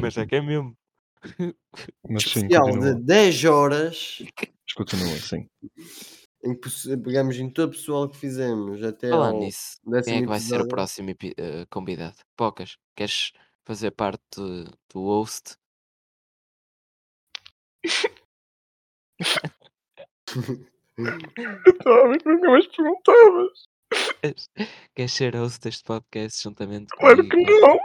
Mas 0.00 0.16
é 0.16 0.24
que 0.26 0.36
é 0.36 0.40
mesmo. 0.40 0.76
Mas 2.08 2.22
sim, 2.22 2.40
Especial 2.40 2.62
continua. 2.66 2.94
de 2.94 3.02
10 3.02 3.44
horas 3.46 4.18
Mas 4.22 4.74
continua, 4.76 5.16
sim. 5.18 5.48
Em 6.44 6.54
que 6.58 6.68
pegámos 6.98 7.36
em 7.36 7.50
todo 7.50 7.68
o 7.68 7.72
pessoal 7.72 8.08
que 8.08 8.16
fizemos 8.16 8.82
até 8.82 9.10
Falar 9.10 9.30
ao 9.30 9.38
nisso, 9.40 9.78
quem 10.04 10.18
é 10.18 10.20
que 10.20 10.26
vai 10.26 10.40
ser 10.40 10.60
o 10.60 10.68
próximo 10.68 11.10
eh, 11.10 11.66
convidado? 11.70 12.16
Pocas, 12.36 12.76
queres 12.94 13.32
fazer 13.64 13.90
parte 13.90 14.22
do, 14.36 14.64
do 14.92 15.00
host? 15.00 15.56
Estava 20.96 22.04
a 22.04 22.08
ver 22.08 22.18
que 22.22 22.28
nunca 22.28 22.50
mais 22.50 22.66
perguntavas. 22.66 23.68
Queres, 24.20 24.50
queres 24.94 25.12
ser 25.12 25.36
host 25.36 25.60
deste 25.60 25.84
podcast 25.84 26.42
juntamente 26.42 26.88
Claro 26.98 27.22
que 27.22 27.30
comigo? 27.30 27.50
não. 27.60 27.78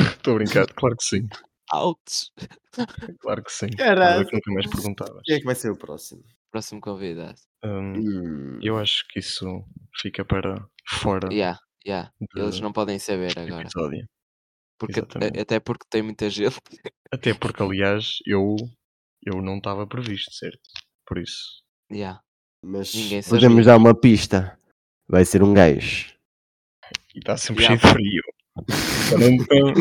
Estou 0.00 0.34
a 0.34 0.36
brincar, 0.36 0.66
claro 0.74 0.96
que 0.96 1.04
sim. 1.04 1.28
Outs! 1.72 2.32
Claro 3.20 3.42
que 3.42 3.52
sim. 3.52 3.68
Caralho. 3.70 4.00
Estava 4.00 4.14
a 4.14 4.18
ver 4.18 4.26
que 4.26 4.34
nunca 4.34 4.52
mais 4.52 4.66
perguntavas. 4.66 5.22
Quem 5.24 5.36
é 5.36 5.38
que 5.38 5.44
vai 5.44 5.54
ser 5.54 5.70
o 5.70 5.76
próximo? 5.76 6.22
Próximo 6.56 6.80
convidado. 6.80 7.38
Hum, 7.62 7.92
Hum, 7.98 8.58
eu 8.62 8.78
acho 8.78 9.06
que 9.08 9.18
isso 9.18 9.62
fica 10.00 10.24
para 10.24 10.66
fora 10.88 11.30
Yeah, 11.30 11.58
yeah. 11.86 12.10
Eles 12.34 12.60
não 12.60 12.72
podem 12.72 12.98
saber 12.98 13.38
agora. 13.38 13.60
episódio. 13.60 14.08
Porque, 14.78 15.00
Exatamente. 15.00 15.38
até 15.38 15.60
porque 15.60 15.84
tem 15.90 16.00
muita 16.00 16.30
gente. 16.30 16.56
Até 17.12 17.34
porque, 17.34 17.62
aliás, 17.62 18.20
eu, 18.26 18.56
eu 19.22 19.42
não 19.42 19.58
estava 19.58 19.86
previsto, 19.86 20.32
certo? 20.32 20.58
Por 21.06 21.18
isso. 21.18 21.62
Yeah. 21.92 22.22
mas 22.64 22.90
podemos 23.28 23.66
dar 23.66 23.76
uma 23.76 23.94
pista. 23.94 24.58
Vai 25.06 25.26
ser 25.26 25.42
um 25.42 25.52
gajo. 25.52 26.10
E 27.14 27.18
está 27.18 27.36
sempre 27.36 27.64
Yeah. 27.64 27.78
cheio 27.78 27.92
de 27.94 27.98
frio. 27.98 28.22
Então, 29.44 29.74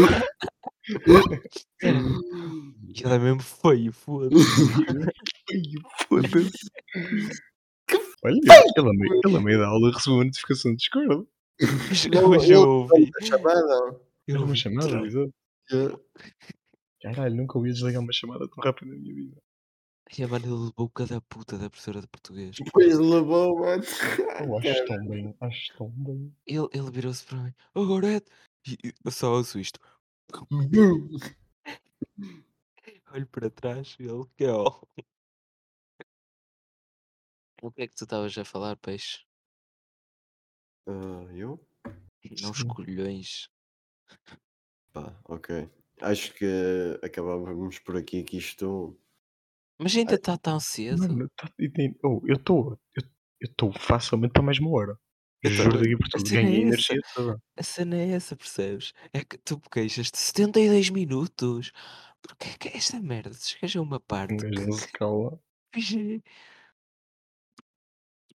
Ele 1.82 3.14
é 3.14 3.20
mesmo 3.20 3.40
feio, 3.42 3.94
foda-se. 3.94 4.36
Foda-se. 6.08 6.70
Olha, 8.24 8.40
ele 8.78 8.98
meio, 8.98 9.22
ele 9.24 9.38
a 9.38 9.42
meio 9.42 9.60
da 9.60 9.68
aula 9.68 9.92
recebeu 9.92 10.18
uma 10.18 10.26
notificação 10.26 10.72
de 10.72 10.78
Discord. 10.78 11.28
Mas 12.30 12.50
eu 12.50 12.68
ouvi. 12.68 13.12
A 13.22 13.26
chamada. 13.26 14.00
Eu 14.28 14.36
Era 14.36 14.46
uma 14.46 14.56
chamada, 14.56 15.06
exato. 15.06 15.34
Caralho, 17.02 17.36
nunca 17.36 17.58
ouvi 17.58 17.72
desligar 17.72 18.02
uma 18.02 18.12
chamada 18.12 18.48
tão 18.48 18.64
rápido 18.64 18.90
na 18.90 18.98
minha 18.98 19.14
vida. 19.14 19.38
E 20.18 20.24
a 20.24 20.28
mano, 20.28 20.46
ele 20.46 20.54
levou 20.54 20.90
cada 20.90 21.20
puta 21.22 21.58
da 21.58 21.70
professora 21.70 22.02
de 22.02 22.08
português. 22.08 22.56
Depois 22.64 22.98
levou, 22.98 23.60
mano. 23.60 23.84
Eu 24.44 24.58
acho 24.58 24.86
tão 24.86 25.08
bem, 25.08 25.36
acho 25.42 25.78
tão 25.78 25.90
bem. 25.90 26.36
Ele, 26.46 26.68
ele 26.74 26.92
virou-se 26.92 27.26
para 27.26 27.38
mim. 27.40 27.54
Agora 27.74 28.14
é. 28.14 28.22
E 28.68 28.78
e 28.84 28.94
eu 29.04 29.12
só 29.12 29.34
ouço 29.34 29.60
isto. 29.60 29.80
Olho 33.14 33.28
para 33.28 33.50
trás 33.50 33.96
e 34.00 34.04
ele. 34.04 34.26
Que 34.36 34.46
é 34.46 34.52
ó. 34.52 34.80
O 37.66 37.72
que 37.72 37.82
é 37.82 37.88
que 37.88 37.96
tu 37.96 38.04
estavas 38.04 38.38
a 38.38 38.46
falar, 38.46 38.78
peixe? 38.78 39.22
Ah, 40.88 41.26
eu? 41.34 41.60
Não 42.44 42.52
escolhões. 42.52 43.50
Pá, 44.94 45.20
ok. 45.26 45.68
Acho 46.00 46.32
que 46.36 46.46
acabávamos 47.02 47.80
por 47.80 47.98
aqui 47.98 48.22
que 48.24 48.38
isto. 48.38 48.96
Mas 49.80 49.96
ainda 49.96 50.14
está 50.14 50.38
tão 50.38 50.60
cedo. 50.60 51.00
Mano, 51.00 51.28
tá, 51.36 51.50
e 51.58 51.68
tem- 51.68 51.98
oh, 52.04 52.22
eu 52.28 52.36
estou 52.36 52.80
eu 52.94 53.50
estou 53.50 53.74
facilmente 53.74 54.34
para 54.34 54.44
mais 54.44 54.60
uma 54.60 54.70
hora. 54.70 55.00
Eu 55.42 55.50
Juro 55.50 55.72
também. 55.72 55.90
daqui 55.90 55.98
por 55.98 56.08
tudo. 56.10 56.28
cena 56.30 56.42
Ganhei 56.44 56.60
é 56.60 56.62
energia 56.68 57.02
toda. 57.16 57.42
A 57.58 57.64
cena 57.64 57.96
é 57.98 58.10
essa, 58.12 58.36
percebes? 58.36 58.94
É 59.12 59.24
que 59.26 59.40
tu 59.40 59.60
queixas-te 59.60 60.20
72 60.20 60.92
minutos. 60.92 61.72
Porque 62.22 62.50
é 62.50 62.58
que 62.60 62.78
esta 62.78 63.00
merda? 63.00 63.34
Chegas 63.34 63.76
a 63.76 63.82
uma 63.82 64.00
parte 64.00 64.34
Um 64.36 64.38
gajo 64.38 64.66
que. 64.68 64.72
se 64.74 64.92
cala. 64.92 65.40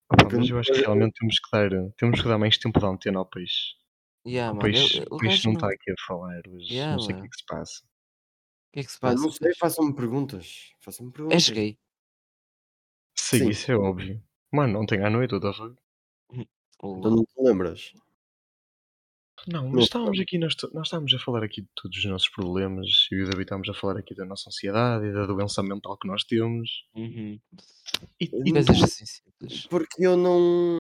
Porque 0.08 0.36
mas 0.38 0.50
eu 0.50 0.60
acho 0.60 0.72
que 0.72 0.80
eu- 0.80 0.84
realmente 0.84 1.14
temos 1.20 1.40
que 1.40 1.50
dar, 1.52 1.70
temos 1.98 2.22
que 2.22 2.28
dar 2.28 2.38
mais 2.38 2.58
tempo 2.58 2.80
de 2.80 2.86
antena 2.86 3.20
ao 3.20 3.26
peixe. 3.26 3.74
Yeah, 4.28 4.52
o 4.58 4.68
eu- 4.68 5.04
o 5.12 5.16
o 5.16 5.18
peixe 5.20 5.46
não 5.46 5.54
está 5.54 5.68
O 5.68 5.70
aqui 5.70 5.92
a 5.92 5.96
falar 6.08 6.42
hoje. 6.48 6.74
Yeah, 6.74 6.94
não 6.94 7.00
sei 7.00 7.16
o 7.16 7.20
que 7.20 7.26
é 7.26 7.30
que 7.30 7.38
se 7.38 7.46
passa. 7.46 7.84
que 8.74 8.80
é 8.80 8.84
que 8.84 8.92
se 8.92 9.00
passa? 9.00 9.22
não 9.24 9.32
sei, 9.32 9.54
façam-me 9.56 9.96
perguntas. 9.96 10.74
Façam-me 10.82 11.10
És 11.10 11.16
perguntas. 11.16 11.50
gay? 11.50 11.78
Sim, 13.18 13.38
Sim. 13.40 13.50
isso 13.50 13.72
é 13.72 13.76
óbvio. 13.76 14.22
Mano, 14.52 14.80
ontem 14.80 15.04
à 15.04 15.10
noite 15.10 15.32
eu 15.34 15.38
estava. 15.40 15.76
Então 16.32 16.48
Ou- 16.80 17.10
não 17.12 17.24
te 17.26 17.34
lembras? 17.38 17.94
Não, 19.48 19.70
mas 19.70 19.84
estávamos 19.84 20.20
aqui, 20.20 20.38
nós, 20.38 20.56
nós 20.74 20.88
estávamos 20.88 21.14
a 21.14 21.20
falar 21.20 21.44
aqui 21.44 21.62
de 21.62 21.68
todos 21.76 21.98
os 21.98 22.06
nossos 22.06 22.30
problemas. 22.30 22.88
E 23.12 23.22
o 23.22 23.26
David 23.26 23.44
estávamos 23.44 23.70
a 23.70 23.74
falar 23.74 23.98
aqui 23.98 24.16
da 24.16 24.26
nossa 24.26 24.50
ansiedade 24.50 25.06
e 25.06 25.14
da 25.14 25.26
doença 25.26 25.62
mental 25.62 25.98
que 25.98 26.08
nós 26.08 26.24
temos. 26.24 26.86
Uhum. 26.96 27.40
E, 28.20 28.26
e 28.26 28.52
Coisas 28.52 28.78
tu, 28.78 28.84
assim 28.84 29.06
simples. 29.06 29.68
Porque 29.68 30.06
eu 30.06 30.18
não. 30.18 30.78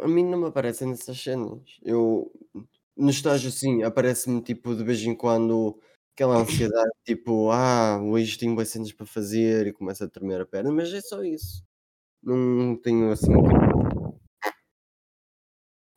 A 0.00 0.08
mim 0.08 0.24
não 0.24 0.38
me 0.38 0.46
aparecem 0.46 0.88
nessas 0.88 1.20
cenas. 1.20 1.60
Eu. 1.82 2.30
No 2.96 3.10
estágio, 3.10 3.48
assim, 3.48 3.82
aparece-me 3.82 4.42
tipo 4.42 4.74
de 4.74 4.84
vez 4.84 5.02
em 5.02 5.14
quando 5.14 5.78
aquela 6.14 6.36
ansiedade, 6.36 6.90
tipo, 7.06 7.50
ah, 7.50 7.98
hoje 8.02 8.38
tenho 8.38 8.54
boas 8.54 8.68
cenas 8.68 8.92
para 8.92 9.06
fazer 9.06 9.66
e 9.66 9.72
começa 9.72 10.04
a 10.04 10.08
tremer 10.08 10.42
a 10.42 10.46
perna, 10.46 10.70
mas 10.70 10.92
é 10.92 11.00
só 11.00 11.22
isso. 11.24 11.64
Não 12.22 12.76
tenho 12.76 13.10
assim. 13.10 13.32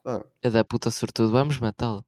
Pá, 0.05 0.15
É 0.41 0.49
da 0.49 0.63
puta 0.63 0.89
sortudo, 0.91 1.29
vamos 1.37 1.59
matá-lo. 1.59 2.01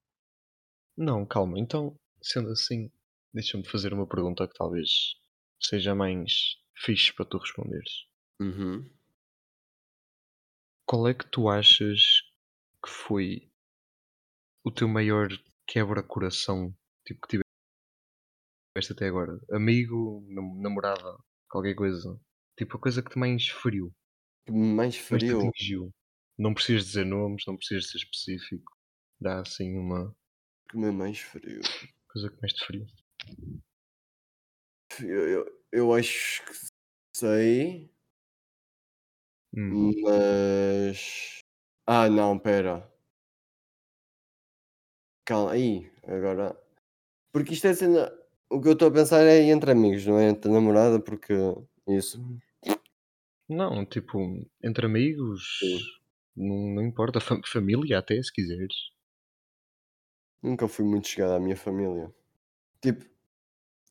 Não, 0.98 1.26
calma. 1.26 1.58
Então, 1.58 1.98
sendo 2.22 2.52
assim, 2.52 2.92
deixa-me 3.34 3.66
fazer 3.66 3.94
uma 3.94 4.06
pergunta 4.06 4.46
que 4.48 4.54
talvez 4.54 5.16
seja 5.62 5.96
mais 5.96 6.58
fixe 6.76 7.14
para 7.14 7.26
tu 7.26 7.38
responderes. 7.38 8.06
uhum. 8.40 8.90
Qual 10.88 11.08
é 11.08 11.14
que 11.14 11.30
tu 11.30 11.48
achas 11.50 12.02
que 12.84 12.90
foi 12.90 13.52
o 14.64 14.70
teu 14.72 14.88
maior 14.88 15.30
quebra-coração 15.66 16.72
tipo, 17.04 17.22
que 17.22 17.40
tiveste 18.74 18.94
até 18.94 19.08
agora? 19.08 19.38
Amigo, 19.52 20.24
nam- 20.30 20.62
namorada, 20.62 21.18
qualquer 21.50 21.76
coisa. 21.76 22.18
Tipo, 22.58 22.78
a 22.78 22.82
coisa 22.82 23.04
que 23.04 23.10
te 23.12 23.20
mais 23.20 23.48
feriu, 23.50 23.94
Que 24.46 24.52
mais 24.52 24.98
feriu. 24.98 25.54
Não 26.38 26.54
precisas 26.54 26.86
dizer 26.88 27.06
nomes, 27.06 27.44
não 27.48 27.58
precisas 27.58 27.90
ser 27.92 27.98
específico. 27.98 28.76
Dá 29.20 29.42
assim 29.42 29.78
uma 29.78 30.16
Que 30.70 30.78
me 30.78 30.92
mais 30.92 31.20
feriu. 31.20 31.62
coisa 32.12 32.30
que 32.30 32.42
mais 32.42 32.54
te 32.54 32.66
feriu. 32.66 32.86
Eu, 35.02 35.28
eu, 35.30 35.46
eu 35.72 35.94
acho 35.94 36.44
que 36.46 36.54
sei, 37.16 37.92
Hum. 39.54 39.92
mas. 40.04 41.40
Ah, 41.86 42.10
não, 42.10 42.38
pera. 42.40 42.90
Calma, 45.26 45.52
aí, 45.54 45.92
agora. 46.04 46.58
Porque 47.34 47.54
isto 47.54 47.68
é 47.68 47.74
cena. 47.76 48.12
O 48.50 48.62
que 48.62 48.70
eu 48.70 48.74
estou 48.74 48.90
a 48.90 48.92
pensar 48.94 49.24
é 49.26 49.44
entre 49.44 49.72
amigos, 49.72 50.06
não 50.08 50.20
é 50.20 50.30
entre 50.30 50.52
namorada, 50.52 51.00
porque 51.02 51.34
isso. 51.88 52.20
Não, 53.50 53.86
tipo, 53.86 54.20
entre 54.64 54.86
amigos, 54.86 55.44
Sim. 55.60 55.80
Não, 56.38 56.76
não 56.76 56.84
importa. 56.84 57.20
Fa- 57.22 57.42
família 57.46 58.00
até, 58.00 58.22
se 58.24 58.32
quiseres. 58.32 58.76
Nunca 60.42 60.68
fui 60.68 60.84
muito 60.86 61.08
chegado 61.08 61.34
à 61.34 61.40
minha 61.40 61.56
família. 61.56 62.12
Tipo, 62.82 63.06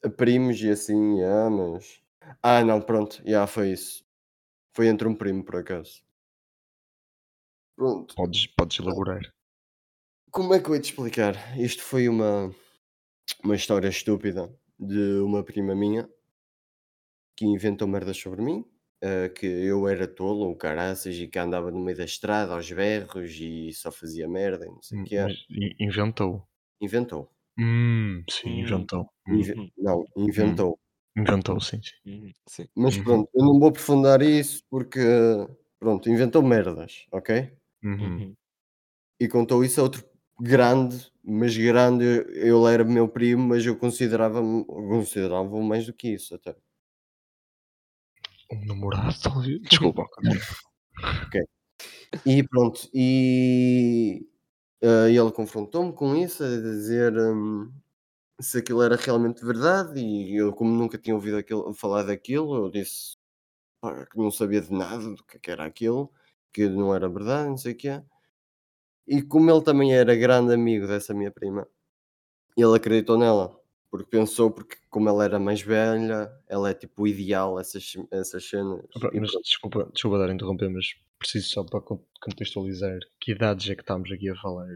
a 0.04 0.10
primos 0.10 0.60
e 0.62 0.70
assim, 0.70 1.18
yeah, 1.18 1.50
mas. 1.50 2.02
Ah, 2.42 2.64
não, 2.64 2.80
pronto, 2.82 3.22
já 3.26 3.46
foi 3.46 3.72
isso. 3.72 4.04
Foi 4.74 4.88
entre 4.88 5.08
um 5.08 5.14
primo, 5.16 5.44
por 5.44 5.56
acaso. 5.56 6.02
Pronto. 7.74 8.14
Podes, 8.16 8.46
podes 8.56 8.78
elaborar. 8.80 9.24
Como 10.30 10.54
é 10.54 10.60
que 10.60 10.68
eu 10.70 10.74
ia 10.76 10.80
te 10.80 10.90
explicar? 10.90 11.34
Isto 11.58 11.82
foi 11.82 12.08
uma, 12.08 12.54
uma 13.44 13.56
história 13.56 13.88
estúpida 13.88 14.54
de 14.78 15.20
uma 15.20 15.44
prima 15.44 15.74
minha 15.74 16.08
que 17.34 17.44
inventou 17.46 17.88
merdas 17.88 18.18
sobre 18.18 18.42
mim. 18.42 18.58
Eh, 19.06 19.28
que 19.30 19.46
eu 19.46 19.88
era 19.88 20.06
tolo, 20.08 20.46
ou 20.48 20.56
caraças, 20.56 21.16
e 21.16 21.28
que 21.28 21.38
andava 21.38 21.70
no 21.70 21.80
meio 21.80 21.96
da 21.98 22.04
estrada 22.04 22.54
aos 22.54 22.70
berros 22.72 23.32
e 23.40 23.72
só 23.74 23.90
fazia 23.92 24.28
merda 24.28 24.66
e 24.66 24.70
não 24.70 24.82
sei 24.82 24.98
o 24.98 25.00
Hum, 25.00 25.04
que 25.04 25.16
é. 25.16 25.28
Inventou. 25.78 26.48
Inventou. 26.80 27.30
Hum, 27.58 28.24
sim, 28.30 28.60
Hum. 28.60 28.60
inventou. 28.60 29.10
Hum, 29.28 29.40
Inve- 29.40 29.54
Uhum. 29.54 29.70
Não, 29.76 30.04
inventou. 30.16 30.78
Inventou, 31.16 31.60
sim, 31.60 31.80
sim. 31.82 31.94
Sim. 32.48 32.68
Mas 32.74 32.96
Uhum. 32.96 33.02
pronto, 33.02 33.28
eu 33.34 33.44
não 33.44 33.58
vou 33.58 33.68
aprofundar 33.68 34.22
isso 34.22 34.62
porque, 34.70 35.00
pronto, 35.78 36.08
inventou 36.08 36.42
merdas, 36.42 37.06
ok? 37.12 37.52
Uhum. 37.82 38.16
Uhum. 38.18 38.34
E 39.20 39.28
contou 39.28 39.64
isso 39.64 39.80
a 39.80 39.84
outro 39.84 40.04
grande, 40.40 41.12
mas 41.24 41.56
grande, 41.56 42.04
eu 42.34 42.66
era 42.68 42.84
meu 42.84 43.08
primo, 43.08 43.48
mas 43.48 43.66
eu 43.66 43.76
considerava 43.78 44.40
considerava 44.66 45.60
mais 45.62 45.86
do 45.86 45.94
que 45.94 46.08
isso 46.14 46.34
até. 46.34 46.56
Um 48.52 48.64
namorado, 48.66 49.14
talvez. 49.22 49.60
Desculpa. 49.68 50.04
continua. 50.14 50.36
E 52.26 52.42
pronto, 52.44 52.88
e 52.94 54.26
e 54.82 55.16
ele 55.18 55.32
confrontou-me 55.32 55.92
com 55.92 56.16
isso, 56.16 56.44
a 56.44 56.48
dizer, 56.48 57.12
hum, 57.18 57.72
se 58.40 58.58
aquilo 58.58 58.82
era 58.82 58.96
realmente 58.96 59.44
verdade 59.44 60.00
e 60.00 60.36
eu 60.36 60.52
como 60.54 60.70
nunca 60.72 60.98
tinha 60.98 61.14
ouvido 61.16 61.38
aquilo 61.38 61.74
falar 61.74 62.04
daquilo, 62.04 62.56
eu 62.56 62.70
disse, 62.70 63.16
pá, 63.80 64.06
que 64.06 64.18
não 64.18 64.30
sabia 64.32 64.60
de 64.62 64.72
nada 64.72 64.98
do 65.16 65.24
que 65.24 65.36
é 65.38 65.40
que 65.40 65.50
era 65.52 65.64
aquilo, 65.66 66.12
que 66.52 66.68
não 66.68 66.94
era 66.94 67.08
verdade, 67.08 67.50
não 67.50 67.58
sei 67.58 67.72
o 67.74 67.76
quê. 67.78 68.02
E 69.06 69.22
como 69.22 69.50
ele 69.50 69.62
também 69.62 69.94
era 69.94 70.14
grande 70.14 70.52
amigo 70.54 70.86
dessa 70.86 71.14
minha 71.14 71.30
prima, 71.30 71.66
ele 72.56 72.76
acreditou 72.76 73.18
nela, 73.18 73.55
porque 73.96 74.10
pensou, 74.10 74.50
porque 74.50 74.76
como 74.90 75.08
ela 75.08 75.24
era 75.24 75.38
mais 75.38 75.60
velha, 75.62 76.30
ela 76.48 76.70
é 76.70 76.74
tipo 76.74 77.02
o 77.02 77.08
ideal, 77.08 77.58
essas, 77.58 77.92
essas 78.10 78.44
cenas. 78.48 78.84
Mas 79.14 79.30
desculpa, 79.42 79.90
desculpa 79.92 80.18
dar 80.18 80.30
a 80.30 80.34
interromper, 80.34 80.68
mas 80.70 80.94
preciso 81.18 81.48
só 81.48 81.64
para 81.64 81.80
con- 81.80 82.04
contextualizar 82.20 82.98
que 83.20 83.32
idades 83.32 83.68
é 83.70 83.74
que 83.74 83.82
estamos 83.82 84.10
aqui 84.12 84.28
a 84.30 84.36
falar. 84.36 84.74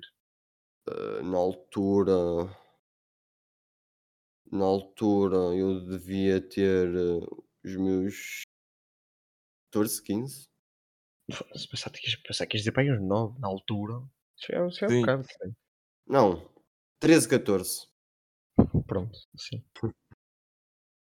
ah, 0.89 1.23
na 1.23 1.39
altura, 1.39 2.13
na 4.53 4.65
altura 4.65 5.37
eu 5.57 5.81
devia 5.85 6.41
ter 6.41 6.89
ah, 6.89 7.27
os 7.65 7.77
meus 7.77 8.43
14, 9.73 10.03
15. 10.03 10.49
Se 11.55 11.69
pensar 11.69 11.91
que 11.91 12.17
pensar 12.27 12.47
que 12.47 12.57
dizer 12.59 12.73
para 12.73 12.83
aí 12.83 12.91
uns 12.93 13.01
9 13.01 13.39
na 13.39 13.49
altura, 13.49 14.03
isso 14.37 14.53
é, 14.53 14.69
isso 14.69 14.85
é 14.85 14.89
um 14.89 15.01
bocado. 15.01 15.27
Não, 16.07 16.51
13, 17.01 17.29
14. 17.29 17.90
Pronto, 18.87 19.19
assim. 19.35 19.63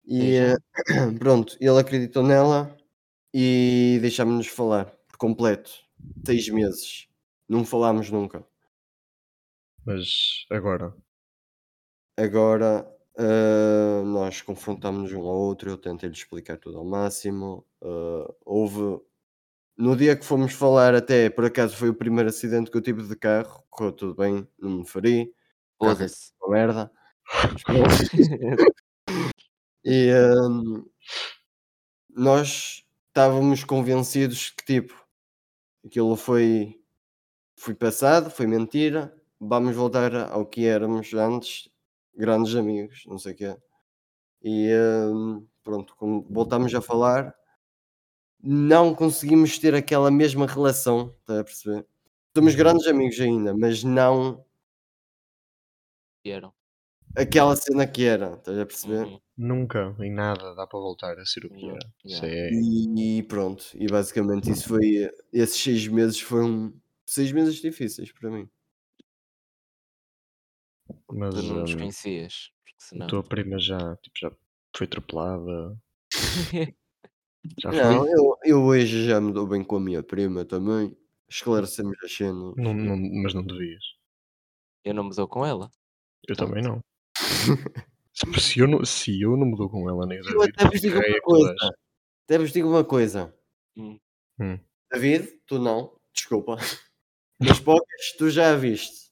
E 0.07 0.35
já. 0.35 0.55
eh, 0.55 0.57
pronto, 1.19 1.57
ele 1.61 1.79
acreditou 1.79 2.23
nela 2.23 2.77
e 3.35 3.99
deixámos-nos 4.01 4.49
falar 4.49 4.87
por 5.09 5.16
completo. 5.19 5.70
Seis 6.27 6.49
meses. 6.49 7.09
Não 7.49 7.65
falámos 7.65 8.11
nunca. 8.11 8.45
Mas 9.85 10.47
agora, 10.51 10.95
Agora 12.16 12.87
eh, 13.16 14.03
nós 14.05 14.43
confrontámos 14.43 15.12
um 15.12 15.20
ao 15.20 15.37
outro, 15.37 15.70
eu 15.70 15.79
tentei-lhe 15.79 16.15
explicar 16.15 16.57
tudo 16.59 16.79
ao 16.79 16.85
máximo. 16.85 17.66
eh, 17.83 18.35
houve. 18.45 19.01
No 19.79 19.97
dia 19.97 20.16
que 20.16 20.25
fomos 20.25 20.53
falar, 20.55 20.95
até 20.95 21.31
por 21.31 21.45
acaso 21.47 21.77
foi 21.77 21.89
o 21.91 21.95
primeiro 21.95 22.29
acidente 22.31 22.70
que 22.70 22.77
eu 22.77 22.83
tive 22.83 23.03
de 23.09 23.16
carro, 23.16 23.65
correu 23.70 23.93
tudo 23.93 24.15
bem, 24.15 24.47
não 24.59 24.79
me 24.81 24.89
feri. 24.89 25.33
É 25.83 25.87
Foda-se. 25.87 26.33
uma 26.43 26.51
merda. 26.55 26.93
E 29.85 30.13
hum, 30.13 30.85
nós 32.11 32.85
estávamos 33.09 33.65
convencidos 33.65 34.51
que 34.51 34.65
tipo 34.65 34.95
aquilo 35.87 36.17
foi, 36.17 36.81
foi 37.57 37.75
passado, 37.75 38.31
foi 38.31 38.47
mentira, 38.47 39.15
vamos 39.41 39.77
voltar 39.77 40.15
ao 40.33 40.47
que 40.47 40.67
éramos 40.67 41.15
antes, 41.15 41.71
grandes 42.17 42.55
amigos, 42.57 43.05
não 43.07 43.19
sei 43.19 43.35
o 43.35 43.37
quê. 43.37 43.57
E 44.43 44.71
hum, 45.13 45.47
pronto, 45.65 45.97
como 45.97 46.27
voltámos 46.31 46.75
a 46.75 46.83
falar, 46.83 47.35
não 48.43 48.95
conseguimos 48.95 49.59
ter 49.59 49.75
aquela 49.75 50.11
mesma 50.11 50.47
relação, 50.47 51.15
estás 51.21 51.39
a 51.41 51.45
perceber? 51.45 51.87
Somos 52.37 52.53
Uhum. 52.53 52.59
grandes 52.59 52.87
amigos 52.87 53.21
ainda, 53.21 53.55
mas 53.57 53.83
não 53.85 54.45
Vieram. 56.25 56.53
Aquela 57.19 57.57
cena 57.57 57.86
que 57.86 58.05
era, 58.05 58.35
estás 58.35 58.59
a 58.59 58.66
perceber? 58.66 59.07
Uhum. 59.07 59.20
nunca 59.36 59.95
em 60.01 60.12
nada 60.12 60.55
dá 60.55 60.66
para 60.66 60.78
voltar 60.78 61.19
a 61.19 61.24
ser 61.24 61.47
o 61.47 61.51
que 61.51 61.69
era. 61.69 61.78
Isso 62.05 62.24
yeah. 62.24 62.57
é. 62.57 62.61
E, 62.61 63.23
pronto, 63.23 63.65
e 63.74 63.86
basicamente 63.86 64.51
isso 64.51 64.69
foi. 64.69 65.11
Esses 65.32 65.61
seis 65.61 65.89
meses 65.89 66.20
foram 66.20 66.73
seis 67.07 67.32
meses 67.32 67.57
difíceis 67.57 68.12
para 68.12 68.31
mim. 68.31 68.49
Mas 71.11 71.35
Tu 71.35 71.43
não 71.43 71.61
nos 71.61 71.74
hum, 71.74 71.78
conhecias. 71.78 72.51
Porque 72.65 72.77
a 72.78 72.85
senão. 72.85 73.07
tua 73.07 73.23
prima 73.23 73.59
já, 73.59 73.97
tipo, 73.97 74.19
já 74.19 74.32
foi 74.77 74.86
atropelada. 74.86 75.78
Já 77.62 77.70
foi. 77.70 77.81
Não, 77.81 78.07
eu, 78.07 78.36
eu 78.45 78.62
hoje 78.62 79.07
já 79.07 79.20
me 79.20 79.32
dou 79.32 79.47
bem 79.47 79.62
com 79.65 79.77
a 79.77 79.81
minha 79.81 80.03
prima 80.03 80.45
também. 80.45 80.95
Esclarecemos 81.31 81.97
as 82.05 82.12
cenas. 82.12 82.53
Não, 82.57 82.74
não, 82.74 82.97
mas 83.23 83.32
não 83.32 83.45
devias. 83.45 83.82
eu 84.85 84.93
não 84.93 85.05
me 85.05 85.15
dou 85.15 85.28
com 85.28 85.47
ela. 85.47 85.70
Eu 86.28 86.35
Pronto. 86.36 86.49
também 86.49 86.62
não. 86.62 86.82
Se, 88.12 88.40
se 88.40 88.61
eu 88.61 88.66
não. 88.69 88.85
Se 88.85 89.20
eu 89.20 89.36
não 89.36 89.47
me 89.47 89.57
dou 89.57 89.69
com 89.70 89.89
ela 89.89 90.07
nem 90.07 90.20
o 90.20 90.23
David, 90.23 90.53
até 90.55 90.65
vos 90.69 90.81
digo 90.81 90.99
é 91.03 91.09
uma 91.11 91.20
coisa. 91.20 91.55
Até 92.24 92.39
vos 92.39 92.53
digo 92.53 92.69
uma 92.69 92.85
coisa. 92.85 93.35
Hum. 93.77 93.99
Hum. 94.40 94.59
David, 94.93 95.40
tu 95.47 95.59
não, 95.59 95.97
desculpa. 96.15 96.57
Mas 97.40 97.61
poucas, 97.61 98.12
tu 98.19 98.28
já 98.31 98.53
a 98.53 98.57
viste. 98.57 99.11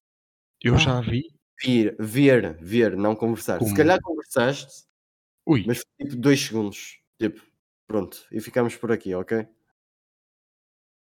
Eu 0.62 0.74
Ah. 0.74 0.78
já 0.78 1.00
vi. 1.00 1.22
Vir, 1.62 1.96
ver, 1.98 2.54
ver, 2.60 2.96
não 2.96 3.14
conversar. 3.16 3.58
Como? 3.58 3.70
Se 3.70 3.76
calhar 3.76 3.98
conversaste, 4.02 4.84
Ui, 5.46 5.64
mas 5.66 5.78
foi 5.78 6.06
tipo 6.06 6.20
dois 6.20 6.40
segundos. 6.40 6.98
Tipo, 7.18 7.40
pronto. 7.86 8.26
E 8.32 8.40
ficamos 8.40 8.76
por 8.76 8.92
aqui, 8.92 9.14
ok? 9.14 9.46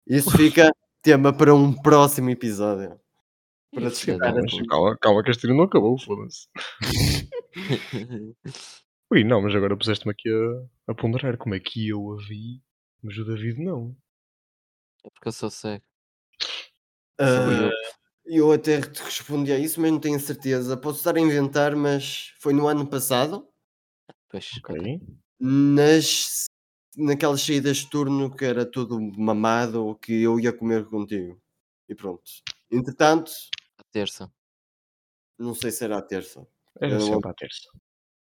Isso 0.08 0.30
fica 0.38 0.72
tema 1.02 1.36
para 1.36 1.54
um 1.54 1.74
próximo 1.74 2.30
episódio. 2.30 3.00
Para 3.74 3.88
assim. 3.88 4.18
puta. 4.18 4.68
calma, 4.68 4.98
calma 4.98 5.24
que 5.24 5.30
a 5.30 5.32
história 5.32 5.56
não 5.56 5.64
acabou, 5.66 5.98
foda-se. 6.00 6.48
Ui, 9.12 9.24
não, 9.24 9.42
mas 9.42 9.56
agora 9.56 9.78
puseste-me 9.78 10.12
aqui 10.12 10.30
a, 10.30 10.92
a 10.92 10.96
ponderar 10.96 11.38
como 11.38 11.56
é 11.56 11.60
que 11.60 11.88
eu 11.88 12.14
a 12.14 12.18
vi, 12.18 12.62
mas 13.04 13.18
o 13.18 13.26
David 13.26 13.64
não. 13.64 13.96
É 15.04 15.10
porque 15.10 15.28
eu 15.28 15.32
sou 15.32 15.50
cego. 15.50 15.84
Ah, 17.20 17.70
eu. 18.26 18.46
eu 18.48 18.52
até 18.52 18.82
te 18.82 19.02
respondi 19.04 19.52
a 19.52 19.58
isso, 19.58 19.82
mas 19.82 19.92
não 19.92 20.00
tenho 20.00 20.20
certeza. 20.20 20.78
Posso 20.78 21.00
estar 21.00 21.16
a 21.16 21.20
inventar, 21.20 21.76
mas 21.76 22.34
foi 22.40 22.54
no 22.54 22.68
ano 22.68 22.88
passado, 22.88 23.50
Pois, 24.30 24.48
Ok. 24.60 24.76
ok. 24.76 25.02
nas, 25.40 26.46
naquelas 26.96 27.42
saídas 27.42 27.78
de 27.78 27.90
turno 27.90 28.34
que 28.36 28.46
era 28.46 28.66
tudo 28.66 29.00
mamado, 29.18 29.98
que 30.02 30.22
eu 30.22 30.40
ia 30.40 30.54
comer 30.54 30.86
contigo. 30.86 31.42
E 31.88 31.96
pronto. 31.96 32.24
Entretanto, 32.72 33.32
terça. 33.92 34.32
não 35.38 35.54
sei 35.56 35.72
se 35.72 35.84
era 35.84 35.98
a 35.98 36.02
terça. 36.02 36.48
Era 36.82 36.94
Eu 36.96 37.02
sempre 37.02 37.30
à 37.30 37.34
terça. 37.34 37.68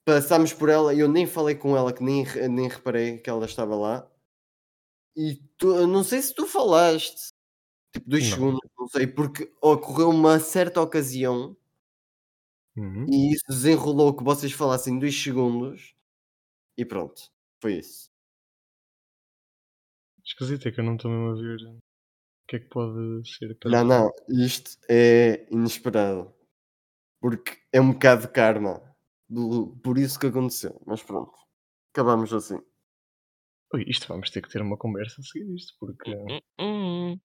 Passámos 0.04 0.52
por 0.52 0.68
ela 0.68 0.94
e 0.94 1.00
eu 1.00 1.08
nem 1.08 1.26
falei 1.26 1.54
com 1.56 1.76
ela, 1.76 1.92
que 1.92 2.02
nem, 2.02 2.24
nem 2.48 2.68
reparei 2.68 3.18
que 3.18 3.28
ela 3.30 3.44
estava 3.46 3.74
lá. 3.76 4.10
E 5.16 5.36
tu, 5.58 5.86
não 5.86 6.04
sei 6.04 6.20
se 6.22 6.34
tu 6.34 6.46
falaste, 6.46 7.32
tipo 7.94 8.08
dois 8.10 8.24
Não. 8.24 8.30
segundos, 8.36 8.60
não 8.78 8.88
sei, 8.88 9.06
porque 9.06 9.52
ocorreu 9.62 10.10
uma 10.10 10.38
certa 10.40 10.80
ocasião 10.82 11.56
Uhum. 12.76 13.06
e 13.08 13.32
isso 13.32 13.44
desenrolou 13.48 14.14
que 14.14 14.22
vocês 14.22 14.52
falassem 14.52 14.98
dois 14.98 15.14
segundos 15.20 15.94
e 16.78 16.84
pronto, 16.84 17.30
foi 17.62 17.78
isso. 17.78 18.10
Esquisito 20.24 20.68
é 20.68 20.72
que 20.72 20.80
eu 20.80 20.84
não 20.84 20.96
estou 20.96 21.10
mesmo 21.10 21.30
a 21.30 21.34
ver 21.40 21.80
o 22.46 22.48
que 22.48 22.56
é 22.56 22.58
que 22.60 22.68
pode 22.68 23.28
ser. 23.28 23.58
Não, 23.64 23.84
não, 23.84 24.12
isto 24.28 24.78
é 24.88 25.46
inesperado. 25.50 26.32
Porque 27.20 27.58
é 27.72 27.80
um 27.80 27.92
bocado 27.92 28.22
de 28.22 28.28
karma. 28.28 28.80
por 29.82 29.98
isso 29.98 30.18
que 30.18 30.28
aconteceu. 30.28 30.80
Mas 30.86 31.02
pronto, 31.02 31.36
acabamos 31.92 32.32
assim. 32.32 32.60
Ui, 33.74 33.84
isto 33.88 34.06
vamos 34.06 34.30
ter 34.30 34.42
que 34.42 34.48
ter 34.48 34.62
uma 34.62 34.76
conversa 34.76 35.20
a 35.20 35.24
seguir 35.24 35.52
isto, 35.56 35.74
porque 35.80 36.14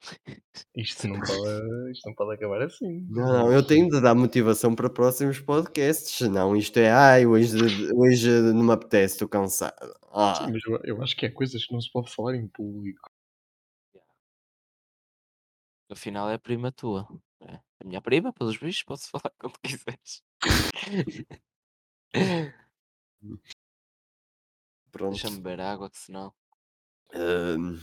isto 0.75 1.07
não 1.07 1.19
pode, 1.19 1.91
isto 1.91 2.07
não 2.07 2.15
pode 2.15 2.33
acabar 2.33 2.63
assim. 2.63 3.05
Não, 3.07 3.27
não, 3.27 3.53
eu 3.53 3.61
tenho 3.61 3.87
de 3.87 4.01
dar 4.01 4.15
motivação 4.15 4.73
para 4.73 4.89
próximos 4.89 5.39
podcasts, 5.39 6.17
senão 6.17 6.57
isto 6.57 6.77
é, 6.77 6.89
ai, 6.89 7.27
hoje, 7.27 7.57
hoje 7.93 8.27
não 8.53 8.63
me 8.63 8.73
apetece, 8.73 9.13
estou 9.13 9.29
cansado. 9.29 9.93
Ah, 10.11 10.33
Sim, 10.33 10.51
mas 10.51 10.63
eu, 10.65 10.79
eu 10.83 11.03
acho 11.03 11.15
que 11.15 11.27
há 11.27 11.31
coisas 11.31 11.63
que 11.63 11.73
não 11.73 11.79
se 11.79 11.91
pode 11.91 12.11
falar 12.11 12.33
em 12.33 12.47
público. 12.47 13.10
Afinal 15.91 16.29
é 16.29 16.37
prima 16.37 16.71
tua. 16.71 17.05
É. 17.41 17.55
A 17.79 17.83
minha 17.83 18.01
prima, 18.01 18.31
pelos 18.31 18.57
bichos, 18.57 18.83
posso 18.83 19.09
falar 19.11 19.31
quando 19.37 19.59
quiseres. 19.59 20.23
pronto. 24.91 25.11
Deixa-me 25.11 25.37
beber 25.37 25.59
água, 25.61 25.89
que 25.89 25.97
senão. 25.97 26.33
Ahm, 27.13 27.77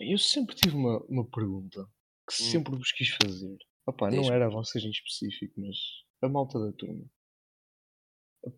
Eu 0.00 0.18
sempre 0.18 0.54
tive 0.56 0.74
uma, 0.76 0.98
uma 1.04 1.28
pergunta 1.30 1.84
que 2.28 2.42
Hum. 2.42 2.50
sempre 2.50 2.76
vos 2.76 2.90
quis 2.92 3.10
fazer. 3.10 3.56
Opá, 3.86 4.10
não 4.10 4.32
era 4.32 4.46
a 4.46 4.50
vocês 4.50 4.82
em 4.84 4.90
específico, 4.90 5.60
mas 5.60 5.76
a 6.22 6.28
malta 6.28 6.58
da 6.58 6.72
turma. 6.72 7.04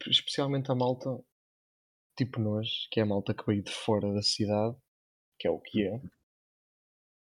Especialmente 0.08 0.70
a 0.70 0.74
malta 0.74 1.10
tipo 2.16 2.40
nós, 2.40 2.88
que 2.90 3.00
é 3.00 3.02
a 3.02 3.06
malta 3.06 3.34
que 3.34 3.44
veio 3.44 3.62
de 3.62 3.70
fora 3.72 4.12
da 4.14 4.22
cidade, 4.22 4.76
que 5.38 5.46
é 5.46 5.50
o 5.50 5.60
que 5.60 5.82
é, 5.86 6.00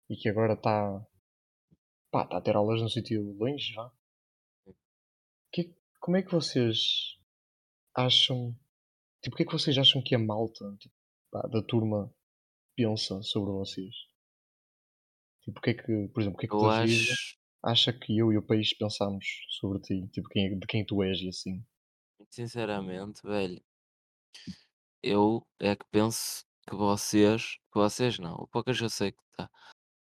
e 0.09 0.15
que 0.15 0.29
agora 0.29 0.53
está 0.53 1.03
pá, 2.13 2.27
tá 2.27 2.37
a 2.37 2.41
ter 2.41 2.55
aulas 2.55 2.79
num 2.79 2.87
sítio 2.87 3.35
longe 3.39 3.73
já. 3.73 3.91
Que, 5.51 5.75
como 5.99 6.15
é 6.15 6.21
que 6.21 6.31
vocês 6.31 7.17
acham 7.95 8.55
tipo, 9.23 9.33
o 9.33 9.37
que 9.37 9.43
é 9.43 9.45
que 9.47 9.51
vocês 9.51 9.75
acham 9.79 10.01
que 10.01 10.13
a 10.13 10.19
malta 10.19 10.63
tipo, 10.79 10.93
pá, 11.31 11.41
da 11.47 11.63
turma 11.63 12.13
pensa 12.75 13.21
sobre 13.23 13.51
vocês? 13.51 13.95
Tipo, 15.41 15.59
o 15.59 15.61
que 15.61 15.69
é 15.71 15.73
que, 15.73 16.07
por 16.13 16.21
exemplo, 16.21 16.37
o 16.37 16.39
que 16.39 16.45
é 16.45 16.49
que 16.49 16.55
David 16.55 17.11
acho. 17.11 17.37
acha 17.63 17.91
que 17.91 18.17
eu 18.17 18.31
e 18.31 18.37
o 18.37 18.45
país 18.45 18.73
pensamos 18.77 19.25
sobre 19.59 19.81
ti? 19.81 20.07
Tipo, 20.09 20.29
quem 20.29 20.45
é 20.45 20.55
de 20.55 20.67
quem 20.67 20.85
tu 20.85 21.01
és 21.01 21.19
e 21.19 21.29
assim? 21.29 21.65
Sinceramente, 22.29 23.21
velho, 23.23 23.61
eu 25.01 25.45
é 25.59 25.75
que 25.75 25.85
penso 25.91 26.45
que 26.67 26.75
vocês 26.75 27.57
que 27.71 27.79
vocês 27.79 28.19
não, 28.19 28.35
o 28.35 28.47
Poucas 28.47 28.79
eu 28.79 28.89
sei 28.89 29.11
que 29.11 29.21
está, 29.31 29.49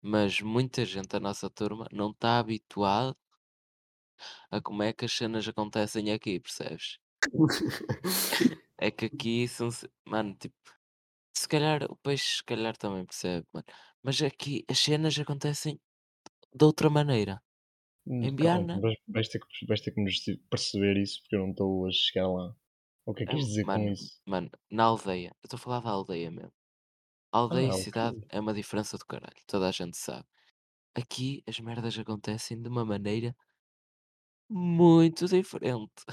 mas 0.03 0.41
muita 0.41 0.85
gente 0.85 1.07
da 1.09 1.19
nossa 1.21 1.49
turma 1.49 1.87
não 1.93 2.11
está 2.11 2.39
habituado 2.39 3.17
a 4.51 4.61
como 4.61 4.83
é 4.83 4.93
que 4.93 5.05
as 5.05 5.11
cenas 5.13 5.45
acontecem 5.47 6.11
aqui, 6.11 6.39
percebes? 6.39 6.97
É 8.79 8.91
que 8.91 9.05
aqui 9.05 9.47
são 9.47 9.69
mano, 10.07 10.35
tipo, 10.35 10.55
se 11.37 11.47
calhar 11.49 11.83
o 11.91 11.97
peixe 11.97 12.37
se 12.37 12.43
calhar 12.45 12.77
também 12.77 13.05
percebe, 13.05 13.47
mano, 13.53 13.65
mas 14.03 14.21
aqui 14.21 14.65
as 14.69 14.79
cenas 14.79 15.17
acontecem 15.19 15.81
de 16.55 16.65
outra 16.65 16.89
maneira. 16.91 17.43
Hum, 18.07 18.27
Em 18.27 18.35
calma, 18.37 18.65
Biarna 18.65 18.83
vais 18.83 18.95
vais 19.15 19.27
ter 19.31 19.39
que 19.41 19.65
vais 19.69 19.81
ter 19.81 19.91
que 19.93 20.37
perceber 20.49 20.95
isso, 21.05 21.19
porque 21.21 21.35
eu 21.35 21.39
não 21.41 21.51
estou 21.51 21.85
a 21.87 21.91
chegar 21.91 22.27
lá. 22.29 22.55
O 23.05 23.13
que 23.13 23.23
é 23.23 23.27
que 23.27 23.35
é 23.37 23.37
quis 23.37 23.45
dizer 23.47 23.65
com 23.65 23.79
mano 23.79 23.91
isso? 23.91 24.21
mano, 24.31 24.49
na 24.75 24.83
aldeia, 24.85 25.29
eu 25.41 25.45
estou 25.45 25.57
a 25.57 25.63
falar 25.63 25.81
da 25.81 25.89
aldeia 25.91 26.31
mesmo. 26.31 26.53
Aldeia 27.33 27.67
e 27.69 27.71
Ah, 27.71 27.77
ok. 27.77 27.83
cidade 27.83 28.17
é 28.29 28.39
uma 28.39 28.53
diferença 28.53 28.95
do 28.97 29.05
caralho, 29.07 29.33
toda 29.47 29.67
a 29.67 29.71
gente 29.71 29.97
sabe. 29.97 30.25
Aqui 30.95 31.43
as 31.47 31.59
merdas 31.59 31.97
acontecem 31.99 32.61
de 32.61 32.69
uma 32.69 32.85
maneira 32.85 33.35
muito 34.49 35.25
diferente. 35.27 36.03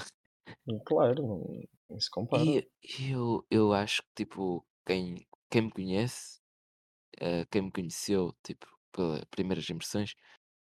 Hum, 0.67 0.79
claro, 0.85 1.21
não 1.27 1.61
nem 1.89 1.99
se 1.99 2.09
compara. 2.09 2.51
E 2.53 2.69
e 2.81 3.11
eu 3.11 3.45
eu 3.51 3.73
acho 3.73 4.01
que, 4.03 4.09
tipo, 4.23 4.65
quem 4.85 5.27
quem 5.49 5.63
me 5.63 5.71
conhece, 5.71 6.39
eh, 7.19 7.45
quem 7.51 7.63
me 7.63 7.71
conheceu, 7.71 8.33
tipo, 8.43 8.67
pelas 8.91 9.23
primeiras 9.25 9.69
impressões, 9.69 10.15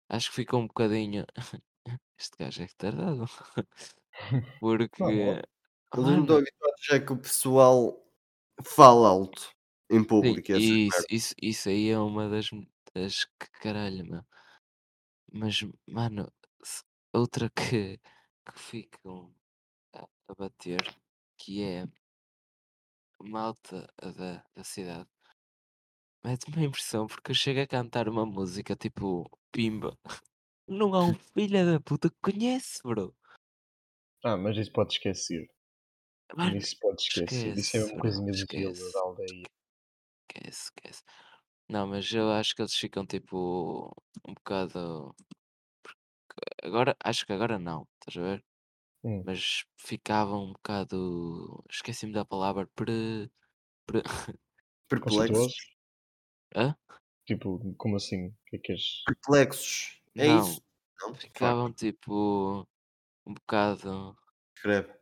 acho 0.10 0.30
que 0.32 0.36
ficou 0.38 0.60
um 0.62 0.68
bocadinho: 0.68 1.26
"Este 2.20 2.38
gajo 2.40 2.64
é 2.64 2.66
retardado". 2.68 3.26
Porque, 4.60 5.42
não 5.96 6.22
estão 6.22 6.38
mano 6.62 6.76
já 6.88 7.00
que 7.00 7.14
o 7.14 7.18
pessoal 7.22 8.06
fala 8.66 9.10
alto 9.10 9.54
em 9.92 10.04
público 10.04 10.52
essas 10.54 10.78
isso 10.78 10.82
merdas. 10.90 11.08
isso 11.10 11.36
isso 11.42 11.70
aí 11.70 11.90
é 11.90 12.00
uma 12.00 12.30
das 12.30 12.50
das 12.96 13.26
que 13.26 13.48
caralho, 13.62 14.06
meu. 14.06 14.24
Mas, 15.34 15.62
mano, 15.88 16.32
se 16.64 16.84
outra 17.14 17.50
que 17.56 18.00
que 18.46 18.60
ficam 18.60 19.36
a 19.96 20.08
a 20.30 20.36
bater, 20.36 20.84
que 21.38 21.64
é 21.64 21.84
a 21.84 23.24
malta 23.24 23.78
da 24.18 24.44
da 24.56 24.64
cidade, 24.64 25.10
mete-me 26.24 26.64
a 26.64 26.66
impressão, 26.66 27.06
porque 27.08 27.32
eu 27.32 27.36
chego 27.36 27.60
a 27.62 27.68
cantar 27.68 28.10
uma 28.10 28.26
música 28.26 28.76
tipo 28.76 29.30
Pimba, 29.52 29.96
não 30.68 30.94
há 30.96 31.06
um 31.06 31.14
filho 31.36 31.66
da 31.66 31.80
puta 31.80 32.10
que 32.10 32.18
conhece, 32.22 32.80
bro. 32.84 33.16
Ah, 34.24 34.36
mas 34.36 34.58
isso 34.58 34.72
pode 34.72 34.94
esquecer. 34.94 35.48
Mano, 36.38 36.60
Isso 36.60 36.78
pode 36.82 37.02
esquecer. 37.04 37.58
Isso 37.58 37.78
é 37.78 37.80
esquece, 37.80 37.82
mesmo 37.82 37.98
bro, 37.98 38.00
coisinha 38.00 38.34
de 38.34 38.46
vila, 38.52 38.92
da 38.94 39.02
aldeia. 39.02 39.50
Esquece, 40.32 40.64
esquece. 40.66 41.04
Não, 41.70 41.88
mas 41.88 42.12
eu 42.14 42.32
acho 42.32 42.56
que 42.56 42.62
eles 42.62 42.76
ficam 42.76 43.06
tipo 43.06 43.92
um 44.28 44.34
bocado. 44.34 45.16
Agora, 46.64 46.96
acho 47.04 47.26
que 47.26 47.34
agora 47.34 47.60
não, 47.60 47.88
estás 48.00 48.18
a 48.18 48.22
ver? 48.30 48.46
Hum, 49.04 49.24
Mas 49.26 49.66
ficavam 49.78 50.46
um 50.46 50.54
bocado. 50.54 51.64
Esqueci-me 51.70 52.14
da 52.14 52.26
palavra. 52.26 52.68
Pre, 52.76 53.30
pre... 53.86 54.02
Perplexos, 54.90 55.04
conceituosos? 55.16 55.56
Hã? 56.56 56.76
Tipo, 57.26 57.76
como 57.78 57.96
assim? 57.96 58.28
O 58.28 58.36
que 58.48 58.58
é 58.58 58.60
que 58.60 58.72
és? 58.74 58.84
perplexos. 59.06 60.02
É 60.18 60.28
Não, 60.28 60.40
isso? 60.42 60.62
Não? 61.02 61.16
Ficavam 61.16 61.74
tipo 61.74 62.68
um 63.26 63.34
bocado. 63.34 64.18
escreve. 64.56 65.01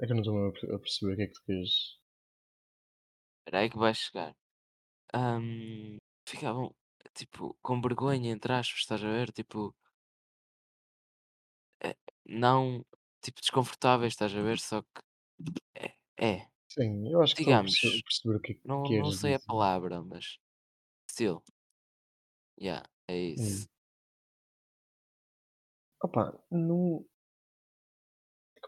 É 0.00 0.06
que 0.06 0.12
eu 0.12 0.16
não 0.16 0.22
estou 0.22 0.48
a 0.48 0.52
per 0.52 0.74
a 0.74 0.78
perceber 0.78 1.12
o 1.12 1.16
que 1.16 1.22
é 1.22 1.26
que 1.26 1.34
tu 1.34 1.42
queres. 1.46 1.72
Espera 3.40 3.60
aí 3.62 3.70
que 3.70 3.78
vai 3.78 3.94
chegar. 3.94 4.36
Ahm, 5.14 5.98
ficavam 6.28 6.74
tipo 7.14 7.56
com 7.62 7.80
vergonha, 7.82 8.30
entre 8.32 8.52
aspas, 8.54 8.80
estás 8.80 9.04
a 9.04 9.08
ver? 9.08 9.32
Tipo, 9.32 9.74
eh, 11.82 11.96
não 12.26 12.84
tipo 13.22 13.40
desconfortáveis, 13.40 14.12
estás 14.12 14.34
a 14.34 14.42
ver? 14.42 14.58
Só 14.60 14.82
que 14.82 15.00
é, 15.76 15.94
é, 16.20 16.48
Sim, 16.68 17.12
eu 17.12 17.20
acho 17.20 17.34
que 17.34 17.40
estou 17.40 17.52
a 17.52 17.56
a 17.98 18.00
perceber 18.02 18.36
o 18.36 18.40
que 18.40 18.52
é 18.52 18.54
que 18.54 18.62
não, 18.64 18.92
não 18.92 19.12
queres 19.12 19.12
sei 19.12 19.34
a 19.34 19.40
dizer. 19.40 19.40
palavra, 19.40 20.02
mas 20.02 20.38
still, 21.10 21.42
yeah, 22.56 22.82
é 23.08 23.16
Hum. 23.36 23.66
isso. 23.66 23.68
Opa, 26.02 26.36
não 26.50 27.04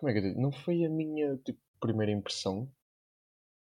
como 0.01 0.10
é 0.10 0.12
que 0.14 0.18
eu 0.18 0.22
digo? 0.31 0.40
Não 0.43 0.51
foi 0.52 0.85
a 0.85 0.90
minha, 0.90 1.36
tipo, 1.39 1.60
primeira 1.81 2.10
impressão 2.12 2.68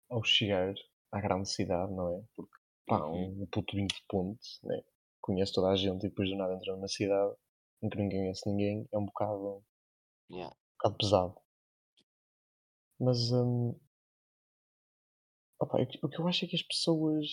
ao 0.09 0.21
chegar 0.23 0.73
à 1.13 1.21
grande 1.21 1.49
cidade, 1.49 1.93
não 1.93 2.09
é? 2.17 2.21
Porque, 2.35 2.57
pá, 2.87 3.07
Uhum, 3.07 3.07
um 3.07 3.47
puto 3.51 3.75
vindo 3.75 3.93
de 3.93 4.03
ponte, 4.09 4.45
né? 4.63 4.81
Conhece 5.21 5.53
toda 5.53 5.69
a 5.69 5.75
gente 5.77 6.05
e 6.05 6.09
depois 6.09 6.29
do 6.29 6.35
nada 6.37 6.53
entra 6.55 6.73
numa 6.75 6.87
cidade 6.89 7.35
em 7.81 7.89
que 7.89 7.97
ninguém 7.97 8.19
conhece 8.21 8.49
ninguém, 8.49 8.87
é 8.93 8.97
um 8.97 9.05
bocado, 9.05 9.57
um 9.57 9.63
yeah. 10.29 10.51
bocado 10.79 10.97
pesado. 10.97 11.35
Mas, 12.99 13.31
hum, 13.31 13.73
opa, 15.59 15.77
o 16.03 16.09
que 16.09 16.19
eu 16.19 16.27
acho 16.27 16.45
é 16.45 16.47
que 16.47 16.55
as 16.55 16.63
pessoas, 16.63 17.27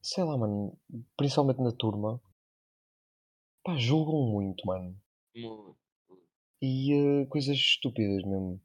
sei 0.00 0.22
lá, 0.22 0.36
mano, 0.38 0.78
principalmente 1.16 1.60
na 1.60 1.72
turma, 1.72 2.20
pá, 3.62 3.76
julgam 3.76 4.22
muito, 4.32 4.66
mano. 4.66 4.98
Mu- 5.40 5.76
E 6.62 6.92
eh, 6.92 7.26
coisas 7.26 7.56
estúpidas 7.56 8.24
mesmo. 8.24 8.60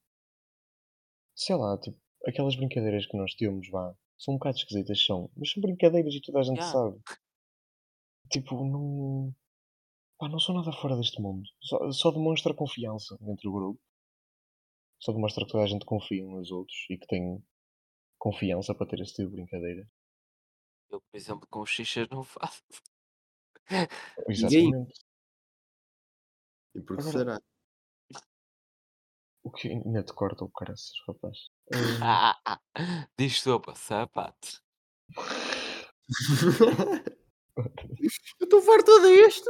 Sei 1.36 1.56
lá, 1.56 1.78
tipo, 1.78 1.98
aquelas 2.26 2.56
brincadeiras 2.56 3.06
que 3.06 3.18
nós 3.18 3.34
temos, 3.36 3.70
vá, 3.70 3.96
são 4.18 4.34
um 4.34 4.38
bocado 4.38 4.58
esquisitas, 4.58 5.04
são, 5.06 5.32
mas 5.36 5.52
são 5.52 5.62
brincadeiras 5.62 6.14
e 6.14 6.22
toda 6.22 6.40
a 6.40 6.44
gente 6.44 6.58
Yeah, 6.58 6.72
sabe. 6.74 7.02
Tipo, 8.32 8.64
não, 8.64 9.34
pá, 10.18 10.28
não 10.28 10.40
sou 10.40 10.54
nada 10.54 10.72
fora 10.74 10.98
deste 10.98 11.22
mundo. 11.22 11.48
Só, 11.62 11.92
só 11.92 12.12
demonstra 12.12 12.54
confiança 12.54 13.18
entre 13.22 13.48
o 13.48 13.54
grupo. 13.54 13.82
Só 15.00 15.14
demonstra 15.14 15.46
que 15.46 15.52
toda 15.52 15.64
a 15.64 15.68
gente 15.68 15.86
confia 15.86 16.26
uns 16.26 16.32
nos 16.32 16.52
outros 16.52 16.78
e 16.90 16.98
que 16.98 17.08
tem 17.08 17.42
confiança 18.18 18.76
para 18.76 18.86
ter 18.86 19.00
esse 19.00 19.14
tipo 19.14 19.30
de 19.30 19.38
brincadeira. 19.38 19.90
eu, 20.92 21.00
por 21.00 21.18
exemplo, 21.18 21.48
com 21.50 21.66
xixas 21.66 22.08
não 22.10 22.24
faço. 22.24 22.62
Ninguém. 24.28 24.68
Exatamente. 24.68 25.00
E 26.76 26.82
por 26.82 26.98
que 26.98 27.02
Agora, 27.02 27.18
será? 27.18 27.42
O 29.44 29.52
que 29.52 29.68
ainda 29.70 30.04
te 30.04 30.14
corta 30.14 30.44
o 30.44 30.50
caraças, 30.52 30.92
rapaz. 31.08 31.38
Hum, 31.74 32.00
Ah, 32.02 32.38
ah, 32.46 32.60
ah. 32.76 33.08
Diz 33.18 33.42
sopa, 33.42 33.74
sapato. 33.76 34.62
Eu 38.40 38.46
estou 38.46 38.62
farto 38.62 38.92
disto. 39.02 39.50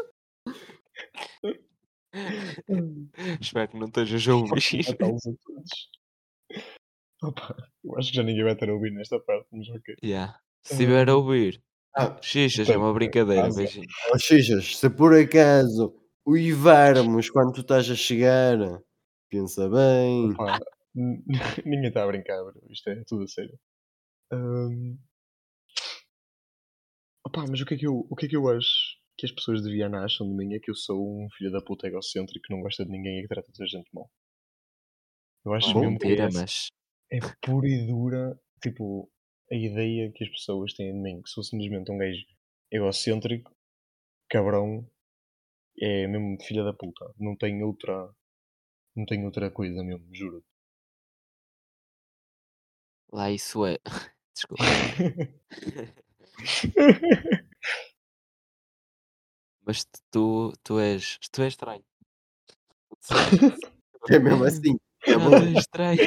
Espero 3.39 3.67
que 3.69 3.77
não 3.77 3.85
estejas 3.87 4.27
a 4.27 4.35
ouvir. 4.35 4.85
a. 7.21 7.27
Opa, 7.27 7.55
eu 7.83 7.97
acho 7.97 8.09
que 8.11 8.15
já 8.17 8.23
ninguém 8.23 8.43
vai 8.43 8.53
estar 8.53 8.69
a 8.69 8.73
ouvir 8.73 8.91
nesta 8.91 9.19
parte, 9.19 9.45
mas 9.51 9.69
ok. 9.69 9.95
Yeah. 10.03 10.39
Se 10.63 10.73
estiver 10.73 11.07
a 11.09 11.13
Hum, 11.13 11.17
ouvir, 11.19 11.61
Ah, 11.95 12.17
xixas 12.21 12.59
é 12.61 12.63
portanto, 12.73 12.83
uma 12.83 12.93
brincadeira, 12.93 13.53
beijinho. 13.53 13.87
ó 14.13 14.17
Xixas, 14.17 14.77
se 14.77 14.89
por 14.89 15.13
acaso 15.13 15.93
uivarmos 16.25 17.29
quando 17.29 17.53
tu 17.53 17.61
estás 17.61 17.89
a 17.89 17.95
chegar, 17.95 18.57
pensa 19.29 19.69
bem. 19.69 20.31
Opa, 20.31 20.59
ninguém 21.65 21.87
está 21.87 22.03
a 22.03 22.07
brincar, 22.07 22.43
bro. 22.43 22.61
Isto 22.69 22.89
é 22.89 23.03
tudo 23.05 23.23
a 23.23 23.27
sério. 23.27 23.59
Hum, 24.33 24.97
opa, 27.25 27.45
mas 27.47 27.61
o 27.61 27.65
que, 27.65 27.75
é 27.75 27.77
que 27.77 27.87
eu, 27.87 28.05
o 28.09 28.15
que 28.15 28.25
é 28.25 28.29
que 28.29 28.35
eu 28.35 28.47
acho 28.49 28.99
que 29.17 29.25
as 29.25 29.31
pessoas 29.31 29.61
de 29.61 29.71
Viana 29.71 30.05
acham 30.05 30.27
de 30.27 30.33
mim 30.33 30.53
é 30.53 30.59
que 30.59 30.71
eu 30.71 30.75
sou 30.75 30.97
um 30.97 31.27
filho 31.31 31.51
da 31.51 31.61
puta 31.61 31.87
egocêntrico 31.87 32.45
que 32.45 32.53
não 32.53 32.61
gosta 32.61 32.85
de 32.85 32.91
ninguém 32.91 33.19
e 33.19 33.21
que 33.23 33.27
trata 33.27 33.51
toda 33.51 33.65
a 33.65 33.67
gente 33.67 33.89
mal. 33.93 34.09
Eu 35.45 35.53
acho 35.53 35.73
Bom, 35.73 35.81
mesmo 35.81 35.99
que 35.99 36.13
é 36.13 36.29
mas 36.31 36.67
É 37.11 37.19
pura 37.41 37.67
e 37.67 37.85
dura, 37.87 38.39
tipo, 38.61 39.09
a 39.51 39.55
ideia 39.55 40.11
que 40.11 40.23
as 40.23 40.29
pessoas 40.29 40.73
têm 40.73 40.93
de 40.93 40.99
mim, 40.99 41.21
que 41.21 41.29
sou 41.29 41.43
simplesmente 41.43 41.91
um 41.91 41.97
gajo 41.97 42.23
egocêntrico, 42.71 43.53
cabrão, 44.29 44.87
é 45.81 46.07
mesmo 46.07 46.37
filha 46.41 46.63
da 46.63 46.73
puta. 46.73 47.13
Não 47.17 47.35
tem 47.35 47.63
outra, 47.63 48.13
não 48.95 49.05
tem 49.05 49.25
outra 49.25 49.51
coisa 49.51 49.83
mesmo, 49.83 50.07
juro. 50.13 50.43
lá 53.11 53.31
isso 53.31 53.65
é. 53.65 53.77
Desculpa. 54.33 54.63
Mas 59.65 59.85
tu, 60.11 60.51
tu 60.63 60.79
és. 60.79 61.17
Tu 61.31 61.41
és 61.43 61.53
estranho. 61.53 61.83
É 64.09 64.17
mesmo 64.17 64.45
assim. 64.45 64.79
É 65.05 65.17
Não, 65.17 65.29
tu 65.29 65.45
és 65.45 65.59
estranho. 65.59 65.99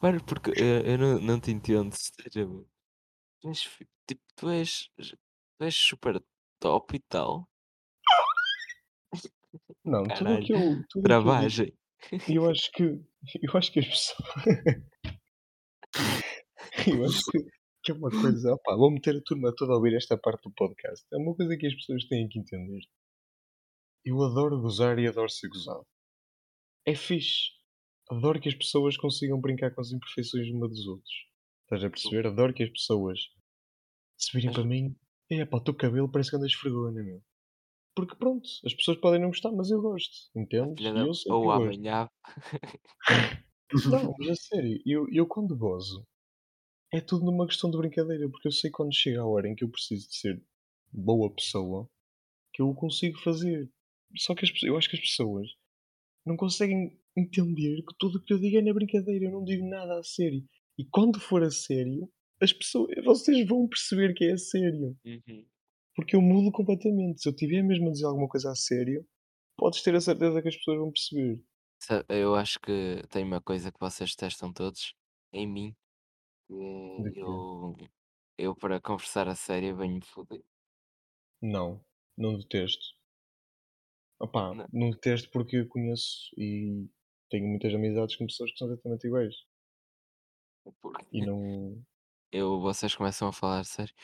Mano, 0.00 0.24
porque 0.24 0.52
eu, 0.56 0.80
eu 0.92 0.96
não, 0.96 1.20
não 1.20 1.40
te 1.40 1.50
entendo. 1.50 1.92
Seja, 1.92 2.46
tu 3.40 3.48
és, 3.48 3.68
tipo, 4.06 4.22
tu 4.36 4.48
és, 4.48 4.88
tu 4.96 5.64
és 5.64 5.74
super 5.74 6.22
top 6.60 6.96
e 6.96 7.00
tal. 7.00 7.48
Não, 9.84 10.04
tudo 10.04 10.18
Caralho, 10.18 10.42
aquilo, 10.42 10.60
tudo 10.60 10.72
aquilo 10.72 10.88
digo, 10.88 11.04
travagem. 11.04 11.72
eu 12.28 12.50
acho 12.50 12.70
que, 12.72 12.82
eu 12.82 13.54
acho 13.54 13.72
que 13.72 13.80
as 13.80 13.86
pessoas, 13.86 14.36
eu 16.86 17.04
acho 17.04 17.22
que, 17.30 17.38
que 17.84 17.92
é 17.92 17.94
uma 17.94 18.10
coisa, 18.10 18.54
opá, 18.54 18.76
vou 18.76 18.90
meter 18.90 19.16
a 19.16 19.22
turma 19.22 19.54
toda 19.56 19.72
a 19.72 19.76
ouvir 19.76 19.96
esta 19.96 20.16
parte 20.16 20.44
do 20.44 20.54
podcast. 20.54 21.04
É 21.12 21.16
uma 21.16 21.34
coisa 21.34 21.56
que 21.56 21.66
as 21.66 21.74
pessoas 21.74 22.04
têm 22.06 22.28
que 22.28 22.38
entender. 22.38 22.80
Eu 24.04 24.22
adoro 24.22 24.60
gozar 24.60 24.98
e 24.98 25.06
adoro 25.06 25.28
ser 25.28 25.48
gozado. 25.48 25.86
É 26.86 26.94
fixe. 26.94 27.50
Adoro 28.10 28.40
que 28.40 28.48
as 28.48 28.54
pessoas 28.54 28.96
consigam 28.96 29.40
brincar 29.40 29.74
com 29.74 29.80
as 29.80 29.92
imperfeições 29.92 30.48
uma 30.48 30.68
dos 30.68 30.86
outros. 30.86 31.14
Estás 31.62 31.84
a 31.84 31.90
perceber? 31.90 32.26
Adoro 32.26 32.52
que 32.52 32.64
as 32.64 32.70
pessoas 32.70 33.20
se 34.22 34.36
virem 34.36 34.52
para 34.52 34.64
mim, 34.64 34.96
é 35.30 35.44
pá, 35.44 35.56
o 35.56 35.60
teu 35.60 35.74
cabelo 35.74 36.10
parece 36.10 36.30
que 36.30 36.36
andas 36.36 36.52
vergonha, 36.62 37.02
meu. 37.02 37.22
Porque 37.94 38.16
pronto, 38.16 38.48
as 38.64 38.74
pessoas 38.74 38.98
podem 38.98 39.20
não 39.20 39.28
gostar, 39.28 39.52
mas 39.52 39.70
eu 39.70 39.80
gosto. 39.80 40.30
E 40.34 40.46
que 40.46 41.30
Ou 41.30 41.50
amanhã. 41.50 42.08
Não, 43.90 44.14
mas 44.18 44.28
a 44.28 44.34
sério, 44.36 44.80
eu, 44.86 45.06
eu 45.10 45.26
quando 45.26 45.56
gozo, 45.56 46.06
é 46.92 47.00
tudo 47.00 47.24
numa 47.24 47.46
questão 47.46 47.70
de 47.70 47.76
brincadeira, 47.76 48.28
porque 48.30 48.48
eu 48.48 48.52
sei 48.52 48.70
quando 48.70 48.94
chega 48.94 49.20
a 49.20 49.26
hora 49.26 49.48
em 49.48 49.54
que 49.54 49.64
eu 49.64 49.70
preciso 49.70 50.08
de 50.08 50.16
ser 50.16 50.42
boa 50.92 51.34
pessoa, 51.34 51.88
que 52.52 52.62
eu 52.62 52.68
o 52.68 52.74
consigo 52.74 53.18
fazer. 53.20 53.70
Só 54.16 54.34
que 54.34 54.44
as, 54.44 54.50
eu 54.62 54.76
acho 54.76 54.90
que 54.90 54.96
as 54.96 55.02
pessoas 55.02 55.48
não 56.24 56.36
conseguem 56.36 56.98
entender 57.16 57.82
que 57.82 57.94
tudo 57.98 58.18
o 58.18 58.22
que 58.22 58.32
eu 58.32 58.38
digo 58.38 58.58
é 58.58 58.62
na 58.62 58.74
brincadeira, 58.74 59.26
eu 59.26 59.32
não 59.32 59.44
digo 59.44 59.66
nada 59.66 59.98
a 59.98 60.02
sério. 60.02 60.44
E 60.78 60.84
quando 60.84 61.20
for 61.20 61.42
a 61.42 61.50
sério, 61.50 62.08
as 62.40 62.52
pessoas, 62.52 62.90
vocês 63.04 63.46
vão 63.46 63.68
perceber 63.68 64.14
que 64.14 64.24
é 64.24 64.32
a 64.32 64.38
sério. 64.38 64.96
Uhum. 65.04 65.46
Porque 65.94 66.16
eu 66.16 66.22
mudo 66.22 66.50
completamente. 66.52 67.22
Se 67.22 67.28
eu 67.28 67.34
tiver 67.34 67.62
mesmo 67.62 67.88
a 67.88 67.92
dizer 67.92 68.06
alguma 68.06 68.28
coisa 68.28 68.50
a 68.50 68.54
sério, 68.54 69.06
podes 69.56 69.82
ter 69.82 69.94
a 69.94 70.00
certeza 70.00 70.42
que 70.42 70.48
as 70.48 70.56
pessoas 70.56 70.78
vão 70.78 70.92
perceber. 70.92 71.42
Eu 72.08 72.34
acho 72.36 72.60
que 72.60 73.02
tem 73.10 73.24
uma 73.24 73.40
coisa 73.40 73.72
que 73.72 73.80
vocês 73.80 74.14
testam 74.14 74.52
todos 74.52 74.94
em 75.32 75.46
mim. 75.46 75.76
É 76.50 77.20
eu, 77.20 77.76
eu 78.38 78.54
para 78.54 78.80
conversar 78.80 79.28
a 79.28 79.34
sério 79.34 79.76
venho-me 79.76 80.04
foder. 80.04 80.42
Não, 81.42 81.84
não 82.16 82.38
detesto. 82.38 82.84
Opá, 84.20 84.54
Não. 84.54 84.66
não 84.72 84.90
detesto 84.90 85.28
porque 85.30 85.56
eu 85.56 85.68
conheço 85.68 86.30
e 86.38 86.86
tenho 87.28 87.48
muitas 87.48 87.74
amizades 87.74 88.14
com 88.16 88.26
pessoas 88.26 88.52
que 88.52 88.58
são 88.58 88.68
exatamente 88.68 89.06
iguais. 89.06 89.34
Porque 90.80 91.04
E 91.12 91.26
não. 91.26 91.82
eu, 92.30 92.60
vocês 92.60 92.94
começam 92.94 93.28
a 93.28 93.32
falar 93.32 93.64
sério. 93.64 93.94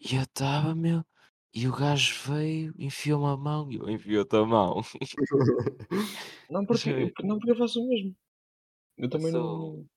E 0.00 0.14
eu 0.16 0.22
estava, 0.22 0.74
meu. 0.74 1.04
E 1.54 1.66
o 1.68 1.72
gajo 1.72 2.14
veio, 2.32 2.74
enfiou-me 2.78 3.26
a 3.32 3.36
mão 3.36 3.70
e 3.72 3.76
eu 3.76 3.88
enfiou-te 3.88 4.36
a 4.36 4.44
mão. 4.44 4.82
Não 6.48 6.64
porque, 6.66 7.14
não 7.22 7.36
porque 7.38 7.50
eu 7.52 7.56
faço 7.56 7.82
o 7.82 7.88
mesmo. 7.88 8.16
Eu 8.98 9.08
também 9.10 9.32
não. 9.32 9.42
sou- 9.44 9.58
não- 9.58 9.88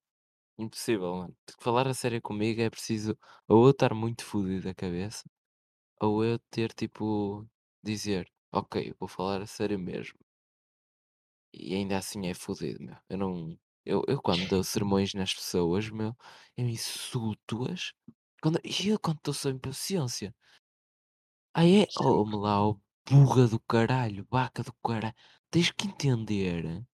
Impossível, 0.60 1.16
mano. 1.16 1.38
Falar 1.60 1.88
a 1.88 1.94
sério 1.94 2.22
comigo 2.22 2.62
é 2.62 2.70
preciso 2.70 3.18
ou 3.48 3.66
eu 3.66 3.72
estar 3.72 3.94
muito 3.94 4.26
fodido 4.26 4.64
da 4.66 4.76
cabeça, 4.76 5.24
ou 6.02 6.24
eu 6.26 6.40
ter 6.52 6.74
tipo, 6.74 7.48
dizer, 7.84 8.28
ok, 8.54 8.94
vou 9.00 9.10
falar 9.10 9.42
a 9.44 9.48
sério 9.48 9.80
mesmo. 9.80 10.20
E 11.54 11.74
ainda 11.76 11.98
assim 11.98 12.28
é 12.28 12.34
fodido, 12.34 12.84
meu. 12.84 12.98
Eu 13.10 13.18
não. 13.18 13.60
Eu, 13.86 14.04
eu 14.08 14.22
quando 14.22 14.48
dou 14.48 14.64
sermões 14.64 15.14
nas 15.14 15.34
pessoas, 15.34 15.90
meu, 15.90 16.16
eu 16.58 16.68
insulto-as. 16.68 17.94
Quando, 18.42 18.60
e 18.64 18.90
eu 18.90 19.00
quando 19.00 19.18
estou 19.18 19.34
sem 19.34 19.58
paciência. 19.58 20.36
Ah 21.60 21.66
é? 21.66 21.88
Oh 22.00 22.24
burra 23.10 23.48
do 23.48 23.60
caralho, 23.60 24.28
vaca 24.30 24.62
do 24.62 24.72
caralho. 24.74 25.16
Tens 25.50 25.72
que 25.72 25.88
entender 25.88 26.86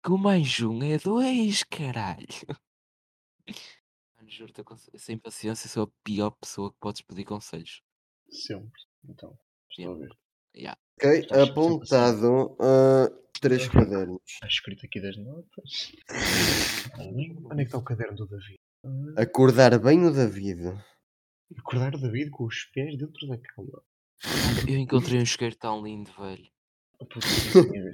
que 0.00 0.12
o 0.12 0.16
mais 0.16 0.60
um 0.60 0.80
é 0.80 0.96
dois, 0.96 1.64
caralho. 1.64 2.28
Mano, 4.16 4.30
juro-te, 4.30 4.62
sem 4.96 5.18
paciência 5.18 5.68
sou 5.68 5.82
a 5.82 5.90
pior 6.04 6.30
pessoa 6.40 6.70
que 6.70 6.78
podes 6.78 7.02
pedir 7.02 7.24
conselhos. 7.24 7.82
Sempre. 8.30 8.80
Então, 9.08 9.36
estou 9.68 9.92
a 9.92 9.98
ver. 9.98 10.16
Yeah. 10.54 10.80
Ok, 10.98 11.18
Estás 11.18 11.48
apontado 11.48 12.56
ah, 12.60 13.10
três 13.40 13.66
cadernos. 13.66 14.20
Está 14.24 14.46
escrito 14.46 14.86
aqui 14.86 15.00
das 15.00 15.16
notas. 15.16 15.96
Onde 17.50 17.54
é 17.54 17.56
que 17.56 17.62
está 17.62 17.78
o 17.78 17.82
caderno 17.82 18.14
do 18.14 18.28
David? 18.28 18.60
Acordar 19.16 19.76
bem 19.80 20.06
o 20.06 20.12
David. 20.12 20.80
acordar 21.58 21.96
o 21.96 22.00
David 22.00 22.30
com 22.30 22.44
os 22.44 22.66
pés 22.66 22.96
dentro 22.96 23.26
da 23.26 23.36
cama. 23.36 23.82
Eu 24.66 24.76
encontrei 24.78 25.18
um 25.18 25.22
isqueiro 25.22 25.56
tão 25.56 25.82
lindo, 25.82 26.10
velho. 26.12 26.48
Oh, 26.98 27.06
puta, 27.06 27.36
ver. 27.70 27.92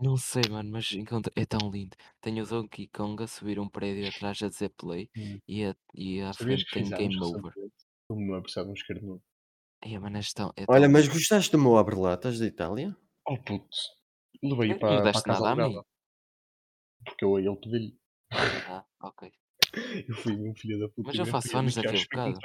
Não 0.00 0.16
sei, 0.16 0.48
mano, 0.48 0.70
mas 0.70 0.92
encontrei. 0.92 1.32
É 1.42 1.46
tão 1.46 1.70
lindo. 1.70 1.96
Tenho 2.20 2.44
o 2.44 2.46
Donkey 2.46 2.88
Kong 2.88 3.22
a 3.22 3.26
subir 3.26 3.58
um 3.58 3.68
prédio 3.68 4.08
atrás 4.08 4.40
a 4.42 4.48
dizer 4.48 4.70
play 4.70 5.10
Hum. 5.16 5.38
e, 5.46 5.64
a, 5.64 5.76
e 5.94 6.20
à 6.20 6.32
Sabias 6.32 6.62
frente 6.62 6.64
que 6.64 6.72
tem 6.72 6.92
game 6.92 7.22
over. 7.22 7.52
recentemente? 7.52 7.74
Estou 8.02 8.16
mesmo 8.18 8.34
a 8.36 8.40
precisar 8.42 8.64
de 8.64 8.70
um 8.70 8.74
isqueiro 8.74 9.06
novo. 9.06 9.22
Ai, 9.84 9.98
mano, 10.02 10.18
és 10.22 10.32
tão, 10.32 10.48
é 10.56 10.66
Olha, 10.68 10.88
tão 10.88 10.88
mas 10.88 11.08
lindo. 11.08 11.14
gostaste 11.14 11.50
do 11.50 11.58
meu 11.58 11.76
abre-latas 11.76 12.38
da 12.38 12.46
Itália? 12.46 12.96
Oh 13.24 13.38
puto, 13.46 13.78
levei-o 14.42 14.78
Não 14.80 14.80
para, 14.80 15.08
para 15.10 15.20
a 15.20 15.22
deste 15.22 15.26
casa 15.28 15.44
nada 15.44 15.50
a 15.50 15.56
mim. 15.56 15.62
alugada. 15.64 15.86
Porque 17.04 17.24
eu 17.24 17.34
a 17.34 17.40
ele 17.40 17.56
pedi-lhe. 17.56 17.98
Ah, 18.64 18.86
ok. 19.00 19.32
Eu 20.08 20.14
fui 20.14 20.32
um 20.32 20.54
filho 20.54 20.78
da 20.78 20.88
puta. 20.88 21.08
Mas 21.08 21.18
eu 21.18 21.26
faço 21.26 21.56
anos 21.56 21.74
daqui 21.74 21.88
a 21.88 22.00
bocado. 22.00 22.38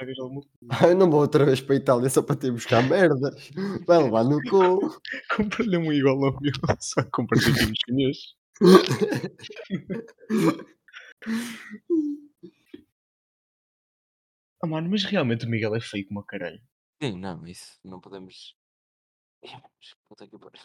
Ah, 0.70 0.86
eu 0.88 0.96
não 0.96 1.10
vou 1.10 1.20
outra 1.20 1.44
vez 1.44 1.60
para 1.60 1.74
a 1.74 1.78
Itália 1.78 2.10
só 2.10 2.22
para 2.22 2.36
ter 2.36 2.50
buscar 2.50 2.82
merdas. 2.82 3.50
Vai 3.86 4.02
levar 4.02 4.24
no 4.24 4.40
cu. 4.48 5.00
Compra-lhe 5.36 5.76
um 5.76 5.92
igual 5.92 6.24
ao 6.24 6.40
meu, 6.40 6.52
só 6.80 7.02
compra-lhe 7.10 7.50
aqui 7.50 7.66
nos 7.66 7.78
chinês. 7.84 8.18
Ah 14.62 14.66
mano, 14.66 14.88
mas 14.88 15.04
realmente 15.04 15.46
o 15.46 15.48
Miguel 15.48 15.74
é 15.74 15.80
feio 15.80 16.06
como 16.06 16.20
a 16.20 16.24
caralho. 16.24 16.60
Sim, 17.02 17.18
não, 17.18 17.46
isso 17.46 17.78
não 17.84 18.00
podemos. 18.00 18.56
Puta 20.08 20.26
que 20.26 20.38
pariu. 20.38 20.60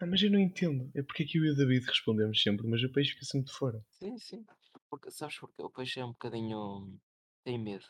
Ah, 0.00 0.06
mas 0.06 0.22
eu 0.22 0.30
não 0.30 0.38
entendo. 0.38 0.90
É 0.94 1.02
porque 1.02 1.22
é 1.22 1.26
que 1.26 1.38
eu 1.38 1.44
e 1.44 1.50
o 1.50 1.56
David 1.56 1.86
respondemos 1.86 2.40
sempre, 2.42 2.66
mas 2.66 2.82
o 2.82 2.90
peixe 2.92 3.12
fica 3.12 3.24
sempre 3.24 3.46
de 3.50 3.52
fora. 3.56 3.84
Sim, 3.90 4.16
sim. 4.18 4.44
Porque, 4.88 5.10
sabes 5.10 5.38
porque 5.38 5.62
o 5.62 5.70
peixe 5.70 6.00
é 6.00 6.04
um 6.04 6.10
bocadinho. 6.12 6.98
tem 7.44 7.58
medo. 7.58 7.84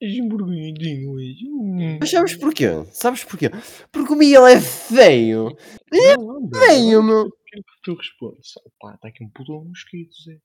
És 0.00 0.18
um 0.20 0.28
burgunhinho 0.28 1.10
hoje. 1.12 1.44
Hum. 1.48 1.98
Mas 2.00 2.10
sabes 2.10 2.36
porquê? 2.36 2.66
Sabes 2.92 3.24
porquê? 3.24 3.50
Porque 3.90 4.12
o 4.12 4.16
Miguel 4.16 4.46
é 4.46 4.60
feio. 4.60 5.48
Não, 5.90 6.36
anda. 6.36 6.58
Feio, 6.60 7.02
meu. 7.02 7.30
Quero 7.46 7.64
que 7.64 7.80
tu 7.82 7.94
respondas. 7.94 8.52
Pá, 8.78 8.94
está 8.94 9.08
aqui 9.08 9.24
um 9.24 9.30
puto 9.30 9.60
de 9.62 9.68
mosquito, 9.68 10.14
Zé. 10.22 10.40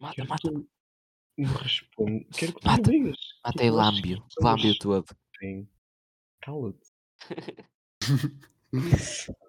Mata, 0.00 0.14
Quero 0.16 0.26
que 0.26 0.32
mata, 0.32 0.48
tu 0.50 0.68
me 1.38 1.46
respondas. 1.46 2.36
Quero 2.36 2.52
que 2.54 2.60
tu 2.60 2.66
Mata. 2.66 2.90
me 2.90 2.98
digas. 2.98 3.16
que 3.16 3.62
é 3.62 3.70
mata 3.70 3.92
que 3.92 3.98
e 3.98 4.02
que 4.02 4.12
as 4.14 4.24
pessoas 4.24 4.44
Lambio 4.44 4.78
todo. 4.78 5.16
têm? 5.40 5.68
Cala-te. 6.42 6.88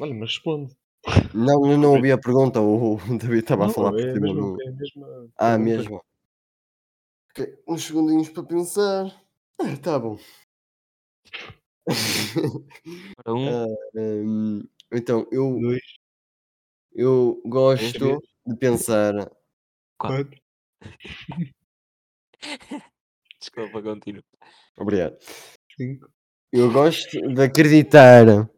Olha, 0.00 0.14
mas 0.14 0.30
responde. 0.30 0.76
Não, 1.34 1.70
eu 1.70 1.78
não 1.78 1.94
ouvi 1.94 2.12
a 2.12 2.18
pergunta. 2.18 2.60
O 2.60 2.96
David 3.18 3.40
estava 3.40 3.66
a 3.66 3.68
falar 3.68 3.92
por 3.92 4.00
é 4.00 4.10
a 4.10 4.14
cima. 4.14 4.26
é 4.60 4.68
a 4.68 4.72
mesma 4.72 5.30
Ah, 5.38 5.58
mesmo. 5.58 6.02
Ok, 7.30 7.58
uns 7.66 7.84
segundinhos 7.84 8.28
para 8.28 8.42
pensar. 8.44 9.06
Ah, 9.58 9.76
tá 9.82 9.98
bom. 9.98 10.18
Para 13.16 13.34
um, 13.34 13.48
Ah, 13.48 13.66
hum, 13.94 14.62
então, 14.92 15.26
eu, 15.30 15.58
Dois, 15.60 15.82
eu 16.94 17.42
gosto 17.44 18.20
de 18.46 18.56
pensar. 18.56 19.30
quatro, 19.98 20.40
desculpa, 23.40 23.82
continua. 23.82 24.22
Obrigado. 24.76 25.16
cinco, 25.76 26.08
Eu 26.52 26.72
gosto 26.72 27.20
de 27.34 27.42
acreditar 27.42 28.48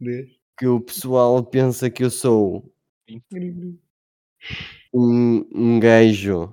dez. 0.00 0.28
que 0.58 0.66
o 0.66 0.80
pessoal 0.80 1.42
pensa 1.44 1.90
que 1.90 2.04
eu 2.04 2.10
sou 2.10 2.72
um, 4.92 5.46
um 5.54 5.80
gajo 5.80 6.52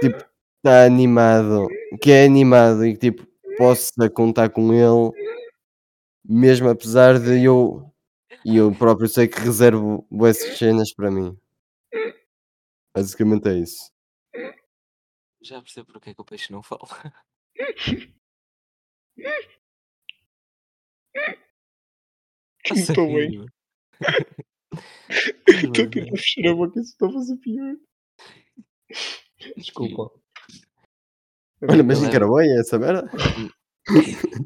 tipo 0.00 0.18
está 0.58 0.84
animado, 0.84 1.66
que 2.00 2.10
é 2.10 2.24
animado 2.24 2.86
e 2.86 2.94
que 2.94 3.10
tipo 3.10 3.26
possa 3.58 4.08
contar 4.10 4.48
com 4.50 4.72
ele, 4.72 5.12
mesmo 6.24 6.68
apesar 6.68 7.18
de 7.18 7.44
eu 7.44 7.90
e 8.44 8.56
eu 8.56 8.74
próprio 8.74 9.08
sei 9.08 9.28
que 9.28 9.38
reservo 9.40 10.06
essas 10.26 10.58
cenas 10.58 10.92
para 10.94 11.10
mim. 11.10 11.38
Basicamente 12.94 13.48
é 13.48 13.58
isso. 13.58 13.90
Já 15.42 15.60
percebo 15.60 15.92
porque 15.92 16.10
é 16.10 16.14
que 16.14 16.20
o 16.20 16.24
peixe 16.24 16.50
não 16.52 16.62
fala. 16.62 16.88
Estou 22.74 23.06
bem. 23.14 23.46
Estou 25.48 25.84
a 25.84 25.90
tentar 25.90 26.16
fechar 26.16 26.48
a 26.50 26.54
boca 26.54 26.80
isso 26.80 26.92
está 26.92 27.06
a 27.06 27.12
fazer 27.12 27.36
pior. 27.36 27.76
Desculpa. 29.56 30.10
Olha, 31.68 31.82
mas 31.82 32.02
em 32.02 32.10
Caraboia 32.10 32.46
é 32.56 32.60
essa 32.60 32.78
merda? 32.78 33.08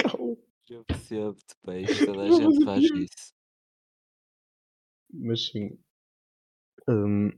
Calma. 0.00 0.36
Eu 0.68 0.84
percebo-te, 0.84 1.54
peixe, 1.64 2.04
toda 2.06 2.22
a 2.24 2.28
Não, 2.28 2.50
gente 2.52 2.64
faz 2.64 2.84
eu- 2.84 2.96
isso. 2.96 3.32
Mas 5.12 5.46
sim. 5.46 5.78
Hum, 6.88 7.30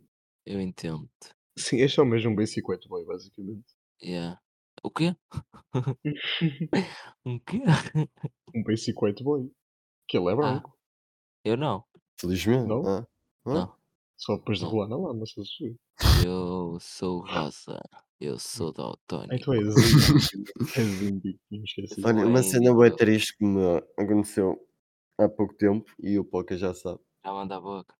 Eu 0.47 0.60
entendo. 0.62 1.06
Sim, 1.59 1.80
é 1.82 1.89
só 1.89 2.05
mesmo 2.05 2.30
um 2.30 2.35
basic 2.36 2.62
wet 2.68 2.89
boy, 2.89 3.05
basicamente. 3.05 3.66
Yeah. 4.02 4.40
O 4.82 4.90
quê? 4.90 5.16
Um 7.26 7.39
quê? 7.40 7.60
Um 8.55 8.62
basic 8.62 8.97
white 9.02 9.22
boy. 9.22 9.51
Que 10.09 10.16
ele 10.16 10.30
é 10.32 10.36
branco. 10.36 10.74
Eu 11.44 11.56
não. 11.56 11.85
Felizmente. 12.20 12.66
Não? 12.68 12.86
Ah. 12.86 13.06
Ah. 13.47 13.55
Não. 13.55 13.76
Só 14.16 14.36
depois 14.36 14.59
de 14.59 14.64
Não. 14.64 14.70
rolar 14.70 14.89
na 14.89 14.97
lama, 14.97 15.26
se 15.26 15.40
assistir. 15.40 15.76
Eu 16.24 16.78
sou 16.80 17.20
rosa. 17.24 17.80
Eu 18.20 18.39
sou 18.39 18.70
Ah, 18.70 18.72
daltónico. 18.76 19.35
então 19.35 19.55
é 19.55 19.59
é 20.78 21.62
esqueci. 21.64 22.02
Olha, 22.05 22.26
uma 22.26 22.43
cena 22.43 22.72
boa 22.72 22.86
índigo. 22.86 22.97
triste 22.98 23.36
que 23.36 23.44
me 23.44 23.78
aconteceu 23.97 24.59
há 25.18 25.28
pouco 25.28 25.55
tempo 25.55 25.85
e 26.01 26.18
o 26.18 26.24
Poca 26.24 26.56
já 26.56 26.74
sabe. 26.74 27.01
Já 27.24 27.32
manda 27.32 27.56
a 27.56 27.60
boca. 27.60 27.94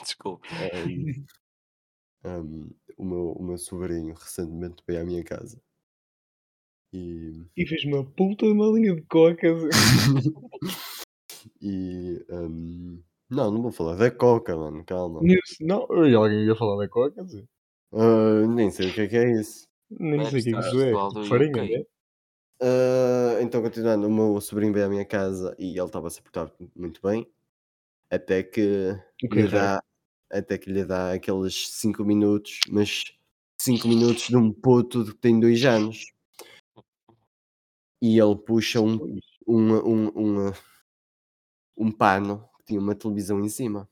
Desculpa. 0.00 0.46
É 0.48 0.82
Hum, 2.24 2.70
o, 2.96 3.04
meu, 3.04 3.32
o 3.32 3.42
meu 3.42 3.58
sobrinho 3.58 4.14
recentemente 4.14 4.82
veio 4.86 5.02
à 5.02 5.04
minha 5.04 5.22
casa. 5.22 5.60
E, 6.92 7.42
E 7.56 7.66
fez 7.66 7.84
uma 7.84 8.04
puta 8.04 8.46
de 8.46 8.52
uma 8.52 8.66
linha 8.66 8.94
de 8.94 9.02
coca. 9.02 9.46
e 11.60 12.24
hum, 12.30 13.02
não, 13.28 13.50
não 13.50 13.62
vou 13.62 13.72
falar 13.72 13.96
da 13.96 14.10
Coca, 14.10 14.56
mano, 14.56 14.84
calma. 14.84 15.20
Nesse- 15.22 15.64
Não, 15.64 15.86
e 16.06 16.14
alguém 16.14 16.44
ia 16.46 16.54
falar 16.54 16.76
da 16.76 16.88
coca, 16.88 17.22
dizer. 17.24 17.44
Ah, 17.92 18.46
nem 18.46 18.70
sei 18.70 18.88
o 18.90 18.94
que 18.94 19.00
é 19.02 19.08
que 19.08 19.16
é 19.16 19.40
isso. 19.40 19.66
Nem 19.90 20.24
sei 20.30 20.40
o 20.40 20.42
que 20.44 20.50
é 20.50 20.52
que 20.54 20.60
isso 20.60 20.80
é. 20.82 20.90
Tipo 20.90 21.24
farinha, 21.26 21.64
né? 21.64 21.84
Ah, 22.60 23.38
então, 23.42 23.60
continuando, 23.62 24.06
o 24.06 24.10
meu 24.10 24.40
sobrinho 24.40 24.72
veio 24.72 24.86
à 24.86 24.88
minha 24.88 25.04
casa 25.04 25.54
e 25.58 25.76
ele 25.76 25.86
estava 25.86 26.06
a 26.08 26.10
se 26.10 26.22
portar 26.22 26.50
muito 26.74 27.00
bem. 27.02 27.28
Até 28.10 28.42
que 28.42 28.90
O 29.24 29.28
que 29.28 29.34
lhe 29.34 29.42
é 29.42 29.46
raro. 29.46 29.64
dá, 29.64 29.82
até 30.30 30.58
que 30.58 30.70
lhe 30.70 30.84
dá 30.84 31.12
aqueles 31.12 31.68
5 31.70 32.04
minutos, 32.04 32.60
mas 32.68 33.04
5 33.60 33.86
minutos 33.88 34.24
de 34.28 34.36
um 34.36 34.52
puto 34.52 35.04
que 35.04 35.14
tem 35.14 35.38
2 35.38 35.64
anos. 35.64 36.04
E 38.02 38.18
ele 38.18 38.36
puxa 38.36 38.80
um, 38.80 39.18
um, 39.46 39.72
um, 39.74 40.06
um, 40.48 40.52
um 41.76 41.90
pano 41.90 42.48
que 42.58 42.64
tinha 42.66 42.80
uma 42.80 42.94
televisão 42.94 43.40
em 43.40 43.48
cima. 43.48 43.88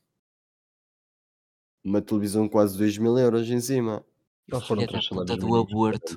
Uma 1.85 2.01
televisão 2.03 2.45
de 2.45 2.51
quase 2.51 2.77
2 2.79 2.99
mil 2.99 3.19
euros 3.19 3.49
em 3.49 3.61
cima. 3.61 4.05
Já 4.49 4.61
foram 4.61 4.87
três 4.87 5.09
puta 5.09 5.37
do 5.37 5.47
mínimos. 5.47 5.69
aborto. 5.71 6.17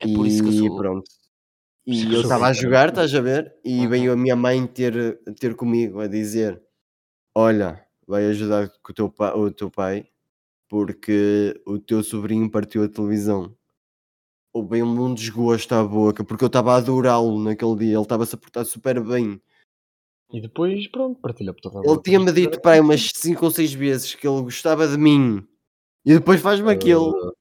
É 0.00 0.06
por 0.06 0.26
isso 0.26 0.42
que 0.42 0.48
eu 0.48 0.52
E 0.52 0.58
sou. 0.68 0.76
pronto. 0.76 1.10
E 1.86 2.14
eu 2.14 2.20
estava 2.22 2.46
a 2.46 2.52
jogar, 2.52 2.88
estás 2.88 3.14
a 3.14 3.20
ver? 3.20 3.54
E 3.64 3.86
veio 3.86 4.12
a 4.12 4.16
minha 4.16 4.36
mãe 4.36 4.66
ter, 4.66 5.20
ter 5.38 5.54
comigo 5.56 6.00
a 6.00 6.06
dizer: 6.06 6.62
Olha, 7.34 7.86
vai 8.10 8.26
ajudar 8.26 8.68
com 8.82 8.90
o 8.92 8.94
teu, 8.94 9.08
pa- 9.10 9.34
o 9.34 9.50
teu 9.52 9.70
pai 9.70 10.04
porque 10.68 11.60
o 11.66 11.78
teu 11.78 12.02
sobrinho 12.02 12.50
partiu 12.50 12.84
a 12.84 12.88
televisão. 12.88 13.56
Ou 14.52 14.62
bem 14.64 14.82
um 14.82 15.14
desgosto 15.14 15.74
à 15.74 15.82
boca, 15.84 16.24
porque 16.24 16.44
eu 16.44 16.48
estava 16.48 16.74
a 16.74 16.76
adorá-lo 16.76 17.42
naquele 17.42 17.76
dia, 17.76 17.94
ele 17.94 18.02
estava-se 18.02 18.34
a 18.34 18.38
portar 18.38 18.64
super 18.64 19.00
bem. 19.02 19.40
E 20.32 20.40
depois, 20.40 20.86
pronto, 20.88 21.20
partilha 21.20 21.52
por 21.52 21.60
toda 21.60 21.80
a 21.80 21.82
Ele 21.92 22.02
tinha-me 22.02 22.32
dito 22.32 22.60
para 22.60 22.72
aí 22.72 22.80
umas 22.80 23.10
5 23.14 23.44
ou 23.44 23.50
6 23.50 23.72
vezes 23.72 24.14
que 24.14 24.26
ele 24.26 24.42
gostava 24.42 24.86
de 24.86 24.96
mim 24.96 25.46
e 26.04 26.14
depois 26.14 26.40
faz-me 26.40 26.70
aquilo. 26.70 27.34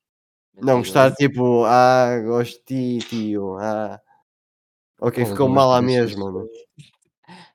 Não, 0.62 0.80
gostar 0.80 1.14
tipo, 1.16 1.64
ah, 1.66 2.20
gosto 2.26 2.60
de 2.68 3.00
ti, 3.00 3.08
tio, 3.10 3.58
ah. 3.60 4.00
Ok, 5.02 5.24
ficou 5.26 5.48
mal 5.50 5.72
à 5.74 5.82
mesma. 5.82 6.32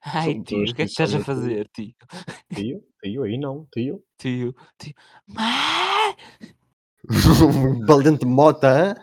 Ai, 0.12 0.42
tio, 0.42 0.62
o 0.62 0.64
que 0.66 0.70
é 0.72 0.74
que 0.74 0.82
estás 0.84 1.14
a 1.14 1.20
fazer, 1.20 1.68
tio? 1.68 1.94
Tio, 2.54 2.84
tio, 3.02 3.22
aí 3.24 3.38
não, 3.38 3.66
tio. 3.72 4.04
Tio, 4.18 4.54
tio. 4.78 4.94
Mãe! 5.26 6.14
Valente 7.88 8.20
de 8.20 8.26
mota, 8.26 8.68
hã? 8.68 8.94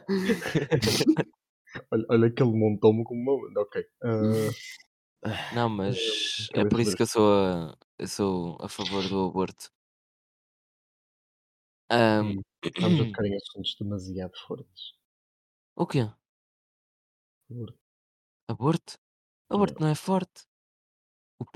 Olha, 1.91 2.05
olha 2.09 2.31
que 2.31 2.41
ele 2.43 2.51
montou-me 2.57 3.03
como 3.03 3.19
uma. 3.35 3.61
Ok. 3.61 3.83
ah, 4.03 5.53
Não, 5.55 5.69
mas 5.69 5.97
é 6.53 6.63
por 6.63 6.79
isso 6.79 6.95
que 6.95 7.01
eu 7.03 7.07
sou 7.07 7.33
a, 7.33 7.77
eu 7.99 8.07
sou 8.07 8.57
a 8.61 8.69
favor 8.69 9.07
do 9.07 9.25
aborto. 9.25 9.69
Hum, 11.91 12.41
Estamos 12.63 12.99
a 13.01 13.03
tocar 13.11 13.25
em 13.25 13.35
assuntos 13.35 13.75
demasiado 13.79 14.31
fortes. 14.47 14.93
o 15.75 15.85
quê? 15.85 16.07
Aborto. 17.49 17.79
Aborto? 18.47 18.93
Aborto 19.49 19.81
não 19.81 19.89
é 19.89 19.95
forte. 19.95 20.43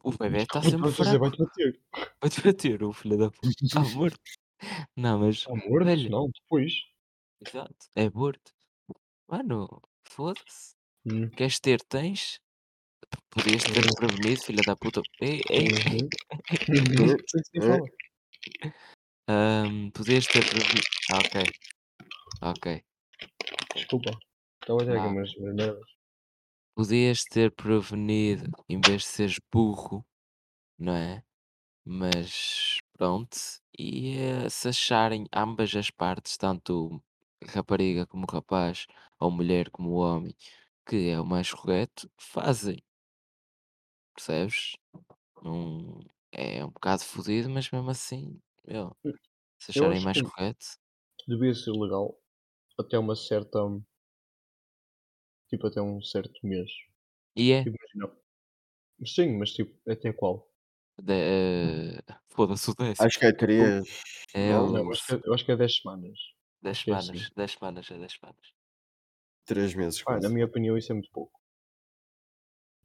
O, 0.04 0.10
o 0.10 0.18
bebê 0.18 0.40
está 0.44 0.62
sempre 0.62 0.92
pronto, 0.92 0.92
dizer, 1.04 1.20
fraco. 1.20 1.20
vai-te 1.20 1.38
bater. 1.38 1.82
Vai-te 2.22 2.42
bater, 2.42 2.84
o 2.84 2.92
filho 2.94 3.18
da 3.18 3.30
puta. 3.32 3.50
Está 3.62 3.80
morto. 3.96 4.20
Não, 4.96 5.20
mas. 5.20 5.36
Está 5.38 5.56
morto? 5.56 5.86
Velho, 5.86 6.10
Não, 6.10 6.30
depois. 6.32 6.74
exato, 7.46 7.76
é 7.96 8.06
aborto. 8.06 8.52
Mano, 9.28 9.82
foda-se. 10.08 10.76
Hum, 11.06 11.30
Queres 11.30 11.60
ter, 11.60 11.82
tens? 11.84 12.40
Podias 13.30 13.64
ter 13.64 13.86
Uhum. 13.86 13.94
prevenido, 13.96 14.42
filha 14.44 14.64
da 14.66 14.76
puta. 14.76 15.02
Ei, 15.22 15.42
ei. 15.50 15.68
uhum. 15.68 16.10
Uhum. 16.70 17.16
É. 17.62 17.96
Ahm, 19.28 19.90
podias 19.92 20.26
ter 20.28 20.44
prevenido. 20.48 20.88
Ah, 21.12 21.18
ok. 21.18 21.42
Ok. 22.42 22.84
Desculpa. 23.76 24.12
Estava 24.62 24.82
a 24.82 24.86
dizer 24.86 24.98
aqui 25.00 25.08
umas 25.08 25.36
merdas. 25.38 25.95
Podias 26.76 27.24
ter 27.26 27.52
prevenido 27.56 28.52
em 28.68 28.80
vez 28.82 29.02
de 29.04 29.08
seres 29.08 29.40
burro, 29.52 30.06
não 30.80 30.94
é? 30.96 31.24
Mas 31.86 32.80
pronto. 32.94 33.38
E 33.78 34.18
eh, 34.18 34.50
se 34.50 34.70
acharem 34.70 35.28
ambas 35.34 35.76
as 35.76 35.92
partes, 35.92 36.38
tanto 36.38 37.02
rapariga 37.48 38.08
como 38.08 38.26
rapaz, 38.32 38.88
ou 39.20 39.32
mulher 39.32 39.70
como 39.72 39.92
o 39.92 39.96
homem, 39.98 40.36
que 40.88 41.10
é 41.10 41.20
o 41.22 41.26
mais 41.26 41.52
correto, 41.54 42.10
fazem. 42.20 42.80
Percebes? 44.14 44.78
Não, 45.44 46.00
é 46.32 46.66
um 46.66 46.70
bocado 46.72 47.04
fodido, 47.04 47.50
mas 47.50 47.70
mesmo 47.72 47.90
assim, 47.92 48.42
meu, 48.68 48.98
se 49.60 49.72
Eu 49.76 49.86
acharem 49.86 49.92
acho 49.92 50.02
mais 50.02 50.22
que 50.22 50.22
correto. 50.22 50.66
devia 51.28 51.54
ser 51.54 51.72
legal 51.72 52.18
até 52.80 53.00
uma 53.00 53.16
certa. 53.16 53.60
Tipo, 55.50 55.68
até 55.68 55.82
um 55.82 56.02
certo 56.02 56.40
mês. 56.44 56.70
E 57.36 57.52
é. 57.52 57.64
Tipo, 57.64 57.78
imagina. 57.96 58.20
Sim, 59.06 59.38
mas 59.38 59.52
tipo, 59.52 59.78
até 59.90 60.14
qual? 60.14 60.50
de- 61.02 61.14
eh, 61.14 62.02
Foda-se 62.30 62.70
o 62.72 62.76
décimo. 62.76 63.08
Acho 63.08 63.20
que 63.20 63.26
é 63.26 63.34
3. 63.34 63.86
É 64.34 64.50
não, 64.52 64.72
Não, 64.72 64.92
acho 64.92 65.06
que, 65.06 65.28
eu 65.28 65.34
acho 65.34 65.46
que 65.46 65.52
é 65.52 65.56
10 65.58 65.78
semanas. 65.78 66.18
10 66.62 66.84
que 66.84 66.92
é 66.92 67.00
semanas. 67.00 67.22
assim. 67.22 67.34
10 67.36 67.52
semanas, 67.52 67.92
é 67.92 67.98
10 67.98 68.12
semanas. 68.14 68.42
3 69.46 69.74
meses 69.76 70.04
Pá, 70.04 70.20
na 70.20 70.30
minha 70.30 70.46
opinião, 70.46 70.78
isso 70.78 70.92
é 70.92 70.96
muito 70.96 71.12
pouco. 71.12 71.40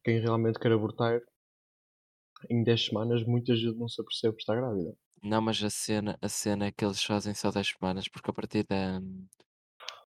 Quem 0.05 0.21
realmente 0.21 0.59
quer 0.59 0.73
abortar, 0.73 1.21
em 2.49 2.63
10 2.63 2.87
semanas, 2.87 3.25
muita 3.25 3.55
gente 3.55 3.77
não 3.79 3.89
se 3.89 4.01
apercebe 4.01 4.35
que 4.37 4.43
está 4.43 4.55
grávida. 4.55 4.95
Não, 5.23 5.41
mas 5.43 5.63
a 5.63 5.69
cena, 5.71 6.19
a 6.23 6.29
cena 6.29 6.67
é 6.67 6.73
que 6.73 6.85
eles 6.85 7.03
fazem 7.03 7.35
só 7.35 7.51
10 7.51 7.69
semanas, 7.69 8.09
porque 8.09 8.31
a 8.31 8.35
partir 8.35 8.65
da. 8.67 9.01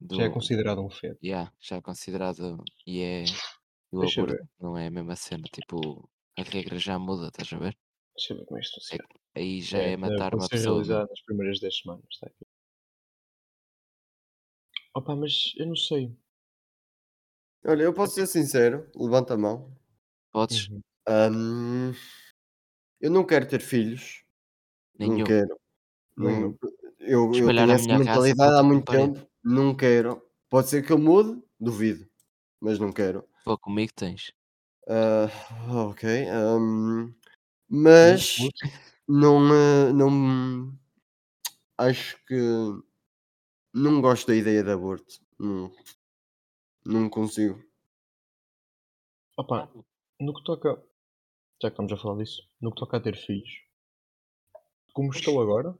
Do, 0.01 0.15
Já 0.15 0.23
é 0.23 0.29
considerado 0.29 0.83
um 0.83 0.89
feto. 0.89 1.19
Yeah, 1.23 1.53
já 1.59 1.75
é 1.75 1.81
considerado. 1.81 2.63
E 2.87 3.01
é. 3.01 3.23
E 3.23 3.95
o 3.95 3.99
Deixa 3.99 4.21
aborto 4.21 4.43
não 4.59 4.75
é 4.75 4.87
a 4.87 4.91
mesma 4.91 5.15
cena. 5.15 5.43
Tipo, 5.43 6.09
a 6.37 6.41
regra 6.41 6.79
já 6.79 6.97
muda, 6.97 7.27
estás 7.27 7.53
a 7.53 7.57
ver? 7.57 7.77
Deixa 8.15 8.33
eu 8.33 8.37
ver 8.37 8.45
como 8.45 8.57
é 8.57 8.61
isto 8.61 8.75
funciona. 8.75 9.03
Aí 9.35 9.61
já 9.61 9.77
é, 9.77 9.95
matar 9.95 10.31
pode 10.31 10.35
uma 10.35 10.47
ser 10.47 10.55
pessoa. 10.55 10.73
realizado 10.73 11.07
nas 11.07 11.21
primeiras 11.21 11.59
10 11.59 11.77
semanas. 11.77 12.05
Está 12.11 12.27
aqui. 12.27 12.47
Opa, 14.95 15.15
mas 15.15 15.53
eu 15.55 15.67
não 15.67 15.75
sei. 15.75 16.17
Olha, 17.63 17.83
eu 17.83 17.93
posso 17.93 18.15
ser 18.15 18.25
sincero, 18.25 18.89
levanta 18.95 19.35
a 19.35 19.37
mão. 19.37 19.71
Podes? 20.31 20.67
Uhum. 20.67 20.81
Hum, 21.07 21.93
eu 22.99 23.11
não 23.11 23.25
quero 23.25 23.47
ter 23.47 23.61
filhos. 23.61 24.23
Nenhum. 24.97 25.19
Não 25.19 25.25
quero. 25.25 25.59
Não- 26.17 26.57
eu. 26.99 27.31
eu, 27.33 27.47
tenho 27.47 27.71
a 27.71 27.73
essa 27.73 27.97
mentalidade 27.97 28.59
há 28.59 28.63
muito 28.63 28.91
tempo. 28.91 29.30
Não 29.43 29.75
quero. 29.75 30.21
Pode 30.49 30.69
ser 30.69 30.85
que 30.85 30.91
eu 30.91 30.97
mude, 30.97 31.41
duvido. 31.59 32.07
Mas 32.59 32.77
não 32.77 32.91
quero. 32.91 33.27
Pô, 33.43 33.57
comigo 33.57 33.91
tens. 33.95 34.33
Ah, 34.87 35.27
ok. 35.87 36.09
hum, 36.59 37.13
mas 37.69 38.37
não, 39.07 39.53
eh, 39.53 39.93
não 39.93 40.77
acho 41.77 42.17
que 42.25 42.35
não 43.73 44.01
gosto 44.01 44.27
da 44.27 44.35
ideia 44.35 44.63
de 44.63 44.71
aborto. 44.71 45.19
Não, 45.39 45.71
não 46.85 47.09
consigo. 47.09 47.63
Opa, 49.37 49.71
no 50.19 50.33
que 50.33 50.43
toca. 50.43 50.83
Já 51.61 51.69
que 51.69 51.73
estamos 51.73 51.91
a 51.93 51.97
falar 51.97 52.17
disso, 52.17 52.41
no 52.59 52.71
que 52.71 52.79
toca 52.79 52.97
a 52.97 53.01
ter 53.01 53.15
filhos, 53.15 53.49
como 54.93 55.11
estou 55.11 55.41
agora, 55.41 55.77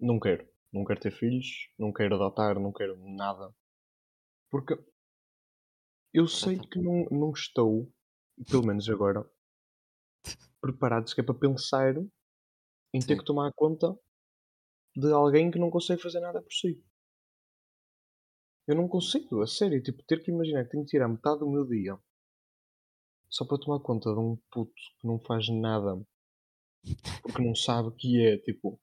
não 0.00 0.18
quero. 0.18 0.51
Não 0.72 0.84
quero 0.84 1.00
ter 1.00 1.12
filhos, 1.12 1.68
não 1.78 1.92
quero 1.92 2.14
adotar, 2.14 2.58
não 2.58 2.72
quero 2.72 2.96
nada. 2.96 3.54
Porque 4.50 4.74
eu 6.12 6.26
sei 6.26 6.58
que 6.58 6.78
não, 6.78 7.04
não 7.10 7.32
estou, 7.32 7.92
pelo 8.50 8.66
menos 8.66 8.88
agora, 8.88 9.28
preparado 10.60 11.08
sequer 11.08 11.24
para 11.24 11.34
pensar 11.34 11.94
em 12.94 13.00
ter 13.00 13.14
Sim. 13.14 13.18
que 13.18 13.24
tomar 13.24 13.52
conta 13.54 13.98
de 14.96 15.12
alguém 15.12 15.50
que 15.50 15.58
não 15.58 15.70
consegue 15.70 16.02
fazer 16.02 16.20
nada 16.20 16.40
por 16.42 16.52
si. 16.52 16.82
Eu 18.66 18.76
não 18.76 18.88
consigo, 18.88 19.42
a 19.42 19.46
sério, 19.46 19.82
tipo, 19.82 20.02
ter 20.04 20.22
que 20.22 20.30
imaginar 20.30 20.64
que 20.64 20.70
tenho 20.70 20.84
que 20.84 20.90
tirar 20.90 21.08
metade 21.08 21.40
do 21.40 21.50
meu 21.50 21.66
dia 21.66 21.98
só 23.28 23.46
para 23.46 23.58
tomar 23.58 23.80
conta 23.80 24.12
de 24.12 24.20
um 24.20 24.36
puto 24.50 24.72
que 25.00 25.06
não 25.06 25.18
faz 25.18 25.48
nada 25.48 26.00
porque 27.22 27.42
não 27.42 27.54
sabe 27.54 27.88
o 27.88 27.92
que 27.92 28.20
é, 28.20 28.38
tipo, 28.38 28.78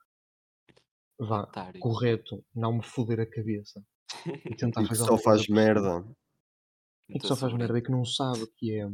vá, 1.19 1.43
Otário. 1.43 1.79
correto, 1.79 2.43
não 2.55 2.73
me 2.77 2.83
foder 2.83 3.19
a 3.19 3.25
cabeça 3.29 3.83
e 4.45 4.55
tentar 4.55 4.83
E 4.83 4.87
que 4.87 4.89
fazer 4.89 5.03
só 5.05 5.17
coisa 5.17 5.23
faz 5.23 5.41
si. 5.43 5.51
merda. 5.51 6.05
E 7.09 7.19
que 7.19 7.19
Muita 7.19 7.27
só 7.27 7.35
faz 7.35 7.53
merda 7.53 7.77
e 7.77 7.81
que 7.81 7.91
não 7.91 8.05
sabe 8.05 8.43
o 8.43 8.47
que 8.55 8.73
é. 8.79 8.87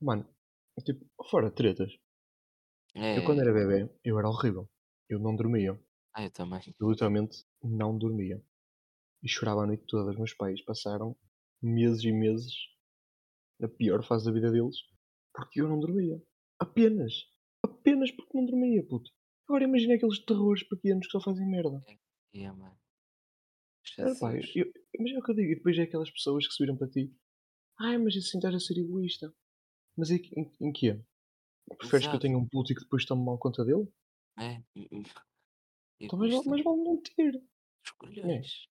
Mano, 0.00 0.28
tipo, 0.84 1.04
fora 1.30 1.50
tretas. 1.50 1.90
É, 2.94 3.18
Eu 3.18 3.24
quando 3.24 3.40
era 3.40 3.52
bebê, 3.52 3.90
eu 4.04 4.18
era 4.18 4.28
horrível. 4.28 4.68
Eu 5.08 5.18
não 5.18 5.34
dormia. 5.36 5.78
ah, 6.14 6.24
eu 6.24 6.30
também. 6.30 6.60
Eu 6.80 6.90
literalmente 6.90 7.44
não 7.62 7.96
dormia. 7.96 8.42
E 9.22 9.28
chorava 9.28 9.62
a 9.62 9.66
noite 9.66 9.84
toda. 9.86 10.10
Os 10.10 10.16
meus 10.16 10.34
pais 10.34 10.62
passaram 10.64 11.16
meses 11.62 12.02
e 12.04 12.12
meses 12.12 12.52
na 13.60 13.68
pior 13.68 14.02
fase 14.04 14.24
da 14.26 14.32
vida 14.32 14.50
deles 14.50 14.76
porque 15.34 15.60
eu 15.60 15.68
não 15.68 15.78
dormia. 15.80 16.22
Apenas. 16.58 17.12
Apenas 17.62 18.10
porque 18.10 18.36
não 18.36 18.46
dormia, 18.46 18.86
puto. 18.86 19.10
Agora 19.48 19.64
imagina 19.64 19.94
aqueles 19.94 20.18
terrores 20.24 20.62
pequenos 20.62 21.06
que 21.06 21.12
só 21.12 21.20
fazem 21.20 21.48
merda. 21.48 21.82
É, 22.34 22.50
mano. 22.50 22.76
Era, 23.98 24.14
pá, 24.16 24.34
eu, 24.34 24.72
imagina 24.94 25.20
o 25.20 25.22
que 25.22 25.30
eu 25.30 25.34
digo. 25.34 25.52
E 25.52 25.54
depois 25.56 25.78
é 25.78 25.82
aquelas 25.82 26.10
pessoas 26.10 26.46
que 26.46 26.52
se 26.52 26.62
viram 26.62 26.76
para 26.76 26.88
ti. 26.88 27.14
Ai, 27.78 27.98
mas 27.98 28.16
assim 28.16 28.38
estás 28.38 28.54
a 28.54 28.60
ser 28.60 28.78
egoísta. 28.78 29.32
Mas 29.96 30.10
em, 30.10 30.20
em, 30.36 30.52
em 30.60 30.72
quê? 30.72 31.00
Preferes 31.78 32.06
que 32.06 32.14
eu 32.14 32.20
tenha 32.20 32.38
um 32.38 32.46
puto 32.46 32.72
e 32.72 32.74
que 32.74 32.82
depois 32.82 33.04
tome 33.04 33.24
mal 33.24 33.38
conta 33.38 33.64
dele? 33.64 33.88
É. 34.38 34.62
hum, 34.76 34.86
hum. 34.92 35.02
Então 36.00 36.18
mais 36.18 36.62
vale 36.62 36.84
não 36.84 37.00
ter. 37.00 37.42
Escolhões. 37.84 38.68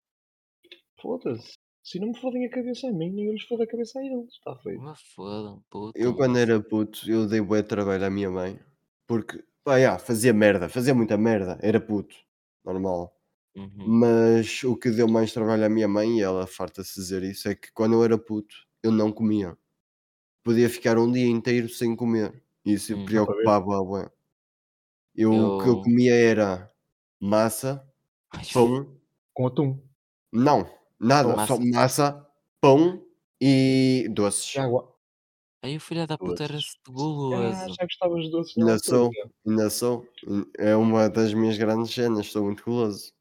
Foda-se. 1.01 1.57
Se 1.83 1.99
não 1.99 2.09
me 2.09 2.19
fodem 2.19 2.45
a 2.45 2.49
cabeça 2.49 2.87
a 2.87 2.91
mim, 2.91 3.11
nem 3.11 3.29
eles 3.29 3.43
fodem 3.43 3.65
a 3.65 3.69
cabeça 3.69 3.99
a 3.99 4.05
eles. 4.05 4.33
Está 4.33 4.55
feito. 4.57 4.79
Uma 4.79 4.95
foda, 4.95 5.61
puto. 5.69 5.97
Eu 5.97 6.15
quando 6.15 6.37
era 6.37 6.61
puto, 6.61 7.09
eu 7.09 7.27
dei 7.27 7.41
bué 7.41 7.63
trabalho 7.63 8.05
à 8.05 8.09
minha 8.09 8.29
mãe. 8.29 8.59
Porque, 9.07 9.43
pá, 9.69 9.79
já, 9.79 9.99
fazia 9.99 10.33
merda, 10.33 10.67
fazia 10.67 10.95
muita 10.95 11.15
merda. 11.17 11.57
Era 11.61 11.79
puto, 11.79 12.15
normal. 12.65 13.15
Uhum. 13.55 13.85
Mas 13.87 14.63
o 14.63 14.75
que 14.75 14.89
deu 14.89 15.07
mais 15.07 15.31
trabalho 15.31 15.65
à 15.65 15.69
minha 15.69 15.87
mãe, 15.87 16.17
e 16.19 16.21
ela 16.21 16.47
farta-se 16.47 16.95
dizer 16.95 17.21
isso, 17.23 17.47
é 17.49 17.55
que 17.55 17.71
quando 17.71 17.93
eu 17.93 18.03
era 18.03 18.17
puto, 18.17 18.55
eu 18.81 18.91
não 18.91 19.11
comia. 19.11 19.55
Podia 20.43 20.69
ficar 20.69 20.97
um 20.97 21.11
dia 21.11 21.27
inteiro 21.27 21.69
sem 21.69 21.95
comer. 21.95 22.43
E 22.65 22.73
isso 22.73 22.95
Hum. 22.95 23.05
preocupava, 23.05 23.83
bué. 23.83 24.09
Eu, 25.15 25.31
O 25.33 25.57
que 25.59 25.67
eu 25.69 25.73
Eu- 25.73 25.81
comia 25.81 26.15
era 26.15 26.71
massa, 27.19 27.83
Ai, 28.33 28.43
pão, 28.53 28.95
Com 29.33 29.47
atum. 29.47 29.79
não, 30.31 30.67
nada, 30.99 31.35
Só 31.35 31.47
só 31.47 31.59
massa. 31.59 31.71
massa, 31.79 32.27
pão 32.61 33.03
e 33.41 34.07
doces. 34.11 34.55
E 34.55 34.59
água. 34.59 34.95
Aí 35.61 35.75
o 35.75 35.79
filho 35.79 36.07
da 36.07 36.17
puta 36.17 36.43
era 36.45 36.53
Doces. 36.53 36.75
Ah, 36.87 36.91
guloso. 36.91 37.73
já 37.77 37.83
gostavas 37.85 38.23
de 38.23 38.31
doces 38.31 38.55
na 38.55 38.63
Ainda 38.63 38.73
altura. 38.75 38.97
sou, 38.97 39.11
ainda 39.47 39.69
sou. 39.69 40.07
É 40.57 40.75
uma 40.75 41.09
das 41.09 41.33
minhas 41.33 41.57
grandes 41.57 41.93
cenas, 41.93 42.27
estou 42.27 42.45
muito 42.45 42.63
guloso. 42.63 43.11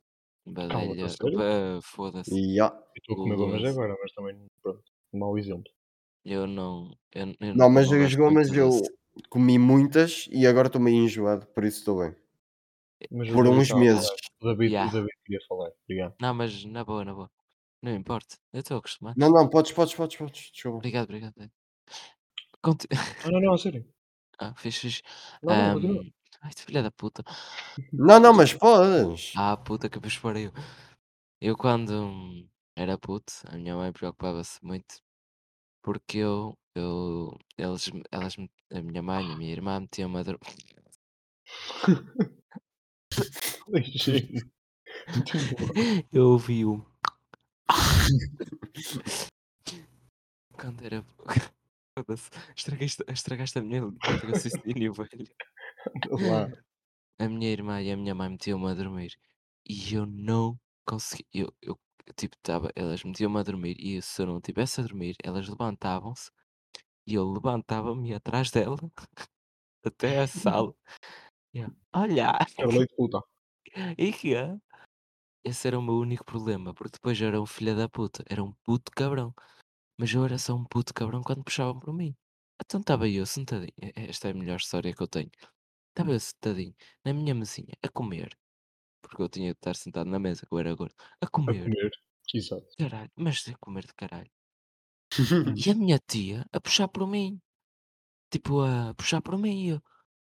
Badalha. 0.47 1.05
a 1.05 1.09
sério? 1.09 1.37
Pá, 1.37 1.81
Foda-se. 1.83 2.33
E. 2.33 2.59
Eu 2.59 2.67
estou 2.97 3.15
a 3.15 3.17
comer 3.17 3.37
gomas 3.37 3.61
Guloso. 3.61 3.81
agora, 3.81 3.97
mas 4.01 4.13
também, 4.13 4.37
pronto, 4.63 4.83
mau 5.13 5.37
exemplo. 5.37 5.71
Eu 6.25 6.47
não. 6.47 6.97
Eu, 7.13 7.35
eu 7.41 7.55
Não, 7.57 7.69
mas 7.69 7.93
as 7.93 7.99
gosto 7.99 8.17
gomas 8.19 8.53
eu 8.53 8.69
doce. 8.71 8.91
comi 9.29 9.59
muitas 9.59 10.29
e 10.31 10.47
agora 10.47 10.69
estou 10.69 10.81
meio 10.81 10.97
enjoado, 11.05 11.45
por 11.49 11.65
isso 11.65 11.79
estou 11.81 11.99
bem. 12.01 12.15
Mas 13.11 13.29
o 13.29 13.33
Por 13.33 13.45
David 13.45 13.59
uns 13.61 13.63
estava 13.65 13.81
a 13.81 13.85
meses. 13.85 14.07
falar. 14.09 14.19
O 14.41 14.45
David, 14.47 14.73
Yeah. 14.73 14.91
o 14.91 14.93
David 14.95 15.17
queria 15.25 15.41
falar. 15.49 15.71
Obrigado. 15.85 16.15
Não, 16.21 16.35
mas 16.35 16.65
na 16.65 16.85
boa, 16.85 17.05
na 17.05 17.15
boa. 17.15 17.31
Não 17.83 17.95
importa. 17.95 18.37
Eu 18.53 18.61
estou 18.61 18.77
acostumado. 18.79 19.17
Não, 19.19 19.31
não, 19.31 19.49
podes, 19.49 19.73
podes, 19.73 19.95
podes, 19.95 20.17
podes. 20.17 20.51
Desculpa. 20.53 20.79
Obrigado, 20.79 21.05
obrigado. 21.05 21.35
Conti... 22.63 22.87
Ah, 23.25 23.31
não, 23.31 23.41
não, 23.41 23.55
a 23.55 23.59
sério. 23.59 23.87
Ah, 24.39 24.55
fixe, 24.55 24.81
fixe. 24.81 25.03
Não, 25.43 25.55
não, 25.57 25.75
continua. 25.75 26.05
Ai, 26.41 26.53
filha 26.57 26.83
da 26.83 26.91
puta. 26.91 27.25
Não, 27.93 28.21
não, 28.21 28.33
mas 28.33 28.53
podes. 28.55 29.33
Ah, 29.37 29.57
puta 29.57 29.89
que 29.89 29.99
vos 29.99 30.17
pariu. 30.19 30.53
Eu 31.41 31.57
quando 31.57 32.49
era 32.77 32.97
puto, 32.99 33.33
a 33.47 33.57
minha 33.57 33.75
mãe 33.77 33.93
preocupava-se 33.93 34.59
muito 34.63 35.01
porque 35.83 36.19
eu, 36.19 36.59
eu 36.75 37.37
eles, 37.57 37.91
elas, 38.11 38.37
me- 38.37 38.51
a 38.73 38.83
minha 38.83 39.03
mãe 39.03 39.27
e 39.29 39.33
a 39.33 39.37
minha 39.37 39.53
irmã 39.53 39.81
metiam-me 39.81 40.19
a. 40.19 40.23
Ligeiro. 43.69 44.51
Continua. 45.13 46.09
Eu 46.13 46.31
ouvi 46.33 46.65
um. 46.65 46.85
Quando 50.53 50.85
era. 50.85 51.05
Foda-se, 51.99 52.31
Estragaste, 52.57 53.05
estragaste 53.09 53.59
a 53.59 53.63
minha 53.63 53.83
raciocínio, 54.23 54.93
velho. 54.95 55.27
Lá. 56.11 56.49
A 57.19 57.29
minha 57.29 57.51
irmã 57.51 57.83
e 57.83 57.91
a 57.91 57.97
minha 57.97 58.15
mãe 58.15 58.29
metiam-me 58.29 58.71
a 58.71 58.75
dormir 58.75 59.19
e 59.69 59.95
eu 59.95 60.07
não 60.07 60.57
consegui. 60.87 61.27
Eu, 61.35 61.53
eu 61.61 61.77
tipo, 62.15 62.37
tava, 62.41 62.71
elas 62.77 63.03
metiam-me 63.03 63.41
a 63.41 63.43
dormir 63.43 63.77
e 63.81 64.01
se 64.01 64.23
eu 64.23 64.27
não 64.27 64.39
estivesse 64.39 64.81
a 64.81 64.85
dormir, 64.85 65.17
elas 65.25 65.49
levantavam-se 65.49 66.31
e 67.05 67.15
eu 67.15 67.29
levantava-me 67.29 68.15
atrás 68.15 68.53
dela 68.53 68.77
até 69.85 70.21
a 70.21 70.29
sala. 70.29 70.73
Eu, 71.53 71.75
Olha! 71.93 72.39
Puta. 72.97 73.21
E 73.99 74.13
que 74.13 74.35
é? 74.35 74.57
Esse 75.45 75.67
era 75.69 75.79
o 75.79 75.83
meu 75.83 75.95
único 75.95 76.25
problema, 76.25 76.73
porque 76.75 76.93
depois 76.93 77.21
eu 77.21 77.29
era 77.29 77.41
um 77.41 77.47
filho 77.47 77.77
da 77.77 77.89
puta, 77.89 78.25
era 78.29 78.43
um 78.43 78.53
puto 78.65 78.93
cabrão. 78.93 79.35
Mas 79.99 80.13
eu 80.15 80.25
era 80.25 80.39
só 80.39 80.55
um 80.55 80.65
puto 80.65 80.95
cabrão 80.95 81.23
quando 81.23 81.45
puxavam 81.45 81.79
por 81.81 81.93
mim. 81.95 82.15
Então 82.65 82.81
estava 82.81 83.09
eu 83.09 83.27
sentadinho, 83.27 83.73
esta 83.97 84.29
é 84.29 84.31
a 84.33 84.35
melhor 84.35 84.57
história 84.57 84.95
que 84.95 85.03
eu 85.03 85.09
tenho. 85.09 85.31
Estava 85.91 86.13
eu 86.13 86.21
sentadinho 86.21 86.75
na 87.05 87.13
minha 87.15 87.35
mesinha 87.35 87.75
a 87.83 87.89
comer, 87.89 88.37
porque 89.03 89.23
eu 89.23 89.29
tinha 89.31 89.53
de 89.53 89.59
estar 89.59 89.77
sentado 89.77 90.11
na 90.11 90.19
mesa, 90.21 90.47
que 90.47 90.55
eu 90.55 90.59
era 90.61 90.75
gordo, 90.75 90.95
a 91.23 91.29
A 91.47 91.55
comer, 91.55 91.63
comer. 91.63 91.91
Exato. 92.33 92.77
caralho, 92.79 93.11
mas 93.17 93.47
a 93.49 93.57
comer 93.59 93.87
de 93.87 93.95
caralho. 93.95 94.31
E 95.61 95.71
a 95.71 95.75
minha 95.75 95.99
tia 96.11 96.47
a 96.53 96.61
puxar 96.61 96.89
por 96.89 97.07
mim, 97.07 97.41
tipo 98.33 98.63
a 98.63 98.95
puxar 98.95 99.23
por 99.23 99.39
mim, 99.39 99.57
e 99.67 99.69
eu, 99.71 99.83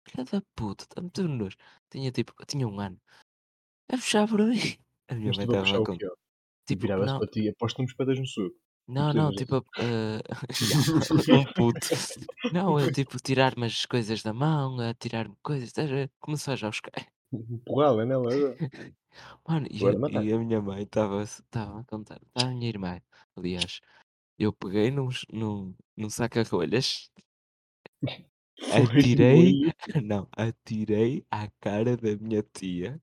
filha 0.08 0.26
da 0.26 0.42
puta, 0.56 0.84
está-me 0.86 1.12
tudo 1.12 1.30
nojo. 1.30 1.58
Tinha 1.92 2.12
tipo, 2.12 2.34
tinha 2.48 2.68
um 2.68 2.80
ano, 2.80 3.00
a 3.94 3.98
puxar 3.98 4.28
por 4.28 4.42
mim. 4.50 4.60
A 5.10 5.16
minha 5.16 5.34
mãe 5.34 5.46
estava 5.46 5.78
a 5.78 5.84
contar. 5.86 6.12
Tipo, 6.68 6.82
Viravas 6.84 7.08
não, 7.08 7.20
para 7.20 7.28
ti, 7.30 7.50
aposto 7.50 7.82
nos 7.82 7.94
pedas 7.96 8.20
no 8.20 8.28
suco. 8.28 8.58
Não, 8.92 9.14
Não 9.14 9.32
tipo, 9.32 9.66
Ya, 11.28 11.36
um 11.38 11.46
puto. 11.54 11.88
Não, 12.52 12.78
é 12.78 12.92
tipo 12.92 13.18
tirar-me 13.24 13.66
as 13.66 13.86
coisas 13.86 14.22
da 14.22 14.34
mão, 14.34 14.80
a 14.82 14.94
tirar-me 14.94 15.36
coisas, 15.42 15.70
estás 15.70 15.90
a 15.90 15.94
ver? 15.94 16.12
Começar 16.20 16.58
já 16.58 16.68
a 16.68 16.72
buscar. 16.72 17.08
Porrada 17.66 18.06
nela. 18.06 18.30
Mano, 19.48 19.68
e, 19.70 19.98
matar. 19.98 20.26
e 20.26 20.34
a 20.34 20.38
minha 20.38 20.62
mãe 20.62 20.84
estava 20.84 21.24
a 21.24 21.84
contar, 21.86 22.20
a 22.36 22.46
minha 22.48 22.68
irmã, 22.68 23.02
aliás, 23.36 23.80
eu 24.38 24.52
peguei 24.52 24.92
num, 24.92 25.08
num, 25.32 25.74
num 25.96 26.10
saca-rolhas, 26.10 27.10
Foi 28.60 28.84
no 28.84 28.92
atirei, 28.92 29.74
não, 30.04 30.28
atirei 30.34 31.26
à 31.32 31.50
cara 31.60 31.98
da 31.98 32.16
minha 32.18 32.44
tia 32.44 33.02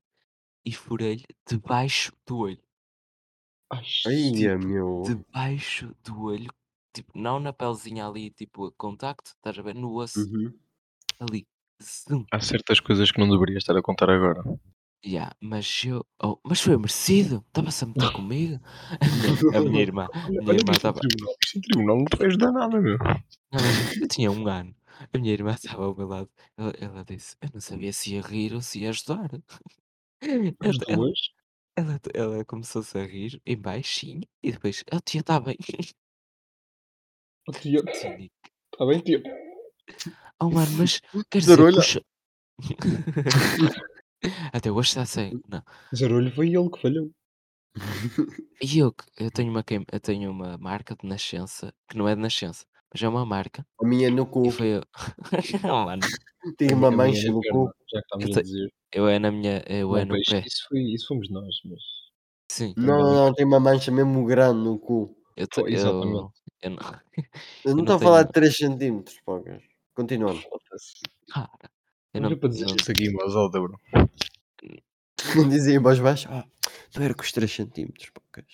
e 0.63 0.71
furei-lhe 0.71 1.25
debaixo 1.47 2.13
do 2.25 2.37
olho. 2.37 2.68
Ai, 3.71 3.83
Tipo, 4.33 4.65
meu. 4.67 5.03
debaixo 5.05 5.95
do 6.03 6.23
olho, 6.23 6.51
tipo, 6.93 7.11
não 7.17 7.39
na 7.39 7.53
pelezinha 7.53 8.07
ali, 8.07 8.31
tipo, 8.31 8.65
a 8.65 8.71
contacto, 8.71 9.31
estás 9.35 9.57
a 9.57 9.61
ver? 9.61 9.75
No 9.75 9.93
osso, 9.95 10.27
Uhum. 10.27 10.53
ali. 11.19 11.47
Zum. 11.81 12.25
Há 12.31 12.41
certas 12.41 12.79
coisas 12.79 13.11
que 13.11 13.19
não 13.19 13.29
deverias 13.29 13.63
estar 13.63 13.77
a 13.77 13.81
contar 13.81 14.09
agora. 14.09 14.43
Ya, 15.05 15.31
mas 15.39 15.81
eu. 15.85 16.05
Oh, 16.21 16.37
mas 16.43 16.59
foi 16.59 16.75
merecido? 16.77 17.43
Estava-se 17.47 17.85
a 17.85 17.87
meter 17.87 18.11
comigo? 18.11 18.59
A 19.55 19.61
minha, 19.61 19.81
irmã. 19.81 20.09
A 20.13 20.29
minha 20.29 20.53
irmã 20.57 20.73
estava. 20.73 20.99
Isto 21.41 21.57
em 21.57 21.61
tribunal 21.61 21.97
não 21.99 22.05
te 22.05 22.17
vais 22.17 22.37
dar 22.37 22.51
nada, 22.51 22.81
meu. 22.81 22.97
Eu 24.01 24.07
tinha 24.09 24.29
um 24.31 24.45
ano. 24.47 24.75
A 25.13 25.17
minha 25.17 25.31
irmã 25.31 25.51
estava 25.51 25.85
ao 25.85 25.95
meu 25.95 26.05
lado. 26.07 26.29
Ela, 26.57 26.73
ela 26.79 27.05
disse: 27.05 27.37
Eu 27.41 27.49
não 27.53 27.61
sabia 27.61 27.93
se 27.93 28.13
ia 28.15 28.21
rir 28.21 28.53
ou 28.53 28.61
se 28.61 28.79
ia 28.81 28.89
ajudar. 28.89 29.29
As 30.59 30.77
duas. 30.79 31.19
Ela, 31.79 31.99
ela 32.13 32.45
começou-se 32.45 32.97
a 32.97 33.03
rir 33.05 33.41
em 33.45 33.57
baixinho 33.57 34.21
e 34.43 34.51
depois: 34.51 34.83
A 34.91 34.99
tia 34.99 35.21
está 35.21 35.39
bem. 35.39 35.57
Oh, 37.47 37.51
tia. 37.51 37.81
Cínico. 37.93 38.33
Está 38.73 38.85
bem, 38.85 38.99
tia. 39.01 39.21
Oh 40.39 40.49
mano, 40.49 40.71
mas 40.77 41.01
quer 41.29 41.39
dizer, 41.39 41.55
Zarolha. 41.55 41.75
puxa. 41.77 42.01
Até 44.53 44.71
hoje 44.71 44.89
está 44.89 45.05
cego. 45.05 45.41
Não. 45.47 45.63
Zarolho 45.95 46.31
foi 46.31 46.47
ele 46.53 46.69
que 46.69 46.81
falhou. 46.81 47.11
E 48.61 48.79
eu, 48.79 48.91
que- 48.91 49.05
eu 49.17 49.31
tenho 49.31 49.49
uma, 49.51 49.63
queim- 49.63 49.85
eu 49.91 49.99
tenho 49.99 50.29
uma 50.31 50.57
marca 50.57 50.95
de 50.95 51.07
nascença, 51.07 51.73
que 51.89 51.97
não 51.97 52.07
é 52.07 52.15
de 52.15 52.21
nascença, 52.21 52.65
mas 52.93 53.01
é 53.03 53.07
uma 53.07 53.25
marca. 53.25 53.65
A 53.81 53.85
minha 53.87 54.09
no 54.09 54.25
cu. 54.25 54.47
E 54.47 54.51
foi 54.51 54.67
eu. 54.77 54.81
Não, 55.63 55.85
mano. 55.85 56.01
A 56.03 56.73
uma 56.75 56.91
minha 56.91 56.91
mancha 56.91 57.31
no 57.31 57.41
cu. 57.41 57.71
Já 57.91 57.99
que 57.99 58.05
estamos 58.05 58.25
Eu 58.29 58.39
a 58.39 58.41
dizer. 58.41 58.73
Eu 58.91 59.07
é 59.07 59.19
na 59.19 59.31
minha. 59.31 59.63
Eu 59.67 59.95
é 59.95 59.99
Não, 60.05 60.07
no 60.07 60.13
pois, 60.15 60.27
pé. 60.27 60.43
isso, 60.47 60.65
foi, 60.67 60.79
isso 60.81 61.07
fomos 61.07 61.29
nós, 61.29 61.55
mas. 61.65 61.79
Sim. 62.51 62.73
Não, 62.75 62.97
não, 62.99 63.13
não, 63.27 63.33
tem 63.33 63.45
uma 63.45 63.59
mancha 63.59 63.91
mesmo 63.91 64.25
grande 64.25 64.59
no 64.63 64.79
cu. 64.79 65.15
Eu, 65.37 65.47
Pô, 65.47 65.61
eu, 65.61 65.67
exatamente. 65.67 66.31
eu 66.63 66.69
não. 66.71 66.79
Eu 67.63 67.71
não 67.71 67.75
não 67.77 67.81
estou 67.83 67.95
a 67.95 67.99
falar 67.99 68.23
de 68.23 68.31
3 68.33 68.57
centímetros, 68.57 69.17
poucas. 69.23 69.61
Continuando. 69.95 70.41
Cara, 71.31 71.49
eu 72.13 72.21
Não 72.21 72.21
não, 72.21 72.29
deu 72.29 72.37
para 72.39 72.49
dizer 72.49 72.65
não- 72.65 72.75
isso 72.75 72.91
aqui 72.91 73.05
em 73.05 73.13
voz 73.13 73.35
alta, 73.35 73.59
bro. 73.61 73.79
Dizia 75.49 75.75
em 75.75 75.79
voz 75.79 75.99
baixa, 75.99 76.29
ah, 76.31 76.45
não 76.95 77.03
era 77.03 77.13
com 77.13 77.21
os 77.21 77.31
3 77.31 77.51
centímetros, 77.53 78.09
poucas. 78.09 78.45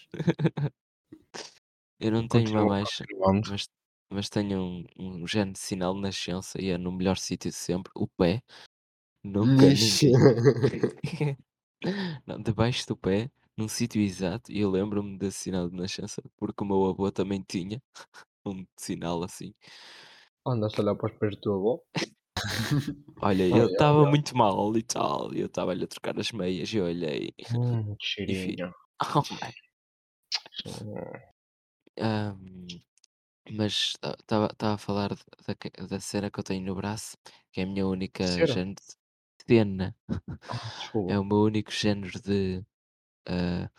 eu 2.00 2.12
não 2.12 2.28
tenho 2.28 2.50
uma 2.52 2.66
mancha, 2.66 3.06
mas, 3.20 3.68
mas 4.10 4.30
tenho 4.30 4.60
um, 4.62 4.86
um 5.24 5.28
género 5.28 5.54
de 5.54 5.60
sinal 5.60 5.94
de 5.96 6.02
nascença 6.02 6.62
e 6.62 6.70
é 6.70 6.78
no 6.78 6.92
melhor 6.92 7.18
sítio 7.18 7.50
de 7.52 7.56
sempre, 7.58 7.92
o 7.96 8.08
pé. 8.08 8.42
Nunca 9.24 9.72
ninguém. 9.74 10.12
Não, 12.28 12.42
debaixo 12.42 12.88
do 12.88 12.98
pé, 12.98 13.32
num 13.58 13.68
sítio 13.68 14.02
exato, 14.02 14.52
e 14.52 14.60
eu 14.60 14.70
lembro-me 14.72 15.18
desse 15.18 15.40
sinal 15.46 15.70
de 15.70 15.76
nascença, 15.78 16.22
porque 16.38 16.64
o 16.64 16.68
meu 16.68 16.86
avô 16.86 17.12
também 17.12 17.44
tinha 17.48 17.82
um 18.46 18.66
sinal 18.78 19.24
assim. 19.24 19.54
Andaste 20.52 20.80
a 20.80 20.84
olhar 20.84 20.96
para 20.98 21.12
os 21.12 21.18
pés 21.20 21.36
do 21.36 21.42
teu 21.42 21.54
avô? 21.58 21.74
Olha, 23.22 23.44
Olha, 23.50 23.58
eu 23.58 23.68
estava 23.68 24.06
muito 24.06 24.36
mal 24.38 24.76
e 24.78 24.84
tal, 24.84 25.34
e 25.34 25.40
eu 25.40 25.48
estava-lhe 25.48 25.84
a 25.86 25.88
trocar 25.88 26.18
as 26.20 26.32
meias 26.32 26.72
e 26.74 26.78
eu 26.78 26.86
olhei. 26.86 27.34
Hum, 27.50 27.96
que 27.98 28.06
cheirinho. 28.06 28.72
Oh, 29.16 29.24
man. 29.32 29.52
Hum, 30.64 31.20
Ahm, 31.98 32.68
mas 33.52 33.94
estava 33.96 34.50
a 34.74 34.78
falar 34.78 35.10
da, 35.48 35.56
que- 35.56 35.70
da 35.88 36.00
cena 36.00 36.30
que 36.32 36.40
eu 36.40 36.44
tenho 36.44 36.66
no 36.66 36.76
braço, 36.76 37.18
que 37.52 37.62
é 37.62 37.64
a 37.64 37.68
minha 37.68 37.86
única 37.88 38.24
Cera? 38.26 38.46
género 38.46 38.76
de 38.76 39.46
cena, 39.48 39.96
ah, 40.48 40.60
desculpa. 40.76 41.14
é 41.14 41.20
o 41.20 41.24
meu 41.26 41.38
único 41.40 41.72
género 41.72 42.20
de 42.22 42.64
ah, 43.28 43.70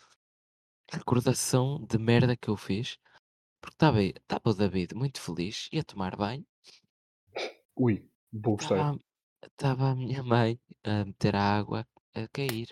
recordação 0.91 1.85
de 1.85 1.97
merda 1.97 2.35
que 2.35 2.49
eu 2.49 2.57
fiz. 2.57 2.97
Porque 3.61 3.75
estava 3.75 4.01
estava 4.03 4.49
o 4.51 4.53
David 4.53 4.95
muito 4.95 5.21
feliz, 5.21 5.69
ia 5.71 5.83
tomar 5.83 6.15
banho, 6.17 6.45
Ui, 7.75 7.95
vou 8.31 8.55
gostar. 8.57 8.85
estava 8.85 8.99
estava 9.43 9.89
a 9.91 9.95
minha 9.95 10.21
mãe 10.23 10.59
a 10.83 11.05
meter 11.05 11.35
a 11.35 11.43
água 11.57 11.87
a 12.13 12.27
cair. 12.29 12.69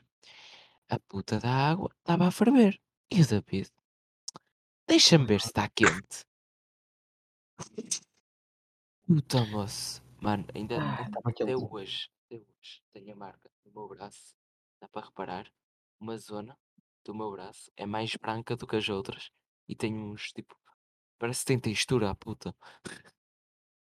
A 0.90 1.00
puta 1.00 1.40
da 1.40 1.52
água 1.72 1.90
estava 2.00 2.28
a 2.28 2.32
ferver. 2.32 2.80
E 3.16 3.22
o 3.22 3.28
David, 3.28 3.68
deixa-me 4.88 5.26
ver 5.28 5.42
se 5.42 5.48
está 5.48 5.70
quente. 5.70 6.26
Puta 9.08 9.46
moço. 9.46 10.02
Mano, 10.22 10.46
ainda, 10.54 10.80
Ah, 10.80 11.06
até 11.26 11.56
quente. 11.56 11.64
hoje, 11.72 12.10
até 12.26 12.36
hoje, 12.38 12.82
tenho 12.94 13.14
a 13.14 13.16
marca 13.16 13.52
no 13.66 13.72
meu 13.72 13.88
braço. 13.88 14.36
Dá 14.82 14.88
para 14.88 15.06
reparar, 15.08 15.52
uma 16.00 16.18
zona 16.18 16.58
do 17.06 17.14
meu 17.14 17.32
braço 17.32 17.72
é 17.78 17.86
mais 17.86 18.16
branca 18.16 18.56
do 18.56 18.66
que 18.68 18.76
as 18.76 18.90
outras. 18.90 19.30
E 19.68 19.76
tem 19.76 19.96
uns 19.96 20.32
tipo. 20.32 20.56
Parece 21.20 21.42
que 21.42 21.48
tem 21.48 21.60
textura 21.60 22.10
a 22.10 22.16
puta. 22.16 22.56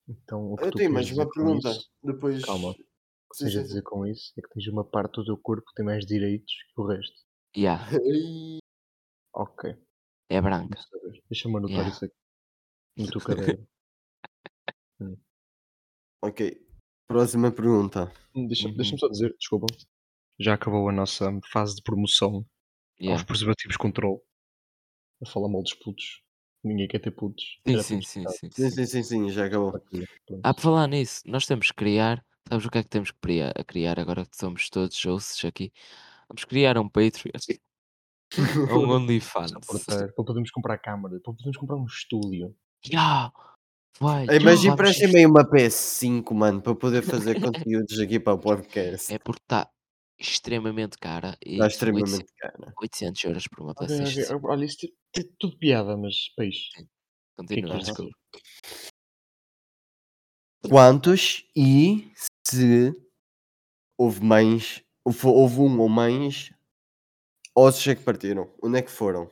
Então, 0.08 0.52
o 0.52 0.58
que 0.58 0.66
Eu 0.66 0.70
tu 0.70 0.78
tenho 0.78 0.90
queres 0.90 0.94
mais 0.94 1.10
dizer 1.10 1.24
uma 1.24 1.30
com 1.32 1.32
pergunta. 1.34 1.68
isso, 1.68 1.90
Depois. 2.02 2.42
calma, 2.42 2.70
o 2.70 2.74
que 2.74 3.36
Sim, 3.36 3.44
seja 3.48 3.62
sim, 3.62 3.66
sim. 3.68 3.68
dizer 3.68 3.82
com 3.82 4.06
isso 4.06 4.32
é 4.38 4.42
que 4.42 4.48
tens 4.50 4.68
uma 4.68 4.84
parte 4.84 5.14
do 5.16 5.24
teu 5.24 5.38
corpo 5.38 5.66
que 5.68 5.74
tem 5.74 5.84
mais 5.86 6.06
direitos 6.06 6.52
que 6.74 6.80
o 6.80 6.86
resto. 6.86 7.24
Yeah, 7.56 7.78
Ok, 9.32 9.62
é 10.28 10.40
branca. 10.40 10.78
vamos 10.78 10.88
saber. 10.88 11.22
Deixa-me 11.30 11.56
anotar 11.56 11.84
Yeah. 11.84 11.88
isso 11.88 12.04
aqui 12.04 12.14
no 12.96 13.10
teu 13.10 13.20
caderno. 13.20 13.66
Ok. 16.22 16.60
Próxima 17.06 17.52
pergunta. 17.52 18.12
Hum, 18.34 18.46
Deixa- 18.48 18.68
Uhum. 18.68 18.76
Deixa-me 18.76 18.98
só 18.98 19.08
dizer, 19.08 19.34
desculpa. 19.38 19.66
Já 20.38 20.54
acabou 20.54 20.88
a 20.88 20.92
nossa 20.92 21.30
fase 21.50 21.76
de 21.76 21.82
promoção 21.82 22.34
aos 22.36 22.46
Yeah. 23.00 23.24
preservativos 23.24 23.76
controle. 23.76 24.20
A 25.22 25.26
falar 25.26 25.48
mal 25.48 25.62
dos 25.62 25.74
putos. 25.74 26.22
Ninguém 26.64 26.88
quer 26.88 26.98
ter 26.98 27.10
putos. 27.12 27.60
Sim, 27.66 27.82
sim, 27.82 27.94
putos 27.96 28.08
sim, 28.10 28.24
sim, 28.28 28.50
Sim, 28.50 28.70
sim. 28.70 28.86
sim, 28.86 29.02
sim, 29.02 29.30
já 29.30 29.46
acabou. 29.46 29.68
Ok, 29.68 30.06
pronto. 30.26 30.40
Ah, 30.44 30.52
por 30.52 30.60
falar 30.62 30.88
nisso, 30.88 31.22
nós 31.26 31.46
temos 31.46 31.68
que 31.68 31.74
criar. 31.76 32.24
Sabes 32.48 32.66
o 32.66 32.70
que 32.70 32.78
é 32.78 32.82
que 32.82 32.88
temos 32.88 33.10
que 33.10 33.18
criar, 33.18 33.52
a 33.58 33.64
criar 33.64 33.98
agora 33.98 34.24
que 34.26 34.36
somos 34.36 34.68
todos 34.70 35.02
hosts 35.04 35.44
aqui? 35.44 35.72
Vamos 36.28 36.44
criar 36.44 36.76
um 36.78 36.88
Patreon. 36.88 37.32
ou 37.32 38.30
um 38.86 38.90
OnlyFans. 38.90 39.52
para, 39.86 40.12
para 40.12 40.24
podermos 40.24 40.50
comprar 40.50 40.78
câmara, 40.78 41.18
para 41.20 41.32
podermos 41.32 41.56
comprar 41.56 41.76
um 41.76 41.86
estúdio. 41.86 42.54
Yeah, 42.84 43.32
vai, 44.00 44.26
Ei, 44.28 44.38
mas 44.40 44.64
emprestem-me 44.64 45.18
aí 45.18 45.26
uma 45.26 45.48
PS5, 45.48 46.32
mano, 46.34 46.60
para 46.62 46.74
poder 46.74 47.02
fazer 47.28 47.40
conteúdos 47.40 47.98
aqui 47.98 48.18
para 48.20 48.34
o 48.34 48.38
podcast. 48.38 49.12
É 49.12 49.18
porque 49.18 49.42
está 49.42 49.70
extremamente 50.18 50.96
cara 50.98 51.36
Está 51.42 51.56
são 51.58 51.66
extremamente 51.66 52.32
cara. 52.38 52.72
800 52.80 53.24
euros 53.24 53.46
por 53.48 53.60
uma 53.60 53.72
Ok, 53.72 53.86
PlayStation. 53.86 54.36
ok, 54.36 54.48
Olha, 54.50 54.64
isso 54.64 54.78
tem- 54.78 54.94
tem 55.12 55.32
tudo 55.38 55.58
piada, 55.58 55.96
mas 55.96 56.28
peixe. 56.36 56.70
Continua, 57.36 57.70
queres 57.72 57.86
desculpa. 57.86 58.16
Quantos 60.68 61.44
e 61.54 62.10
se 62.46 62.92
houve 63.98 64.22
mais, 64.24 64.82
houve, 65.04 65.26
houve 65.26 65.60
um 65.60 65.78
ou 65.80 65.88
mais 65.88 66.50
ossos 67.54 67.86
é 67.86 67.94
que 67.94 68.02
partiram? 68.02 68.52
Onde 68.62 68.78
é 68.78 68.82
que 68.82 68.90
foram? 68.90 69.30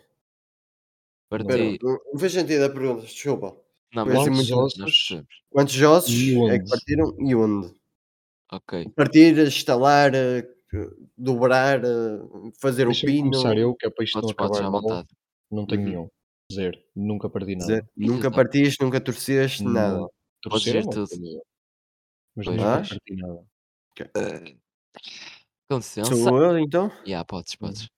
Parti. 1.43 1.79
não 1.83 1.99
não 2.13 2.19
fez 2.21 2.33
sentido 2.33 2.65
a 2.65 2.71
pergunta, 2.71 3.03
desculpa. 3.07 3.57
Não, 3.95 4.05
mas 4.07 4.15
nós 4.15 4.29
muito- 4.29 4.51
nós 4.51 4.79
ossos? 4.79 5.23
Quantos 5.51 5.81
ossos 5.81 6.15
é 6.51 6.59
que 6.59 6.69
partiram 6.69 7.17
e 7.21 7.35
onde? 7.35 7.73
Ok. 8.53 8.89
Partir, 8.95 9.39
instalar, 9.39 10.15
eh, 10.15 10.47
dobrar, 11.17 11.83
eh, 11.85 12.19
fazer 12.61 12.85
o 12.85 12.91
Deixa-me 12.91 13.13
pino. 13.13 13.31
começar 13.31 13.57
eu, 13.57 13.75
que 13.75 13.87
é 13.87 13.91
para 13.91 14.05
isto 14.05 14.15
não 14.17 14.23
Podes, 14.23 14.37
podes 14.37 14.59
acabar 14.61 14.81
vontade. 14.81 15.09
Não 15.51 15.67
tenho 15.67 15.81
Uhum. 15.83 15.89
nenhum. 15.89 16.09
Zero. 16.53 16.79
Nunca 16.95 17.31
perdi 17.31 17.55
nada. 17.57 17.67
Dizer, 17.67 17.89
E 17.97 18.07
Nunca 18.07 18.31
partiste, 18.31 18.83
nunca 18.83 19.01
torceste, 19.01 19.63
nada. 19.65 19.99
Não. 19.99 20.11
Podes 20.43 20.65
Torcer, 20.65 20.85
não 20.85 20.91
tudo. 20.91 21.09
Mas 22.37 22.45
Pois, 22.47 22.57
nunca 22.57 22.83
parti 22.89 23.15
nada. 23.17 23.45
Com 25.69 25.77
licença. 25.77 26.15
Sou 26.15 26.39
eu 26.43 26.59
então? 26.59 26.91
Yeah, 27.07 27.25
podes, 27.25 27.55
podes. 27.57 27.89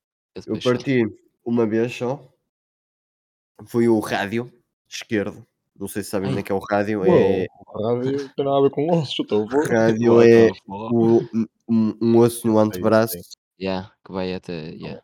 Eu 0.46 0.54
Eu 0.54 0.60
parti 0.62 1.02
uma 1.44 1.66
vez 1.66 1.92
só. 1.94 2.32
Foi 3.64 3.88
o 3.88 3.98
rádio 4.00 4.52
esquerdo. 4.88 5.46
Não 5.78 5.88
sei 5.88 6.02
se 6.02 6.10
sabem 6.10 6.30
onde 6.30 6.40
é 6.40 6.42
que 6.42 6.52
é 6.52 6.54
o 6.54 6.58
rádio. 6.58 7.00
Bro, 7.00 7.10
É, 7.12 7.46
o 7.66 7.82
rádio 7.82 8.12
não 8.12 8.28
tem 8.34 8.44
nada 8.44 8.58
a 8.58 8.60
ver 8.62 8.70
com 8.70 8.90
ossos, 8.92 9.18
estou 9.18 9.42
a 9.44 9.46
ver. 9.46 9.70
rádio 9.70 10.22
é 10.22 10.50
o, 10.66 11.20
um, 11.68 11.96
um 12.00 12.18
osso 12.18 12.46
no 12.46 12.58
antebraço. 12.58 13.16
Yeah, 13.60 13.92
que 14.04 14.12
vai 14.12 14.34
até. 14.34 14.70
Yeah, 14.70 15.02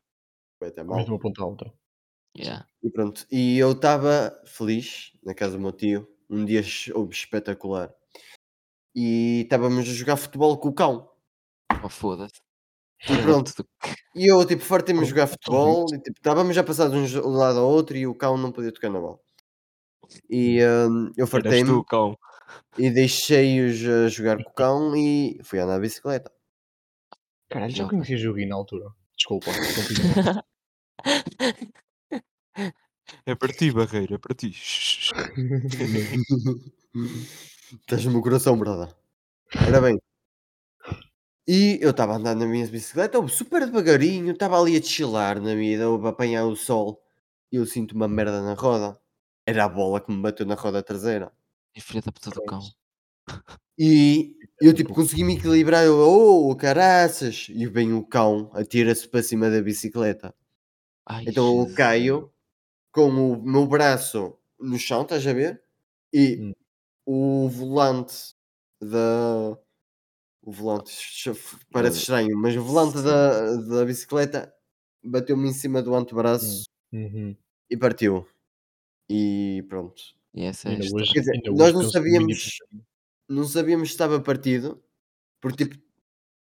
Vai 0.61 0.69
até 0.71 0.83
de 0.83 0.89
mal. 0.89 1.05
uma 1.05 1.19
ponta 1.19 1.43
à 1.43 1.47
outra. 1.47 1.73
yeah. 2.37 2.67
E 2.83 2.91
pronto. 2.91 3.27
E 3.31 3.59
eu 3.59 3.73
estava 3.73 4.33
feliz 4.47 5.13
na 5.23 5.35
casa 5.35 5.57
do 5.57 5.61
meu 5.63 5.73
tio. 5.73 6.09
Um 6.31 6.45
dia 6.45 6.61
espetacular. 6.61 7.93
E 8.95 9.43
estávamos 9.43 9.81
a 9.81 9.93
jogar 9.93 10.17
futebol 10.17 10.57
com 10.59 10.69
o 10.69 10.73
cão. 10.75 11.11
Oh, 11.85 11.89
foda-se. 11.89 12.41
E 13.09 13.17
pronto. 13.23 13.53
E 14.15 14.27
eu, 14.27 14.45
tipo, 14.45 14.63
fartei-me 14.63 15.01
a 15.01 15.05
jogar 15.05 15.27
futebol 15.27 15.87
e, 15.91 15.99
tipo, 15.99 16.19
estávamos 16.19 16.55
já 16.55 16.63
passados 16.63 17.11
de 17.11 17.19
um 17.19 17.31
lado 17.31 17.59
ao 17.61 17.67
outro 17.67 17.97
e 17.97 18.07
o 18.07 18.15
cão 18.15 18.37
não 18.37 18.53
podia 18.53 18.71
tocar 18.71 18.91
na 18.91 19.01
bola. 19.01 19.19
E 20.29 20.59
hum, 20.63 21.11
eu 21.17 21.27
fartei-me 21.27 21.83
e 22.77 22.91
deixei-os 22.91 24.13
jogar 24.13 24.37
com 24.37 24.51
o 24.51 24.53
cão 24.53 24.95
e 24.95 25.41
fui 25.43 25.59
andar 25.59 25.77
de 25.77 25.81
bicicleta. 25.81 26.31
Caralho, 27.49 27.75
já 27.75 27.89
conhecia 27.89 28.19
joguinho 28.19 28.51
na 28.51 28.57
altura. 28.57 28.91
Desculpa. 29.17 29.51
É 33.27 33.35
para 33.35 33.53
ti, 33.53 33.71
Barreira, 33.71 34.15
é 34.15 34.19
para 34.19 34.35
ti. 34.35 34.51
Estás 37.81 38.05
no 38.05 38.13
meu 38.13 38.23
coração, 38.23 38.59
brother. 38.59 38.95
Ora 39.67 39.81
bem. 39.81 40.01
E 41.47 41.79
eu 41.83 41.91
estava 41.91 42.13
a 42.13 42.17
andar 42.17 42.37
na 42.37 42.47
minha 42.47 42.67
bicicleta, 42.69 43.27
super 43.29 43.67
devagarinho, 43.67 44.33
estava 44.33 44.61
ali 44.61 44.77
a 44.77 44.83
chilar 44.83 45.41
na 45.41 45.55
vida, 45.55 45.85
a 45.89 46.09
apanhar 46.09 46.45
o 46.47 46.55
sol 46.55 47.03
e 47.51 47.57
eu 47.57 47.67
sinto 47.67 47.93
uma 47.97 48.07
merda 48.09 48.41
na 48.43 48.55
roda. 48.55 48.99
Era 49.47 49.65
a 49.65 49.69
bola 49.69 50.01
que 50.01 50.13
me 50.13 50.23
bateu 50.23 50.47
na 50.47 50.55
roda 50.55 50.83
traseira. 50.83 51.33
É 51.75 51.81
filha 51.81 52.01
da 52.01 52.13
puta 52.13 52.31
do 52.31 52.41
cão. 52.43 52.73
E 53.79 54.37
eu 54.61 54.73
tipo 54.75 54.93
consegui 54.93 55.25
me 55.25 55.35
equilibrar, 55.37 55.85
eu, 55.85 55.99
oh 55.99 56.55
caraças! 56.57 57.47
E 57.51 57.67
vem 57.67 57.93
o 57.93 58.05
cão, 58.07 58.51
atira-se 58.55 59.09
para 59.09 59.23
cima 59.23 59.51
da 59.51 59.61
bicicleta. 59.63 60.35
Ai, 61.07 61.25
Então 61.27 61.61
eu 61.61 61.67
Jesus. 61.67 61.77
caio 61.77 62.33
com 62.93 63.09
o 63.11 63.43
meu 63.45 63.67
braço 63.67 64.37
no 64.61 64.79
chão, 64.79 65.03
estás 65.03 65.27
a 65.27 65.33
ver? 65.35 65.63
E 66.13 66.43
Hum. 66.43 66.53
o 67.07 67.49
volante 67.51 68.35
da, 68.83 69.59
O 70.43 70.51
volante 70.51 70.93
parece 71.71 71.99
estranho, 71.99 72.37
mas 72.37 72.57
o 72.57 72.63
volante 72.63 73.01
da 73.03 73.57
da 73.57 73.85
bicicleta 73.85 74.53
bateu-me 75.05 75.49
em 75.49 75.53
cima 75.53 75.83
do 75.83 75.95
antebraço 75.95 76.65
Uhum. 76.93 77.35
e 77.71 77.77
partiu. 77.77 78.27
E 79.09 79.65
pronto. 79.69 80.03
E 80.35 80.43
essa 80.45 80.69
é 80.69 80.73
hoje 80.79 81.13
dizer, 81.13 81.33
ainda 81.33 81.51
nós 81.53 81.73
não 81.73 81.89
sabíamos 81.89 82.57
não 83.29 83.45
sabíamos 83.45 83.89
se 83.89 83.95
estava 83.95 84.21
partido, 84.21 84.83
porque 85.41 85.65
tipo 85.67 85.83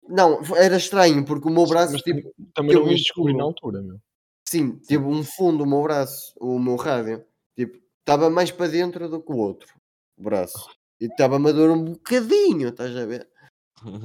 não, 0.07 0.41
era 0.55 0.77
estranho, 0.77 1.23
porque 1.25 1.47
o 1.47 1.51
meu 1.51 1.67
braço 1.67 1.93
mas 1.93 2.01
tipo 2.01 2.21
tam 2.53 2.67
também 2.67 2.75
não 2.75 2.83
ias 2.87 3.01
um 3.01 3.03
descobrir 3.03 3.33
na 3.35 3.43
altura, 3.43 3.81
meu. 3.81 3.99
Sim, 4.47 4.77
teve 4.79 5.03
um 5.03 5.23
fundo 5.23 5.63
o 5.63 5.67
meu 5.67 5.83
braço, 5.83 6.33
o 6.39 6.57
meu 6.57 6.75
rádio. 6.75 7.23
Tipo, 7.55 7.77
estava 7.99 8.29
mais 8.31 8.49
para 8.49 8.71
dentro 8.71 9.07
do 9.07 9.21
que 9.21 9.31
o 9.31 9.37
outro, 9.37 9.71
o 10.17 10.23
braço. 10.23 10.67
E 10.99 11.05
estava-me 11.05 11.49
a 11.49 11.51
doer 11.51 11.69
um 11.71 11.85
bocadinho, 11.85 12.69
estás 12.69 12.95
a 12.97 13.05
ver? 13.05 13.28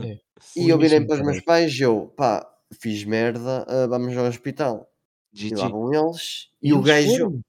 É. 0.00 0.20
E 0.56 0.68
eu 0.68 0.78
virei 0.78 1.00
para 1.00 1.16
os 1.16 1.22
meus 1.22 1.40
pais 1.40 1.74
e 1.78 1.82
eu: 1.82 2.08
"Pá, 2.16 2.46
fiz 2.80 3.04
merda, 3.04 3.64
ah, 3.68 3.86
vamos 3.88 4.16
ao 4.16 4.26
hospital". 4.26 4.88
E 5.50 5.54
lá 5.56 5.68
vão 5.68 5.92
eles, 5.94 6.50
E 6.62 6.72
e 6.72 6.72
o 6.72 6.82
gajo 6.82 7.42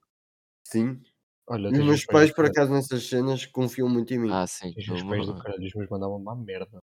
sim. 0.64 1.02
Olha, 1.48 1.72
E 1.72 1.78
os 1.80 1.84
meus 1.88 2.04
pais 2.06 2.06
pais, 2.06 2.32
por 2.34 2.44
acaso, 2.46 2.72
nessas 2.72 3.08
cenas, 3.08 3.46
confiam 3.46 3.88
muito 3.88 4.12
em 4.14 4.18
mim. 4.18 4.38
Ah, 4.38 4.46
sim. 4.46 4.74
Tens 4.74 4.88
O 4.88 4.94
uns 4.94 5.04
pais 5.04 5.26
do 5.26 5.34
caralho, 5.34 5.64
os 5.66 5.74
meus 5.74 5.88
mandavam 5.90 6.16
uma 6.18 6.34
merda. 6.36 6.80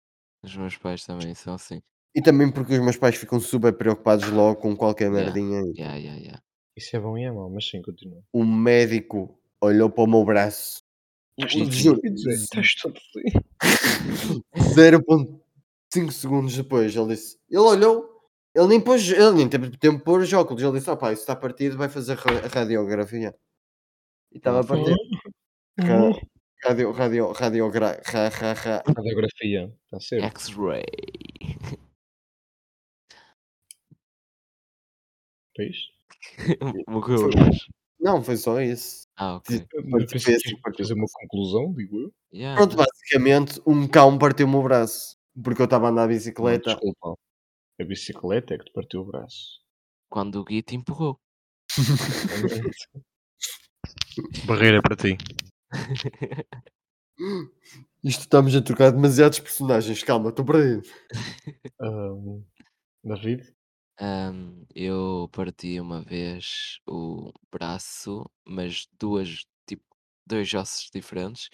os 0.43 0.57
meus 0.57 0.77
pais 0.77 1.05
também 1.05 1.35
são 1.35 1.55
assim. 1.55 1.81
E 2.15 2.21
também 2.23 2.51
porque 2.51 2.73
os 2.75 2.81
meus 2.81 2.97
pais 2.97 3.17
ficam 3.17 3.39
super 3.41 3.73
preocupados 3.77 4.29
logo 4.31 4.61
com 4.61 4.77
qualquer 4.77 5.11
Yeah. 5.13 5.35
merdinha. 5.35 5.63
Yeah, 5.75 5.97
yeah, 5.97 6.17
yeah. 6.19 6.41
Isso 6.75 6.97
é 6.97 7.01
bom 7.01 7.19
e 7.19 7.25
é 7.25 7.31
mau, 7.31 7.51
mas 7.51 7.69
sim, 7.69 7.83
continua. 7.83 8.25
O 8.33 8.43
médico 8.43 9.39
olhou 9.61 9.91
para 9.91 10.05
o 10.05 10.07
meu 10.07 10.25
braço. 10.25 10.83
Juro, 11.47 12.01
Estás 12.29 12.75
todo 12.75 12.99
fodido. 13.13 13.45
0.5 14.75 16.11
segundos 16.13 16.57
depois 16.57 16.95
ele 16.97 17.09
disse, 17.09 17.39
ele 17.49 17.61
olhou, 17.61 18.09
ele 18.55 18.67
nem 18.67 18.81
pôs, 18.81 19.09
ele 19.11 19.33
nem 19.33 19.49
teve 19.49 19.71
tempo 19.79 19.99
de 19.99 20.05
pôr 20.05 20.21
os 20.21 20.33
óculos, 20.33 20.63
ele 20.63 20.73
disse, 20.79 20.91
opá, 20.91 21.13
isso 21.13 21.23
está 21.23 21.37
partido, 21.37 21.77
vai 21.77 21.89
fazer 21.89 22.17
ra- 22.17 22.49
radiografia. 22.53 23.35
E 24.33 24.39
estava 24.39 24.61
a 24.61 24.65
partir. 24.65 24.95
Ra- 25.81 26.11
Radio, 26.65 26.91
radio, 26.91 27.31
radiogra, 27.31 28.03
ra, 28.05 28.29
ra, 28.31 28.53
ra. 28.53 28.83
Radiografia, 28.97 29.73
está 29.85 30.01
certo. 30.01 30.25
X-ray. 30.25 30.83
Pois? 35.55 35.77
Morreu 36.89 37.31
gajo. 37.31 37.67
Não, 38.01 38.23
foi 38.23 38.37
só 38.37 38.61
isso. 38.61 39.07
Ah, 39.17 39.37
ok. 39.37 39.67
Fez- 40.09 40.43
que 40.43 40.51
ia 40.51 40.59
fazer 40.79 40.95
uma 40.95 41.07
conclusão, 41.13 41.73
digo 41.75 41.99
eu. 42.01 42.13
Yeah, 42.33 42.57
Pronto, 42.57 42.77
não. 42.77 42.85
basicamente, 42.85 43.61
um 43.67 43.89
cão 43.89 44.17
partiu-me 44.19 44.55
o 44.57 44.63
braço. 44.63 45.17
Porque 45.43 45.63
eu 45.63 45.65
estava 45.65 45.87
a 45.87 45.91
andar 45.91 46.07
de 46.07 46.13
Não, 46.15 46.19
bicicleta. 46.19 46.71
desculpa. 46.71 47.15
A 47.81 47.85
bicicleta 47.85 48.55
é 48.55 48.59
que 48.59 48.65
te 48.65 48.73
partiu 48.73 49.01
o 49.03 49.05
braço. 49.05 49.61
Quando 50.11 50.41
o 50.41 50.45
Gui 50.45 50.63
te 50.63 50.75
empurrou. 50.77 51.19
Barreira 54.47 54.81
para 54.83 54.97
ti. 54.97 55.17
Isto 58.03 58.21
estamos 58.23 58.55
a 58.55 58.63
trocar 58.63 58.91
demasiados 58.93 59.39
personagens. 59.41 60.03
Calma, 60.03 60.31
estou 60.31 60.45
perdido. 60.45 60.83
Ahm, 61.81 62.45
David? 63.05 63.55
Ahm, 64.01 64.65
eu 64.75 65.29
parti 65.33 65.81
uma 65.81 66.01
vez 66.03 66.79
o 66.89 67.33
braço, 67.51 68.25
mas 68.47 68.87
duas, 68.99 69.45
tipo, 69.67 69.85
dois 70.27 70.53
ossos 70.55 70.89
diferentes 70.93 71.49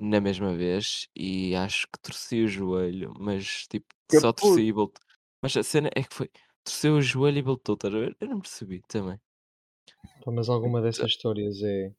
na 0.00 0.20
mesma 0.20 0.54
vez 0.56 1.08
e 1.16 1.54
acho 1.56 1.86
que 1.88 2.00
torci 2.02 2.42
o 2.44 2.48
joelho, 2.48 3.14
mas 3.18 3.66
tipo, 3.68 3.86
Que 4.10 4.16
só 4.16 4.32
puto. 4.32 4.32
torci 4.32 4.62
e 4.62 4.72
voltou. 4.72 5.02
Mas 5.42 5.56
a 5.56 5.62
cena 5.64 5.90
é 5.96 6.02
que 6.04 6.14
foi, 6.14 6.30
torceu 6.64 6.96
o 6.96 7.02
joelho 7.02 7.38
e 7.38 7.42
voltou, 7.42 7.74
estás 7.76 7.94
a 7.94 7.98
ver? 7.98 8.16
Eu 8.20 8.28
não 8.28 8.40
percebi 8.40 8.82
também. 8.88 9.20
Pá, 10.22 10.30
mas 10.30 10.48
alguma 10.48 10.80
dessas 10.80 11.10
histórias 11.10 11.60
é, 11.62 11.92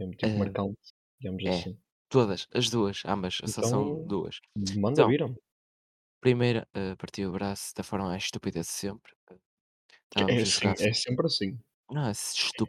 é 0.00 0.10
tipo 0.16 0.36
Eh, 0.36 0.38
marcante, 0.38 0.94
digamos 1.20 1.44
é. 1.46 1.58
assim. 1.58 1.78
Todas, 2.10 2.48
as 2.54 2.70
duas, 2.70 3.02
ambas, 3.06 3.40
só 3.46 3.62
são 3.62 3.96
Então, 3.96 4.06
duas. 4.06 4.40
Manda 4.56 5.04
Então, 5.04 5.06
viram. 5.06 5.36
Primeira, 6.24 6.62
eh, 6.74 6.96
parti 7.00 7.24
o 7.26 7.32
braço 7.32 7.72
da 7.76 7.82
forma 7.84 8.06
mais 8.08 8.24
estúpida 8.24 8.60
de 8.60 8.66
sempre. 8.66 9.12
Estávamos 10.04 10.40
É, 10.40 10.42
a 10.42 10.46
assim, 10.46 10.70
jogar. 10.70 10.76
é 10.78 10.92
sempre 10.92 11.26
assim. 11.26 11.58
Não, 11.90 12.06
é 12.08 12.10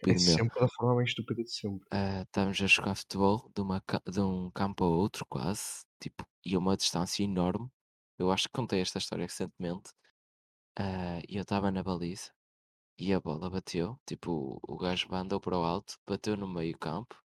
É 0.07 0.13
estúpido 0.13 0.21
meu. 0.21 0.37
sempre 0.37 0.57
da 0.61 0.69
forma 0.69 0.95
mais 0.95 1.09
estúpida 1.09 1.43
de 1.43 1.51
sempre. 1.51 1.89
Ah, 1.91 2.21
estávamos 2.23 2.59
a 2.61 2.67
jogar 2.67 2.95
futebol 2.95 3.51
de, 3.55 3.61
uma, 3.61 3.81
ca- 3.81 4.01
de 4.11 4.19
um 4.19 4.49
campo 4.51 4.83
ao 4.83 4.91
outro, 4.91 5.25
quase, 5.27 5.83
tipo, 6.01 6.25
e 6.45 6.55
a 6.55 6.59
uma 6.59 6.75
distância 6.77 7.23
enorme. 7.23 7.69
Eu 8.17 8.31
acho 8.31 8.47
que 8.47 8.53
contei 8.53 8.81
esta 8.81 8.97
história 8.99 9.25
recentemente. 9.25 9.91
Ah, 10.77 11.21
E 11.29 11.37
eu 11.37 11.43
estava 11.43 11.71
na 11.71 11.83
baliza 11.83 12.31
e 12.99 13.13
a 13.13 13.19
bola 13.21 13.49
bateu, 13.49 13.99
tipo, 14.07 14.59
o 14.67 14.77
gajo 14.77 15.07
andou 15.15 15.39
para 15.41 15.57
o 15.59 15.63
alto, 15.65 15.97
bateu 16.07 16.37
no 16.37 16.47
meio 16.47 16.77
campo, 16.79 17.21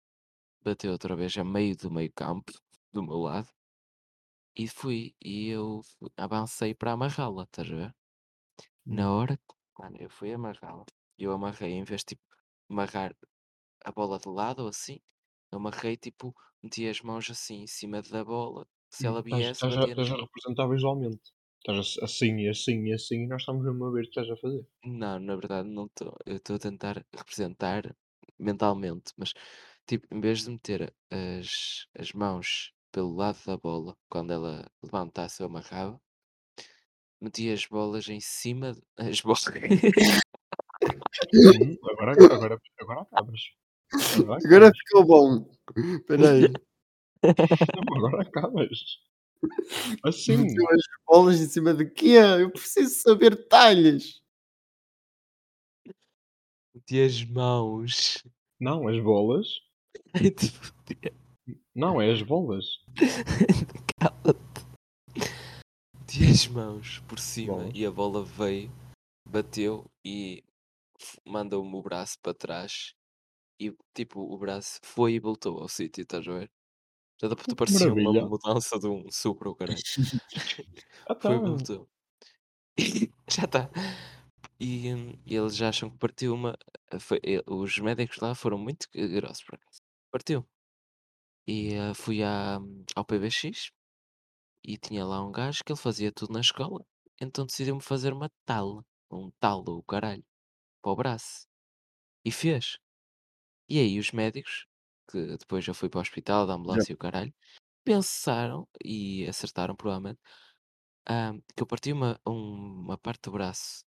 bateu 0.63 0.91
outra 0.93 1.15
vez 1.15 1.37
a 1.37 1.43
meio 1.45 1.75
do 1.77 1.91
meio 1.91 2.11
campo, 2.15 2.53
do 2.93 3.03
meu 3.03 3.17
lado, 3.19 3.49
e 4.55 4.67
fui, 4.67 5.15
e 5.23 5.49
eu 5.49 5.81
fu- 5.83 6.11
avancei 6.17 6.73
para 6.75 6.93
amarrá-la, 6.93 7.43
estás 7.43 7.71
a 7.71 7.75
ver? 7.75 7.95
Na 8.85 9.13
hora 9.13 9.37
que, 9.37 9.55
mano, 9.79 9.97
eu 9.99 10.09
fui 10.09 10.33
amarrá-la, 10.33 10.85
eu 11.17 11.31
amarrei, 11.33 11.73
em 11.73 11.83
vez 11.83 12.01
de 12.01 12.07
tipo, 12.15 12.23
amarrar 12.69 13.15
a 13.85 13.91
bola 13.91 14.19
de 14.19 14.29
lado 14.29 14.61
ou 14.63 14.69
assim, 14.69 14.99
eu 15.51 15.59
amarrei, 15.59 15.97
tipo, 15.97 16.35
meti 16.63 16.87
as 16.89 17.01
mãos 17.01 17.29
assim 17.31 17.63
em 17.63 17.67
cima 17.67 18.01
da 18.03 18.23
bola, 18.25 18.67
se 18.91 19.07
ela 19.07 19.21
Estás 19.23 19.43
viesse, 19.43 19.53
estás 19.53 19.75
a, 19.83 19.83
batia 19.83 19.95
estás 19.95 20.09
a 20.11 20.17
no... 20.17 20.23
representar 20.23 20.67
visualmente. 20.75 21.25
Estás 21.59 21.77
a- 21.81 22.05
assim 22.07 22.33
e 22.43 22.45
assim 22.55 22.77
e 22.89 22.91
assim 22.99 23.19
e 23.23 23.27
nós 23.31 23.41
estamos 23.41 23.63
mesmo 23.65 23.83
a 23.85 23.91
ver 23.93 24.01
o 24.03 24.07
que 24.07 24.09
estás 24.13 24.29
a 24.31 24.41
fazer. 24.43 24.63
Não, 24.83 25.19
na 25.19 25.35
verdade 25.35 25.67
não 25.69 25.85
estou. 25.85 26.15
Eu 26.25 26.37
estou 26.37 26.55
a 26.55 26.59
tentar 26.59 27.05
representar 27.15 27.95
mentalmente, 28.39 29.13
mas 29.17 29.33
tipo, 29.87 30.07
em 30.13 30.19
vez 30.21 30.43
de 30.43 30.51
meter 30.51 30.93
as, 31.11 31.87
as 31.97 32.13
mãos 32.13 32.71
pelo 32.91 33.15
lado 33.15 33.37
da 33.45 33.57
bola, 33.57 33.95
quando 34.09 34.31
ela 34.33 34.69
levantasse 34.83 35.41
eu 35.41 35.47
amarrava, 35.47 35.99
meti 37.21 37.49
as 37.51 37.65
bolas 37.65 38.07
em 38.09 38.19
cima. 38.19 38.73
de- 38.73 38.81
As 38.97 39.21
bolas. 39.21 39.45
Hum, 41.33 41.77
agora, 41.91 42.11
agora, 42.13 42.61
agora, 42.79 43.01
acabas. 43.01 43.41
Agora 44.45 44.71
ficou 44.73 45.05
bom. 45.05 45.51
Espera 45.75 46.31
aí. 46.31 46.41
Não, 47.23 47.97
agora 47.97 48.21
acabas. 48.21 48.79
Assim. 50.03 50.37
Meteu 50.37 50.65
as 50.69 50.81
bolas 51.07 51.41
em 51.41 51.47
cima 51.47 51.73
de 51.73 51.85
quê? 51.89 52.15
Eu 52.39 52.51
preciso 52.51 52.95
saber 53.01 53.35
detalhes. 53.35 54.21
meti 56.73 57.01
as 57.01 57.23
mãos. 57.25 58.23
Não, 58.59 58.87
as 58.87 58.99
bolas. 59.01 59.47
Ai, 60.13 60.29
te 60.31 60.49
foder. 60.51 61.13
Não, 61.75 62.01
é 62.01 62.11
as 62.11 62.21
bolas. 62.21 62.65
Cala-te. 63.99 64.65
Meti 65.99 66.23
as 66.31 66.47
mãos 66.47 66.99
por 67.07 67.19
cima 67.19 67.53
Bola. 67.57 67.71
e 67.73 67.85
a 67.85 67.91
bola 67.91 68.23
veio, 68.23 68.71
bateu 69.27 69.85
e 70.05 70.43
mandou-me 71.25 71.75
o 71.75 71.81
braço 71.81 72.17
para 72.21 72.33
trás. 72.33 72.93
E 73.59 73.75
tipo, 73.93 74.21
o 74.21 74.37
braço 74.37 74.79
foi 74.83 75.13
e 75.13 75.19
voltou 75.19 75.59
ao 75.59 75.67
sítio, 75.69 76.01
estás 76.03 76.27
a 76.27 76.31
ver? 76.31 76.51
Já 77.21 77.27
dá 77.27 77.35
para 77.35 77.55
parecia 77.55 77.93
uma 77.93 78.11
Maravilha. 78.13 78.25
mudança 78.27 78.79
de 78.79 78.87
um 78.87 79.11
supra, 79.11 79.49
o 79.49 79.55
caralho. 79.55 79.79
Ah, 81.07 81.15
Foi 81.21 81.35
e 81.35 81.39
tá. 81.39 81.45
voltou. 81.47 81.89
Já 83.29 83.43
está. 83.43 83.69
E 84.59 84.93
hum, 84.93 85.13
eles 85.27 85.61
acham 85.61 85.89
que 85.89 85.97
partiu 85.97 86.33
uma. 86.33 86.57
foi- 86.99 87.19
eh, 87.23 87.43
os 87.47 87.77
médicos 87.79 88.17
lá 88.19 88.33
foram 88.35 88.57
muito 88.57 88.87
grossos 88.93 89.43
por 89.43 89.55
acaso. 89.55 89.79
Partiu. 90.11 90.45
E 91.55 91.55
eh, 91.75 91.93
fui 91.95 92.17
à, 92.23 92.57
ao 92.95 93.05
PBX 93.05 93.71
e 94.65 94.77
tinha 94.77 95.05
lá 95.05 95.23
um 95.25 95.31
gajo 95.31 95.63
que 95.65 95.71
ele 95.73 95.79
fazia 95.79 96.11
tudo 96.13 96.33
na 96.33 96.41
escola. 96.41 96.85
Então 97.21 97.45
decidiu-me 97.47 97.81
fazer 97.83 98.13
uma 98.13 98.29
tala. 98.45 98.85
Um 99.11 99.31
talo, 99.39 99.77
o 99.79 99.83
caralho. 99.83 100.25
Para 100.83 100.93
o 100.93 100.97
braço. 100.97 101.47
E 102.25 102.31
fez. 102.31 102.77
E 103.69 103.79
aí 103.79 103.99
os 103.99 104.11
médicos, 104.11 104.65
que 105.11 105.37
depois 105.37 105.67
eu 105.67 105.73
fui 105.75 105.89
para 105.89 105.99
o 105.99 106.01
hospital, 106.01 106.47
da 106.47 106.53
ambulância 106.55 106.91
e 106.93 106.95
o 106.95 106.97
caralho, 106.97 107.33
pensaram 107.85 108.67
e 108.85 109.27
acertaram 109.27 109.75
provavelmente 109.75 110.19
ah, 111.07 111.33
que 111.55 111.61
eu 111.63 111.67
parti 111.67 111.91
uma, 111.93 112.19
um- 112.27 112.81
uma 112.85 112.97
parte 112.97 113.23
do 113.23 113.31
braço 113.31 113.83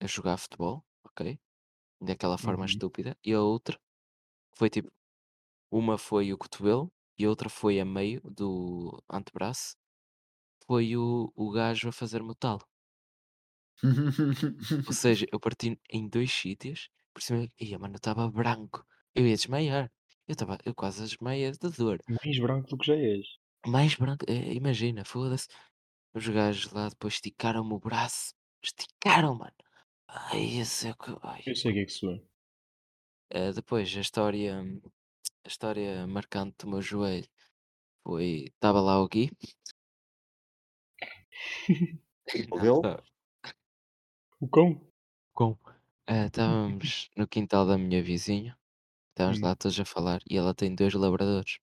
a 0.00 0.06
jogar 0.06 0.36
futebol, 0.38 0.84
ok? 1.04 1.38
Daquela 2.02 2.38
forma 2.38 2.64
Uhum. 2.64 2.66
estúpida, 2.66 3.16
e 3.24 3.32
a 3.34 3.42
outra 3.42 3.78
foi 4.56 4.70
tipo, 4.70 4.90
uma 5.72 5.98
foi 5.98 6.32
o 6.32 6.38
cotovelo 6.38 6.92
e 7.18 7.24
a 7.24 7.28
outra 7.28 7.48
foi 7.48 7.80
a 7.80 7.84
meio 7.84 8.20
do 8.22 9.02
antebraço, 9.10 9.76
foi 10.66 10.96
o, 10.96 11.32
o 11.34 11.50
gajo 11.50 11.88
a 11.88 11.92
fazer-me 11.92 12.30
o 12.30 12.34
talo. 12.34 12.62
Ou 14.86 14.92
seja, 14.92 15.26
eu 15.32 15.38
parti 15.40 15.78
em 15.90 16.08
dois 16.08 16.32
sítios, 16.32 16.88
por 17.12 17.22
cima, 17.22 17.48
ia, 17.60 17.78
mano, 17.78 17.94
eu 17.94 17.98
estava 17.98 18.30
branco, 18.30 18.84
eu 19.14 19.26
ia 19.26 19.36
desmaiar, 19.36 19.90
eu 20.26 20.32
estava, 20.32 20.58
eu 20.64 20.74
quase 20.74 21.02
desmaiei 21.02 21.52
de 21.52 21.70
dor. 21.70 21.98
Mais 22.08 22.38
branco 22.38 22.68
do 22.68 22.78
que 22.78 22.86
já 22.86 22.96
és. 22.96 23.26
Mais 23.66 23.94
branco, 23.94 24.24
eh, 24.28 24.54
imagina, 24.54 25.04
foda-se. 25.04 25.48
os 26.14 26.28
gajos 26.28 26.72
lá 26.72 26.88
depois 26.88 27.14
esticaram-me 27.14 27.74
o 27.74 27.78
braço. 27.78 28.34
Esticaram, 28.62 29.34
mano. 29.36 29.54
Ai, 30.08 30.58
esse 30.60 30.88
é 30.88 30.94
que. 30.94 31.10
Ai. 31.22 31.42
Eu 31.46 31.54
sei 31.56 31.70
o 31.72 31.74
que 31.74 31.80
é 31.80 31.84
que 31.84 31.92
sou. 31.92 32.20
Eh, 33.30 33.52
depois, 33.52 33.94
a 33.96 34.00
história, 34.00 34.64
a 35.46 35.48
história 35.48 36.06
marcante 36.08 36.56
do 36.58 36.68
meu 36.68 36.82
joelho 36.82 37.28
foi. 38.02 38.46
Estava 38.48 38.80
lá 38.80 39.00
o 39.00 39.08
Gui. 39.08 39.30
O 42.50 42.58
dele? 42.60 43.02
O 44.40 44.48
cão? 44.48 44.80
com. 45.32 45.56
Eh, 46.08 46.26
estávamos 46.26 47.10
no 47.16 47.28
quintal 47.28 47.64
da 47.64 47.78
minha 47.78 48.02
vizinha. 48.02 48.58
Estávamos 49.10 49.38
Hum. 49.40 49.44
lá 49.44 49.54
todos 49.54 49.78
a 49.78 49.84
falar. 49.84 50.20
E 50.28 50.36
ela 50.36 50.52
tem 50.52 50.74
dois 50.74 50.92
labradores. 50.94 51.58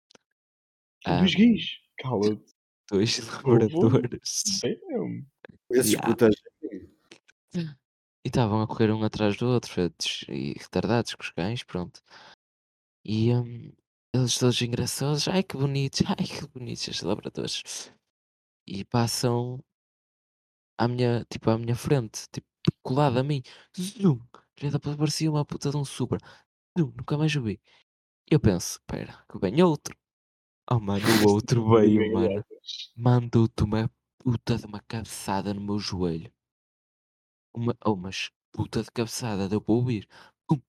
Tem 1.03 1.18
dois 1.18 1.35
gays. 1.35 1.77
Cala-te. 1.97 2.55
dois 2.89 3.19
labradores. 3.43 4.61
Esses. 5.69 5.91
Yeah. 5.93 6.15
protegem. 6.15 6.41
E 8.26 8.30
estavam 8.30 8.61
a 8.61 8.68
correr 8.68 8.91
um 8.91 9.03
atrás 9.03 9.35
do 9.35 9.45
outro, 9.47 9.69
e 10.30 10.53
retardados 10.53 11.14
com 11.14 11.22
os 11.23 11.31
cães, 11.31 11.61
pronto. 11.64 12.01
E 13.05 13.34
hum, 13.34 13.71
eles 14.13 14.38
todos 14.38 14.61
engraçados, 14.61 15.27
ai 15.27 15.43
que 15.43 15.57
bonitos, 15.57 16.01
ai 16.07 16.25
que 16.25 16.47
bonitos 16.47 16.88
estes 16.88 17.01
labradores. 17.01 17.91
E 18.65 18.85
passam 18.85 19.63
à 20.77 20.88
minha, 20.88 21.25
tipo, 21.25 21.49
à 21.49 21.57
minha 21.57 21.75
frente, 21.75 22.27
tipo, 22.31 22.47
colado 22.81 23.17
a 23.19 23.23
mim. 23.23 23.41
Zum! 23.77 24.19
Já 24.57 24.80
parecia 24.80 25.30
uma 25.30 25.45
puta 25.45 25.69
de 25.69 25.77
um 25.77 25.84
super. 25.85 26.19
Zum! 26.77 26.93
Nunca 26.97 27.17
mais 27.17 27.35
o 27.35 27.41
vi. 27.41 27.59
Eu 28.30 28.39
penso, 28.39 28.80
espera, 28.80 29.25
que 29.30 29.38
vem 29.39 29.61
outro. 29.61 29.95
Oh 30.71 30.80
mano, 30.80 31.05
o 31.25 31.31
outro 31.31 31.67
veio, 31.75 32.13
mano. 32.13 32.45
Mandou-te 32.95 33.63
uma 33.63 33.91
puta 34.17 34.57
de 34.57 34.65
uma 34.65 34.80
cabeçada 34.80 35.53
no 35.53 35.61
meu 35.61 35.77
joelho. 35.77 36.31
Uma, 37.53 37.75
oh, 37.85 37.95
mas 37.95 38.31
puta 38.51 38.81
de 38.81 38.91
cabeçada, 38.91 39.49
deu 39.49 39.61
para 39.61 39.73
ouvir. 39.73 40.07
Pum! 40.47 40.61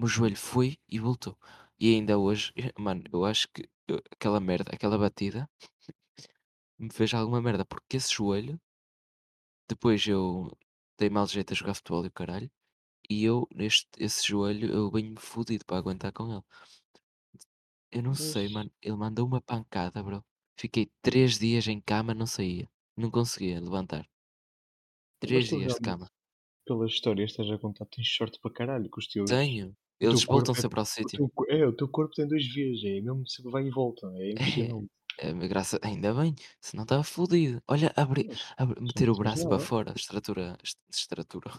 Meu 0.00 0.08
joelho 0.08 0.34
foi 0.36 0.78
e 0.88 0.98
voltou. 0.98 1.36
E 1.78 1.94
ainda 1.94 2.18
hoje, 2.18 2.54
mano, 2.78 3.04
eu 3.12 3.22
acho 3.26 3.46
que 3.52 3.68
eu- 3.86 4.02
aquela 4.10 4.40
merda, 4.40 4.72
aquela 4.74 4.96
batida 4.96 5.46
me 6.78 6.90
fez 6.90 7.12
alguma 7.12 7.42
merda, 7.42 7.66
porque 7.66 7.98
esse 7.98 8.10
joelho, 8.14 8.58
depois 9.68 10.06
eu 10.06 10.50
dei 10.98 11.10
mal 11.10 11.26
jeito 11.26 11.52
a 11.52 11.54
jogar 11.54 11.74
futebol 11.74 12.02
e 12.02 12.08
o 12.08 12.12
caralho, 12.12 12.50
e 13.10 13.22
eu, 13.22 13.46
neste, 13.54 13.86
esse 13.98 14.26
joelho, 14.26 14.72
eu 14.72 14.90
venho-me 14.90 15.20
fodido 15.20 15.66
para 15.66 15.76
aguentar 15.76 16.12
com 16.14 16.32
ele. 16.32 16.42
Eu 17.92 18.02
não 18.02 18.14
sei, 18.14 18.48
mano, 18.48 18.72
ele 18.80 18.96
mandou 18.96 19.26
uma 19.26 19.42
pancada, 19.42 20.02
bro. 20.02 20.24
Fiquei 20.58 20.90
três 21.02 21.38
dias 21.38 21.66
em 21.66 21.78
cama, 21.78 22.14
não 22.14 22.26
saía. 22.26 22.66
Não 22.96 23.10
conseguia 23.10 23.60
levantar. 23.60 24.08
Três 25.18 25.50
tu 25.50 25.58
dias 25.58 25.74
de 25.74 25.80
realmente- 25.80 25.84
cama. 25.84 26.10
Pela 26.64 26.86
história 26.86 27.26
que 27.26 27.30
estás 27.32 27.50
a 27.50 27.58
contar, 27.58 27.84
tens 27.86 28.08
sorte 28.08 28.38
para 28.40 28.50
caralho 28.52 28.88
com 28.88 28.98
os 29.00 29.06
teus. 29.06 29.28
Tenho. 29.28 29.76
Eles 30.00 30.24
voltam 30.24 30.54
é- 30.56 30.60
sempre 30.60 30.78
ao 30.78 30.84
o 30.84 30.86
sítio. 30.86 31.30
é, 31.48 31.66
o 31.66 31.72
teu 31.76 31.86
corpo 31.88 32.14
tem 32.14 32.26
dois 32.26 32.46
vias, 32.52 32.82
é 32.84 33.00
mesmo 33.02 33.28
sempre 33.28 33.50
vai 33.52 33.66
e 33.66 33.70
volta. 33.70 34.06
É 34.16 34.30
impressionante. 34.74 34.90
É, 35.18 35.34
mas 35.34 35.48
graça, 35.48 35.78
ainda 35.82 36.14
bem, 36.14 36.34
senão 36.62 36.84
estava 36.84 37.02
fodido. 37.02 37.62
Olha, 37.68 37.92
abri, 37.94 38.24
Mas, 38.28 38.54
abri- 38.56 38.80
meter 38.80 39.10
o 39.10 39.14
braço 39.14 39.46
para 39.46 39.58
fora, 39.58 39.92
estratura, 39.94 40.56
est- 40.64 40.78
estratura, 40.90 41.50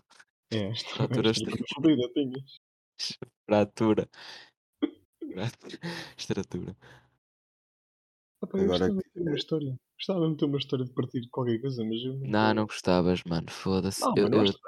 é, 0.51 0.73
fratura, 0.73 1.31
estratura. 6.18 6.76
Ah, 8.41 8.47
pá, 8.47 8.57
eu 8.57 8.63
Agora 8.63 8.89
gostava 8.89 8.95
de 8.95 9.09
ter 9.13 9.22
uma 9.22 9.35
história. 9.35 9.80
Gostava 9.97 10.30
de 10.30 10.38
ter 10.38 10.45
uma 10.45 10.57
história 10.57 10.85
de 10.85 10.93
partir 10.93 11.22
de 11.22 11.30
qualquer 11.30 11.61
coisa, 11.61 11.84
mas 11.84 12.01
eu 12.03 12.13
Não, 12.13 12.19
nunca- 12.19 12.53
não 12.55 12.65
gostavas, 12.65 13.23
mano, 13.23 13.51
foda-se. 13.51 14.01
Não, 14.01 14.13
Eu- 14.18 14.27
eu 14.27 14.34
eu- 14.34 14.41
acho 14.41 14.53
que 14.53 14.59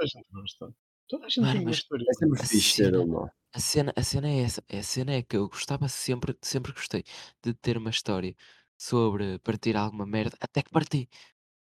toda 1.08 1.26
a 1.28 1.30
gente 1.30 1.42
Mano, 1.42 1.52
tem 1.52 1.62
uma 1.62 1.70
mas 1.70 1.78
história. 1.78 2.06
É 2.10 2.14
sempre 2.14 2.40
A 2.40 2.46
fixe 2.46 2.76
ter 2.76 2.96
cena- 2.96 3.04
uma. 3.06 3.32
a 3.54 3.60
cena, 3.60 3.94
a 3.96 4.04
cena 4.04 4.28
é 4.30 4.40
essa, 4.42 4.64
a 4.70 4.84
cena 4.84 5.14
é 5.14 5.22
que 5.24 5.38
eu 5.38 5.48
gostava 5.50 5.88
sempre, 5.90 6.38
sempre 6.42 6.74
gostei 6.74 7.04
de 7.44 7.54
ter 7.56 7.78
uma 7.78 7.90
história 7.92 8.36
sobre 8.78 9.40
partir 9.40 9.76
alguma 9.78 10.06
merda, 10.06 10.38
até 10.42 10.62
que 10.64 10.72
parti. 10.72 11.10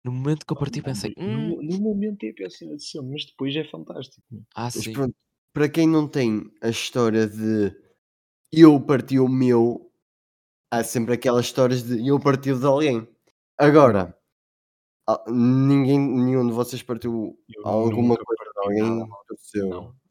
No 0.05 0.11
momento 0.13 0.45
que 0.45 0.53
eu 0.53 0.57
parti 0.57 0.81
pensei, 0.81 1.13
hum, 1.17 1.55
No, 1.57 1.61
no 1.61 1.77
momento 1.79 2.23
é 2.25 2.45
a 2.45 2.49
cena 2.49 2.75
de 2.75 2.83
sempre, 2.83 3.11
mas 3.11 3.25
depois 3.25 3.55
é 3.55 3.63
fantástico. 3.65 4.23
meu. 4.31 4.43
ah 4.55 4.69
Mas 4.73 4.85
sim, 4.85 4.93
pronto, 4.93 5.15
para 5.53 5.69
quem 5.69 5.87
não 5.87 6.07
tem 6.07 6.43
a 6.61 6.69
história 6.69 7.27
de 7.27 7.75
eu 8.53 8.79
parti 8.81 9.19
o 9.19 9.27
meu, 9.29 9.91
há 10.71 10.83
sempre 10.85 11.15
aquelas 11.15 11.45
histórias 11.47 11.83
de 11.83 12.07
eu 12.07 12.19
parti 12.19 12.51
o 12.51 12.59
de 12.59 12.65
alguém. 12.67 13.07
Agora, 13.59 14.17
ah, 15.09 15.23
ninguém, 15.31 15.99
nenhum 15.99 16.47
de 16.47 16.53
vocês 16.53 16.83
partiu 16.83 17.37
Eu 17.49 17.63
alguma 17.65 18.15
nunca 18.15 18.23
coisa 18.25 18.50
alguém 18.61 18.99
nada, 18.99 19.05
do 19.29 19.37
seu. 19.37 19.69
Não. 19.69 20.01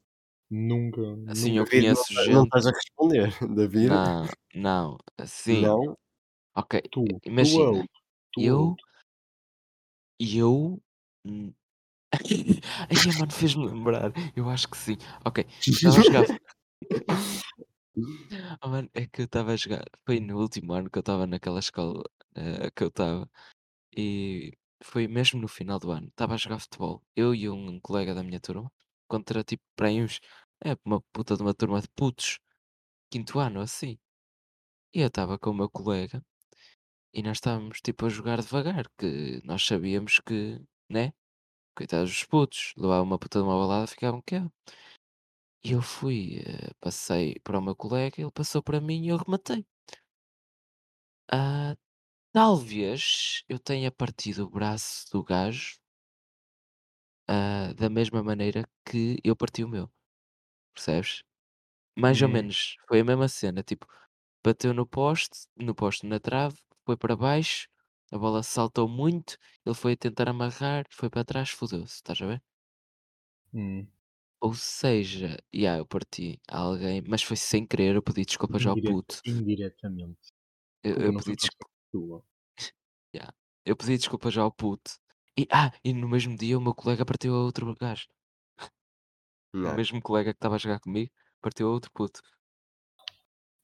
Nunca. 0.49 1.01
assim 1.31 1.57
nunca. 1.57 1.59
eu 1.59 1.63
não, 1.63 1.65
conheço 1.65 2.13
não 2.13 2.23
gente, 2.23 2.43
estás 2.43 2.67
a 2.67 2.71
responder, 2.71 3.29
David? 3.55 3.89
não, 3.89 4.25
não, 4.53 4.97
assim, 5.17 5.61
Não? 5.61 5.97
ok, 6.55 6.81
Tu, 6.91 7.05
imagina, 7.25 7.87
tu 8.33 8.41
eu, 8.41 8.75
eu, 10.19 10.81
hum, 11.25 11.53
ai 12.11 13.17
mano, 13.17 13.31
fez-me 13.31 13.65
lembrar, 13.65 14.11
eu 14.35 14.49
acho 14.49 14.67
que 14.67 14.77
sim, 14.77 14.97
ok, 15.23 15.47
estava 15.61 15.97
a 15.97 16.03
jogar 16.03 16.25
Oh, 18.61 18.69
mano, 18.69 18.89
é 18.93 19.05
que 19.05 19.21
eu 19.21 19.25
estava 19.25 19.51
a 19.51 19.55
jogar. 19.57 19.83
Foi 20.05 20.19
no 20.19 20.39
último 20.39 20.73
ano 20.73 20.89
que 20.89 20.97
eu 20.97 21.01
estava 21.01 21.27
naquela 21.27 21.59
escola 21.59 22.03
eh, 22.35 22.71
que 22.71 22.83
eu 22.83 22.87
estava. 22.87 23.29
E 23.95 24.53
foi 24.83 25.07
mesmo 25.07 25.39
no 25.41 25.47
final 25.47 25.79
do 25.79 25.91
ano. 25.91 26.07
Estava 26.07 26.33
a 26.35 26.37
jogar 26.37 26.59
futebol. 26.59 27.03
Eu 27.15 27.33
e 27.35 27.49
um 27.49 27.79
colega 27.79 28.13
da 28.15 28.23
minha 28.23 28.39
turma. 28.39 28.71
Contra 29.07 29.43
tipo 29.43 29.63
para. 29.75 29.89
É 30.63 30.77
uma 30.85 31.01
puta 31.13 31.35
de 31.35 31.41
uma 31.43 31.53
turma 31.53 31.81
de 31.81 31.87
putos. 31.89 32.39
Quinto 33.11 33.39
ano, 33.39 33.61
assim. 33.61 33.99
E 34.93 35.01
eu 35.01 35.07
estava 35.07 35.39
com 35.39 35.51
o 35.51 35.53
meu 35.53 35.69
colega. 35.69 36.23
E 37.13 37.23
nós 37.23 37.37
estávamos 37.37 37.81
tipo 37.81 38.05
a 38.05 38.09
jogar 38.09 38.41
devagar. 38.41 38.85
Que 38.97 39.41
nós 39.45 39.65
sabíamos 39.65 40.19
que, 40.19 40.61
né? 40.89 41.13
Coitados 41.75 42.11
dos 42.11 42.23
putos. 42.25 42.73
Levavam 42.77 43.05
uma 43.05 43.19
puta 43.19 43.39
de 43.39 43.45
uma 43.45 43.57
balada 43.57 43.87
ficavam 43.87 44.21
que 44.21 44.35
E 45.63 45.71
eu 45.71 45.81
fui, 45.81 46.39
eh, 46.39 46.71
passei 46.79 47.39
para 47.43 47.59
o 47.59 47.61
meu 47.61 47.75
colega, 47.75 48.15
ele 48.19 48.31
passou 48.31 48.61
para 48.63 48.81
mim 48.81 49.05
e 49.05 49.09
eu 49.09 49.17
rematei. 49.17 49.65
Ah, 51.31 51.75
talvez 52.33 53.43
eu 53.47 53.57
tenha 53.59 53.91
partido 53.91 54.43
o 54.45 54.49
braço 54.49 55.09
do 55.11 55.23
gajo, 55.23 55.77
ah, 57.27 57.73
da 57.75 57.89
mesma 57.89 58.23
maneira 58.23 58.67
que 58.85 59.17
eu 59.23 59.35
parti 59.35 59.63
o 59.63 59.67
meu, 59.69 59.89
percebes? 60.75 61.23
Mais 61.97 62.21
ou 62.23 62.29
Hum, 62.29 62.29
menos, 62.29 62.77
foi 62.87 63.01
a 63.01 63.05
mesma 63.05 63.27
cena, 63.29 63.63
tipo, 63.63 63.87
bateu 64.45 64.73
no 64.75 64.87
poste, 64.87 65.47
no 65.57 65.75
poste 65.75 66.05
na 66.07 66.19
trave, 66.21 66.57
foi 66.85 66.97
para 66.97 67.15
baixo, 67.17 67.67
a 68.13 68.17
bola 68.19 68.43
saltou 68.43 68.87
muito, 68.89 69.37
ele 69.65 69.75
foi 69.75 69.93
a 69.93 69.97
tentar 69.97 70.29
amarrar, 70.29 70.85
foi 70.91 71.09
para 71.11 71.25
trás, 71.25 71.49
fodeu-se, 71.51 71.95
estás 71.95 72.21
a 72.23 72.27
ver? 72.27 72.43
hum. 73.53 73.91
Ou 74.39 74.53
seja, 74.53 75.37
yeah, 75.53 75.79
eu 75.79 75.85
parti 75.85 76.39
a 76.49 76.59
alguém, 76.59 77.01
mas 77.07 77.23
foi 77.23 77.35
sem 77.37 77.65
querer, 77.65 77.95
eu 77.95 78.03
pedi 78.03 78.23
desculpa 78.25 78.59
já 78.59 78.69
ao 78.71 78.77
puto. 78.77 79.23
indiretamente. 79.23 80.27
Eu, 80.83 80.95
eu 81.01 81.13
não 81.13 81.21
pedi 81.21 81.35
foi 81.35 81.35
desculpa. 81.35 81.70
Tua. 81.91 82.23
Eu 83.63 83.75
pedi 83.75 83.95
desculpa 83.97 84.31
já 84.31 84.41
ao 84.41 84.51
puto. 84.51 84.91
E, 85.37 85.47
ah, 85.51 85.71
e 85.83 85.93
no 85.93 86.09
mesmo 86.09 86.35
dia 86.35 86.57
o 86.57 86.61
meu 86.61 86.73
colega 86.73 87.05
partiu 87.05 87.35
a 87.35 87.43
outro 87.43 87.75
gajo. 87.75 88.07
O 89.53 89.57
Não. 89.57 89.75
mesmo 89.75 90.01
colega 90.01 90.31
que 90.33 90.37
estava 90.37 90.55
a 90.55 90.57
jogar 90.57 90.79
comigo 90.79 91.11
partiu 91.41 91.67
a 91.67 91.71
outro 91.71 91.91
puto. 91.93 92.21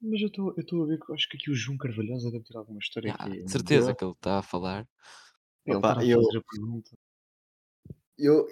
Mas 0.02 0.22
eu 0.22 0.28
estou 0.28 0.84
a 0.84 0.86
ver 0.88 1.00
que 1.00 1.10
eu 1.12 1.16
acho 1.16 1.30
que 1.30 1.38
aqui 1.38 1.50
o 1.50 1.56
João 1.56 1.78
Carvalhosa 1.78 2.30
deve 2.30 2.44
ter 2.44 2.58
alguma 2.58 2.78
história 2.80 3.16
Ah, 3.18 3.28
é. 3.30 3.42
de 3.42 3.50
certeza 3.52 3.90
Ele 3.92 3.96
que 3.96 4.04
ele 4.04 4.12
está 4.12 4.40
a 4.40 4.44
falar. 4.44 4.88
Opa, 5.66 5.78
estar 5.78 5.98
a 6.00 6.06
eu- 6.06 6.22
fazer 6.24 6.38
a 6.38 6.42
pergunta. 6.52 6.92
Eu, 8.20 8.48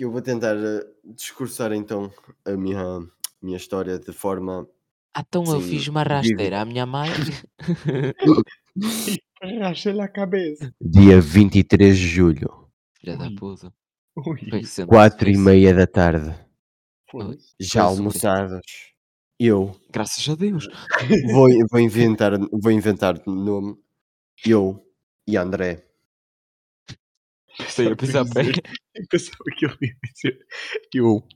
eu 0.00 0.10
vou 0.10 0.20
tentar 0.20 0.56
eh, 0.56 0.86
discursar 1.04 1.72
então 1.72 2.12
a 2.44 2.52
minha, 2.52 3.00
minha 3.40 3.56
história 3.56 3.98
de 3.98 4.12
forma. 4.12 4.68
Ah, 5.14 5.24
então 5.26 5.44
eu 5.44 5.60
fiz 5.60 5.88
uma 5.88 6.02
rasteira 6.02 6.60
à 6.60 6.64
minha 6.64 6.84
mãe. 6.84 7.08
Arrasta-lhe 9.40 10.00
a 10.00 10.08
cabeça. 10.08 10.74
Dia 10.80 11.20
23 11.20 11.96
de 11.96 12.06
julho, 12.06 12.68
Filha 12.98 13.16
da 13.16 13.30
puta. 13.30 13.72
Ui, 14.16 14.24
Foi 14.24 14.60
recente. 14.60 14.88
4 14.88 15.18
foi 15.18 15.34
e 15.34 15.38
meia 15.38 15.74
da 15.74 15.86
tarde, 15.86 16.34
já 17.60 17.82
Foi 17.82 17.96
almoçados, 17.96 18.60
eu 19.38 19.78
Graças 19.90 20.28
a 20.28 20.34
Deus. 20.34 20.66
vou, 21.32 21.48
vou, 21.70 21.80
inventar, 21.80 22.32
vou 22.50 22.72
inventar 22.72 23.20
nome. 23.26 23.76
Eu 24.44 24.82
e 25.26 25.36
André. 25.36 25.84
Sei 27.68 27.90
a 27.90 27.96
pisar 27.96 28.24
pé. 28.28 28.42
Eu 28.94 29.06
pensava 29.08 29.44
que 29.56 29.64
ele 29.64 29.76
ia 29.82 29.96
dizer. 30.12 30.46
Eu, 30.94 31.26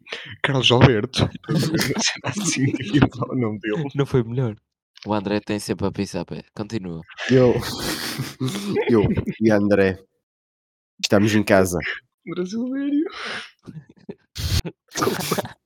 Carlos 0.43 0.71
Alberto. 0.71 1.29
Assim, 2.25 2.73
o 3.31 3.35
nome 3.35 3.59
dele. 3.61 3.89
Não 3.95 4.07
foi 4.07 4.23
melhor. 4.23 4.57
O 5.07 5.15
André 5.15 5.41
tem 5.41 5.59
sempre 5.59 5.87
a 5.87 5.93
pisar 5.93 6.25
pé. 6.25 6.45
Continua. 6.55 7.01
Eu, 7.31 7.55
eu 8.91 9.05
e 9.41 9.51
André 9.51 9.99
Estamos 11.03 11.35
em 11.35 11.43
casa. 11.43 11.79
Brasileiro. 12.27 13.07
Desculpa. 14.35 15.57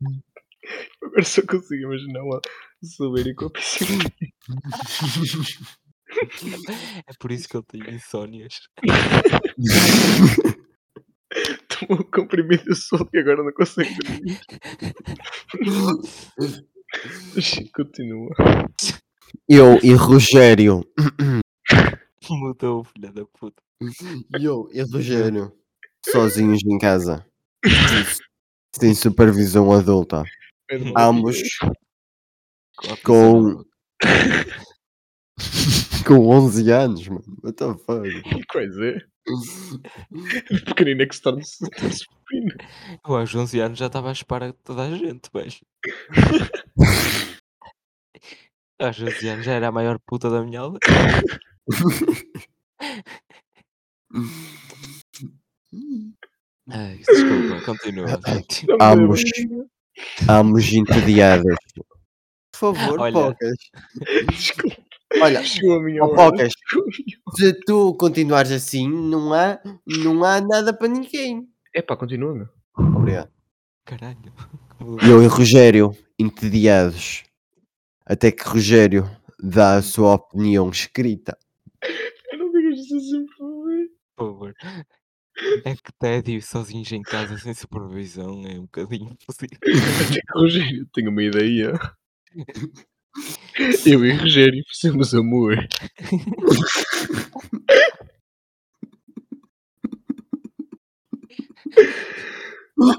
Agora 1.03 1.25
só 1.25 1.43
consigo 1.43 1.83
imaginar 1.83 2.23
uma 2.23 2.41
Silvério 2.83 3.35
com 3.35 3.47
a 3.47 3.51
piscina. 3.51 4.05
É 7.07 7.13
por 7.19 7.33
isso 7.33 7.49
que 7.49 7.57
ele 7.57 7.65
tem 7.65 7.95
insónias. 7.95 8.61
Tomou 11.69 11.99
um 12.01 12.11
comprimido 12.11 12.75
sol 12.77 13.09
e 13.13 13.19
agora 13.19 13.43
não 13.43 13.53
consegue 13.53 13.97
dormir. 13.99 14.41
Continua. 17.75 18.31
Eu 19.49 19.79
e 19.83 19.93
Rogério. 19.95 20.85
Mudou, 22.31 22.85
filha 22.85 23.13
da 23.13 23.25
puta. 23.27 23.63
Eu 24.41 24.69
e 24.73 24.81
Rogério. 24.83 25.53
Sozinhos 26.11 26.61
em 26.65 26.79
casa. 26.79 27.27
Sem 28.77 28.95
supervisão 28.95 29.71
adulta. 29.73 30.25
Ambos 30.97 31.39
Com 32.77 32.93
a 32.93 32.97
Com- 33.05 33.65
com 36.07 36.29
11 36.29 36.71
anos, 36.71 37.09
mano. 37.09 37.25
What 37.43 37.57
the 37.57 37.75
fuck? 37.79 38.23
Que 38.23 38.45
coisa 38.47 38.85
é? 38.85 38.99
Pequenino 40.67 41.03
é 41.03 41.07
que 41.07 41.15
se 41.17 41.23
torna. 41.23 41.41
Eu 43.07 43.17
aos 43.17 43.35
11 43.35 43.59
anos 43.61 43.79
já 43.79 43.87
estava 43.87 44.11
à 44.11 44.13
espera 44.13 44.49
de 44.49 44.53
toda 44.65 44.83
a 44.83 44.91
gente, 44.91 45.31
velho. 45.33 45.55
Aos 48.87 49.01
11 49.01 49.29
anos 49.29 49.45
já 49.45 49.53
era 49.53 49.69
a 49.69 49.73
maior 49.73 49.99
puta 50.07 50.31
da 50.31 50.43
minha 50.43 50.61
aldeia. 50.61 50.81
Ai, 56.71 56.97
desculpa, 56.97 57.61
continua. 57.67 58.07
Não 58.07 58.97
me 58.97 59.03
Ambos. 59.03 59.23
Ambos 60.29 60.73
entediados. 60.73 61.57
Por 62.53 62.75
favor, 62.75 63.01
Olha. 63.01 63.13
Pocas. 63.13 63.57
Desculpa. 64.31 64.77
Olha, 65.21 65.41
hora. 66.03 66.15
Pocas. 66.15 66.53
Se 67.37 67.53
tu 67.67 67.95
continuares 67.95 68.51
assim, 68.51 68.89
não 68.89 69.33
há, 69.33 69.61
não 69.87 70.25
há 70.25 70.41
nada 70.41 70.73
para 70.73 70.89
ninguém. 70.89 71.49
Epá, 71.75 71.97
continua, 71.97 72.35
meu. 72.35 72.49
Obrigado. 72.77 73.31
Caralho. 73.85 74.33
Eu 75.09 75.23
e 75.23 75.27
Rogério, 75.27 75.97
entediados. 76.19 77.23
Até 78.07 78.31
que 78.31 78.45
Rogério 78.45 79.09
dá 79.41 79.77
a 79.77 79.83
sua 79.83 80.15
opinião 80.15 80.69
escrita. 80.69 81.39
Eu 82.31 82.39
não 82.39 82.53
digas 82.53 82.79
isso 82.81 82.97
assim, 82.97 83.27
por 83.27 83.37
favor. 83.37 83.75
Por 84.17 84.27
favor. 84.27 84.55
É 85.65 85.75
que 85.75 85.93
tédio 85.99 86.41
sozinhos 86.43 86.93
em 86.93 87.03
casa 87.03 87.37
sem 87.39 87.55
supervisão 87.55 88.43
é 88.47 88.59
um 88.59 88.63
bocadinho 88.63 89.11
impossível. 89.11 89.59
Até 90.07 90.21
que 90.21 90.39
Rogério, 90.39 90.87
tenho 90.93 91.11
uma 91.11 91.23
ideia. 91.23 91.73
Eu 93.87 94.05
e 94.05 94.13
Rogério 94.13 94.63
fizemos 94.69 95.15
amor. 95.15 95.57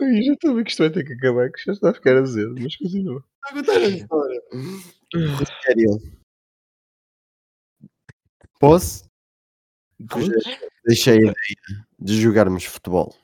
Ai, 0.02 0.24
já 0.24 0.34
estou 0.34 0.52
a 0.52 0.54
ver 0.56 0.64
que 0.64 0.70
isto 0.72 0.80
vai 0.84 0.90
ter 0.90 1.04
que 1.06 1.14
acabar, 1.14 1.52
que 1.52 1.64
já 1.64 1.72
está 1.74 1.90
a 1.90 1.94
ficar 1.94 2.18
azedo, 2.18 2.56
mas 2.60 2.76
continua. 2.76 3.24
Vou 3.52 3.54
contar 3.64 3.78
a 3.78 3.88
história. 3.88 4.42
Posso? 8.60 9.06
Deixei 10.86 11.14
a 11.14 11.18
ideia 11.18 11.36
de 12.00 12.22
jogarmos 12.22 12.66
futebol. 12.66 13.16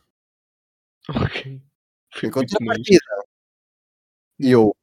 Ok. 1.09 1.61
Foi 2.13 2.29
Em 2.29 2.31
muito 2.33 2.63
mais. 2.63 2.77
contrapartida, 2.77 3.25
eu. 4.39 4.75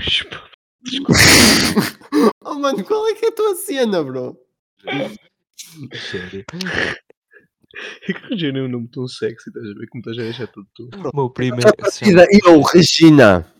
Desculpa. 0.00 0.50
Oh 2.46 2.54
mano, 2.58 2.84
qual 2.84 3.08
é 3.08 3.14
que 3.14 3.24
é 3.24 3.28
a 3.28 3.32
tua 3.34 3.54
cena, 3.56 4.04
bro? 4.04 4.38
Sério. 5.94 6.44
É 8.08 8.12
que 8.12 8.26
Rogério 8.28 8.62
é 8.64 8.66
um 8.66 8.68
nome 8.70 8.88
tão 8.88 9.06
sexy, 9.08 9.48
estás 9.50 9.64
a 9.64 9.74
ver? 9.74 9.86
Como 9.88 10.00
estás 10.00 10.18
a 10.18 10.22
deixar 10.22 10.46
tudo 10.48 10.68
tu. 10.74 10.88
O 11.12 11.16
meu 11.16 11.30
primeiro. 11.30 11.68
se 11.90 12.04
chama- 12.04 12.16
Partida, 12.24 12.26
eu, 12.48 12.60
Regina, 12.62 13.52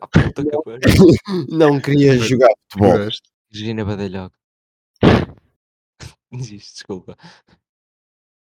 Ah, 0.00 0.06
puta 0.06 0.44
que 0.44 0.62
pariu. 0.62 0.80
não 1.48 1.80
queria 1.80 2.16
jogar 2.18 2.48
futebol. 2.70 3.08
Regina 3.52 3.84
Badalhoca. 3.84 4.36
Desculpa. 6.32 7.16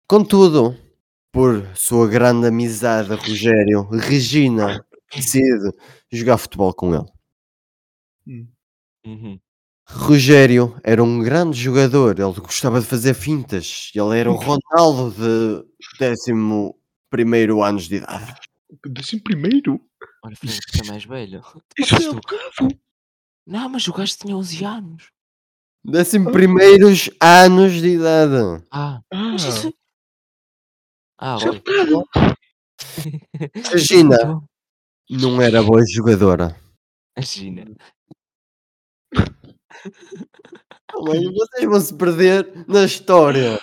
Contudo, 0.08 0.76
por 1.32 1.66
sua 1.76 2.08
grande 2.08 2.48
amizade 2.48 3.12
a 3.14 3.16
Rogério, 3.16 3.84
Regina 3.90 4.84
decide 5.16 5.72
jogar 6.12 6.38
futebol 6.38 6.74
com 6.74 6.94
ele. 6.96 7.06
Hum. 8.28 8.48
Uhum. 9.06 9.40
Rogério 9.92 10.80
era 10.84 11.04
um 11.04 11.20
grande 11.20 11.60
jogador, 11.60 12.20
ele 12.20 12.34
gostava 12.40 12.80
de 12.80 12.86
fazer 12.86 13.14
fintas, 13.16 13.92
ele 13.96 14.18
era 14.20 14.32
o 14.32 14.36
Ronaldo 14.36 15.12
de 15.12 15.66
11 15.98 17.62
anos 17.64 17.88
de 17.88 17.96
idade. 17.96 18.36
Décimo 18.86 19.24
primeiro? 19.24 19.82
Olha, 20.24 20.36
foi 20.36 20.48
que 20.50 20.82
é 20.82 20.92
mais 20.92 21.04
velho. 21.06 21.42
Isso 21.78 21.96
tu- 21.96 22.16
bocado. 22.16 22.80
Não, 23.48 23.68
mas 23.68 23.88
o 23.88 23.94
gajo 23.94 24.16
tinha 24.16 24.36
11 24.38 24.64
anos. 24.64 25.10
11 25.88 27.12
anos 27.20 27.74
de 27.74 27.88
idade. 27.88 28.64
Ah, 28.72 29.02
Ah, 29.12 29.32
mas 29.32 29.44
isso. 29.44 29.74
Ah, 31.18 31.36
ok. 31.38 31.60
bocado. 31.60 32.04
Regina 33.74 34.16
Então, 34.16 34.44
não 35.10 35.42
era 35.42 35.64
boa 35.64 35.84
jogadora. 35.88 36.56
Imagina. 37.18 37.76
Mas 41.06 41.24
vocês 41.24 41.66
vão 41.66 41.80
se 41.80 41.94
perder 41.96 42.66
na 42.68 42.84
história. 42.84 43.60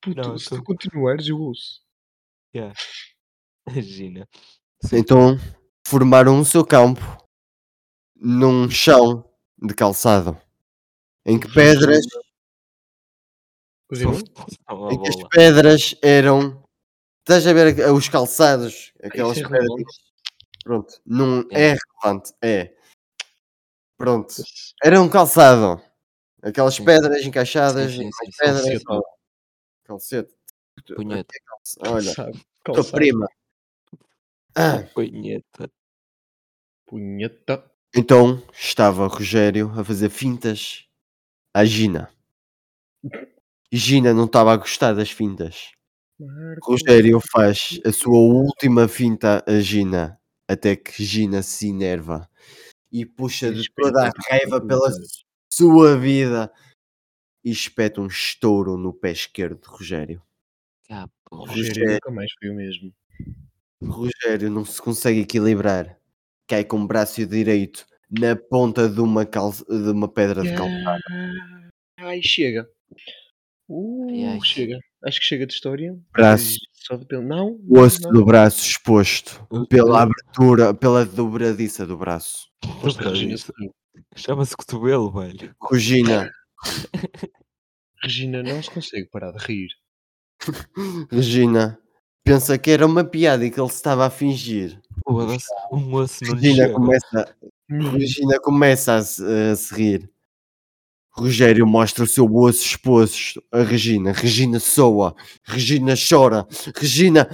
Puto, 0.00 0.16
Não, 0.20 0.38
se 0.38 0.48
tô- 0.48 0.56
tu 0.56 0.62
continuares, 0.64 1.28
eu 1.28 1.38
ouço. 1.38 1.80
Imagina. 3.68 4.26
Então 4.92 5.36
formaram 5.86 6.40
o 6.40 6.44
seu 6.44 6.64
campo 6.64 7.00
num 8.16 8.70
chão 8.70 9.24
de 9.60 9.74
calçado 9.74 10.40
em 11.26 11.38
que 11.38 11.52
pedras, 11.52 12.04
em 13.92 15.02
que 15.02 15.08
as 15.08 15.28
pedras 15.28 15.94
eram. 16.02 16.62
Estás 17.20 17.46
a 17.46 17.52
ver 17.52 17.90
os 17.92 18.08
calçados? 18.08 18.92
Aquelas 19.02 19.36
é 19.38 19.42
pedras. 19.42 19.68
Pronto, 20.64 21.00
não 21.04 21.44
é 21.50 21.74
relevante, 22.02 22.32
é. 22.42 22.74
Pronto, 23.98 24.32
era 24.82 25.02
um 25.02 25.08
calçado. 25.08 25.82
Aquelas 26.40 26.78
pedras 26.78 27.26
encaixadas 27.26 27.90
Sim, 27.90 28.04
sim, 28.04 28.10
sim, 28.12 28.30
pedras. 28.38 28.82
Calcete. 28.84 29.04
Calcete. 29.84 30.34
Punheta. 30.94 31.34
Olha, 31.80 32.14
Calçado. 32.14 32.40
tua 32.64 32.84
prima. 32.84 33.26
Ah, 34.54 34.84
Punheta. 34.94 35.68
Punheta. 36.86 37.64
então 37.94 38.40
estava 38.52 39.08
Rogério 39.08 39.72
a 39.76 39.84
fazer 39.84 40.10
fintas 40.10 40.86
à 41.52 41.64
Gina. 41.64 42.08
Gina 43.72 44.14
não 44.14 44.26
estava 44.26 44.52
a 44.52 44.56
gostar 44.56 44.94
das 44.94 45.10
fintas. 45.10 45.72
Marco. 46.20 46.70
Rogério 46.72 47.20
faz 47.32 47.80
a 47.84 47.90
sua 47.92 48.18
última 48.18 48.86
finta 48.86 49.44
a 49.46 49.58
Gina 49.60 50.20
até 50.48 50.76
que 50.76 51.04
Gina 51.04 51.42
se 51.42 51.68
enerva 51.68 52.28
e 52.90 53.04
puxa 53.04 53.52
de 53.52 53.70
toda 53.74 54.08
a 54.08 54.12
raiva 54.30 54.60
pela 54.60 54.90
sua 55.52 55.96
vida 55.98 56.52
e 57.44 57.50
espeta 57.50 58.00
um 58.00 58.06
estouro 58.06 58.76
no 58.76 58.92
pé 58.92 59.12
esquerdo 59.12 59.60
de 59.60 59.68
Rogério. 59.68 60.22
Ah. 60.90 61.08
Rogério 61.30 61.92
nunca 61.92 62.10
mais 62.10 62.30
foi 62.38 62.50
o 62.50 62.54
mesmo. 62.54 62.92
Rogério 63.82 64.50
não 64.50 64.64
se 64.64 64.80
consegue 64.80 65.20
equilibrar, 65.20 65.98
cai 66.48 66.64
com 66.64 66.80
o 66.80 66.86
braço 66.86 67.24
direito 67.26 67.86
na 68.10 68.34
ponta 68.34 68.88
de 68.88 69.00
uma, 69.00 69.26
cal... 69.26 69.52
de 69.52 69.90
uma 69.90 70.08
pedra 70.08 70.42
de 70.42 70.54
calçada. 70.54 71.00
Ai, 71.98 72.22
chega. 72.22 72.68
Uh, 73.68 74.08
Ai, 74.10 74.24
ai. 74.24 74.40
chega. 74.42 74.78
Acho 75.04 75.20
que 75.20 75.26
chega 75.26 75.46
de 75.46 75.52
história. 75.52 75.96
Braço. 76.12 76.56
Só 76.72 76.96
de 76.96 77.04
pelo. 77.06 77.22
Não. 77.22 77.58
O 77.68 77.78
osso 77.80 78.00
não. 78.02 78.12
do 78.12 78.24
braço 78.24 78.66
exposto 78.66 79.46
pela 79.68 80.02
abertura, 80.02 80.72
pela 80.74 81.04
dobradiça 81.04 81.86
do 81.86 81.96
braço. 81.96 82.48
Chama-se 84.16 84.56
cotovelo, 84.56 85.12
velho. 85.12 85.54
Regina, 85.70 86.30
Regina 88.02 88.42
não 88.42 88.62
se 88.62 88.70
consegue 88.70 89.06
parar 89.10 89.32
de 89.32 89.44
rir. 89.44 89.68
Regina 91.10 91.78
pensa 92.24 92.58
que 92.58 92.70
era 92.70 92.86
uma 92.86 93.04
piada 93.04 93.44
e 93.44 93.50
que 93.50 93.60
ele 93.60 93.68
se 93.70 93.76
estava 93.76 94.06
a 94.06 94.10
fingir. 94.10 94.80
Um 95.72 95.94
osso 95.94 96.24
não 96.24 96.34
Regina 96.34 96.64
chega. 96.64 96.74
começa, 96.74 97.36
Regina 97.70 98.40
começa 98.40 98.94
a 98.96 99.02
se, 99.02 99.22
a 99.24 99.56
se 99.56 99.74
rir. 99.74 100.10
Rogério 101.18 101.66
mostra 101.66 102.04
o 102.04 102.06
seu 102.06 102.32
osso 102.32 102.64
exposto 102.64 103.42
a 103.50 103.62
Regina. 103.62 104.12
Regina 104.12 104.60
soa. 104.60 105.16
Regina 105.42 105.94
chora. 105.96 106.46
Regina 106.76 107.28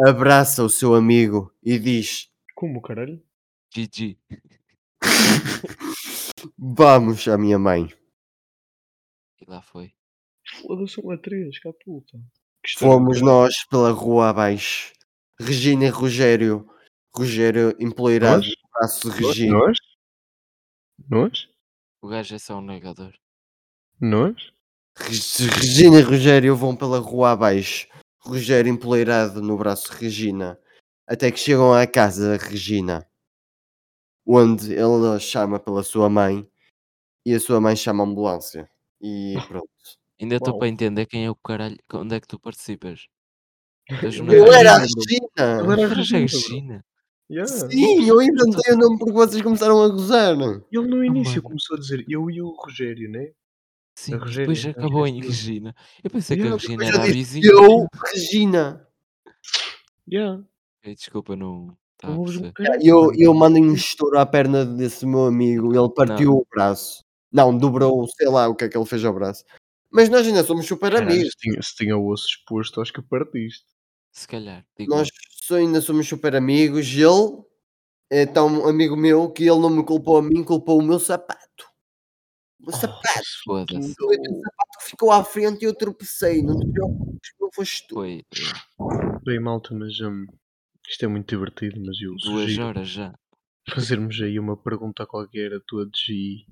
abraça 0.00 0.62
o 0.62 0.70
seu 0.70 0.94
amigo 0.94 1.52
e 1.60 1.76
diz: 1.76 2.30
Como, 2.54 2.80
caralho? 2.80 3.20
GG. 3.74 4.16
Vamos 6.56 7.26
à 7.26 7.36
minha 7.36 7.58
mãe. 7.58 7.88
E 9.40 9.50
lá 9.50 9.60
foi. 9.60 9.92
Foda-se 10.62 11.00
uma 11.00 11.18
três, 11.18 11.58
cá 11.58 11.70
puta. 11.84 12.16
Que 12.62 12.78
Fomos 12.78 13.20
nós 13.20 13.64
pela 13.68 13.90
rua 13.90 14.28
abaixo. 14.28 14.92
Regina 15.40 15.86
e 15.86 15.88
Rogério. 15.88 16.70
Rogério 17.12 17.74
empoleirado 17.80 18.44
no 18.44 18.68
braço 18.72 19.10
de? 19.10 19.26
Regina. 19.26 19.58
Nós? 19.58 19.78
Nós? 21.08 21.48
O 22.00 22.08
gajo 22.08 22.36
é 22.36 22.38
só 22.38 22.58
um 22.58 22.60
negador. 22.60 23.12
Nós? 24.04 24.52
Reg- 24.96 25.50
Regina 25.58 25.98
e 25.98 26.02
Rogério 26.02 26.54
vão 26.54 26.76
pela 26.76 26.98
rua 26.98 27.30
abaixo. 27.30 27.88
Rogério 28.20 28.70
empoleirado 28.70 29.40
no 29.40 29.56
braço 29.56 29.90
de 29.90 29.98
Regina. 29.98 30.58
Até 31.06 31.30
que 31.30 31.38
chegam 31.38 31.72
à 31.72 31.86
casa 31.86 32.36
da 32.36 32.44
Regina. 32.44 33.06
Onde 34.26 34.72
ele 34.72 35.08
a 35.14 35.18
chama 35.18 35.58
pela 35.58 35.82
sua 35.82 36.08
mãe. 36.08 36.46
E 37.26 37.34
a 37.34 37.40
sua 37.40 37.60
mãe 37.60 37.74
chama 37.74 38.04
a 38.04 38.06
ambulância. 38.06 38.70
E 39.00 39.36
pronto. 39.48 39.68
Ainda 40.20 40.36
estou 40.36 40.58
para 40.58 40.68
entender 40.68 41.06
quem 41.06 41.24
é 41.24 41.30
o 41.30 41.34
caralho. 41.34 41.76
Onde 41.94 42.14
é 42.14 42.20
que 42.20 42.28
tu 42.28 42.38
participas? 42.38 43.06
Eu 43.90 44.52
era 44.52 44.74
a. 44.74 44.78
Regina! 44.78 45.62
Ele 45.62 45.82
era 45.82 45.86
a 45.86 45.94
Regina. 45.94 46.84
Yeah. 47.30 47.50
Sim, 47.50 48.06
eu 48.06 48.20
inventei 48.20 48.74
o 48.74 48.76
nome 48.76 48.98
porque 48.98 49.12
vocês 49.12 49.42
começaram 49.42 49.82
a 49.82 49.88
gozar. 49.88 50.34
Ele 50.34 50.86
no 50.86 51.02
início 51.02 51.36
mano. 51.36 51.42
começou 51.42 51.76
a 51.76 51.80
dizer 51.80 52.04
eu 52.06 52.30
e 52.30 52.40
o 52.42 52.50
Rogério, 52.50 53.10
né? 53.10 53.32
Sim, 53.94 54.18
depois 54.18 54.64
não 54.64 54.70
acabou 54.72 55.06
em 55.06 55.20
Regina. 55.20 55.74
Eu 56.02 56.10
pensei 56.10 56.36
que 56.36 56.46
a 56.46 56.50
Regina 56.50 56.84
era 56.84 57.02
a 57.02 57.06
vizinha. 57.06 57.48
eu, 57.48 57.86
Regina. 58.12 58.86
Yeah. 60.10 60.42
Desculpa, 60.84 61.36
não 61.36 61.76
Não 62.02 62.52
caralho, 62.52 62.80
Eu, 62.82 63.12
eu 63.14 63.32
mandei 63.32 63.62
um 63.62 63.72
estouro 63.72 64.18
à 64.18 64.26
perna 64.26 64.66
desse 64.66 65.06
meu 65.06 65.26
amigo. 65.26 65.74
Ele 65.74 65.88
partiu 65.94 66.32
o 66.32 66.46
braço. 66.50 67.02
Não, 67.32 67.56
dobrou, 67.56 68.06
sei 68.08 68.28
lá 68.28 68.48
o 68.48 68.54
que 68.54 68.64
é 68.64 68.68
que 68.68 68.76
ele 68.76 68.86
fez 68.86 69.04
ao 69.04 69.14
braço. 69.14 69.44
Mas 69.90 70.08
nós 70.08 70.26
ainda 70.26 70.42
somos 70.42 70.66
super 70.66 70.92
Caralho, 70.92 71.12
amigos. 71.12 71.30
se 71.32 71.38
tinha, 71.38 71.62
se 71.62 71.76
tinha 71.76 71.96
o 71.96 72.08
osso 72.08 72.26
exposto, 72.26 72.80
acho 72.80 72.92
que 72.92 73.00
partiste. 73.00 73.64
Se 74.12 74.26
calhar, 74.26 74.64
digo 74.76 74.94
Nós 74.94 75.08
só 75.30 75.56
ainda 75.56 75.80
somos 75.80 76.06
super 76.06 76.34
amigos. 76.34 76.86
E 76.88 77.02
ele 77.02 77.42
é 78.10 78.26
tão 78.26 78.66
amigo 78.66 78.96
meu 78.96 79.30
que 79.30 79.44
ele 79.44 79.60
não 79.60 79.70
me 79.70 79.84
culpou 79.84 80.18
a 80.18 80.22
mim, 80.22 80.42
culpou 80.44 80.80
o 80.80 80.82
meu 80.82 80.98
sapato. 80.98 81.73
O 82.66 82.72
sapato. 82.72 83.24
Foda-se. 83.44 83.94
Foi 83.94 84.16
o 84.16 84.40
sapato 84.42 84.78
que 84.78 84.90
ficou 84.90 85.10
à 85.12 85.24
frente 85.24 85.62
e 85.62 85.64
eu 85.66 85.74
tropecei. 85.74 86.42
Não 86.42 86.58
te 86.58 86.70
preocupes, 86.70 87.30
que 87.30 87.40
não 87.40 87.50
foste 87.52 87.86
tu. 87.88 87.94
Foi 87.96 88.18
eh, 88.20 89.18
Bem, 89.24 89.40
malta, 89.40 89.74
mas 89.74 89.98
hum, 90.00 90.26
isto 90.88 91.04
é 91.04 91.08
muito 91.08 91.28
divertido, 91.28 91.80
mas 91.84 91.96
eu 92.00 92.10
duas 92.10 92.42
sugiro 92.44 92.64
horas 92.66 92.88
já. 92.88 93.14
fazermos 93.70 94.20
aí 94.20 94.38
uma 94.38 94.56
pergunta 94.56 95.06
qualquer 95.06 95.52
a 95.54 95.60
todos 95.66 95.98
e 96.08 96.46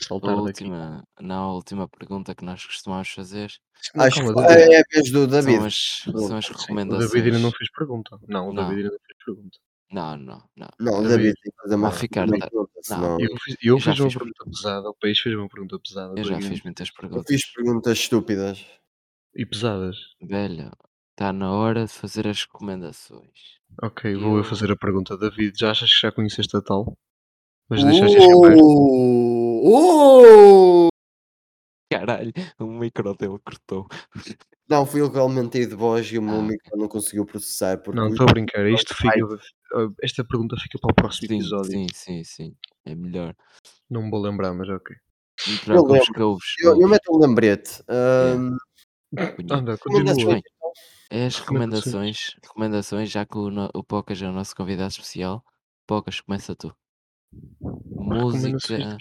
saltar 0.00 0.34
daqui. 0.36 0.64
última, 0.64 1.04
não, 1.20 1.50
a 1.50 1.54
última 1.54 1.88
pergunta 1.88 2.34
que 2.34 2.44
nós 2.44 2.64
costumamos 2.64 3.08
fazer 3.10 3.50
Acho 3.96 4.20
que 4.22 4.40
é 4.40 4.80
a 4.80 4.84
vez 4.90 5.12
do 5.12 5.26
David. 5.26 5.56
são 5.58 5.66
as, 5.66 6.26
são 6.26 6.36
as 6.36 6.44
Sim, 6.46 6.52
o 6.52 6.56
recomendações. 6.58 7.10
David 7.10 7.26
ainda 7.28 7.38
não 7.40 7.50
fez 7.52 7.70
pergunta. 7.72 8.18
Não, 8.28 8.48
o 8.48 8.52
Não. 8.52 8.62
David 8.64 8.84
ainda 8.84 8.92
não 8.92 8.98
fez 9.06 9.18
pergunta. 9.24 9.58
Não, 9.92 10.16
não, 10.16 10.42
não. 10.56 10.68
Não, 10.80 11.02
David. 11.02 11.08
David 11.08 11.34
tem 11.42 11.52
que 11.52 11.62
fazer 11.62 11.74
uma 11.74 11.90
ficar 11.92 12.26
não. 12.26 12.38
senão- 12.82 13.20
Eu 13.20 13.36
fiz, 13.44 13.56
eu 13.62 13.74
Eu 13.74 13.78
já 13.78 13.90
fiz 13.92 14.00
uma 14.00 14.08
fiz 14.10 14.18
pergunta 14.18 14.44
pesada, 14.50 14.88
o 14.88 14.94
país 14.94 15.18
fez 15.18 15.34
uma 15.36 15.48
pergunta 15.48 15.78
pesada. 15.78 16.14
Eu 16.18 16.24
já 16.24 16.34
dois 16.34 16.46
fiz 16.46 16.62
muitas 16.62 16.88
Eu 16.88 16.94
perguntas. 16.94 17.24
fiz 17.28 17.52
perguntas 17.52 17.98
estúpidas. 17.98 18.64
E 19.34 19.44
pesadas. 19.46 19.96
Velho, 20.22 20.70
está 21.12 21.32
na 21.32 21.52
hora 21.52 21.84
de 21.86 21.92
fazer 21.92 22.26
as 22.26 22.42
recomendações. 22.42 23.58
Ok, 23.82 24.14
vou 24.16 24.32
eu 24.32 24.38
Eu- 24.38 24.44
fazer 24.44 24.70
a 24.70 24.76
pergunta. 24.76 25.16
David, 25.16 25.58
já 25.58 25.70
achas 25.70 25.92
que 25.92 26.00
já 26.00 26.10
conheceste 26.12 26.56
a 26.56 26.62
tal? 26.62 26.96
Mas 27.68 27.84
deixaste 27.84 28.16
escapar. 28.18 28.54
Uh! 28.56 29.62
Uh! 29.66 30.88
Caralho, 31.90 32.32
o 32.58 32.66
micro 32.66 33.14
dele 33.14 33.38
cortou. 33.44 33.86
Não, 34.68 34.86
fui 34.86 35.00
eu 35.02 35.10
que 35.12 35.18
aumentei 35.18 35.66
de 35.66 35.74
voz 35.74 36.06
e 36.10 36.18
o 36.18 36.22
meu 36.22 36.36
Ah, 36.36 36.42
micro 36.42 36.76
não 36.78 36.88
conseguiu 36.88 37.26
processar. 37.26 37.76
Porque 37.78 37.98
Não, 37.98 38.08
estou 38.08 38.26
a 38.26 38.32
brincar. 38.32 38.66
Isto 38.66 38.94
fica, 38.94 39.10
esta 40.02 40.24
pergunta 40.24 40.56
fica 40.56 40.78
para 40.78 40.90
o 40.90 40.94
próximo 40.94 41.28
Sim, 41.28 41.34
episódio. 41.36 41.70
sim, 41.70 41.86
sim, 41.92 42.24
sim. 42.24 42.56
É 42.84 42.94
melhor. 42.94 43.34
Não 43.88 44.02
me 44.02 44.10
vou 44.10 44.20
lembrar, 44.20 44.52
mas 44.54 44.68
ok. 44.68 44.96
Eu, 46.60 46.70
eu 46.70 46.72
ouves. 46.74 46.90
meto 46.90 47.12
um 47.14 47.18
lembrete. 47.18 47.82
Ahm, 47.88 48.56
Punha. 49.36 49.56
Anda, 49.56 49.76
continua. 49.78 50.34
Bem, 50.34 50.42
É 51.10 51.26
as 51.26 51.38
Recomendações. 51.38 51.38
recomendações, 51.40 52.36
recomendações, 52.42 53.10
já 53.10 53.26
que 53.26 53.36
o, 53.36 53.50
no- 53.50 53.70
o 53.74 53.84
Pocas 53.84 54.20
é 54.22 54.26
o 54.28 54.32
nosso 54.32 54.54
convidado 54.56 54.90
especial. 54.90 55.44
Pocas, 55.86 56.20
começa 56.20 56.54
tu. 56.56 56.74
Música. 57.60 58.96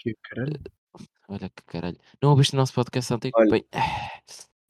Olha 1.30 1.50
que 1.50 1.64
caralho. 1.66 1.98
Não 2.22 2.32
ouviste 2.32 2.54
o 2.54 2.58
nosso 2.58 2.74
podcast 2.74 3.14
antigo? 3.14 3.38
Olha, 3.40 3.50
Bem, 3.52 3.66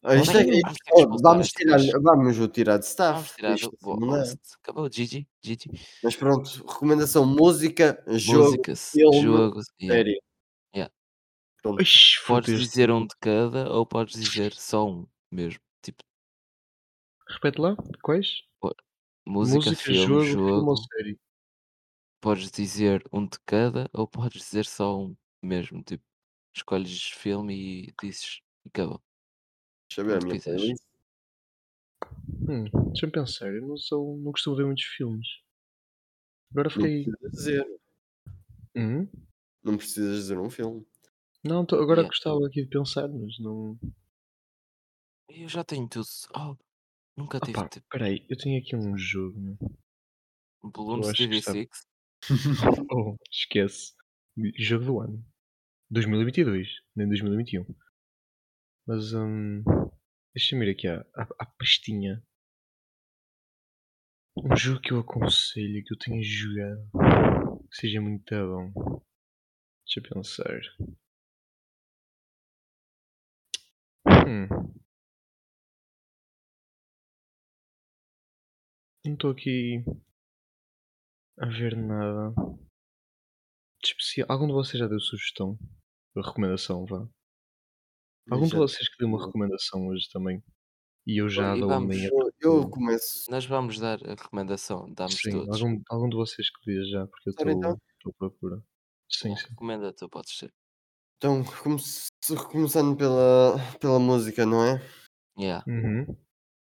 isto 0.04 0.38
é- 0.38 0.44
isto- 0.46 0.74
oh, 0.94 1.18
vamos, 1.22 1.50
tirar, 1.50 1.80
vamos 2.02 2.40
o 2.40 2.48
tirar 2.48 2.78
de 2.78 2.86
staff. 2.86 3.14
vamos 3.14 3.32
tirar 3.36 3.56
isto 3.56 3.78
do 3.82 4.00
dá. 4.00 4.06
host. 4.18 4.40
Acabou, 4.62 4.92
Gigi, 4.92 5.28
Gigi. 5.44 5.70
Mas 6.04 6.16
pronto, 6.16 6.50
recomendação: 6.68 7.26
música, 7.26 8.04
jogo, 8.08 8.46
Músicas, 8.46 8.90
filme, 8.92 9.22
jogos. 9.22 9.66
yeah. 9.82 9.96
série. 10.04 10.22
Yeah. 10.76 10.94
Pronto. 11.62 11.82
Ixi, 11.82 12.26
Podes 12.26 12.60
dizer 12.60 12.90
um 12.90 13.06
de 13.06 13.16
cada 13.20 13.72
ou 13.72 13.86
podes 13.86 14.20
dizer 14.20 14.54
só 14.54 14.90
um 14.90 15.06
mesmo. 15.32 15.62
Tipo, 15.84 16.04
Repete 17.28 17.62
lá, 17.62 17.76
quais? 18.02 18.42
música, 19.26 19.76
filme, 19.76 20.00
jogo, 20.08 20.24
jogo. 20.26 20.48
filme 20.48 20.70
ou 20.70 20.78
série? 20.78 21.20
Podes 22.20 22.52
dizer 22.52 23.04
um 23.14 23.26
de 23.26 23.38
cada 23.46 23.88
ou 23.94 24.08
podes 24.08 24.42
dizer 24.44 24.66
só 24.66 25.00
um 25.00 25.16
mesmo. 25.44 25.84
Tipo, 25.84 26.04
escolhes 26.56 27.04
filme 27.12 27.54
e 27.90 27.94
dizes 28.02 28.42
e 28.66 28.70
acabou. 28.70 29.00
Deixa 29.92 30.02
eu 30.02 30.06
ver 30.06 30.24
a 30.24 30.26
minha 30.26 30.40
playlist. 30.42 30.82
Hum, 32.48 32.64
Deixa-me 32.94 33.12
pensar, 33.12 33.54
eu 33.54 33.62
não, 33.68 33.76
sou, 33.76 34.18
não 34.20 34.32
costumo 34.32 34.56
ver 34.56 34.66
muitos 34.66 34.86
filmes. 34.86 35.28
Agora 36.52 36.70
Não 36.70 36.76
fiquei. 36.76 37.04
precisas 37.04 37.32
dizer. 37.32 37.66
Hum? 38.74 39.08
Não 39.62 39.76
precisas 39.76 40.16
dizer 40.22 40.38
um 40.40 40.50
filme. 40.50 40.86
Não, 41.44 41.66
tô- 41.66 41.76
agora 41.76 42.00
Yeah. 42.02 42.08
gostava 42.08 42.48
aqui 42.48 42.64
de 42.64 42.70
pensar, 42.70 43.10
mas 43.10 43.38
não. 43.40 43.78
Eu 45.28 45.50
já 45.50 45.62
tenho 45.62 45.90
tudo. 45.90 46.08
Oh, 46.38 46.56
nunca 47.18 47.42
tive 47.42 47.58
Opa, 47.60 47.68
tipo, 47.68 47.86
peraí, 47.90 48.26
eu 48.30 48.38
tenho 48.38 48.62
aqui 48.62 48.74
um 48.78 48.98
jogo. 48.98 49.38
meu. 49.38 49.58
Balloons 50.72 51.10
acho 51.10 51.28
que 51.28 51.36
está- 51.36 51.52
TV6. 51.52 51.70
Oh, 52.94 53.18
esquece. 53.30 53.94
Jogo 54.58 54.86
do 54.86 55.00
ano. 55.02 55.26
2022, 55.90 56.70
nem 56.96 57.10
2021. 57.10 57.66
Mas, 58.88 59.14
hum, 59.14 59.64
deixa-me 60.34 60.66
ir 60.66 60.72
aqui 60.72 60.88
à, 60.88 61.02
à, 61.16 61.28
à 61.40 61.46
pastinha. 61.46 62.24
Um 64.36 64.56
jogo 64.56 64.82
que 64.82 64.92
eu 64.92 65.00
aconselho, 65.00 65.84
que 65.84 65.94
eu 65.94 65.98
tenha 65.98 66.22
jogado, 66.24 66.90
que 67.70 67.76
seja 67.76 68.02
muito 68.02 68.34
bom. 68.34 69.02
Deixa 69.86 70.00
eu 70.00 70.04
pensar. 70.04 70.62
Hum. 74.28 74.48
Não 79.06 79.14
estou 79.14 79.32
aqui 79.32 79.84
a 81.38 81.46
ver 81.48 81.76
nada 81.76 82.34
de 83.84 83.90
especial. 83.90 84.28
Algum 84.30 84.48
de 84.48 84.54
vocês 84.54 84.80
já 84.80 84.88
deu 84.88 85.00
sugestão? 85.00 85.58
Recomendação, 86.16 86.86
vá? 86.86 87.08
Algum 88.32 88.48
de 88.48 88.56
vocês 88.56 88.88
que 88.90 88.98
deu 88.98 89.08
uma 89.08 89.24
recomendação 89.26 89.88
hoje 89.88 90.08
também? 90.12 90.42
E 91.06 91.18
eu 91.22 91.28
já 91.30 91.56
E 91.56 91.60
dou 91.60 91.70
a 91.72 91.74
vamos- 91.76 91.96
minha. 91.96 92.10
Eu, 92.40 92.70
começo. 92.70 93.30
Nós 93.30 93.46
vamos 93.46 93.80
dar 93.80 94.00
a 94.06 94.10
recomendação. 94.12 94.92
Damos 94.94 95.16
Sim, 95.16 95.32
todos. 95.32 95.62
algum, 95.62 95.82
algum 95.90 96.10
de 96.10 96.16
vocês 96.16 96.50
que 96.50 96.66
dê 96.66 96.84
já, 96.86 97.06
porque 97.08 97.30
eu 97.30 97.34
Ora, 97.40 97.52
então. 97.52 97.78
estou 97.98 98.12
à 98.12 98.14
procura. 98.18 98.64
Sim, 99.10 99.36
sim. 99.36 99.48
Recomenda 99.50 99.92
tu, 99.94 100.08
podes 100.10 100.38
ser. 100.38 100.54
Então, 101.18 101.44
come- 101.44 101.82
começando 102.52 102.96
pela, 102.96 103.56
pela 103.80 104.00
música, 104.00 104.46
não 104.46 104.64
é? 104.64 104.82
Yeah. 105.38 105.64
Uhum. 105.68 106.16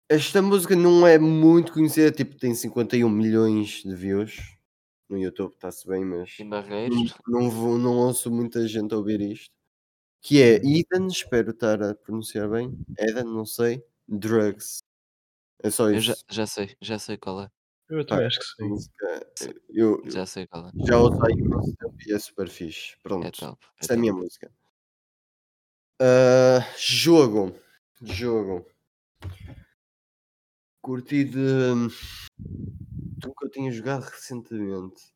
Esta 0.09 0.41
música 0.43 0.75
não 0.77 1.07
é 1.07 1.19
muito 1.19 1.73
conhecida, 1.73 2.11
tipo, 2.13 2.37
tem 2.37 2.55
51 2.55 3.09
milhões 3.09 3.83
de 3.83 3.95
views 3.95 4.37
no 5.09 5.17
YouTube, 5.19 5.53
está-se 5.55 5.87
bem, 5.87 6.05
mas 6.05 6.37
não, 6.41 7.05
não, 7.29 7.51
vou, 7.51 7.79
não 7.79 7.97
ouço 7.99 8.31
muita 8.31 8.67
gente 8.67 8.93
a 8.95 8.97
ouvir 8.99 9.21
isto. 9.21 9.51
Que 10.23 10.41
é 10.41 10.55
Eden, 10.57 11.09
espero 11.09 11.51
estar 11.51 11.83
a 11.83 11.95
pronunciar 11.95 12.49
bem. 12.49 12.79
Eden, 12.99 13.25
não 13.25 13.45
sei. 13.45 13.85
Drugs. 14.07 14.83
É 15.63 15.71
só 15.71 15.91
Eu 15.91 15.97
isso. 15.99 16.07
já, 16.07 16.15
já 16.31 16.47
sei, 16.47 16.77
já 16.81 16.99
sei 16.99 17.17
qual 17.17 17.43
é. 17.43 17.51
Eu 17.89 18.07
também 18.07 18.27
acho 18.27 18.39
que 18.39 18.47
sim. 18.47 18.69
música, 18.69 19.27
eu, 19.69 20.01
eu 20.05 20.11
Já 20.11 20.25
sei 20.25 20.47
qual 20.47 20.69
é. 20.69 20.73
já 20.87 20.97
há 20.97 21.31
imenso 21.31 21.75
tempo 21.77 21.97
e 22.07 22.13
é 22.15 22.19
super 22.19 22.49
fixe. 22.49 22.95
É 22.95 22.97
Pronto, 23.03 23.31
top. 23.33 23.67
É 23.67 23.69
esta 23.81 23.95
é 23.95 23.97
a 23.97 24.01
minha 24.01 24.13
música. 24.15 24.51
Ah, 26.01 26.61
jogo. 26.79 27.55
Jogo. 28.01 28.67
Curti 30.81 31.25
de. 31.25 31.39
Do 32.39 33.35
que 33.35 33.45
eu 33.47 33.51
tinha 33.51 33.71
jogado 33.71 34.03
recentemente. 34.05 35.13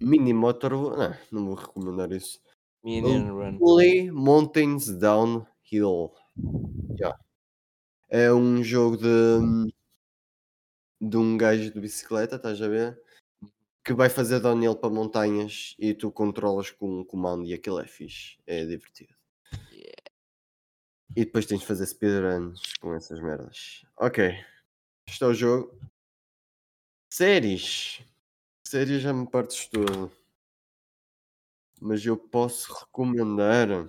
Mini 0.00 0.32
Motor. 0.32 0.72
Não, 0.98 1.16
não 1.32 1.46
vou 1.46 1.54
recomendar 1.54 2.10
isso. 2.12 2.40
Minion 2.82 3.32
Run. 3.32 4.12
Mountains 4.12 4.88
Downhill. 4.88 6.12
Yeah. 6.98 7.18
É 8.08 8.32
um 8.32 8.62
jogo 8.62 8.96
de. 8.96 9.72
De 11.00 11.16
um 11.16 11.36
gajo 11.36 11.72
de 11.72 11.80
bicicleta, 11.80 12.36
estás 12.36 12.60
a 12.60 12.68
ver? 12.68 13.00
Que 13.84 13.92
vai 13.94 14.08
fazer 14.08 14.40
downhill 14.40 14.74
para 14.74 14.90
montanhas 14.90 15.76
e 15.78 15.94
tu 15.94 16.10
controlas 16.10 16.70
com 16.70 17.00
um 17.00 17.04
comando 17.04 17.46
e 17.46 17.54
aquilo 17.54 17.78
é 17.78 17.86
fixe. 17.86 18.36
É 18.46 18.64
divertido. 18.64 19.14
Yeah. 19.70 20.02
E 21.16 21.24
depois 21.24 21.46
tens 21.46 21.60
de 21.60 21.66
fazer 21.66 21.86
speedruns 21.86 22.60
com 22.80 22.94
essas 22.94 23.20
merdas. 23.20 23.84
Ok. 23.96 24.34
Este 25.08 25.24
é 25.24 25.26
o 25.26 25.34
jogo. 25.34 25.78
Séries. 27.10 28.02
Séries 28.66 29.00
já 29.00 29.12
me 29.12 29.26
partes 29.26 29.66
todo. 29.68 30.12
Mas 31.80 32.04
eu 32.04 32.16
posso 32.16 32.72
recomendar. 32.74 33.88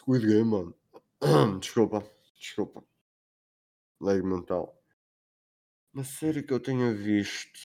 Squid 0.00 0.26
Game, 0.26 0.44
mano. 0.50 0.74
Desculpa. 1.60 2.02
Desculpa. 2.38 2.82
Leg 4.00 4.22
mental. 4.24 4.74
Uma 5.94 6.02
série 6.04 6.42
que 6.42 6.52
eu 6.52 6.58
tenha 6.60 6.92
visto. 6.92 7.60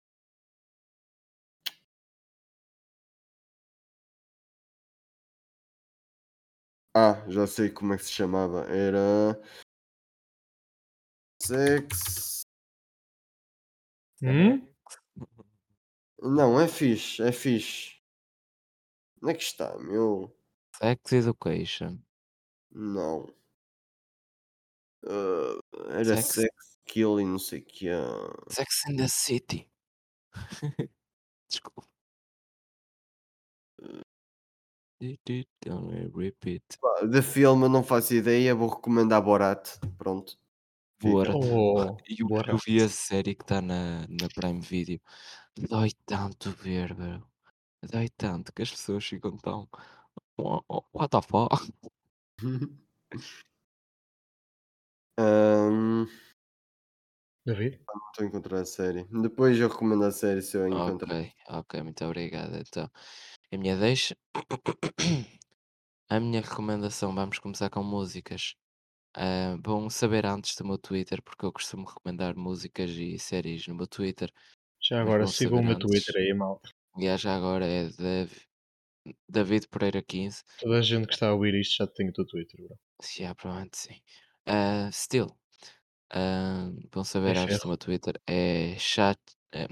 Ah, 6.93 7.23
já 7.27 7.45
sei 7.45 7.69
como 7.69 7.93
é 7.93 7.97
que 7.97 8.05
se 8.05 8.11
chamava. 8.11 8.61
Era. 8.69 9.37
Sex. 11.39 12.45
Hum? 14.21 14.67
Não, 16.21 16.59
é 16.59 16.67
fixe, 16.67 17.21
é 17.23 17.31
fixe. 17.31 17.94
Onde 19.25 19.31
é 19.33 19.37
que 19.37 19.43
está, 19.43 19.75
meu? 19.79 20.31
Sex 20.77 21.11
Education. 21.13 21.97
Não. 22.71 23.25
Ah, 25.03 25.57
era 25.89 26.17
Sex- 26.17 26.27
sex, 26.35 26.77
kill 26.85 27.19
e 27.19 27.25
não 27.25 27.39
sei 27.39 27.59
o 27.61 27.65
que. 27.65 27.87
Sex 28.49 28.85
in 28.87 28.97
the 28.97 29.07
City. 29.07 29.67
Desculpa. 31.49 31.87
Don't 35.65 36.11
repeat. 36.15 36.61
De 37.09 37.21
filme 37.23 37.65
eu 37.65 37.69
não 37.69 37.83
faço 37.83 38.13
ideia, 38.13 38.53
vou 38.53 38.69
recomendar 38.69 39.23
Borat. 39.23 39.79
Pronto. 39.97 40.37
Borat. 41.01 41.35
Oh, 41.35 41.81
Eu, 42.07 42.15
eu 42.19 42.27
Borat. 42.27 42.61
vi 42.65 42.81
a 42.81 42.89
série 42.89 43.33
que 43.33 43.43
está 43.43 43.59
na, 43.59 44.01
na 44.07 44.27
Prime 44.35 44.61
Video. 44.61 44.99
Dói 45.57 45.89
tanto 46.05 46.51
ver, 46.51 46.93
bro. 46.93 47.23
Dói 47.91 48.09
tanto 48.09 48.53
que 48.53 48.61
as 48.63 48.71
pessoas 48.71 49.05
ficam 49.05 49.37
tão. 49.37 49.67
"Oh, 50.37 50.61
oh, 50.69 50.83
What 50.93 51.11
the 51.11 51.21
fuck? 51.21 51.51
Ahm, 55.17 56.07
David? 57.45 57.79
não 57.87 58.07
estou 58.11 58.23
a 58.23 58.27
encontrar 58.27 58.61
a 58.61 58.65
série. 58.65 59.05
Depois 59.05 59.59
eu 59.59 59.67
recomendo 59.69 60.03
a 60.05 60.11
série 60.11 60.41
se 60.41 60.55
eu 60.57 60.67
encontrar. 60.67 61.17
Ok, 61.17 61.31
ok, 61.49 61.81
muito 61.83 62.03
obrigado. 62.05 62.55
Então, 62.57 62.89
a 63.51 63.57
minha 63.57 63.77
deixa. 63.77 64.15
A 66.09 66.19
minha 66.19 66.41
recomendação, 66.41 67.13
vamos 67.13 67.39
começar 67.39 67.69
com 67.69 67.83
músicas. 67.83 68.55
Ah, 69.15 69.57
bom 69.59 69.89
saber 69.89 70.25
antes 70.25 70.55
do 70.57 70.65
meu 70.65 70.77
Twitter, 70.79 71.21
porque 71.23 71.45
eu 71.45 71.53
costumo 71.53 71.85
recomendar 71.87 72.35
músicas 72.37 72.91
e 72.91 73.19
séries 73.19 73.67
no 73.67 73.75
meu 73.75 73.87
Twitter. 73.87 74.31
Já 74.81 75.01
Mas 75.01 75.13
agora 75.13 75.27
sigam 75.27 75.59
o 75.59 75.63
meu 75.63 75.75
antes. 75.75 75.75
Twitter 75.75 76.15
aí, 76.15 76.33
malta. 76.33 76.69
E 77.01 77.07
a 77.07 77.15
já 77.17 77.35
agora 77.35 77.65
é 77.65 77.89
Dav- 77.89 78.41
David 79.29 79.67
Pereira 79.69 80.01
15. 80.03 80.43
Toda 80.57 80.79
a 80.79 80.81
gente 80.81 81.07
que 81.07 81.13
está 81.13 81.29
a 81.29 81.33
ouvir 81.33 81.53
isto 81.55 81.77
já 81.77 81.87
tem 81.87 82.09
o 82.09 82.11
teu 82.11 82.25
Twitter, 82.25 82.61
bro. 82.61 82.77
Já, 83.17 83.33
provavelmente 83.35 83.77
sim. 83.77 84.01
Ah, 84.45 84.89
still, 84.91 85.37
ah, 86.11 86.69
saber 87.05 87.33
É 87.33 87.35
antes 87.37 87.59
do 87.59 87.67
ferro. 87.67 87.69
meu 87.69 87.77
Twitter 87.77 88.21
é 88.27 88.77
chat, 88.79 89.19
é, 89.53 89.67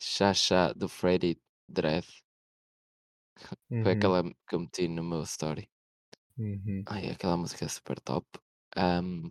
Chacha 0.00 0.74
do 0.74 0.88
Freddy 0.88 1.40
Dread. 1.68 2.06
Foi 3.82 3.92
Uhum, 3.92 3.92
aquela 3.92 4.22
que 4.46 4.54
eu 4.54 4.60
meti 4.60 4.88
no 4.88 5.02
meu 5.04 5.22
story. 5.24 5.68
uhum. 6.38 6.86
Ai, 6.86 7.08
aquela 7.10 7.36
música 7.38 7.64
é 7.64 7.68
super 7.68 7.98
top. 8.00 8.26
Ahm, 8.76 9.30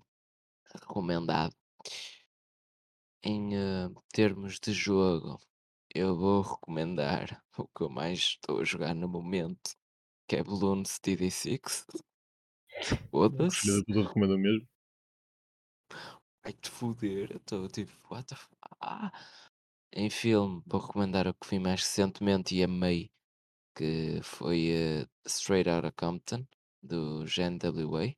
recomendado. 0.74 1.56
Em 3.24 3.56
eh, 3.56 3.90
termos 4.14 4.60
de 4.60 4.74
jogo, 4.74 5.40
eu 5.94 6.16
vou 6.18 6.42
recomendar 6.42 7.44
o 7.58 7.68
que 7.68 7.82
eu 7.84 7.90
mais 7.90 8.20
estou 8.20 8.60
a 8.60 8.64
jogar 8.64 8.94
no 8.96 9.08
momento, 9.08 9.72
que 10.28 10.38
é 10.38 10.44
Balloons 10.44 11.00
TD6. 11.00 11.86
O 13.42 13.52
filho 13.52 13.74
Foda-se. 13.74 13.80
da 13.80 13.86
puta 13.86 14.08
recomendou 14.08 14.38
mesmo. 14.38 14.68
Vai 16.44 16.54
te 16.54 16.70
foder. 16.70 17.32
Eu 17.32 17.38
estou 17.38 17.68
tipo, 17.70 17.94
what 18.14 18.26
the 18.28 18.36
f... 18.36 18.48
ah. 18.82 19.12
Em 19.94 20.10
filme, 20.10 20.62
vou 20.68 20.82
recomendar 20.82 21.28
o 21.28 21.34
que 21.34 21.48
vi 21.50 21.60
mais 21.60 21.82
recentemente 21.82 22.56
e 22.56 22.64
amei, 22.64 23.12
que 23.76 24.22
foi 24.24 24.70
eh, 24.72 25.08
Straight 25.26 25.70
Outta 25.70 25.92
Compton, 25.94 26.48
do 26.84 27.26
Gen 27.28 27.58
W.A. 27.58 28.16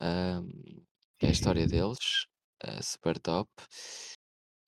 Ahm, 0.00 0.84
que 1.18 1.26
é 1.26 1.28
a 1.30 1.32
história 1.32 1.66
deles, 1.66 2.26
eh, 2.62 2.82
super 2.82 3.18
top. 3.18 3.50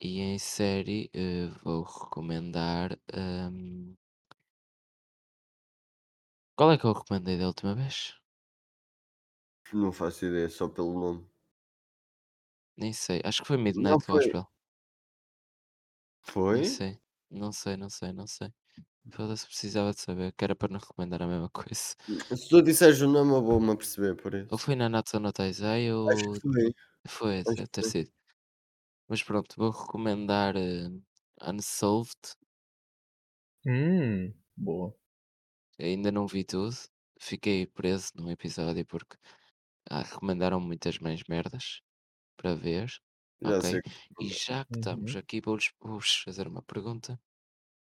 E 0.01 0.19
em 0.21 0.39
série 0.41 1.09
eh, 1.15 1.47
vou 1.63 1.83
recomendar. 1.85 2.99
ahm, 3.13 3.95
Qual 6.57 6.71
é 6.71 6.77
que 6.77 6.85
eu 6.85 6.93
recomendei 6.93 7.39
da 7.39 7.47
última 7.47 7.75
vez? 7.75 8.15
Não 9.73 9.91
faço 9.93 10.27
ideia, 10.27 10.51
só 10.51 10.69
pelo 10.69 10.93
nome. 11.01 11.27
Nem 12.79 12.95
sei. 12.95 13.21
Acho 13.27 13.43
que 13.43 13.49
foi 13.49 13.59
Midnight 13.59 14.03
foi. 14.07 14.09
Gospel. 14.09 14.47
Nem 16.49 16.63
Foi? 16.63 16.65
sei. 16.65 16.99
Não 17.31 17.53
sei, 17.53 17.77
não 17.77 17.91
sei, 17.91 18.13
não 18.13 18.27
sei. 18.27 18.53
Foda-se, 19.13 19.47
precisava 19.47 19.93
de 19.95 20.01
saber, 20.01 20.33
que 20.35 20.45
era 20.45 20.57
para 20.57 20.73
não 20.73 20.81
recomendar 20.81 21.23
a 21.23 21.27
mesma 21.29 21.51
coisa. 21.55 21.97
Se 22.37 22.49
tu 22.49 22.63
disseres 22.63 23.01
o 23.03 23.09
nome, 23.09 23.33
eu 23.33 23.43
vou-me 23.43 23.71
aperceber 23.73 24.15
por 24.17 24.35
Ou 24.53 24.57
isso. 24.57 24.65
foi 24.65 24.75
na 24.77 24.89
Natsu 24.95 25.17
no 25.21 25.33
Taizai 25.39 25.85
Acho 26.11 26.25
ou. 26.25 26.33
que 26.33 26.41
foi. 26.41 26.67
Foi, 27.09 27.45
Acho 27.49 27.57
deve 27.57 27.69
que 27.69 27.73
ter 27.75 27.83
foi. 27.83 27.93
sido. 27.93 28.11
Mas 29.09 29.23
pronto, 29.23 29.55
vou 29.57 29.71
recomendar 29.71 30.55
eh, 30.57 30.89
Unsolved. 31.43 32.37
Hum, 33.65 34.35
boa. 34.57 34.93
Ainda 35.81 36.11
não 36.13 36.27
vi 36.27 36.45
tudo. 36.45 36.75
Fiquei 37.21 37.67
preso 37.67 38.13
num 38.17 38.31
episódio 38.31 38.85
porque 38.87 39.17
ah, 39.91 40.03
recomendaram 40.03 40.61
muitas 40.61 40.99
mais 40.99 41.23
merdas 41.29 41.81
para 42.37 42.55
ver. 42.55 42.91
Já 43.41 43.61
Ok? 43.61 43.63
sei. 43.63 43.83
E 44.21 44.29
já 44.29 44.65
que 44.67 44.77
estamos 44.79 45.15
Uhum. 45.15 45.17
aqui, 45.17 45.41
vou-vos 45.43 45.73
vou-vos 45.81 46.17
fazer 46.25 46.49
uma 46.49 46.63
pergunta 46.63 47.21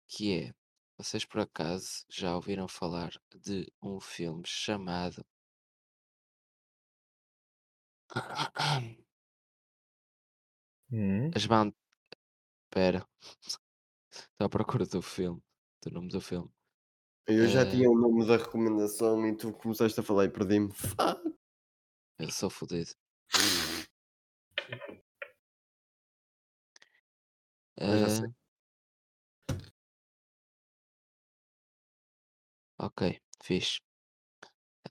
que 0.07 0.34
é: 0.34 0.53
vocês 0.98 1.26
por 1.26 1.41
acaso 1.41 2.06
já 2.10 2.36
ouviram 2.36 2.68
falar 2.68 3.11
de 3.36 3.72
um 3.84 3.99
filme 4.02 4.44
chamado 4.45 5.26
Hum. 10.91 11.31
As 11.35 11.45
Bandas. 11.45 11.75
Espera, 12.69 13.07
estou 14.15 14.45
à 14.45 14.49
procura 14.49 14.85
do 14.85 15.01
filme, 15.01 15.41
do 15.83 15.91
nome 15.91 16.09
do 16.09 16.21
filme. 16.21 16.49
Eu 17.27 17.47
já 17.47 17.61
Eh, 17.61 17.69
tinha 17.69 17.89
o 17.89 17.97
nome 17.97 18.25
da 18.25 18.37
recomendação 18.37 19.25
e 19.27 19.35
tu 19.37 19.53
começaste 19.53 19.99
a 19.99 20.03
falar 20.03 20.25
e 20.25 20.29
perdi-me. 20.29 20.71
Fuck. 20.73 21.21
eu 22.19 22.29
sou 22.31 22.49
fodido. 22.49 22.91
Mas 27.83 27.99
já 27.99 28.09
sei. 28.09 28.27
Eh, 28.27 28.39
ok, 32.77 33.01
fixe. 33.43 33.79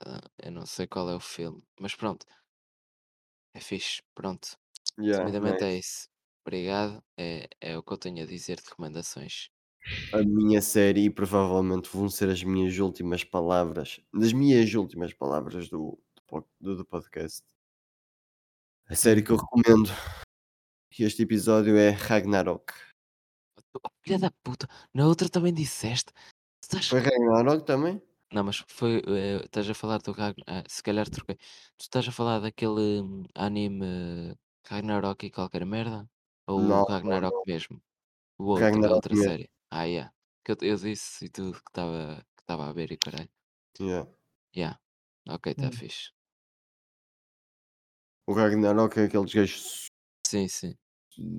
Ah, 0.00 0.20
eu 0.42 0.50
não 0.52 0.66
sei 0.66 0.86
qual 0.88 1.08
é 1.10 1.14
o 1.14 1.20
filme, 1.20 1.62
mas 1.80 1.94
pronto, 1.94 2.26
é 3.54 3.60
fixe. 3.60 4.02
Pronto, 4.14 4.56
Yeah, 4.98 5.24
resumidamente 5.24 5.62
é 5.64 5.74
nice. 5.74 5.78
isso. 5.88 6.08
Obrigado, 6.46 7.02
é, 7.16 7.48
é 7.60 7.76
o 7.78 7.82
que 7.82 7.92
eu 7.92 7.98
tenho 7.98 8.22
a 8.22 8.26
dizer 8.26 8.56
de 8.56 8.68
recomendações. 8.68 9.50
A 10.12 10.18
minha 10.22 10.60
série 10.60 11.04
e 11.04 11.10
provavelmente 11.10 11.88
vão 11.92 12.08
ser 12.08 12.28
as 12.30 12.42
minhas 12.42 12.76
últimas 12.78 13.22
palavras. 13.24 14.00
Das 14.12 14.32
minhas 14.32 14.72
últimas 14.74 15.12
palavras 15.14 15.68
do, 15.68 15.98
do, 16.30 16.74
do- 16.76 16.84
podcast. 16.84 17.42
A 18.86 18.94
série 18.94 19.22
que 19.22 19.30
eu 19.30 19.36
Uhum. 19.36 19.42
recomendo. 19.62 19.90
E 20.98 21.04
este 21.04 21.22
episódio 21.22 21.76
é 21.76 21.90
Ragnarok. 21.90 22.72
Oh, 23.74 23.88
filha 24.02 24.18
da 24.18 24.30
puta, 24.42 24.66
na 24.92 25.06
outra 25.06 25.28
também 25.28 25.52
disseste. 25.54 26.12
Estás... 26.64 26.88
Foi 26.88 27.00
Ragnarok 27.00 27.64
também? 27.64 28.02
Não, 28.32 28.44
mas 28.44 28.64
foi, 28.68 29.02
eh, 29.06 29.42
estás 29.44 29.68
a 29.70 29.74
falar 29.74 29.98
do 29.98 30.12
Ragn 30.12 30.42
ah, 30.46 30.62
se 30.68 30.82
calhar 30.82 31.08
troquei. 31.08 31.36
Tu 31.76 31.82
estás 31.82 32.06
a 32.08 32.12
falar 32.12 32.40
daquele 32.40 33.00
hum, 33.00 33.24
anime 33.34 34.34
Ragnarok 34.66 35.24
e 35.26 35.30
qualquer 35.30 35.64
merda? 35.66 36.09
Ou 36.47 36.80
o 36.80 36.82
Não, 36.82 36.85
não, 37.02 37.20
Ragnarok 37.20 37.36
não. 37.36 37.44
mesmo? 37.47 37.82
O 38.39 38.44
outro, 38.47 38.80
a 38.86 38.90
Ragnarok 38.90 38.98
outra 38.98 39.16
mesmo. 39.20 39.39
série? 39.39 39.51
Ah, 39.70 39.85
yeah. 39.85 40.12
Que 40.44 40.52
eu 40.52 40.56
eu 40.62 40.76
disse 40.76 41.26
e 41.26 41.30
tudo 41.30 41.52
que 41.55 41.70
estava 41.70 42.24
que 42.36 42.43
estava 42.43 42.68
a 42.68 42.72
ver 42.74 42.93
e 42.93 42.97
o 42.97 43.01
caralho. 43.01 43.30
Yeah. 43.78 44.05
Yeah. 44.55 44.76
Ok, 45.26 45.47
está 45.52 45.70
Hum. 45.70 45.80
fixe. 45.80 46.10
O 48.28 48.32
Ragnarok 48.32 48.97
é 49.01 49.05
aqueles 49.06 49.35
gajos 49.35 49.89
Sim, 50.26 50.48
sim. 50.48 50.78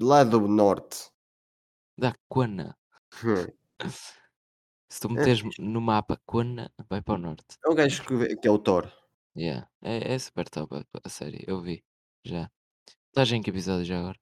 lá 0.10 0.24
do 0.24 0.48
norte. 0.48 1.12
Da 1.98 2.16
Quana. 2.28 2.76
Se 4.94 5.00
tu 5.02 5.08
É 5.16 5.26
meteres 5.26 5.42
no 5.74 5.82
mapa 5.90 6.16
Quana, 6.30 6.66
vai 6.90 7.02
para 7.02 7.16
o 7.18 7.24
norte. 7.28 7.54
É 7.66 7.68
o 7.72 7.78
gajo 7.80 8.00
que, 8.06 8.36
que 8.40 8.48
é 8.50 8.52
o 8.52 8.60
Thor. 8.66 8.86
Yeah. 9.36 9.68
É, 9.82 10.14
é 10.14 10.20
super 10.20 10.48
top 10.50 10.76
a, 10.76 10.86
a 11.04 11.10
série, 11.10 11.44
eu 11.48 11.62
vi. 11.62 11.84
Já. 12.24 12.52
Estás 13.10 13.32
em 13.32 13.42
que 13.42 13.50
episódio 13.50 13.86
já 13.86 14.00
agora? 14.00 14.20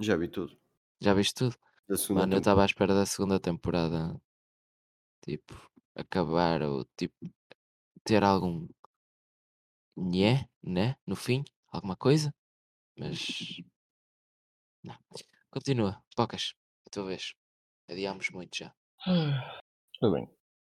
Já 0.00 0.16
vi 0.16 0.28
tudo. 0.28 0.58
Já 1.00 1.14
viste 1.14 1.34
tudo? 1.34 1.56
Da 1.88 1.96
segunda 1.96 2.22
Mano, 2.22 2.34
eu 2.34 2.38
estava 2.38 2.62
à 2.62 2.66
espera 2.66 2.92
da 2.92 3.06
segunda 3.06 3.38
temporada, 3.38 4.20
tipo, 5.22 5.54
acabar 5.94 6.60
ou 6.62 6.84
tipo, 6.96 7.16
ter 8.02 8.24
algum 8.24 8.68
nhé, 9.96 10.48
né? 10.62 10.96
No 11.06 11.14
fim, 11.14 11.44
alguma 11.68 11.96
coisa, 11.96 12.34
mas 12.98 13.62
não. 14.82 14.98
Continua, 15.50 16.02
focas, 16.16 16.54
a 16.86 16.90
tua 16.90 17.06
vez. 17.06 17.34
Adiámos 17.88 18.28
muito 18.30 18.56
já. 18.56 18.74
Ora 19.06 20.12
bem, 20.12 20.28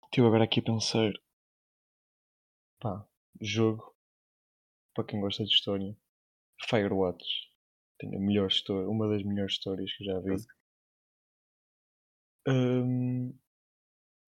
estive 0.06 0.26
agora 0.26 0.44
aqui 0.44 0.60
a 0.60 0.64
pensar. 0.64 1.14
Pá, 2.80 3.08
jogo, 3.40 3.96
para 4.96 5.06
quem 5.06 5.22
gosta 5.22 5.44
de 5.44 5.52
história, 5.54 5.96
Firewatch. 6.70 7.26
Tem 8.00 8.16
a 8.16 8.20
melhor 8.20 8.48
história, 8.48 8.88
uma 8.88 9.08
das 9.10 9.24
melhores 9.24 9.54
histórias 9.54 9.92
que 9.96 10.04
já 10.04 10.20
vi. 10.20 10.36
Hum, 12.48 13.38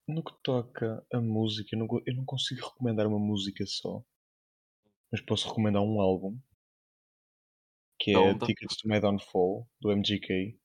no 0.08 0.24
que 0.24 0.32
toca 0.42 1.06
a 1.12 1.20
música, 1.20 1.70
eu 1.72 1.78
não, 1.78 1.86
eu 2.06 2.14
não 2.16 2.24
consigo 2.24 2.66
recomendar 2.66 3.06
uma 3.06 3.18
música 3.18 3.64
só, 3.66 4.04
mas 5.10 5.20
posso 5.22 5.48
recomendar 5.48 5.82
um 5.82 6.00
álbum 6.00 6.38
que 8.00 8.12
é 8.12 8.18
Onda. 8.18 8.46
Tickets 8.46 8.76
to 8.78 8.88
My 8.88 8.98
Downfall, 8.98 9.68
do 9.80 9.90
MGK. 9.90 10.58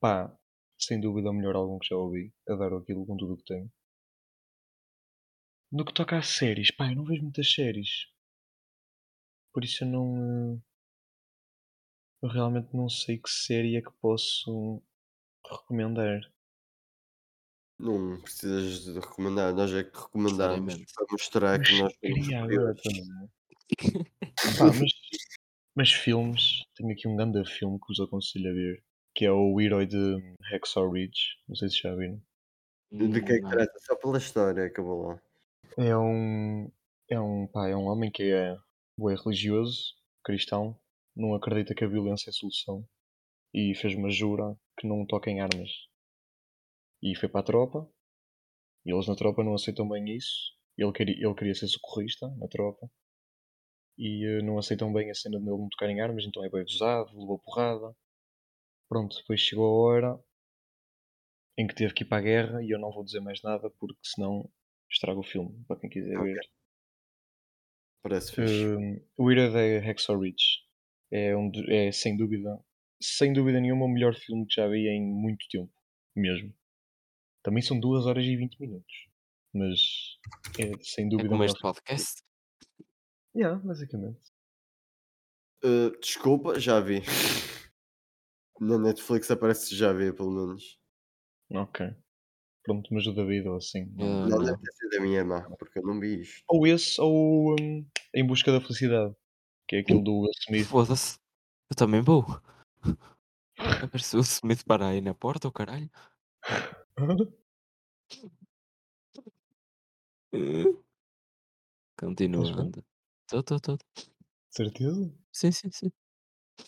Pá, 0.00 0.34
sem 0.78 0.98
dúvida 0.98 1.28
é 1.28 1.30
o 1.30 1.34
melhor 1.34 1.56
álbum 1.56 1.78
que 1.78 1.88
já 1.88 1.96
ouvi. 1.96 2.32
Adoro 2.48 2.78
aquilo 2.78 3.06
com 3.06 3.16
tudo 3.16 3.34
o 3.34 3.36
que 3.36 3.44
tem. 3.44 3.70
No 5.70 5.84
que 5.84 5.92
toca 5.92 6.16
a 6.16 6.22
séries, 6.22 6.70
pá, 6.70 6.88
eu 6.88 6.96
não 6.96 7.04
vejo 7.04 7.22
muitas 7.22 7.52
séries. 7.52 8.06
Por 9.52 9.62
isso 9.62 9.84
eu 9.84 9.88
não. 9.88 10.62
Eu 12.24 12.30
realmente 12.30 12.74
não 12.74 12.88
sei 12.88 13.18
que 13.18 13.28
série 13.28 13.76
é 13.76 13.82
que 13.82 13.92
posso 14.00 14.82
recomendar. 15.46 16.22
Não 17.78 18.18
precisas 18.22 18.84
de 18.84 18.98
recomendar, 18.98 19.52
nós 19.52 19.70
é 19.74 19.84
que 19.84 19.94
recomendamos 19.94 20.74
para 20.94 21.06
mostrar 21.10 21.58
Mas 21.58 21.68
que 21.68 21.78
nós. 21.82 21.92
Pá, 24.58 24.64
mas, 24.64 24.90
mas 25.76 25.92
filmes, 25.92 26.64
tenho 26.74 26.92
aqui 26.92 27.06
um 27.06 27.14
grande 27.14 27.44
filme 27.44 27.78
que 27.78 27.88
vos 27.88 28.00
aconselho 28.00 28.48
a 28.48 28.54
ver, 28.54 28.82
que 29.14 29.26
é 29.26 29.30
o 29.30 29.60
Herói 29.60 29.84
de 29.84 30.34
Hacksaw 30.50 30.90
Ridge. 30.90 31.36
Não 31.46 31.54
sei 31.56 31.68
se 31.68 31.82
já 31.82 31.94
viram. 31.94 32.22
De 32.90 33.20
que 33.20 33.32
é 33.32 33.38
que 33.38 33.50
trata? 33.50 33.78
Só 33.80 33.96
pela 33.96 34.16
história, 34.16 34.64
acabou 34.64 35.08
lá. 35.08 35.22
É 35.76 35.94
um, 35.94 36.72
é 37.06 37.20
um, 37.20 37.46
pá, 37.46 37.68
é 37.68 37.76
um 37.76 37.84
homem 37.84 38.10
que 38.10 38.32
é, 38.32 38.56
bué 38.96 39.14
religioso, 39.14 39.94
cristão, 40.24 40.74
não 41.16 41.34
acredita 41.34 41.74
que 41.74 41.84
a 41.84 41.88
violência 41.88 42.28
é 42.28 42.30
a 42.30 42.34
solução 42.34 42.86
e 43.54 43.74
fez 43.74 43.94
uma 43.94 44.10
jura 44.10 44.56
que 44.78 44.86
não 44.86 45.06
toca 45.06 45.30
em 45.30 45.40
armas. 45.40 45.70
E 47.02 47.14
foi 47.14 47.28
para 47.28 47.40
a 47.40 47.44
tropa, 47.44 47.88
e 48.84 48.92
eles 48.92 49.06
na 49.08 49.16
tropa 49.16 49.44
não 49.44 49.54
aceitam 49.54 49.88
bem 49.88 50.16
isso. 50.16 50.54
Ele 50.76 50.92
queria, 50.92 51.16
ele 51.16 51.34
queria 51.34 51.54
ser 51.54 51.68
socorrista 51.68 52.28
na 52.36 52.48
tropa 52.48 52.90
e 53.98 54.24
eh, 54.24 54.42
não 54.42 54.58
aceitam 54.58 54.92
bem 54.92 55.10
a 55.10 55.14
cena 55.14 55.38
de 55.38 55.48
ele 55.48 55.58
não 55.58 55.68
tocar 55.68 55.88
em 55.88 56.00
armas, 56.00 56.24
então 56.24 56.44
é 56.44 56.48
bem 56.48 56.62
abusado, 56.62 57.18
levou 57.18 57.38
porrada. 57.38 57.94
Pronto, 58.88 59.16
depois 59.16 59.40
chegou 59.40 59.66
a 59.66 59.88
hora 59.88 60.24
em 61.56 61.66
que 61.66 61.74
teve 61.74 61.94
que 61.94 62.02
ir 62.04 62.06
para 62.06 62.18
a 62.18 62.22
guerra 62.22 62.62
e 62.62 62.70
eu 62.70 62.78
não 62.78 62.92
vou 62.92 63.04
dizer 63.04 63.20
mais 63.20 63.40
nada 63.42 63.70
porque 63.70 63.98
senão 64.02 64.50
estrago 64.90 65.20
o 65.20 65.24
filme 65.24 65.64
para 65.66 65.78
quem 65.78 65.90
quiser 65.90 66.18
Ok. 66.18 66.34
ver. 66.34 66.40
Parece 68.02 68.32
fixe. 68.32 68.66
Um, 68.66 69.00
o 69.16 69.30
Ira 69.30 69.50
da 69.50 69.60
Hacksaw 69.80 70.18
Ridge 70.18 70.63
é, 71.14 71.36
um, 71.36 71.50
é 71.68 71.92
sem 71.92 72.16
dúvida, 72.16 72.58
sem 73.00 73.32
dúvida 73.32 73.60
nenhuma, 73.60 73.84
o 73.86 73.88
melhor 73.88 74.14
filme 74.14 74.46
que 74.46 74.54
já 74.60 74.66
vi 74.68 74.88
em 74.88 75.00
muito 75.02 75.46
tempo, 75.50 75.72
mesmo. 76.16 76.52
Também 77.42 77.62
são 77.62 77.78
2 77.78 78.06
horas 78.06 78.24
e 78.24 78.36
20 78.36 78.58
minutos, 78.58 78.94
mas 79.54 79.78
é 80.58 80.72
sem 80.82 81.06
É 81.06 81.08
dúvida 81.08 81.28
o 81.28 81.30
como 81.32 81.44
este 81.44 81.60
podcast? 81.60 82.22
Yeah, 83.36 83.60
basicamente. 83.64 84.20
Uh, 85.64 85.98
desculpa, 86.00 86.58
já 86.60 86.80
vi. 86.80 87.02
Na 88.60 88.78
Netflix 88.78 89.30
aparece 89.30 89.74
já 89.74 89.92
vi, 89.92 90.12
pelo 90.12 90.30
menos. 90.30 90.78
Ok. 91.52 91.86
Pronto, 92.62 92.88
mas 92.94 93.06
o 93.06 93.12
David 93.12 93.46
ou 93.48 93.56
assim. 93.56 93.86
não- 93.94 94.22
Eu 94.24 94.28
Não 94.30 94.44
deve 94.44 94.58
ter 94.58 94.72
sido 94.72 94.90
da 94.90 95.00
minha 95.00 95.18
irmã, 95.18 95.42
porque 95.58 95.78
eu 95.78 95.82
não 95.82 95.98
vi 96.00 96.20
isto. 96.22 96.42
Ou 96.48 96.66
esse, 96.66 97.00
ou 97.00 97.54
um, 97.60 97.86
Em 98.14 98.26
Busca 98.26 98.50
da 98.52 98.60
Felicidade, 98.60 99.14
que 99.68 99.76
é 99.76 99.78
aquele 99.80 100.02
do 100.02 100.20
Will 100.20 100.30
Smith. 100.46 100.66
Foda-se. 100.66 101.18
Eu 101.70 101.76
também 101.76 102.00
vou. 102.00 102.24
A 103.58 103.86
ver 103.86 104.00
se 104.00 104.16
o 104.16 104.20
Smith 104.20 104.64
para 104.64 104.88
aí 104.88 105.00
na 105.00 105.14
porta, 105.14 105.48
o 105.48 105.52
caralho. 105.52 105.90
Continuando. 111.98 112.84
Tô, 113.28 113.42
tô, 113.42 113.60
tô. 113.60 113.78
Certeza? 114.50 115.12
Sim, 115.32 115.52
sim, 115.52 115.70
sim. 115.70 115.92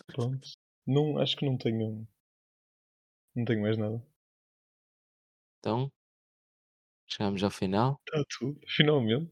Pronto. 0.07 0.49
Não, 0.87 1.19
acho 1.19 1.37
que 1.37 1.45
não 1.45 1.59
tenho. 1.59 2.09
Não 3.35 3.45
tenho 3.45 3.61
mais 3.63 3.77
nada. 3.77 4.03
Então, 5.59 5.93
chegamos 7.07 7.43
ao 7.43 7.51
final. 7.51 8.01
Está 8.07 8.25
tudo, 8.39 8.61
finalmente. 8.69 9.31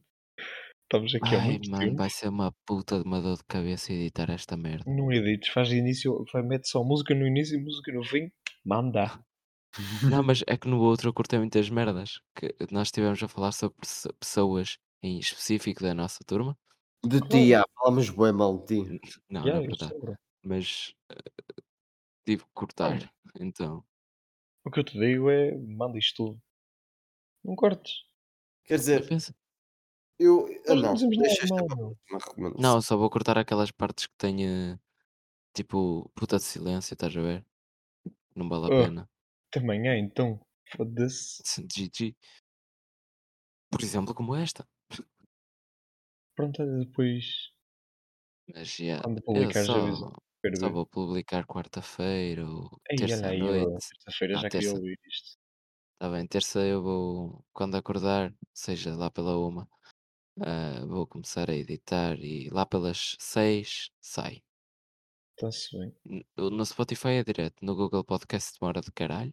Estamos 0.84 1.14
aqui 1.14 1.34
há 1.36 1.40
Ai, 1.40 1.42
muito 1.42 1.68
mano, 1.72 1.92
tempo. 1.92 2.00
vai 2.00 2.08
ser 2.08 2.28
uma 2.28 2.52
puta 2.64 2.98
de 3.00 3.04
uma 3.08 3.20
dor 3.20 3.36
de 3.38 3.44
cabeça 3.44 3.92
editar 3.92 4.30
esta 4.30 4.56
merda. 4.56 4.86
Não 4.86 5.12
edites, 5.12 5.50
faz 5.52 5.70
início, 5.70 6.24
faz, 6.32 6.42
mete 6.46 6.66
só 6.70 6.82
música 6.82 7.14
no 7.14 7.26
início 7.26 7.58
e 7.58 7.62
música 7.62 7.92
no 7.92 8.02
fim. 8.02 8.30
Manda. 8.64 9.22
Não, 10.08 10.22
mas 10.22 10.42
é 10.46 10.56
que 10.56 10.68
no 10.68 10.80
outro 10.80 11.08
eu 11.08 11.14
cortei 11.14 11.38
muitas 11.38 11.68
merdas. 11.70 12.20
Que 12.34 12.54
nós 12.70 12.88
estivemos 12.88 13.22
a 13.22 13.28
falar 13.28 13.52
sobre 13.52 13.76
pesso- 13.80 14.12
pessoas 14.14 14.78
em 15.02 15.18
específico 15.18 15.82
da 15.82 15.94
nossa 15.94 16.20
turma. 16.26 16.56
De 17.12 17.20
ti, 17.30 17.54
ah, 17.54 17.64
falamos 17.76 18.10
bem 18.10 18.32
mal 18.32 18.58
de 18.58 18.66
ti. 18.66 19.00
Não, 19.28 19.42
Yeah, 19.44 19.50
não 19.50 19.58
é 19.58 19.62
eu 19.66 19.74
verdade. 19.76 19.94
sei. 20.00 20.14
Mas 20.44 20.94
eh, 21.10 21.16
tive 22.26 22.44
que 22.44 22.50
cortar. 22.54 23.10
Então, 23.40 23.84
O 24.62 24.70
que 24.70 24.78
eu 24.80 24.84
te 24.84 24.98
digo 24.98 25.30
é 25.30 25.56
manda 25.56 25.96
isto 25.98 26.16
tudo. 26.16 26.42
Não 27.42 27.54
cortes. 27.56 27.92
Quer 28.64 28.78
eu 28.94 29.02
dizer, 29.02 29.02
penso. 29.02 29.34
Eu. 30.24 30.46
Ah, 30.68 30.74
não 30.74 30.82
não, 30.82 30.94
dizemos 30.94 31.16
nada 31.16 31.28
deixa 31.28 31.44
esta 31.44 31.54
mal, 31.56 31.66
para 31.66 31.74
a 31.74 31.76
meu. 31.78 31.98
próxima 32.08 32.18
recomendação. 32.30 32.62
Não, 32.62 32.82
só 32.82 32.96
vou 32.96 33.10
cortar 33.10 33.38
aquelas 33.38 33.70
partes 33.70 34.06
que 34.06 34.14
tenha 34.18 34.80
tipo 35.54 36.10
puta 36.16 36.36
de 36.38 36.44
silêncio, 36.44 36.94
estás 36.94 37.16
a 37.16 37.20
ver? 37.22 37.46
Não 38.36 38.48
vale 38.48 38.66
a 38.66 38.70
Ah. 38.70 38.84
pena. 38.86 39.10
Também 39.50 39.88
é, 39.88 39.98
então. 39.98 40.40
Foda-se. 40.76 41.42
GG. 41.58 42.16
Por 43.70 43.82
exemplo, 43.82 44.14
como 44.14 44.34
esta. 44.34 44.66
Pronto, 46.36 46.62
olha, 46.62 46.78
depois. 46.84 47.52
Mas 48.54 48.78
yeah, 48.78 49.02
Quando 49.02 49.18
eu 49.18 49.22
publicares, 49.24 49.66
só. 49.66 50.12
Quero 50.42 50.56
só 50.56 50.68
ver. 50.68 50.72
vou 50.72 50.86
publicar 50.86 51.46
quarta-feira 51.46 52.46
ou 52.46 52.80
Ei, 52.90 52.96
terça 52.96 53.16
olha 53.18 53.28
à 53.28 53.30
aí, 53.30 53.38
noite. 53.38 53.66
ó, 53.66 53.78
terça-feira 53.78 54.34
Não, 54.34 54.40
já 54.40 54.50
queria 54.50 54.68
terça. 54.70 54.74
ouvir 54.74 54.98
isto. 55.06 55.38
Está 55.94 56.10
bem, 56.10 56.26
terça 56.26 56.60
eu 56.60 56.82
vou, 56.82 57.44
quando 57.52 57.76
acordar, 57.76 58.34
seja 58.54 58.94
lá 58.96 59.10
pela 59.10 59.38
uma, 59.38 59.68
ah, 60.40 60.84
vou 60.86 61.06
começar 61.06 61.50
a 61.50 61.54
editar 61.54 62.18
e 62.18 62.48
lá 62.50 62.64
pelas 62.66 63.16
seis 63.18 63.90
sai. 64.00 64.42
Está-se 65.36 65.76
bem. 65.78 65.94
N- 66.04 66.26
No 66.36 66.64
Spotify 66.64 67.08
é 67.20 67.24
direto, 67.24 67.56
no 67.64 67.74
Google 67.74 68.04
Podcast 68.04 68.58
demora 68.60 68.80
de 68.80 68.92
caralho. 68.92 69.32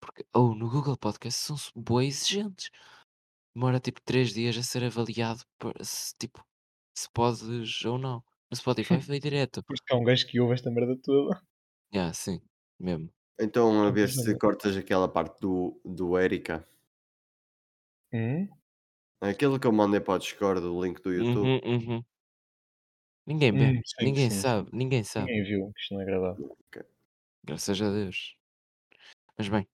Porque, 0.00 0.24
ou 0.34 0.54
no 0.54 0.70
Google 0.70 0.96
Podcast 0.96 1.40
são 1.40 1.56
bué 1.76 2.06
exigentes. 2.06 2.70
Demora 3.54 3.80
tipo 3.80 4.00
três 4.02 4.32
dias 4.32 4.56
a 4.56 4.62
ser 4.62 4.84
avaliado 4.84 5.42
para 5.58 5.82
se, 5.84 6.14
tipo, 6.18 6.44
se 6.96 7.08
podes 7.12 7.84
ou 7.84 7.98
não. 7.98 8.22
No 8.50 8.56
Spotify 8.56 9.00
foi 9.14 9.20
direto. 9.20 9.62
Porque 9.64 9.92
há 9.92 9.96
um 9.96 10.04
gajo 10.04 10.26
que 10.26 10.40
ouve 10.40 10.54
esta 10.54 10.70
merda 10.70 10.96
toda. 11.02 11.40
Ah, 11.94 12.12
sim, 12.12 12.40
mesmo. 12.78 13.10
Então, 13.40 13.70
a 13.82 13.84
Não 13.86 13.92
ver 13.92 14.08
se 14.08 14.26
nada. 14.26 14.38
cortas 14.38 14.76
aquela 14.76 15.08
parte 15.08 15.40
do, 15.40 15.80
do 15.84 16.18
Erika. 16.18 16.66
Hum? 18.12 18.48
Aquilo 19.22 19.58
que 19.58 19.66
eu 19.66 19.72
mandei 19.72 19.98
para 20.00 20.14
o 20.14 20.18
Discord, 20.18 20.60
o 20.66 20.82
link 20.84 21.00
do 21.02 21.10
YouTube. 21.12 21.46
Uhum, 21.46 21.60
uhum. 21.64 22.04
Ninguém 23.26 23.56
vê, 23.56 23.72
Hum, 23.72 23.80
sim, 23.84 24.04
ninguém 24.04 24.28
sim, 24.28 24.42
sabe, 24.42 24.68
ninguém 24.72 25.02
sabe, 25.04 25.32
Ninguém 25.32 25.44
viu, 25.44 25.72
que 25.74 25.80
isto 25.80 25.94
não 25.94 26.00
é 26.00 26.04
agradável. 26.04 26.56
graças 27.44 27.80
a 27.82 27.90
Deus. 27.90 28.34
Mas 29.36 29.48
bem, 29.48 29.68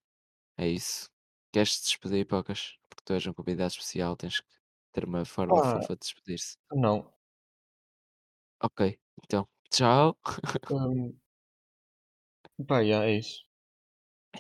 é 0.59 0.68
isso. 0.68 1.10
Queres 1.52 1.77
te 1.81 1.85
despedir, 1.85 2.27
Pocas? 2.27 2.77
Porque 2.89 3.05
tu 3.05 3.14
és 3.14 3.27
um 3.27 3.35
convidado 3.35 3.73
especial, 3.73 4.16
tens 4.16 4.40
que 4.40 4.48
ter 4.93 5.05
uma 5.06 5.24
forma 5.27 5.62
Pá, 5.62 5.64
fofa 5.64 5.94
de 5.94 6.01
despedir-se. 6.01 6.56
não. 6.73 7.12
Ok, 8.60 8.98
então, 9.23 9.48
tchau. 9.70 10.16
Hum, 10.68 11.18
pá, 12.66 12.81
yeah, 12.82 13.05
é 13.06 13.18
isso. 13.18 13.47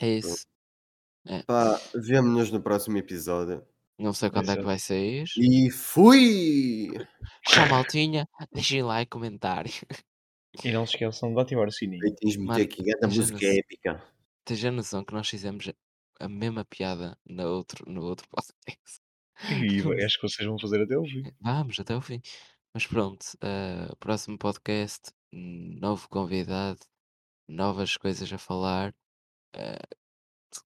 É 0.00 0.08
isso. 0.08 0.46
É. 1.26 1.44
Pá, 1.44 1.80
vemo-nos 1.94 2.52
no 2.52 2.62
próximo 2.62 2.98
episódio. 2.98 3.66
Não 3.98 4.12
sei 4.12 4.28
quando 4.30 4.44
é 4.50 4.54
que 4.54 4.60
Exato. 4.60 4.66
vai 4.66 4.78
sair. 4.78 5.24
E 5.38 5.70
fui! 5.70 6.90
Tchau, 7.46 7.68
maltinha. 7.70 8.28
Deixem 8.52 8.82
like, 8.82 9.08
comentário. 9.10 9.72
E 10.64 10.70
não 10.70 10.86
se 10.86 10.92
esqueçam 10.94 11.32
de 11.34 11.40
ativar 11.40 11.66
o 11.68 11.72
sininho. 11.72 12.14
Tens 12.16 12.36
muito 12.36 12.48
Mano, 12.48 12.62
aqui, 12.64 12.82
a 13.02 13.06
música 13.06 13.32
noção- 13.32 13.48
épica. 13.58 14.04
Tens 14.44 14.64
a 14.64 14.70
noção 14.70 15.04
que 15.04 15.12
nós 15.14 15.28
fizemos 15.28 15.70
a 16.20 16.28
mesma 16.28 16.64
piada 16.64 17.18
no 17.26 17.46
outro, 17.48 17.90
no 17.90 18.02
outro 18.02 18.26
podcast. 18.30 19.00
E 19.50 19.80
vai- 19.80 20.02
acho 20.04 20.20
que 20.20 20.28
vocês 20.28 20.46
vão 20.46 20.58
fazer 20.58 20.82
até 20.82 20.96
o 20.96 21.04
fim. 21.04 21.24
Vamos 21.40 21.78
até 21.80 21.96
o 21.96 22.00
fim. 22.00 22.20
Mas 22.74 22.86
pronto, 22.86 23.24
eh, 23.42 23.88
próximo 23.98 24.36
podcast, 24.38 25.10
novo 25.32 26.08
convidado, 26.08 26.80
novas 27.48 27.96
coisas 27.96 28.30
a 28.32 28.38
falar. 28.38 28.94
eh, 29.54 29.78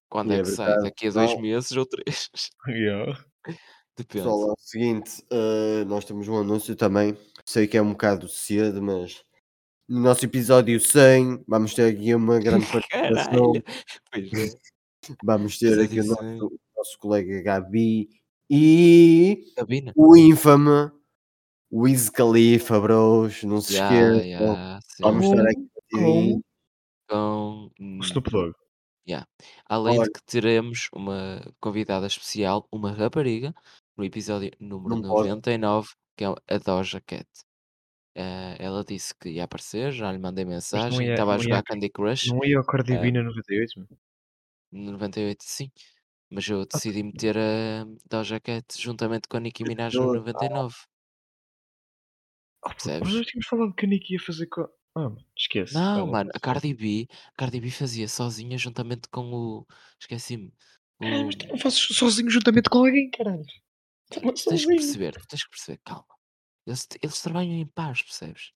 quando 0.08 0.32
E 0.32 0.36
é 0.36 0.38
é 0.40 0.42
que 0.42 0.48
sai? 0.50 0.76
Daqui 0.82 1.08
a 1.08 1.10
dois 1.10 1.26
pessoal. 1.30 1.42
meses 1.42 1.72
ou 1.72 1.86
três? 1.86 2.30
Yeah. 2.68 3.24
Depende. 3.96 4.24
Pessoal, 4.24 4.50
é 4.50 4.52
o 4.52 4.56
seguinte, 4.58 5.22
eh, 5.30 5.84
nós 5.86 6.04
temos 6.06 6.26
um 6.28 6.38
anúncio 6.38 6.74
também. 6.76 7.16
Sei 7.44 7.66
que 7.66 7.76
é 7.76 7.82
um 7.82 7.90
bocado 7.92 8.28
cedo, 8.28 8.80
mas 8.82 9.22
no 9.88 10.00
nosso 10.00 10.24
episódio 10.24 10.80
100 10.80 11.44
vamos 11.46 11.74
ter 11.74 11.92
aqui 11.94 12.14
uma 12.14 12.38
grande 12.38 12.64
participação. 12.72 13.52
É. 13.56 13.62
Vamos 15.24 15.58
ter 15.58 15.78
aqui 15.80 16.00
o 16.00 16.04
nosso, 16.04 16.22
o 16.46 16.58
nosso 16.76 16.98
colega 16.98 17.42
Gabi 17.42 18.08
e 18.48 19.44
o 19.96 20.16
ínfame 20.16 20.90
Wiz 21.72 22.08
Khalifa, 22.10 22.80
bros. 22.80 23.42
Não 23.44 23.60
se 23.60 23.74
esqueçam. 23.74 24.20
já, 24.30 24.80
sim. 24.82 25.02
Vamos 25.02 25.26
estar 25.26 25.42
aqui 25.42 25.68
Com- 25.92 26.00
batidinho. 26.00 26.44
Com, 27.08 27.70
O 27.98 28.00
Snoop 28.04 28.30
Dogg. 28.30 28.54
Além 29.66 29.94
de 29.94 30.00
Olha. 30.00 30.10
que 30.12 30.22
teremos 30.24 30.88
uma 30.94 31.40
convidada 31.60 32.06
especial, 32.06 32.66
uma 32.72 32.92
rapariga, 32.92 33.54
no 33.96 34.04
episódio 34.04 34.50
número 34.60 34.96
Não 34.96 35.02
pode. 35.02 35.28
99, 35.28 35.88
que 36.16 36.24
é 36.24 36.28
a 36.28 36.58
Doja 36.58 37.00
Cat. 37.00 37.26
Eh, 38.14 38.56
ela 38.58 38.84
disse 38.84 39.14
que 39.14 39.28
ia 39.30 39.44
aparecer, 39.44 39.92
já 39.92 40.10
lhe 40.10 40.18
mandei 40.18 40.44
mensagem, 40.44 41.06
ia- 41.06 41.12
estava 41.12 41.32
a 41.32 41.34
não 41.36 41.42
ia 41.42 41.48
jogar 41.48 41.62
Candy 41.62 41.88
Crush 41.88 42.26
Não 42.28 42.44
ia 42.44 42.58
ao 42.58 42.64
Cardi 42.64 42.98
B 42.98 43.12
na 43.12 43.22
98, 43.22 43.78
meu? 43.78 43.88
no 44.72 44.92
98, 44.92 45.42
sim. 45.44 45.70
Mas 46.28 46.48
eu 46.48 46.64
decidi 46.66 47.02
meter 47.02 47.36
a 47.38 47.84
Doja 48.08 48.40
Cat 48.40 48.64
juntamente 48.80 49.28
com 49.28 49.36
a 49.36 49.40
Nicki 49.40 49.64
Minaj 49.64 49.94
no 49.96 50.06
Doja. 50.06 50.18
99. 50.20 50.76
Ah, 52.62 52.68
pô, 52.68 52.74
Percebes? 52.74 53.00
Mas 53.08 53.14
nós 53.16 53.26
tínhamos 53.26 53.46
falado 53.46 53.74
que 53.74 53.86
a 53.86 53.88
Nick 53.88 54.12
ia 54.12 54.20
fazer 54.20 54.46
com. 54.46 54.68
Ah, 54.94 55.00
mano, 55.08 55.24
esquece. 55.36 55.74
Não, 55.74 56.06
mano, 56.06 56.30
a 56.34 56.40
Cardi 56.40 56.74
B, 56.74 57.06
a 57.28 57.32
Cardi 57.36 57.60
B 57.60 57.70
fazia 57.70 58.08
sozinha 58.08 58.58
juntamente 58.58 59.08
com 59.08 59.32
o. 59.32 59.66
Esqueci-me. 60.00 60.52
O... 60.98 61.04
mas 61.26 61.34
tu 61.36 61.46
não 61.48 61.58
fazes 61.58 61.78
sozinho 61.78 62.30
juntamente 62.30 62.68
com 62.68 62.78
alguém, 62.78 63.10
caralho. 63.10 63.44
Tu 64.10 64.20
não 64.20 64.32
Tu 64.34 64.44
tens 64.46 64.66
que 64.66 64.66
sozinho. 64.66 64.76
perceber, 64.76 65.12
tu 65.14 65.26
tens 65.26 65.44
que 65.44 65.50
perceber, 65.50 65.80
calma. 65.84 66.06
Eles, 66.66 66.86
eles 67.02 67.22
trabalham 67.22 67.52
em 67.54 67.66
paz, 67.66 68.02
percebes? 68.02 68.52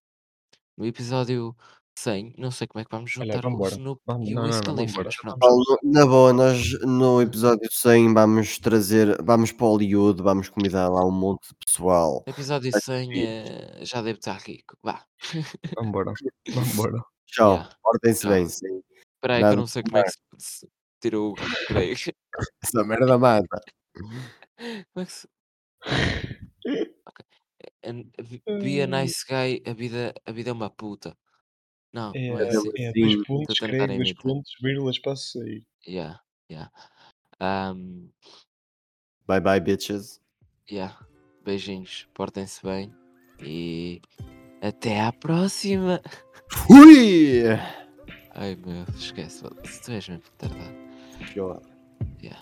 No 0.77 0.87
episódio 0.87 1.57
100, 2.01 2.35
não 2.39 2.51
sei 2.51 2.67
como 2.67 2.81
é 2.81 2.85
que 2.85 2.91
vamos 2.91 3.17
Olha, 3.17 3.33
juntar 3.33 3.47
o 3.47 3.51
vambora. 3.51 3.71
Snoop 3.73 4.03
Vamos- 4.07 4.29
e 4.29 4.35
não, 4.35 4.43
o 4.43 4.47
Wiz 4.47 4.57
não, 4.57 4.63
não, 4.63 4.75
Khalifa, 4.77 4.93
vambora, 4.93 5.05
mas 5.05 5.15
já 5.15 5.21
pronto. 5.21 5.35
estamos- 5.37 5.67
Paulo, 5.67 5.81
na 5.83 6.07
boa, 6.07 6.33
nós 6.33 6.81
no 6.83 7.23
episódio 7.23 7.69
100 7.73 8.13
vamos 8.15 8.59
trazer, 8.59 9.23
vamos 9.23 9.53
para 9.53 9.67
Hollywood, 9.67 10.23
vamos 10.23 10.49
convidar 10.49 10.89
lá 10.89 11.05
um 11.05 11.11
monte 11.13 11.49
de 11.49 11.55
pessoal. 11.67 12.23
No 12.27 12.33
episódio 12.33 12.71
Vai 12.73 12.81
ser 12.81 12.93
100 13.05 13.09
fixe. 13.09 13.27
eh, 13.27 13.85
já 13.85 14.03
deve 14.03 14.19
estar 14.19 14.37
rico. 14.39 14.77
Vá. 14.83 15.05
Vambora. 15.79 16.13
Vambora. 16.49 17.05
Tchau, 17.27 17.53
Yeah. 17.55 17.77
portem-se 17.83 18.21
Tchau. 18.23 18.31
bem, 18.31 18.49
sim. 18.49 18.83
Espera 19.17 19.35
aí 19.35 19.39
que 19.39 19.43
Nada 19.43 19.55
eu 19.55 19.57
não 19.59 19.67
sei 19.67 19.83
como 19.83 19.97
é 19.99 20.03
que 20.03 20.11
se, 20.11 20.19
se 20.39 20.69
tirou 21.01 21.33
o 21.33 21.77
aí. 21.77 21.95
Essa 22.63 22.85
merda 22.85 23.19
mata. 23.19 23.61
Como 24.95 25.03
é 25.03 25.05
que 25.07 25.13
se. 25.13 25.29
Ok. 27.07 27.25
And 27.85 28.05
be 28.63 28.81
a 28.83 28.87
nice 28.87 29.25
guy, 29.29 29.63
a 29.67 29.73
vida, 29.75 30.15
a 30.25 30.33
vida 30.33 30.51
é 30.51 30.53
uma 30.53 30.71
puta. 30.71 31.17
Não, 31.95 32.13
É, 32.15 32.29
não 32.29 32.39
é 32.41 32.49
assim. 32.49 32.71
é, 32.77 32.93
dois 32.93 33.13
Estou 33.13 33.25
pontos, 33.25 33.57
a 33.57 33.61
tentar 33.61 33.67
escreve, 33.67 33.87
dois 33.97 34.09
imitar. 34.11 34.23
pontos, 34.23 34.53
vírgula, 34.61 34.91
espaço, 34.91 35.39
sair. 35.39 35.65
Yeah, 35.87 36.21
yeah. 36.51 36.71
Um, 37.41 38.11
Bye 39.27 39.41
bye, 39.41 39.61
bitches. 39.61 40.21
yeah. 40.71 40.99
Beijinhos, 41.45 42.09
portem-se 42.15 42.63
bem 42.65 42.93
e 43.41 44.01
até 44.61 45.01
à 45.01 45.13
próxima. 45.13 46.01
Fui! 46.51 47.43
Ai 48.35 48.57
meu, 48.57 48.85
esquece, 48.97 49.43
tu 49.85 49.93
és 49.93 50.09
mesmo 50.09 50.25
retardado. 50.25 50.75
Pior. 51.33 51.63
Yeah. 52.23 52.41